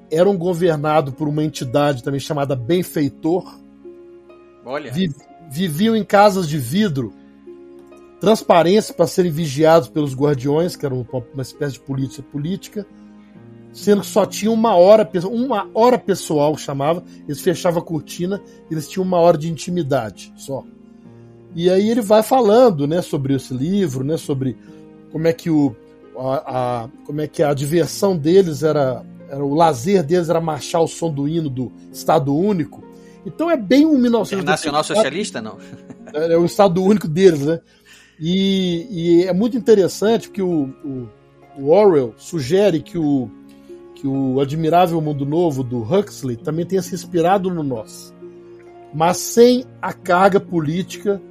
[0.09, 3.59] eram governados por uma entidade também chamada Benfeitor.
[4.65, 4.91] Olha.
[4.91, 5.13] Vi,
[5.49, 7.13] viviam em casas de vidro,
[8.19, 12.85] transparência para serem vigiados pelos guardiões, que eram uma espécie de polícia política,
[13.71, 18.89] sendo que só tinha uma hora, uma hora pessoal chamava, eles fechavam a cortina, eles
[18.89, 20.63] tinham uma hora de intimidade só.
[21.55, 24.57] E aí ele vai falando, né, sobre esse livro, né, sobre
[25.11, 25.75] como é que o
[26.17, 30.81] a, a como é que a diversão deles era, era o lazer deles era marchar
[30.81, 32.83] o som do hino do Estado Único.
[33.25, 34.45] Então é bem um 1984.
[34.45, 35.57] Nacional Socialista não?
[36.13, 37.59] É, é o Estado Único deles, né?
[38.19, 41.09] E, e é muito interessante porque o, o,
[41.59, 43.29] o Orwell sugere que o,
[43.93, 48.13] que o Admirável Mundo Novo do Huxley também tenha se inspirado no nosso,
[48.93, 51.21] mas sem a carga política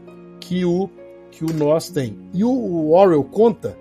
[0.41, 0.91] que o
[1.37, 2.17] que o nós tem.
[2.33, 3.77] E o, Orwell conta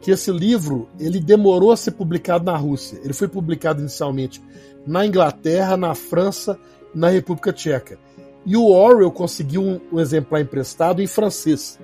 [0.00, 3.00] que esse livro ele demorou a ser publicado na Rússia.
[3.02, 4.40] Ele foi publicado inicialmente
[4.86, 6.58] na Inglaterra, na França,
[6.94, 7.98] na República Tcheca.
[8.46, 11.78] E o Orwell conseguiu um, um exemplar emprestado em francês.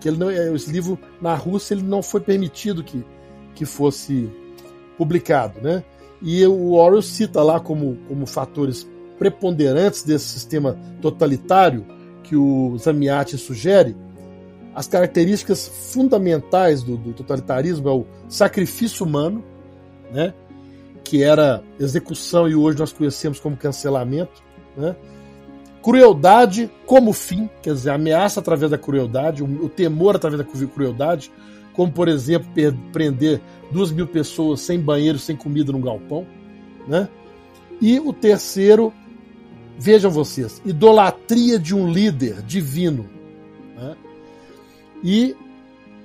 [0.00, 3.02] Que ele não, é, esse livro na Rússia ele não foi permitido que,
[3.54, 4.30] que fosse
[4.98, 5.82] publicado, né?
[6.20, 8.86] E o Orwell cita lá como, como fatores
[9.18, 11.86] preponderantes desse sistema totalitário
[12.30, 13.96] que o Zamiati sugere,
[14.72, 19.42] as características fundamentais do, do, totalitarismo é o sacrifício humano,
[20.12, 20.32] né?
[21.02, 24.44] que era execução e hoje nós conhecemos como cancelamento,
[24.76, 24.94] né?
[25.82, 31.32] crueldade como fim, quer dizer, ameaça através da crueldade, o, temor através da crueldade,
[31.72, 32.48] como por exemplo
[32.92, 33.40] prender
[33.72, 36.24] duas mil pessoas sem banheiro, sem comida num galpão,
[36.86, 37.08] né?
[37.80, 38.92] E o terceiro,
[39.80, 43.08] vejam vocês, idolatria de um líder divino,
[43.74, 43.96] né?
[45.02, 45.34] E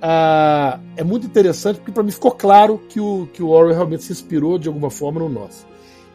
[0.00, 4.04] ah, é muito interessante porque para mim ficou claro que o, que o Orwell realmente
[4.04, 5.66] se inspirou de alguma forma no nosso.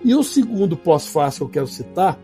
[0.04, 2.20] E o segundo pós-fácil que eu quero citar,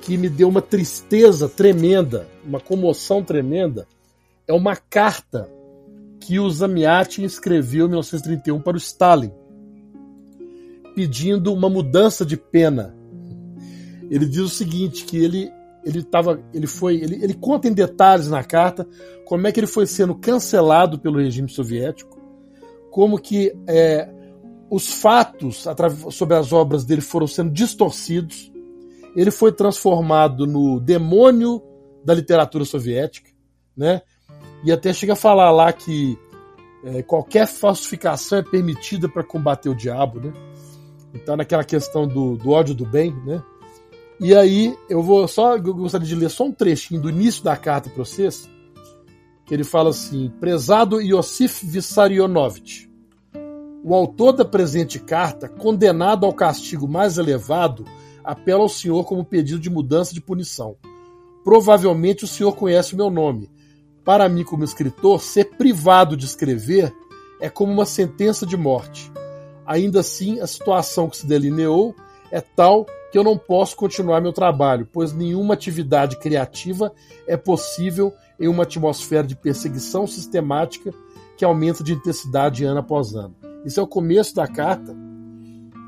[0.00, 3.86] que me deu uma tristeza tremenda, uma comoção tremenda,
[4.48, 5.48] é uma carta
[6.18, 9.30] que o Zamiatin escreveu em 1931 para o Stalin,
[10.96, 13.01] pedindo uma mudança de pena.
[14.12, 15.50] Ele diz o seguinte, que ele
[15.84, 18.86] ele tava, ele foi, ele, ele conta em detalhes na carta
[19.26, 22.20] como é que ele foi sendo cancelado pelo regime soviético,
[22.88, 24.08] como que é,
[24.70, 25.66] os fatos
[26.10, 28.52] sobre as obras dele foram sendo distorcidos,
[29.16, 31.60] ele foi transformado no demônio
[32.04, 33.30] da literatura soviética,
[33.76, 34.02] né?
[34.64, 36.16] E até chega a falar lá que
[36.84, 40.32] é, qualquer falsificação é permitida para combater o diabo, né?
[41.12, 43.42] Então, naquela questão do, do ódio do bem, né?
[44.22, 47.56] E aí, eu vou só eu gostaria de ler só um trechinho do início da
[47.56, 48.48] carta para vocês,
[49.44, 52.88] que ele fala assim: Prezado Iosif Vissarionovich,
[53.82, 57.84] o autor da presente carta, condenado ao castigo mais elevado,
[58.22, 60.76] apela ao senhor como pedido de mudança de punição.
[61.42, 63.50] Provavelmente o senhor conhece o meu nome.
[64.04, 66.94] Para mim, como escritor, ser privado de escrever
[67.40, 69.10] é como uma sentença de morte.
[69.66, 71.92] Ainda assim, a situação que se delineou
[72.30, 76.90] é tal que eu não posso continuar meu trabalho, pois nenhuma atividade criativa
[77.26, 78.10] é possível
[78.40, 80.90] em uma atmosfera de perseguição sistemática
[81.36, 83.36] que aumenta de intensidade ano após ano.
[83.66, 84.96] Isso é o começo da carta.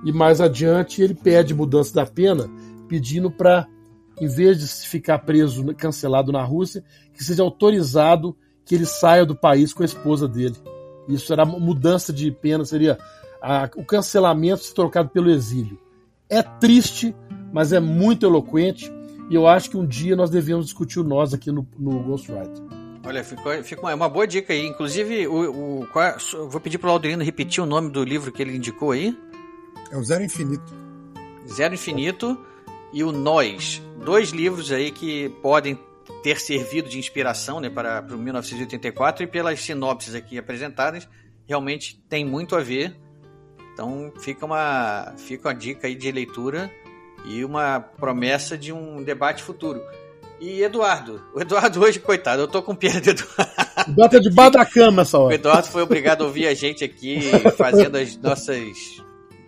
[0.04, 2.46] E mais adiante ele pede mudança da pena,
[2.88, 3.66] pedindo para,
[4.20, 8.36] em vez de ficar preso, cancelado na Rússia, que seja autorizado
[8.66, 10.56] que ele saia do país com a esposa dele.
[11.08, 12.98] Isso era mudança de pena, seria
[13.40, 15.78] a, o cancelamento se trocado pelo exílio.
[16.34, 17.14] É triste,
[17.52, 18.92] mas é muito eloquente.
[19.30, 22.62] E eu acho que um dia nós devemos discutir o nós aqui no, no Ghostwriter.
[23.06, 24.66] Olha, ficou, ficou uma, uma boa dica aí.
[24.66, 26.14] Inclusive, o, o qual,
[26.48, 29.16] vou pedir para o Aldrino repetir o nome do livro que ele indicou aí.
[29.90, 30.74] É o Zero Infinito.
[31.46, 32.38] Zero Infinito
[32.92, 33.82] e o Nós.
[34.04, 35.78] Dois livros aí que podem
[36.22, 41.08] ter servido de inspiração né, para, para o 1984 e pelas sinopses aqui apresentadas,
[41.46, 42.96] realmente tem muito a ver.
[43.74, 46.72] Então fica uma, fica uma dica aí de leitura
[47.26, 49.82] e uma promessa de um debate futuro.
[50.40, 53.92] E Eduardo, o Eduardo hoje, coitado, eu tô com pena do Eduardo.
[53.92, 55.30] Bota debaixo da cama essa hora.
[55.30, 57.20] O Eduardo foi obrigado a ouvir a gente aqui
[57.56, 59.02] fazendo as nossas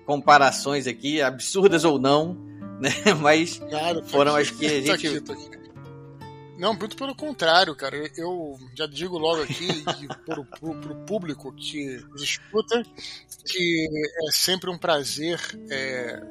[0.04, 2.36] comparações aqui, absurdas ou não,
[2.80, 2.90] né?
[3.20, 4.86] Mas claro, foram as que a gente.
[4.86, 5.55] Tô aqui, tô aqui.
[6.58, 8.10] Não, muito pelo contrário, cara.
[8.16, 9.68] Eu já digo logo aqui
[10.24, 12.82] para o público que escuta
[13.44, 13.88] que
[14.26, 15.38] é sempre um prazer.
[15.70, 16.22] É,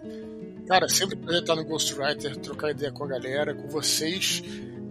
[0.68, 4.42] cara, sempre um prazer estar no Ghostwriter, trocar ideia com a galera, com vocês.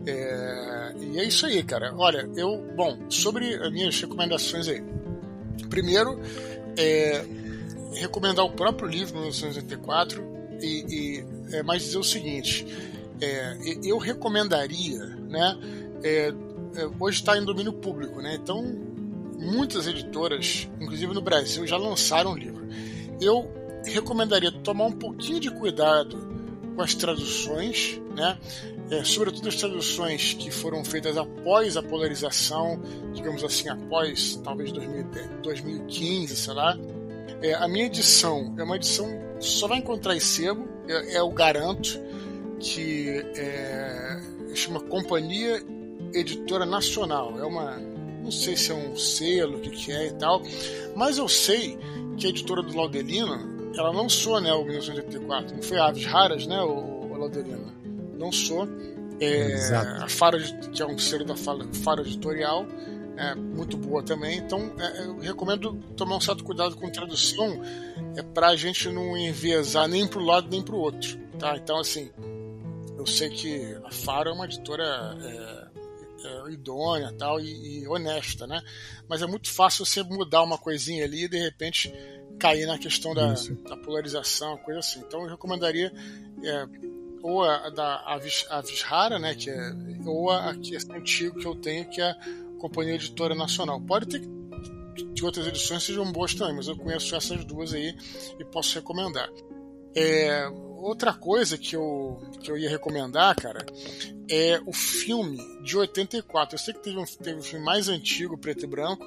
[0.06, 1.92] É, e é isso aí, cara.
[1.96, 2.62] Olha, eu.
[2.76, 4.82] Bom, sobre as minhas recomendações aí.
[5.68, 6.20] Primeiro,
[6.76, 7.24] é,
[7.94, 10.22] recomendar o próprio livro, 1984,
[10.60, 12.64] e, e é, mais dizer o seguinte
[13.20, 15.00] é, eu recomendaria,
[15.34, 15.58] né?
[16.02, 16.32] É,
[16.76, 18.38] é hoje está em domínio público, né?
[18.40, 18.62] Então
[19.38, 22.66] muitas editoras, inclusive no Brasil, já lançaram o livro.
[23.20, 23.50] Eu
[23.84, 26.16] recomendaria tomar um pouquinho de cuidado
[26.74, 28.38] com as traduções, né?
[28.90, 32.80] É, sobretudo as traduções que foram feitas após a polarização,
[33.14, 36.78] digamos assim, após talvez 2010, 2015, sei lá.
[37.42, 39.08] É, a minha edição é uma edição
[39.40, 41.98] só vai encontrar em sebo, eu, eu garanto
[42.64, 44.20] que é,
[44.54, 45.62] chama Companhia
[46.14, 47.38] editora nacional.
[47.38, 47.76] É uma.
[48.22, 50.42] Não sei se é um selo, o que, que é e tal.
[50.96, 51.78] Mas eu sei
[52.16, 55.54] que a editora do Laudelino, ela lançou né, o 1984.
[55.54, 57.70] Não foi Aves Raras, né, o, o Laudelino?
[58.18, 58.66] Lançou.
[59.20, 59.54] É,
[60.00, 60.38] a Faro,
[60.72, 62.66] que é um selo da Faro Editorial,
[63.16, 64.38] é muito boa também.
[64.38, 67.60] Então, é, eu recomendo tomar um certo cuidado com tradução
[68.16, 71.18] é, para a gente não enviesar nem para o lado nem para o outro.
[71.38, 71.56] Tá?
[71.56, 72.10] Então, assim,
[73.04, 75.68] eu sei que a Faro é uma editora é,
[76.26, 78.62] é, idônea tal, e, e, honesta, né?
[79.06, 81.92] Mas é muito fácil você mudar uma coisinha ali e de repente
[82.38, 83.34] cair na questão da,
[83.68, 85.00] da polarização, coisa assim.
[85.00, 85.92] Então eu recomendaria
[86.42, 86.66] é,
[87.22, 89.72] ou a da Avis, Avishara, né, que é,
[90.06, 92.16] ou a que é antigo que eu tenho, que é a
[92.58, 93.82] Companhia Editora Nacional.
[93.82, 94.20] Pode ter
[95.14, 97.94] que outras edições sejam boas também, mas eu conheço essas duas aí
[98.38, 99.28] e posso recomendar.
[99.94, 100.50] É,
[100.84, 103.64] outra coisa que eu, que eu ia recomendar, cara,
[104.28, 106.54] é o filme de 84.
[106.54, 109.04] Eu sei que teve um, teve um filme mais antigo, preto e branco,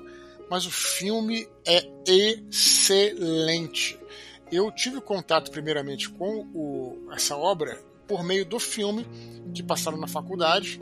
[0.50, 4.00] mas o filme é excelente.
[4.52, 9.06] Eu tive contato primeiramente com o, essa obra por meio do filme
[9.54, 10.80] que passaram na faculdade.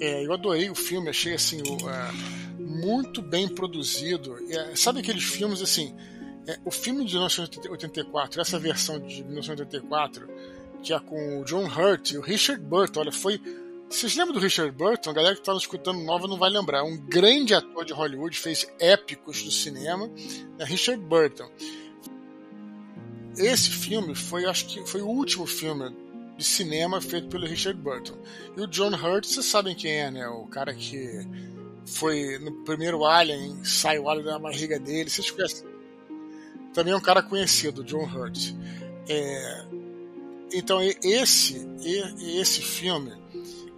[0.00, 2.12] É, eu adorei o filme, achei assim o, é,
[2.60, 4.36] muito bem produzido.
[4.50, 5.94] É, sabe aqueles filmes assim?
[6.48, 10.26] É, o filme de 1984, essa versão de 1984,
[10.82, 13.38] que é com o John Hurt e o Richard Burton, olha, foi.
[13.90, 15.10] Vocês lembram do Richard Burton?
[15.10, 16.84] A galera que está escutando nova não vai lembrar.
[16.84, 20.10] Um grande ator de Hollywood, fez épicos do cinema,
[20.58, 21.50] é Richard Burton.
[23.36, 25.94] Esse filme foi, acho que foi o último filme
[26.36, 28.16] de cinema feito pelo Richard Burton.
[28.56, 30.26] E o John Hurt, vocês sabem quem é, né?
[30.28, 31.26] O cara que
[31.84, 35.77] foi no primeiro Alien, sai o alien da barriga dele, vocês conhecem.
[36.78, 38.54] Também é um cara conhecido, John Hurt.
[39.08, 39.64] É...
[40.54, 41.66] Então, esse,
[42.38, 43.12] esse filme,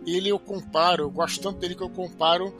[0.07, 2.55] ele eu comparo, eu gosto tanto dele que eu comparo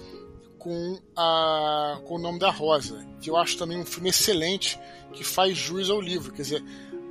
[0.59, 4.81] com, a, com o nome da Rosa, que eu acho também um filme excelente
[5.13, 6.33] que faz jus ao livro.
[6.33, 6.65] Quer dizer,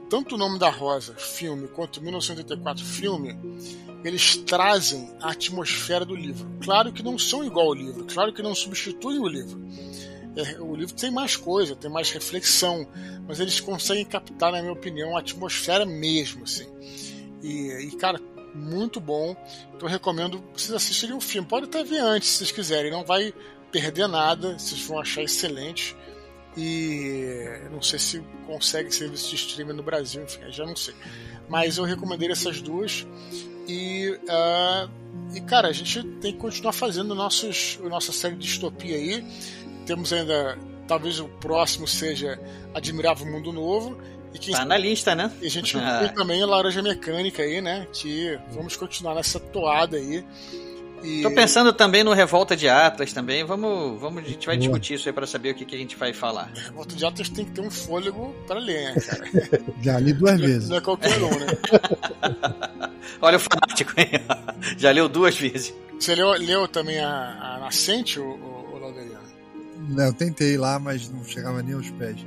[0.09, 3.37] tanto o Nome da Rosa, filme, quanto o 1984, filme,
[4.03, 6.49] eles trazem a atmosfera do livro.
[6.63, 9.61] Claro que não são igual ao livro, claro que não substituem o livro.
[10.39, 12.87] É, o livro tem mais coisa, tem mais reflexão,
[13.27, 16.67] mas eles conseguem captar, na minha opinião, a atmosfera mesmo, assim.
[17.41, 18.19] E, e cara,
[18.53, 19.35] muito bom.
[19.75, 21.47] Então recomendo vocês assistirem o filme.
[21.47, 22.91] Pode até ver antes, se vocês quiserem.
[22.91, 23.33] Não vai
[23.71, 25.95] perder nada, vocês vão achar excelente.
[26.57, 27.35] E
[27.71, 30.95] não sei se consegue serviço de streaming no Brasil, enfim, já não sei.
[31.47, 33.05] Mas eu recomendei essas duas.
[33.67, 34.89] E, uh,
[35.35, 39.23] e cara, a gente tem que continuar fazendo nossos, nossa série de distopia aí.
[39.89, 40.55] Temos ainda,
[40.87, 42.39] talvez o próximo seja
[42.75, 43.97] Admirável Mundo Novo.
[44.31, 45.31] E quem tá na lista, né?
[45.41, 46.01] E a gente ah.
[46.01, 47.87] tem também a Laranja Mecânica aí, né?
[47.91, 50.23] Que vamos continuar nessa toada aí.
[51.03, 51.23] E...
[51.23, 53.43] Tô pensando também no Revolta de Atlas também.
[53.43, 55.95] Vamos, vamos, a gente vai discutir isso aí para saber o que, que, a gente
[55.95, 56.51] vai falar.
[56.53, 59.23] Revolta de Atlas tem que ter um fôlego para ler, né, cara?
[59.81, 60.69] Já li duas vezes.
[60.69, 61.47] Não é qualquer um, né?
[63.19, 64.11] Olha o fanático aí.
[64.77, 65.73] Já leu duas vezes.
[65.99, 68.58] Você leu, leu também a, a Nascente, o, o,
[69.89, 72.17] Não, eu tentei lá, mas não chegava nem aos pés.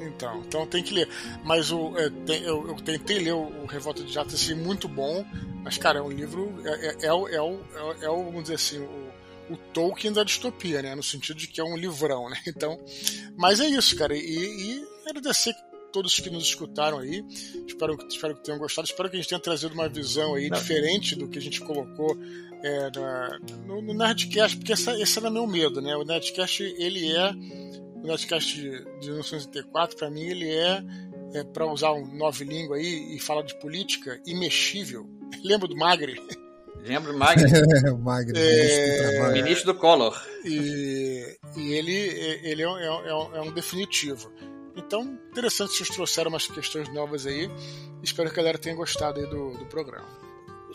[0.00, 1.08] Então, então tem que ler.
[1.44, 4.88] Mas o, é, tem, eu, eu, tentei ler o, o Revolta de Atlas, achei muito
[4.88, 5.24] bom.
[5.62, 6.54] Mas, cara, é um livro.
[6.64, 7.60] É, é, é, o, é, o,
[8.02, 10.94] é o, vamos dizer assim, o, o Tolkien da distopia, né?
[10.94, 12.38] No sentido de que é um livrão, né?
[12.46, 12.78] Então.
[13.36, 14.16] Mas é isso, cara.
[14.16, 15.54] E, e agradecer
[15.92, 17.24] todos que nos escutaram aí.
[17.66, 18.86] Espero, espero que tenham gostado.
[18.86, 20.58] Espero que a gente tenha trazido uma visão aí Não.
[20.58, 22.16] diferente do que a gente colocou
[22.62, 25.96] é, na, no, no Nerdcast, porque essa, esse era meu medo, né?
[25.96, 27.30] O Nerdcast, ele é.
[27.96, 28.70] O Nerdcast de,
[29.00, 30.82] de 1984, para mim, ele é,
[31.34, 35.08] é para usar um nove língua aí e falar de política, imexível.
[35.44, 36.20] Lembra do Magre?
[36.82, 37.44] Lembro do Magre.
[37.90, 39.32] o Magre, é...
[39.32, 40.20] ministro do Collor.
[40.44, 41.94] E, e ele,
[42.42, 44.32] ele é, é, é, um definitivo.
[44.76, 47.50] Então, interessante que vocês trouxeram umas questões novas aí.
[48.02, 50.25] Espero que a galera tenha gostado aí do, do programa.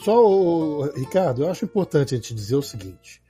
[0.04, 3.22] Só, Ricardo, eu acho importante a gente dizer o seguinte: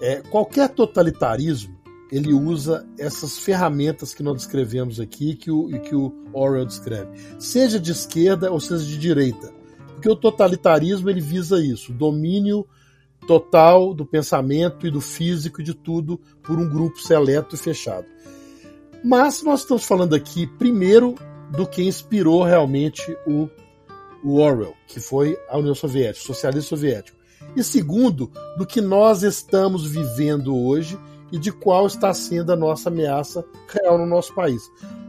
[0.00, 1.78] é, qualquer totalitarismo
[2.10, 7.78] ele usa essas ferramentas que nós descrevemos aqui que o, que o Orwell descreve, seja
[7.78, 9.52] de esquerda ou seja de direita.
[9.94, 12.66] Porque o totalitarismo ele visa isso, o domínio
[13.26, 18.06] total do pensamento e do físico e de tudo por um grupo seleto e fechado.
[19.04, 21.14] Mas nós estamos falando aqui primeiro
[21.50, 23.48] do que inspirou realmente o,
[24.22, 27.18] o Orwell, que foi a União Soviética, o soviético.
[27.56, 30.98] E segundo, do que nós estamos vivendo hoje
[31.32, 34.62] e de qual está sendo a nossa ameaça real no nosso país.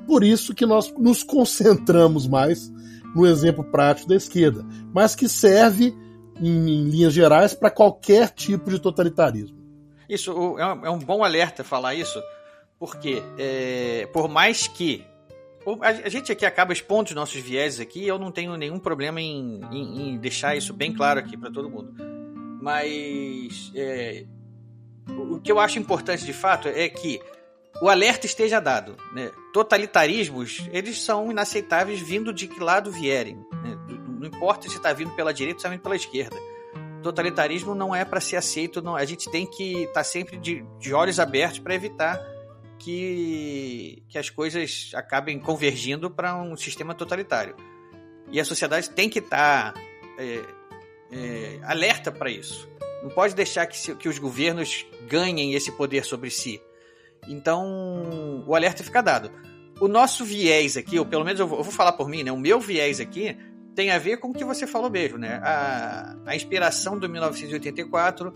[0.07, 2.72] Por isso que nós nos concentramos mais
[3.15, 5.95] no exemplo prático da esquerda, mas que serve
[6.40, 9.57] em, em linhas gerais, para qualquer tipo de totalitarismo.
[10.09, 12.22] Isso é um, é um bom alerta falar isso,
[12.80, 15.06] porque é, por mais que
[15.81, 19.61] a gente aqui acaba expondo os nossos vieses aqui, eu não tenho nenhum problema em,
[19.72, 21.93] em, em deixar isso bem claro aqui para todo mundo.
[22.61, 24.25] Mas é,
[25.07, 27.22] o que eu acho importante de fato é que
[27.81, 28.95] o alerta esteja dado.
[29.14, 29.31] Né?
[29.53, 33.35] Totalitarismos, eles são inaceitáveis vindo de que lado vierem.
[33.35, 33.77] Né?
[34.19, 36.35] Não importa se está vindo pela direita ou se está vindo pela esquerda.
[37.01, 38.95] Totalitarismo não é para ser aceito, não.
[38.95, 42.22] a gente tem que estar tá sempre de, de olhos abertos para evitar
[42.82, 47.56] que, que as coisas acabem convergindo para um sistema totalitário.
[48.32, 49.82] E a sociedade tem que estar tá,
[50.18, 50.43] é,
[51.11, 52.68] é, alerta para isso.
[53.03, 56.60] Não pode deixar que, que os governos ganhem esse poder sobre si.
[57.27, 59.32] Então, o alerta fica dado.
[59.80, 62.32] O nosso viés aqui, ou pelo menos eu vou, eu vou falar por mim, né?
[62.32, 63.38] O meu viés aqui
[63.76, 65.40] tem a ver com o que você falou mesmo, né?
[65.43, 68.34] A, a inspiração do 1984,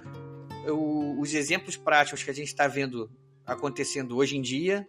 [0.67, 3.09] o, os exemplos práticos que a gente está vendo
[3.45, 4.87] acontecendo hoje em dia,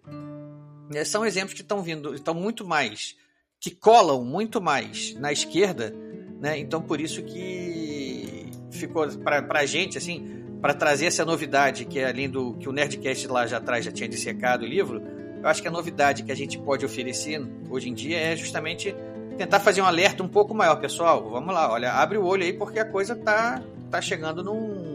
[0.91, 3.17] né, são exemplos que estão vindo, estão muito mais,
[3.61, 5.95] que colam muito mais na esquerda,
[6.41, 6.59] né?
[6.59, 12.09] Então por isso que ficou para a gente assim, para trazer essa novidade que é
[12.09, 15.03] além do que o Nerdcast lá já atrás já tinha dissecado o livro,
[15.43, 18.95] eu acho que a novidade que a gente pode oferecer hoje em dia é justamente
[19.37, 21.29] tentar fazer um alerta um pouco maior, pessoal.
[21.31, 24.86] Vamos lá, olha, abre o olho aí porque a coisa tá tá chegando num,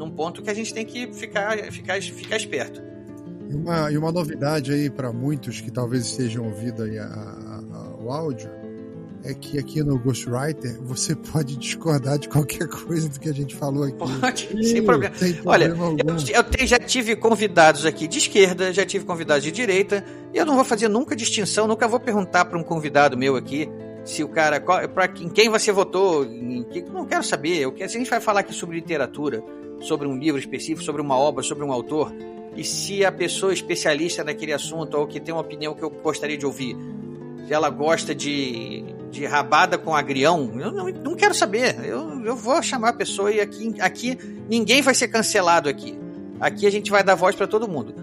[0.00, 2.82] num ponto que a gente tem que ficar ficar ficar esperto.
[3.50, 7.96] E uma, e uma novidade aí para muitos que talvez estejam ouvindo aí a, a,
[8.02, 8.48] o áudio
[9.22, 13.54] é que aqui no Ghostwriter você pode discordar de qualquer coisa do que a gente
[13.54, 13.98] falou aqui.
[13.98, 15.14] Pode, sem problema.
[15.14, 19.52] Problema Olha, eu, eu te, já tive convidados aqui de esquerda, já tive convidados de
[19.52, 23.36] direita, e eu não vou fazer nunca distinção, nunca vou perguntar para um convidado meu
[23.36, 23.68] aqui
[24.04, 24.60] se o cara.
[24.60, 26.24] para em quem você votou,
[26.92, 27.58] não quero saber.
[27.58, 29.42] Eu quero, se a gente vai falar aqui sobre literatura,
[29.80, 32.12] sobre um livro específico, sobre uma obra, sobre um autor,
[32.56, 36.36] e se a pessoa especialista naquele assunto ou que tem uma opinião que eu gostaria
[36.36, 36.76] de ouvir,
[37.46, 41.76] se ela gosta de de rabada com agrião, eu não, não quero saber.
[41.84, 44.16] Eu, eu vou chamar a pessoa e aqui, aqui
[44.48, 45.98] ninguém vai ser cancelado aqui.
[46.38, 47.94] Aqui a gente vai dar voz para todo mundo.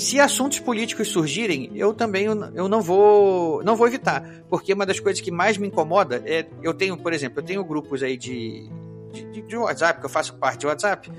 [0.00, 4.98] Se assuntos políticos surgirem, eu também eu não vou não vou evitar, porque uma das
[4.98, 8.66] coisas que mais me incomoda é eu tenho, por exemplo, eu tenho grupos aí de,
[9.12, 11.10] de, de WhatsApp que eu faço parte de WhatsApp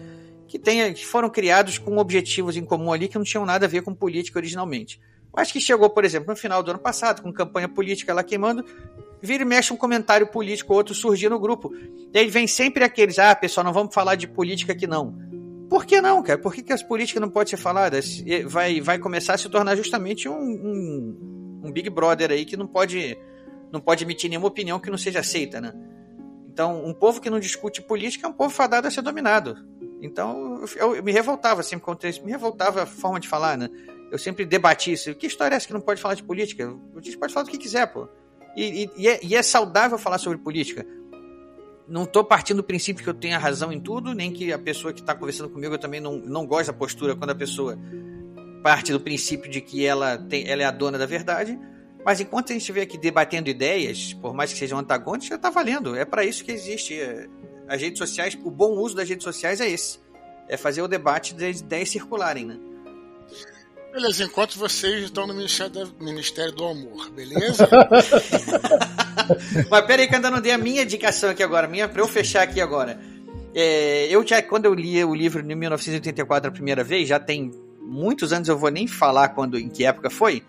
[0.47, 3.69] que, tem, que foram criados com objetivos em comum ali que não tinham nada a
[3.69, 4.99] ver com política originalmente.
[5.31, 8.65] Mas que chegou, por exemplo, no final do ano passado, com campanha política lá queimando,
[9.21, 11.71] vira e mexe um comentário político ou outro surgir no grupo.
[12.13, 15.15] E aí vem sempre aqueles, ah, pessoal, não vamos falar de política aqui não.
[15.71, 16.37] Por que não, cara?
[16.37, 18.21] Por que, que as políticas não podem ser faladas?
[18.45, 22.67] Vai, vai começar a se tornar justamente um, um, um Big Brother aí que não
[22.67, 23.17] pode,
[23.71, 25.73] não pode emitir nenhuma opinião que não seja aceita, né?
[26.49, 29.55] Então, um povo que não discute política é um povo fadado a ser dominado.
[30.01, 33.69] Então, eu, eu me revoltava sempre contra isso, me revoltava a forma de falar, né?
[34.11, 35.15] Eu sempre debati isso.
[35.15, 36.69] Que história é essa que não pode falar de política?
[36.97, 38.09] A gente pode falar do que quiser, pô.
[38.57, 40.85] E, e, e, é, e é saudável falar sobre política.
[41.87, 44.93] Não estou partindo do princípio que eu tenha razão em tudo, nem que a pessoa
[44.93, 47.77] que está conversando comigo eu também não, não gosto da postura quando a pessoa
[48.61, 51.59] parte do princípio de que ela, tem, ela é a dona da verdade.
[52.05, 55.49] Mas enquanto a gente estiver aqui debatendo ideias, por mais que sejam antagônicas, já está
[55.49, 55.95] valendo.
[55.95, 56.99] É para isso que existe.
[56.99, 57.27] É,
[57.67, 59.99] as redes sociais, o bom uso das redes sociais é esse.
[60.47, 62.59] É fazer o debate das ideias circularem, né?
[63.91, 67.67] Beleza, enquanto vocês estão no Ministério do, Amor, beleza?
[69.69, 72.07] Mas peraí que eu ainda não dei a minha indicação aqui agora, minha para eu
[72.07, 72.99] fechar aqui agora.
[73.53, 77.51] É, eu já, quando eu li o livro em 1984 a primeira vez, já tem
[77.81, 80.41] muitos anos, eu vou nem falar quando, em que época foi,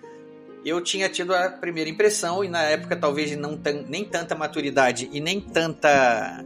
[0.64, 5.10] eu tinha tido a primeira impressão, e na época talvez não tan, nem tanta maturidade
[5.12, 6.44] e nem tanta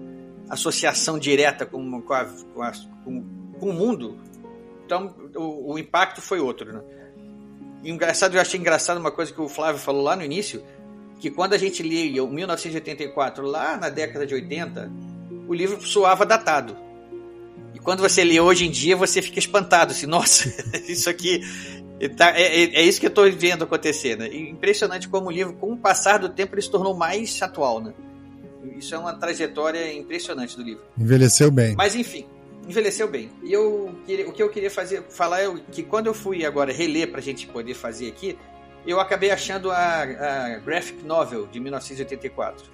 [0.49, 2.73] associação direta com, com, a, com, a,
[3.05, 3.25] com,
[3.61, 4.19] com o mundo,
[4.87, 6.81] então, o, o impacto foi outro, né?
[7.85, 10.63] engraçado, eu achei engraçado uma coisa que o Flávio falou lá no início,
[11.19, 14.91] que quando a gente lia o 1984, lá na década de 80,
[15.49, 16.77] o livro soava datado.
[17.75, 20.49] E quando você lê hoje em dia, você fica espantado, assim, nossa,
[20.89, 21.41] isso aqui
[22.17, 24.29] tá, é, é, é, isso que eu estou vendo acontecer, né?
[24.35, 27.95] Impressionante como o livro, com o passar do tempo, ele se tornou mais atual, né?
[28.77, 30.83] Isso é uma trajetória impressionante do livro.
[30.99, 31.75] Envelheceu bem.
[31.77, 32.27] Mas enfim,
[32.67, 33.31] envelheceu bem.
[33.43, 33.95] E eu,
[34.27, 37.23] o que eu queria fazer, falar é que quando eu fui agora reler para a
[37.23, 38.37] gente poder fazer aqui,
[38.87, 42.65] eu acabei achando a, a, graphic novel de 1984.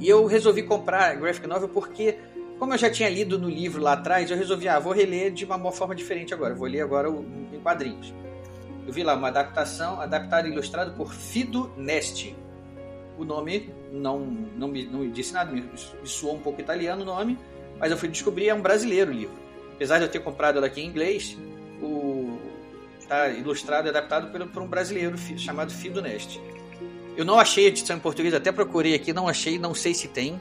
[0.00, 2.18] E eu resolvi comprar a graphic novel porque,
[2.58, 5.44] como eu já tinha lido no livro lá atrás, eu resolvi, ah, vou reler de
[5.44, 6.54] uma forma diferente agora.
[6.54, 8.12] Vou ler agora o, em quadrinhos.
[8.86, 12.34] Eu vi lá uma adaptação, adaptado e ilustrado por Fido Nesti.
[13.16, 17.02] o nome não, não, me, não me disse nada, me, me soou um pouco italiano
[17.02, 17.38] o nome,
[17.82, 19.34] mas eu fui descobrir é um brasileiro o livro.
[19.74, 21.36] Apesar de eu ter comprado ela aqui em inglês,
[21.82, 22.38] o
[23.36, 26.40] ilustrado e adaptado por, por um brasileiro chamado Fido Neste.
[27.16, 30.06] Eu não achei a edição em português, até procurei aqui, não achei, não sei se
[30.06, 30.40] tem.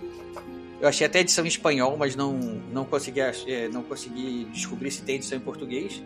[0.80, 2.34] Eu achei até edição em espanhol, mas não,
[2.72, 6.00] não, consegui, é, não consegui descobrir se tem edição em português.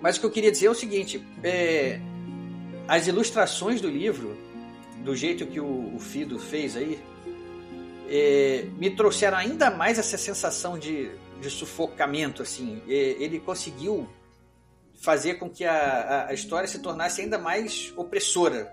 [0.00, 2.00] Mas o que eu queria dizer é o seguinte: é,
[2.88, 4.34] as ilustrações do livro,
[5.04, 6.98] do jeito que o, o Fido fez aí,
[8.08, 11.10] é, me trouxeram ainda mais essa sensação de,
[11.40, 12.42] de sufocamento.
[12.42, 14.08] Assim, é, ele conseguiu
[15.00, 18.72] fazer com que a, a, história se tornasse ainda mais opressora.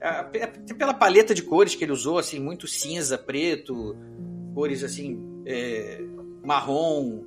[0.00, 3.96] Até pela paleta de cores que ele usou, assim, muito cinza, preto,
[4.54, 6.00] cores assim, é,
[6.44, 7.24] marrom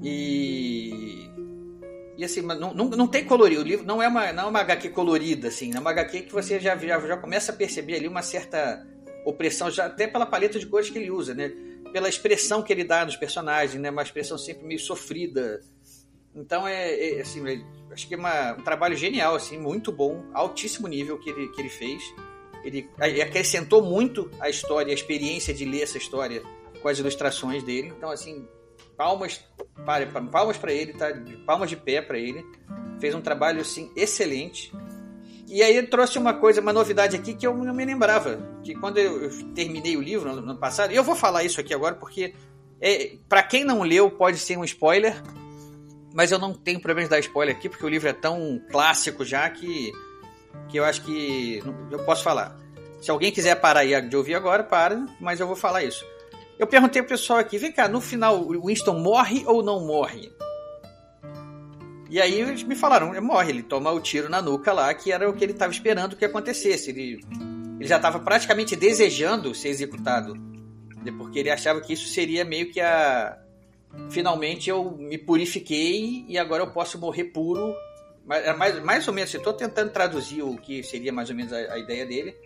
[0.00, 1.24] e
[2.16, 3.60] e assim, não, não, não tem colorido.
[3.60, 5.74] O livro não é uma, não é uma HQ colorida, assim.
[5.74, 8.86] É uma HQ que você já, já, já começa a perceber ali uma certa
[9.24, 11.52] opressão, já até pela paleta de cores que ele usa, né?
[11.92, 13.90] Pela expressão que ele dá nos personagens, né?
[13.90, 15.60] Uma expressão sempre meio sofrida.
[16.34, 20.24] Então é, é assim, é, acho que é uma, um trabalho genial, assim, muito bom,
[20.32, 22.02] altíssimo nível que ele, que ele fez.
[22.64, 22.88] Ele
[23.20, 26.42] acrescentou muito a história, a experiência de ler essa história
[26.80, 27.92] com as ilustrações dele.
[27.96, 28.48] Então, assim,
[28.96, 29.44] palmas
[29.84, 31.08] para, palmas para ele, tá?
[31.46, 32.44] Palmas de pé para ele.
[33.00, 34.72] Fez um trabalho assim excelente.
[35.46, 38.74] E aí ele trouxe uma coisa, uma novidade aqui que eu não me lembrava, que
[38.74, 41.94] quando eu, terminei o livro no ano passado, e eu vou falar isso aqui agora
[41.94, 42.34] porque
[42.80, 45.22] é, para quem não leu pode ser um spoiler,
[46.14, 49.24] mas eu não tenho problema de dar spoiler aqui porque o livro é tão clássico
[49.24, 49.92] já que
[50.68, 52.56] que eu acho que eu posso falar.
[53.00, 56.04] Se alguém quiser parar aí de ouvir agora, para, mas eu vou falar isso.
[56.58, 60.32] Eu perguntei pro pessoal aqui, vem cá, no final o Winston morre ou não morre?
[62.14, 65.10] E aí eles me falaram, ele morre, ele toma o tiro na nuca lá, que
[65.10, 66.90] era o que ele estava esperando que acontecesse.
[66.90, 67.18] Ele,
[67.76, 70.32] ele já estava praticamente desejando ser executado,
[71.04, 73.36] né, porque ele achava que isso seria meio que a...
[74.10, 77.74] Finalmente eu me purifiquei e agora eu posso morrer puro.
[78.24, 81.56] Mas, mais, mais ou menos, estou tentando traduzir o que seria mais ou menos a,
[81.56, 82.36] a ideia dele.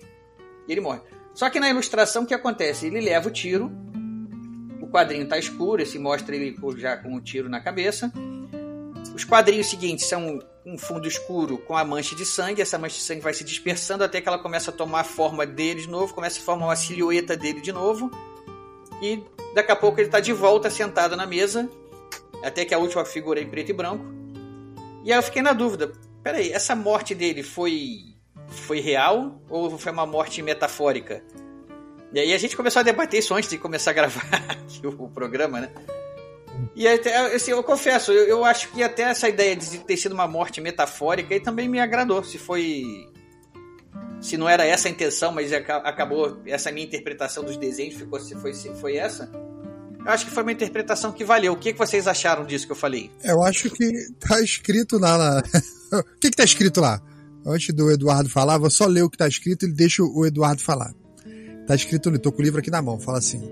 [0.67, 1.03] E ele morre.
[1.35, 2.87] Só que na ilustração o que acontece?
[2.87, 3.71] Ele leva o tiro,
[4.81, 8.11] o quadrinho está escuro, se mostra ele já com um tiro na cabeça.
[9.15, 12.63] Os quadrinhos seguintes são um fundo escuro com a mancha de sangue.
[12.63, 15.47] Essa mancha de sangue vai se dispersando até que ela começa a tomar a forma
[15.47, 18.11] dele de novo, começa a formar uma silhueta dele de novo.
[19.03, 19.23] E
[19.55, 21.69] daqui a pouco ele está de volta sentado na mesa,
[22.43, 24.05] até que a última figura é em preto e branco.
[25.05, 28.15] E aí eu fiquei na dúvida: peraí, essa morte dele foi,
[28.49, 31.23] foi real ou foi uma morte metafórica?
[32.13, 34.27] E aí a gente começou a debater isso antes de começar a gravar
[34.99, 35.71] o programa, né?
[36.79, 37.01] E aí,
[37.35, 40.61] assim, eu confesso, eu, eu, acho que até essa ideia de ter sido uma morte
[40.61, 42.23] metafórica aí também me agradou.
[42.23, 42.85] Se foi.
[44.21, 48.37] Se não era essa a intenção, mas acabou essa minha interpretação dos desenhos ficou se
[48.37, 49.29] foi, se foi essa.
[50.07, 51.53] Eu acho que foi uma interpretação que valeu.
[51.53, 53.11] O que, que vocês acharam disso que eu falei?
[53.25, 55.19] Eu acho que tá escrito lá.
[55.19, 55.43] Na...
[55.99, 57.03] o que, que tá escrito lá?
[57.45, 60.63] Antes do Eduardo falar, vou só ler o que tá escrito e deixo o Eduardo
[60.63, 60.95] falar.
[61.67, 63.43] Tá escrito, estou com o livro aqui na mão, fala assim: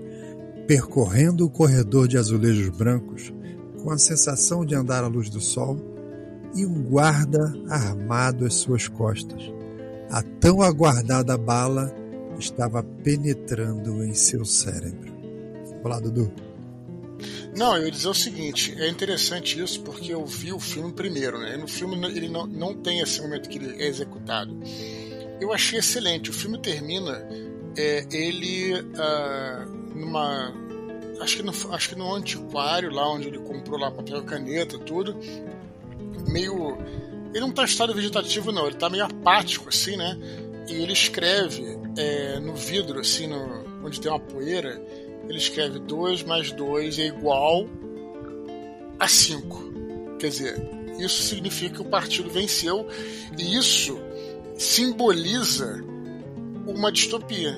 [0.67, 3.33] percorrendo o corredor de azulejos brancos,
[3.81, 5.79] com a sensação de andar à luz do sol,
[6.53, 9.41] e um guarda armado às suas costas.
[10.09, 11.93] A tão aguardada bala
[12.37, 15.13] estava penetrando em seu cérebro.
[15.83, 16.31] Olá, Dudu.
[17.55, 21.39] Não, eu ia dizer o seguinte, é interessante isso porque eu vi o filme primeiro,
[21.39, 21.57] né?
[21.57, 24.55] No filme ele não, não tem esse momento que ele é executado.
[25.39, 26.29] Eu achei excelente.
[26.29, 27.27] O filme termina
[27.75, 30.53] é, ele uh, numa
[31.19, 35.17] acho que no, acho que no antiquário lá onde ele comprou lá papel caneta tudo
[36.29, 36.77] meio
[37.31, 40.17] ele não tá em estado vegetativo não ele tá meio apático assim né
[40.69, 44.81] e ele escreve é, no vidro assim no, onde tem uma poeira
[45.27, 47.67] ele escreve 2 mais 2 é igual
[48.99, 52.87] a 5 quer dizer isso significa que o partido venceu
[53.37, 53.99] e isso
[54.57, 55.83] simboliza
[56.65, 57.57] uma distopia.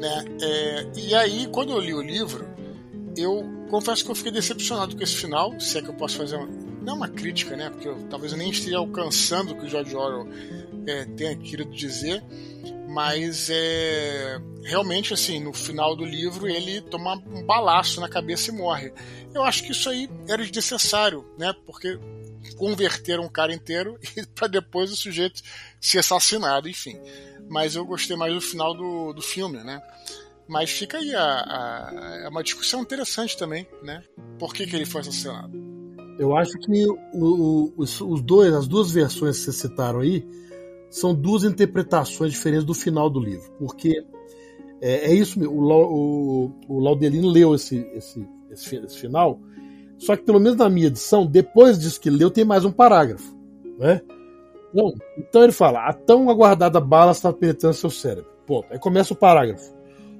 [0.00, 0.24] Né?
[0.40, 2.46] É, e aí, quando eu li o livro,
[3.16, 6.36] eu confesso que eu fiquei decepcionado com esse final, se é que eu posso fazer
[6.36, 6.48] uma,
[6.82, 7.70] não uma crítica, né?
[7.70, 10.28] Porque eu, talvez eu nem esteja alcançando o que o George Orwell
[10.86, 12.22] é, tenha querido dizer,
[12.88, 18.54] mas é, realmente assim, no final do livro ele toma um balaço na cabeça e
[18.54, 18.92] morre.
[19.34, 21.54] Eu acho que isso aí era desnecessário, né?
[21.64, 21.98] Porque
[22.56, 23.98] converter um cara inteiro
[24.34, 25.40] para depois o sujeito
[25.80, 26.98] ser assassinado, enfim
[27.52, 29.80] mas eu gostei mais do final do, do filme, né?
[30.48, 34.02] Mas fica aí a, a, é uma discussão interessante também, né?
[34.38, 35.52] Por que, que ele foi assassinado?
[36.18, 40.26] Eu acho que o, o, os, os dois, as duas versões que vocês citaram aí
[40.90, 44.02] são duas interpretações diferentes do final do livro, porque
[44.80, 45.54] é, é isso mesmo.
[45.54, 49.38] O, o, o Laudelino leu esse, esse, esse, esse, final,
[49.98, 53.36] só que pelo menos na minha edição, depois disso que leu, tem mais um parágrafo.
[53.78, 54.00] Né?
[54.72, 58.30] Não, então ele fala: a tão aguardada bala está penetrando seu cérebro.
[58.46, 58.66] Ponto.
[58.70, 59.72] Aí começa o parágrafo.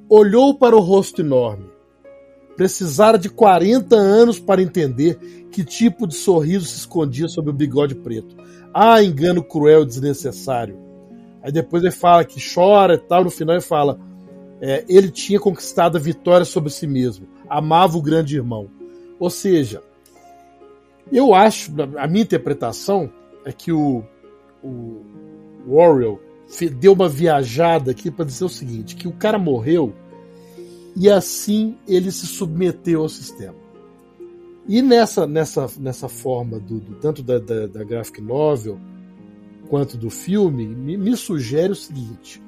[0.08, 1.66] Olhou para o rosto enorme.
[2.56, 5.18] Precisara de 40 anos para entender
[5.50, 8.36] que tipo de sorriso se escondia sob o bigode preto.
[8.74, 10.78] Ah, engano cruel e desnecessário.
[11.42, 13.98] Aí depois ele fala que chora e tal, no final ele fala:
[14.60, 18.70] é, ele tinha conquistado a vitória sobre si mesmo, amava o grande irmão.
[19.18, 19.82] Ou seja,
[21.10, 23.10] eu acho, a minha interpretação
[23.44, 24.05] é que o,
[24.62, 25.02] o
[25.66, 26.18] Warrior
[26.78, 29.92] deu uma viajada aqui para dizer o seguinte: que o cara morreu
[30.97, 33.62] e assim ele se submeteu ao sistema.
[34.68, 38.78] E nessa, nessa, nessa forma, do, do tanto da, da, da, graphic novel
[39.68, 42.41] quanto do filme, me, me sugere o seguinte: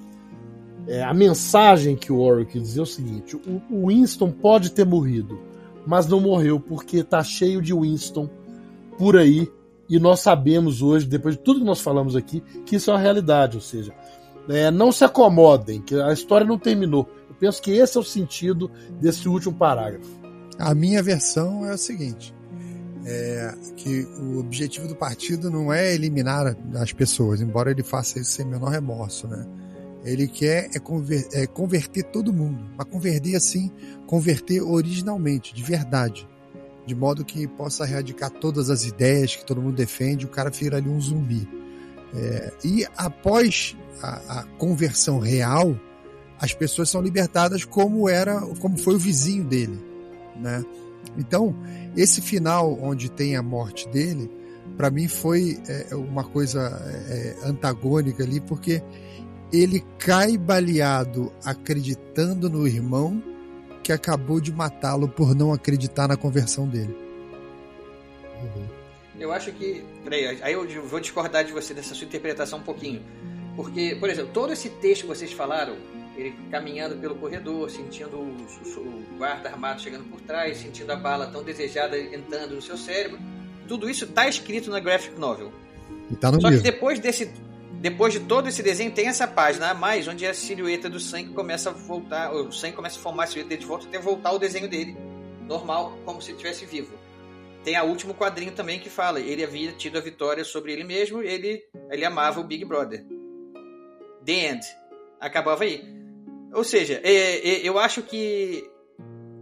[0.87, 4.71] é, a mensagem que o Warwick quis dizer é o seguinte: o, o Winston pode
[4.71, 5.39] ter morrido,
[5.87, 8.29] mas não morreu porque está cheio de Winston
[8.97, 9.51] por aí
[9.89, 13.01] e nós sabemos hoje, depois de tudo que nós falamos aqui, que isso é uma
[13.01, 13.57] realidade.
[13.57, 13.93] Ou seja,
[14.49, 17.09] é, não se acomodem, que a história não terminou.
[17.29, 20.09] Eu penso que esse é o sentido desse último parágrafo.
[20.59, 22.35] A minha versão é o seguinte:
[23.05, 28.33] é que o objetivo do partido não é eliminar as pessoas, embora ele faça isso
[28.33, 29.47] sem menor remorso, né?
[30.05, 33.71] Ele quer é, conver, é converter todo mundo, mas converter assim,
[34.07, 36.29] converter originalmente, de verdade,
[36.87, 40.77] de modo que possa erradicar todas as ideias que todo mundo defende, o cara vira
[40.77, 41.49] ali um zumbi.
[42.15, 45.79] É, e após a, a, conversão real,
[46.39, 49.81] as pessoas são libertadas como era, como foi o vizinho dele,
[50.37, 50.65] né?
[51.17, 51.55] Então,
[51.97, 54.31] esse final onde tem a morte dele,
[54.77, 56.61] para mim foi é, uma coisa
[57.09, 58.83] é, antagônica ali, porque
[59.53, 63.23] ele cai baleado acreditando no irmão
[63.85, 66.97] que acabou de matá-lo por não acreditar na conversão dele.
[68.43, 68.67] Uhum.
[69.21, 69.85] Eu acho que.
[70.03, 73.03] Peraí, aí eu vou discordar de você dessa sua interpretação um pouquinho.
[73.55, 75.77] Porque, por exemplo, todo esse texto que vocês falaram,
[76.17, 81.45] ele caminhando pelo corredor, sentindo o, guarda armado chegando por trás, sentindo a bala tão
[81.45, 83.19] desejada entrando no seu cérebro,
[83.69, 85.53] tudo isso está escrito na graphic novel.
[86.21, 86.57] Tá Só livro.
[86.57, 87.31] que depois desse
[87.85, 91.35] depois de todo esse desenho, tem essa página a mais, onde a silhueta do sangue
[91.35, 94.33] começa a voltar, o sangue começa a formar a silhueta dele de volta até voltar
[94.33, 94.97] o desenho dele,
[95.47, 96.95] normal, como se estivesse vivo.
[97.63, 101.23] Tem a último quadrinho também que fala, ele havia tido a vitória sobre ele mesmo,
[101.23, 103.05] ele, ele amava o Big Brother.
[104.25, 104.67] The End.
[105.21, 105.85] Acabava aí.
[106.55, 108.67] Ou seja, é, é, eu acho que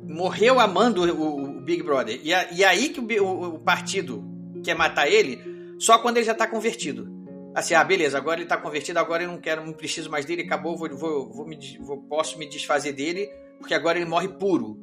[0.03, 2.21] morreu amando o, Big Brother.
[2.25, 4.25] E, aí que o partido
[4.65, 5.39] quer matar ele,
[5.79, 7.22] só quando ele já está convertido
[7.55, 10.43] assim, ah, beleza, agora ele está convertido, agora eu não quero, não preciso mais dele,
[10.43, 14.79] acabou, vou, vou, vou, me, vou, posso me desfazer dele, porque agora ele morre puro.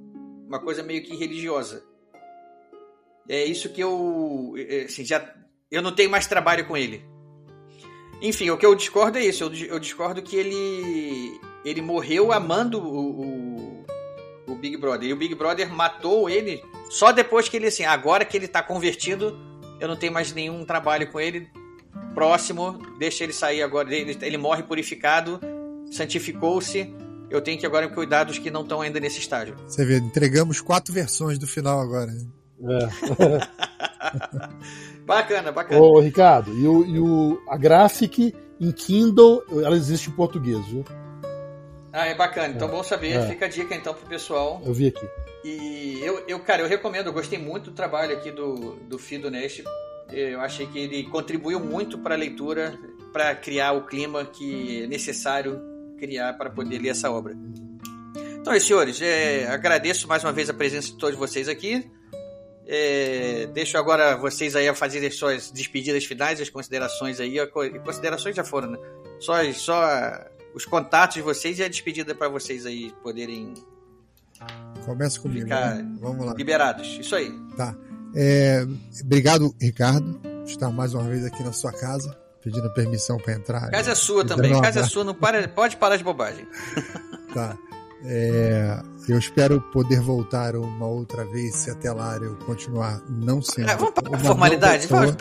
[0.47, 1.83] Uma coisa meio que religiosa.
[3.27, 5.35] É isso que eu, é, assim, já,
[5.69, 7.03] eu não tenho mais trabalho com ele.
[8.21, 12.79] Enfim, o que eu discordo é isso, eu, eu discordo que ele, ele morreu amando
[12.79, 13.85] o, o,
[14.47, 18.25] o Big Brother, e o Big Brother matou ele só depois que ele, assim, agora
[18.25, 19.39] que ele está convertido,
[19.79, 21.47] eu não tenho mais nenhum trabalho com ele,
[22.13, 23.93] próximo, deixa ele sair agora.
[23.93, 25.39] Ele, ele morre purificado,
[25.91, 26.93] santificou-se.
[27.29, 29.55] Eu tenho que agora cuidar dos que não estão ainda nesse estágio.
[29.67, 32.11] Você vê, entregamos quatro versões do final agora.
[32.11, 32.89] É.
[35.05, 35.81] bacana, bacana.
[35.81, 40.83] Ô, Ricardo, e, o, e o, a Graphic em Kindle, ela existe em português, viu?
[41.93, 42.53] Ah, é bacana.
[42.53, 42.71] Então, é.
[42.71, 43.13] bom saber.
[43.13, 43.27] É.
[43.27, 44.61] Fica a dica, então, pro pessoal.
[44.65, 45.07] Eu vi aqui.
[45.43, 47.07] E eu, eu, cara, eu recomendo.
[47.07, 49.63] Eu gostei muito do trabalho aqui do, do Fido Neste
[50.11, 52.77] eu achei que ele contribuiu muito para a leitura,
[53.11, 55.61] para criar o clima que é necessário
[55.97, 57.35] criar para poder ler essa obra.
[58.39, 61.89] Então, senhores, é, agradeço mais uma vez a presença de todos vocês aqui.
[62.65, 67.35] É, deixo agora vocês aí a fazer as suas despedidas finais, as considerações aí.
[67.83, 68.79] Considerações já foram, né?
[69.19, 69.81] Só, só
[70.53, 73.53] os contatos de vocês e a despedida para vocês aí poderem.
[74.85, 75.47] Começa comigo.
[75.47, 75.85] Né?
[75.99, 76.33] Vamos lá.
[76.33, 76.97] Liberados.
[76.99, 77.31] Isso aí.
[77.57, 77.75] Tá.
[78.15, 78.65] É,
[79.03, 83.65] obrigado, Ricardo, por estar mais uma vez aqui na sua casa, pedindo permissão para entrar.
[83.65, 86.47] A casa é sua também, casa é sua, não para, pode parar de bobagem.
[87.31, 87.55] Tá.
[88.03, 93.69] É, eu espero poder voltar uma outra vez, se até lá eu continuar não sendo.
[93.69, 94.87] É, vamos para a formalidade?
[94.87, 95.15] Vamos,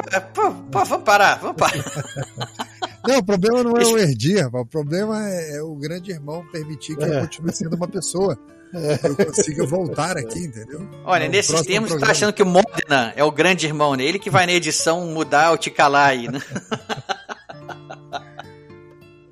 [0.70, 1.84] vamos, parar, vamos parar.
[3.06, 6.94] Não, o problema não é o herdir, o problema é, é, o grande irmão permitir
[6.94, 7.16] que é.
[7.16, 8.38] eu continue sendo uma pessoa.
[9.02, 10.88] Eu consiga voltar aqui, entendeu?
[11.04, 14.04] Olha, nesses termos você tá achando que o Modena é o grande irmão, né?
[14.04, 16.40] Ele que vai na edição mudar o Ticalá aí, né?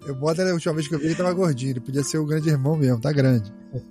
[0.08, 1.72] O Modena, a última vez que eu vi, ele tava gordinho.
[1.72, 3.52] Ele podia ser o grande irmão mesmo, tá grande.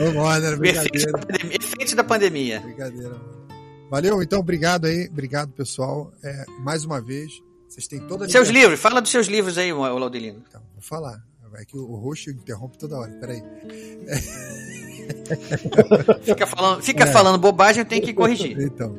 [0.00, 1.12] Ô, Modena, brincadeira.
[1.50, 2.60] Efeitos da pandemia.
[2.60, 3.46] Brincadeira, mano.
[3.90, 5.08] Valeu, então, obrigado aí.
[5.10, 6.12] Obrigado, pessoal.
[6.22, 9.72] É, mais uma vez, vocês têm toda a Seus livros, fala dos seus livros aí,
[9.72, 10.42] Laudelino.
[10.46, 11.22] Então, vou falar.
[11.56, 13.10] É que o roxo interrompe toda hora.
[13.12, 13.42] Peraí.
[16.22, 17.06] fica falando, fica é.
[17.06, 18.56] falando bobagem, tenho que corrigir.
[18.60, 18.94] Então,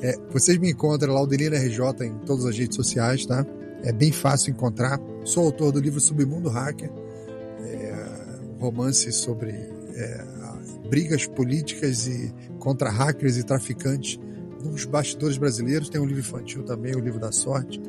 [0.00, 3.44] é, vocês me encontram Laudelino RJ em todas as redes sociais, tá?
[3.82, 5.00] É bem fácil encontrar.
[5.24, 6.90] Sou autor do livro Submundo Hacker,
[7.60, 7.94] é,
[8.56, 10.24] um romance sobre é,
[10.88, 14.18] brigas políticas e contra hackers e traficantes
[14.62, 15.88] nos bastidores brasileiros.
[15.88, 17.80] Tem um livro infantil também, o livro da sorte,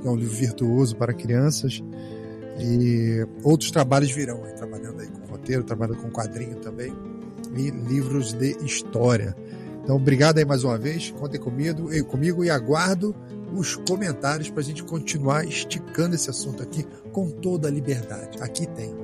[0.00, 1.82] que é um livro virtuoso para crianças.
[2.58, 6.92] E outros trabalhos virão, aí, trabalhando aí com roteiro, trabalhando com quadrinho também,
[7.56, 9.36] e livros de história.
[9.82, 13.14] Então, obrigado aí mais uma vez, contem comigo, comigo e aguardo
[13.54, 18.38] os comentários para a gente continuar esticando esse assunto aqui com toda a liberdade.
[18.42, 18.94] Aqui tem.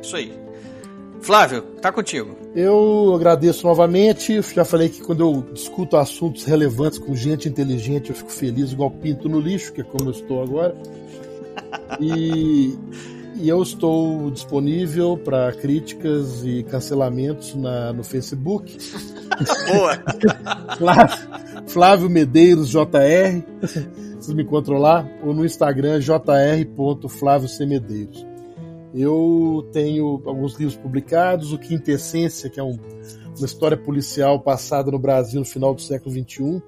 [0.00, 0.44] Isso aí.
[1.20, 2.36] Flávio, tá contigo.
[2.54, 4.40] Eu agradeço novamente.
[4.42, 8.90] Já falei que quando eu discuto assuntos relevantes com gente inteligente, eu fico feliz, igual
[8.90, 10.76] pinto no lixo, que é como eu estou agora.
[12.00, 12.76] E,
[13.36, 18.76] e eu estou disponível para críticas e cancelamentos na, no Facebook.
[19.68, 20.02] Boa!
[20.78, 21.18] Flávio,
[21.66, 23.42] Flávio Medeiros JR.
[23.60, 25.08] Vocês me encontram lá.
[25.22, 28.26] Ou no Instagram, jr.flaviocmedeiros.
[28.94, 32.78] Eu tenho alguns livros publicados, o Quintessência, que é um,
[33.36, 36.62] uma história policial passada no Brasil no final do século XXI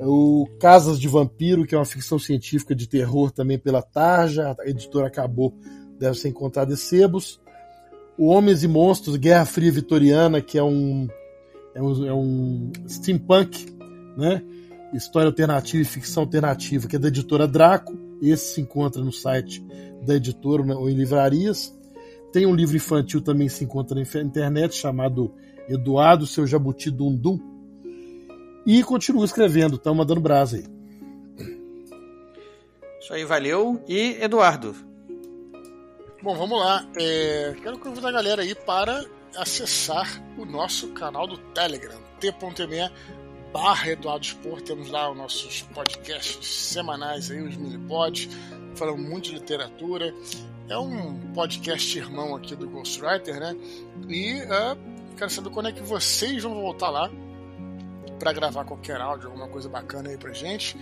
[0.00, 4.68] o Casas de Vampiro, que é uma ficção científica de terror também pela Tarja, a
[4.68, 5.54] editora acabou,
[5.98, 7.40] deve ser encontrada em sebos.
[8.18, 11.08] O Homens e Monstros, Guerra Fria Vitoriana, que é um,
[11.74, 13.66] é um, é um steampunk,
[14.16, 14.42] né?
[14.92, 17.92] História alternativa e ficção alternativa, que é da editora Draco.
[18.22, 19.64] Esse se encontra no site
[20.06, 21.76] da editora né, ou em livrarias.
[22.32, 25.32] Tem um livro infantil também se encontra na internet chamado
[25.68, 27.40] Eduardo, seu Jabuti Dundum,
[28.66, 30.64] e continuo escrevendo, estão mandando brasa aí.
[33.00, 33.82] Isso aí, valeu.
[33.86, 34.74] E Eduardo?
[36.22, 36.88] Bom, vamos lá.
[36.96, 39.04] É, quero convidar a galera aí para
[39.36, 42.90] acessar o nosso canal do Telegram, t.me
[43.52, 44.62] barra Eduardo Spor.
[44.62, 48.30] Temos lá os nossos podcasts semanais aí, os mini-pods,
[48.74, 50.14] falando muito de literatura.
[50.68, 53.54] É um podcast irmão aqui do Ghostwriter, né?
[54.08, 54.78] E uh,
[55.18, 57.10] quero saber quando é que vocês vão voltar lá
[58.18, 60.76] para gravar qualquer áudio, alguma coisa bacana aí pra gente.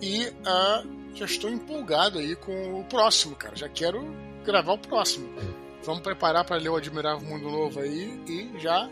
[0.00, 3.56] E uh, já estou empolgado aí com o próximo, cara.
[3.56, 5.28] Já quero gravar o próximo.
[5.84, 8.88] Vamos preparar para ler o Admirável Mundo Novo aí e já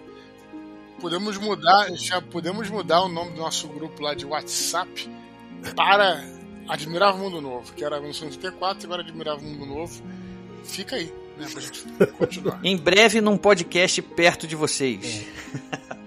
[1.01, 5.11] podemos mudar, já podemos mudar o nome do nosso grupo lá de WhatsApp
[5.75, 6.25] para
[6.69, 10.03] Admirável Mundo Novo, que era versão de T4 e agora Admirável Mundo Novo.
[10.65, 11.85] Fica aí, né, pra gente
[12.19, 12.61] continuar.
[12.65, 15.27] em breve num podcast perto de vocês.
[15.93, 15.97] É.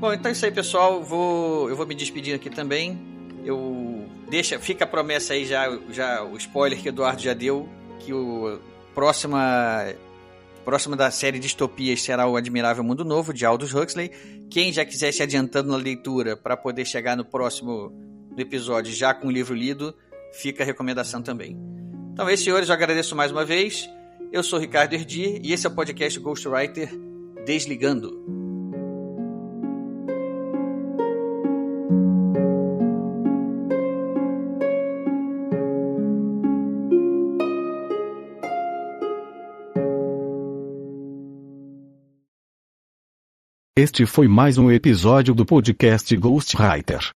[0.00, 1.02] Bom, então é isso aí, pessoal.
[1.02, 2.98] Vou, eu vou me despedir aqui também.
[3.44, 7.68] Eu deixa, fica a promessa aí já, já o spoiler que o Eduardo já deu
[7.98, 8.58] que o
[8.94, 9.86] próxima
[10.64, 14.10] próxima da série Distopias será o Admirável Mundo Novo de Aldous Huxley.
[14.50, 17.90] Quem já quiser se adiantando na leitura para poder chegar no próximo
[18.36, 19.94] episódio já com o livro lido,
[20.32, 21.56] fica a recomendação também.
[22.12, 23.88] Então, é isso, senhores, eu agradeço mais uma vez.
[24.30, 26.90] Eu sou Ricardo Erdi e esse é o podcast Ghostwriter
[27.46, 28.37] Desligando.
[43.78, 47.10] Este foi mais um episódio do podcast Ghostwriter.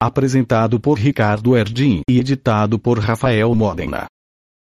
[0.00, 4.06] Apresentado por Ricardo Erdin e editado por Rafael Modena.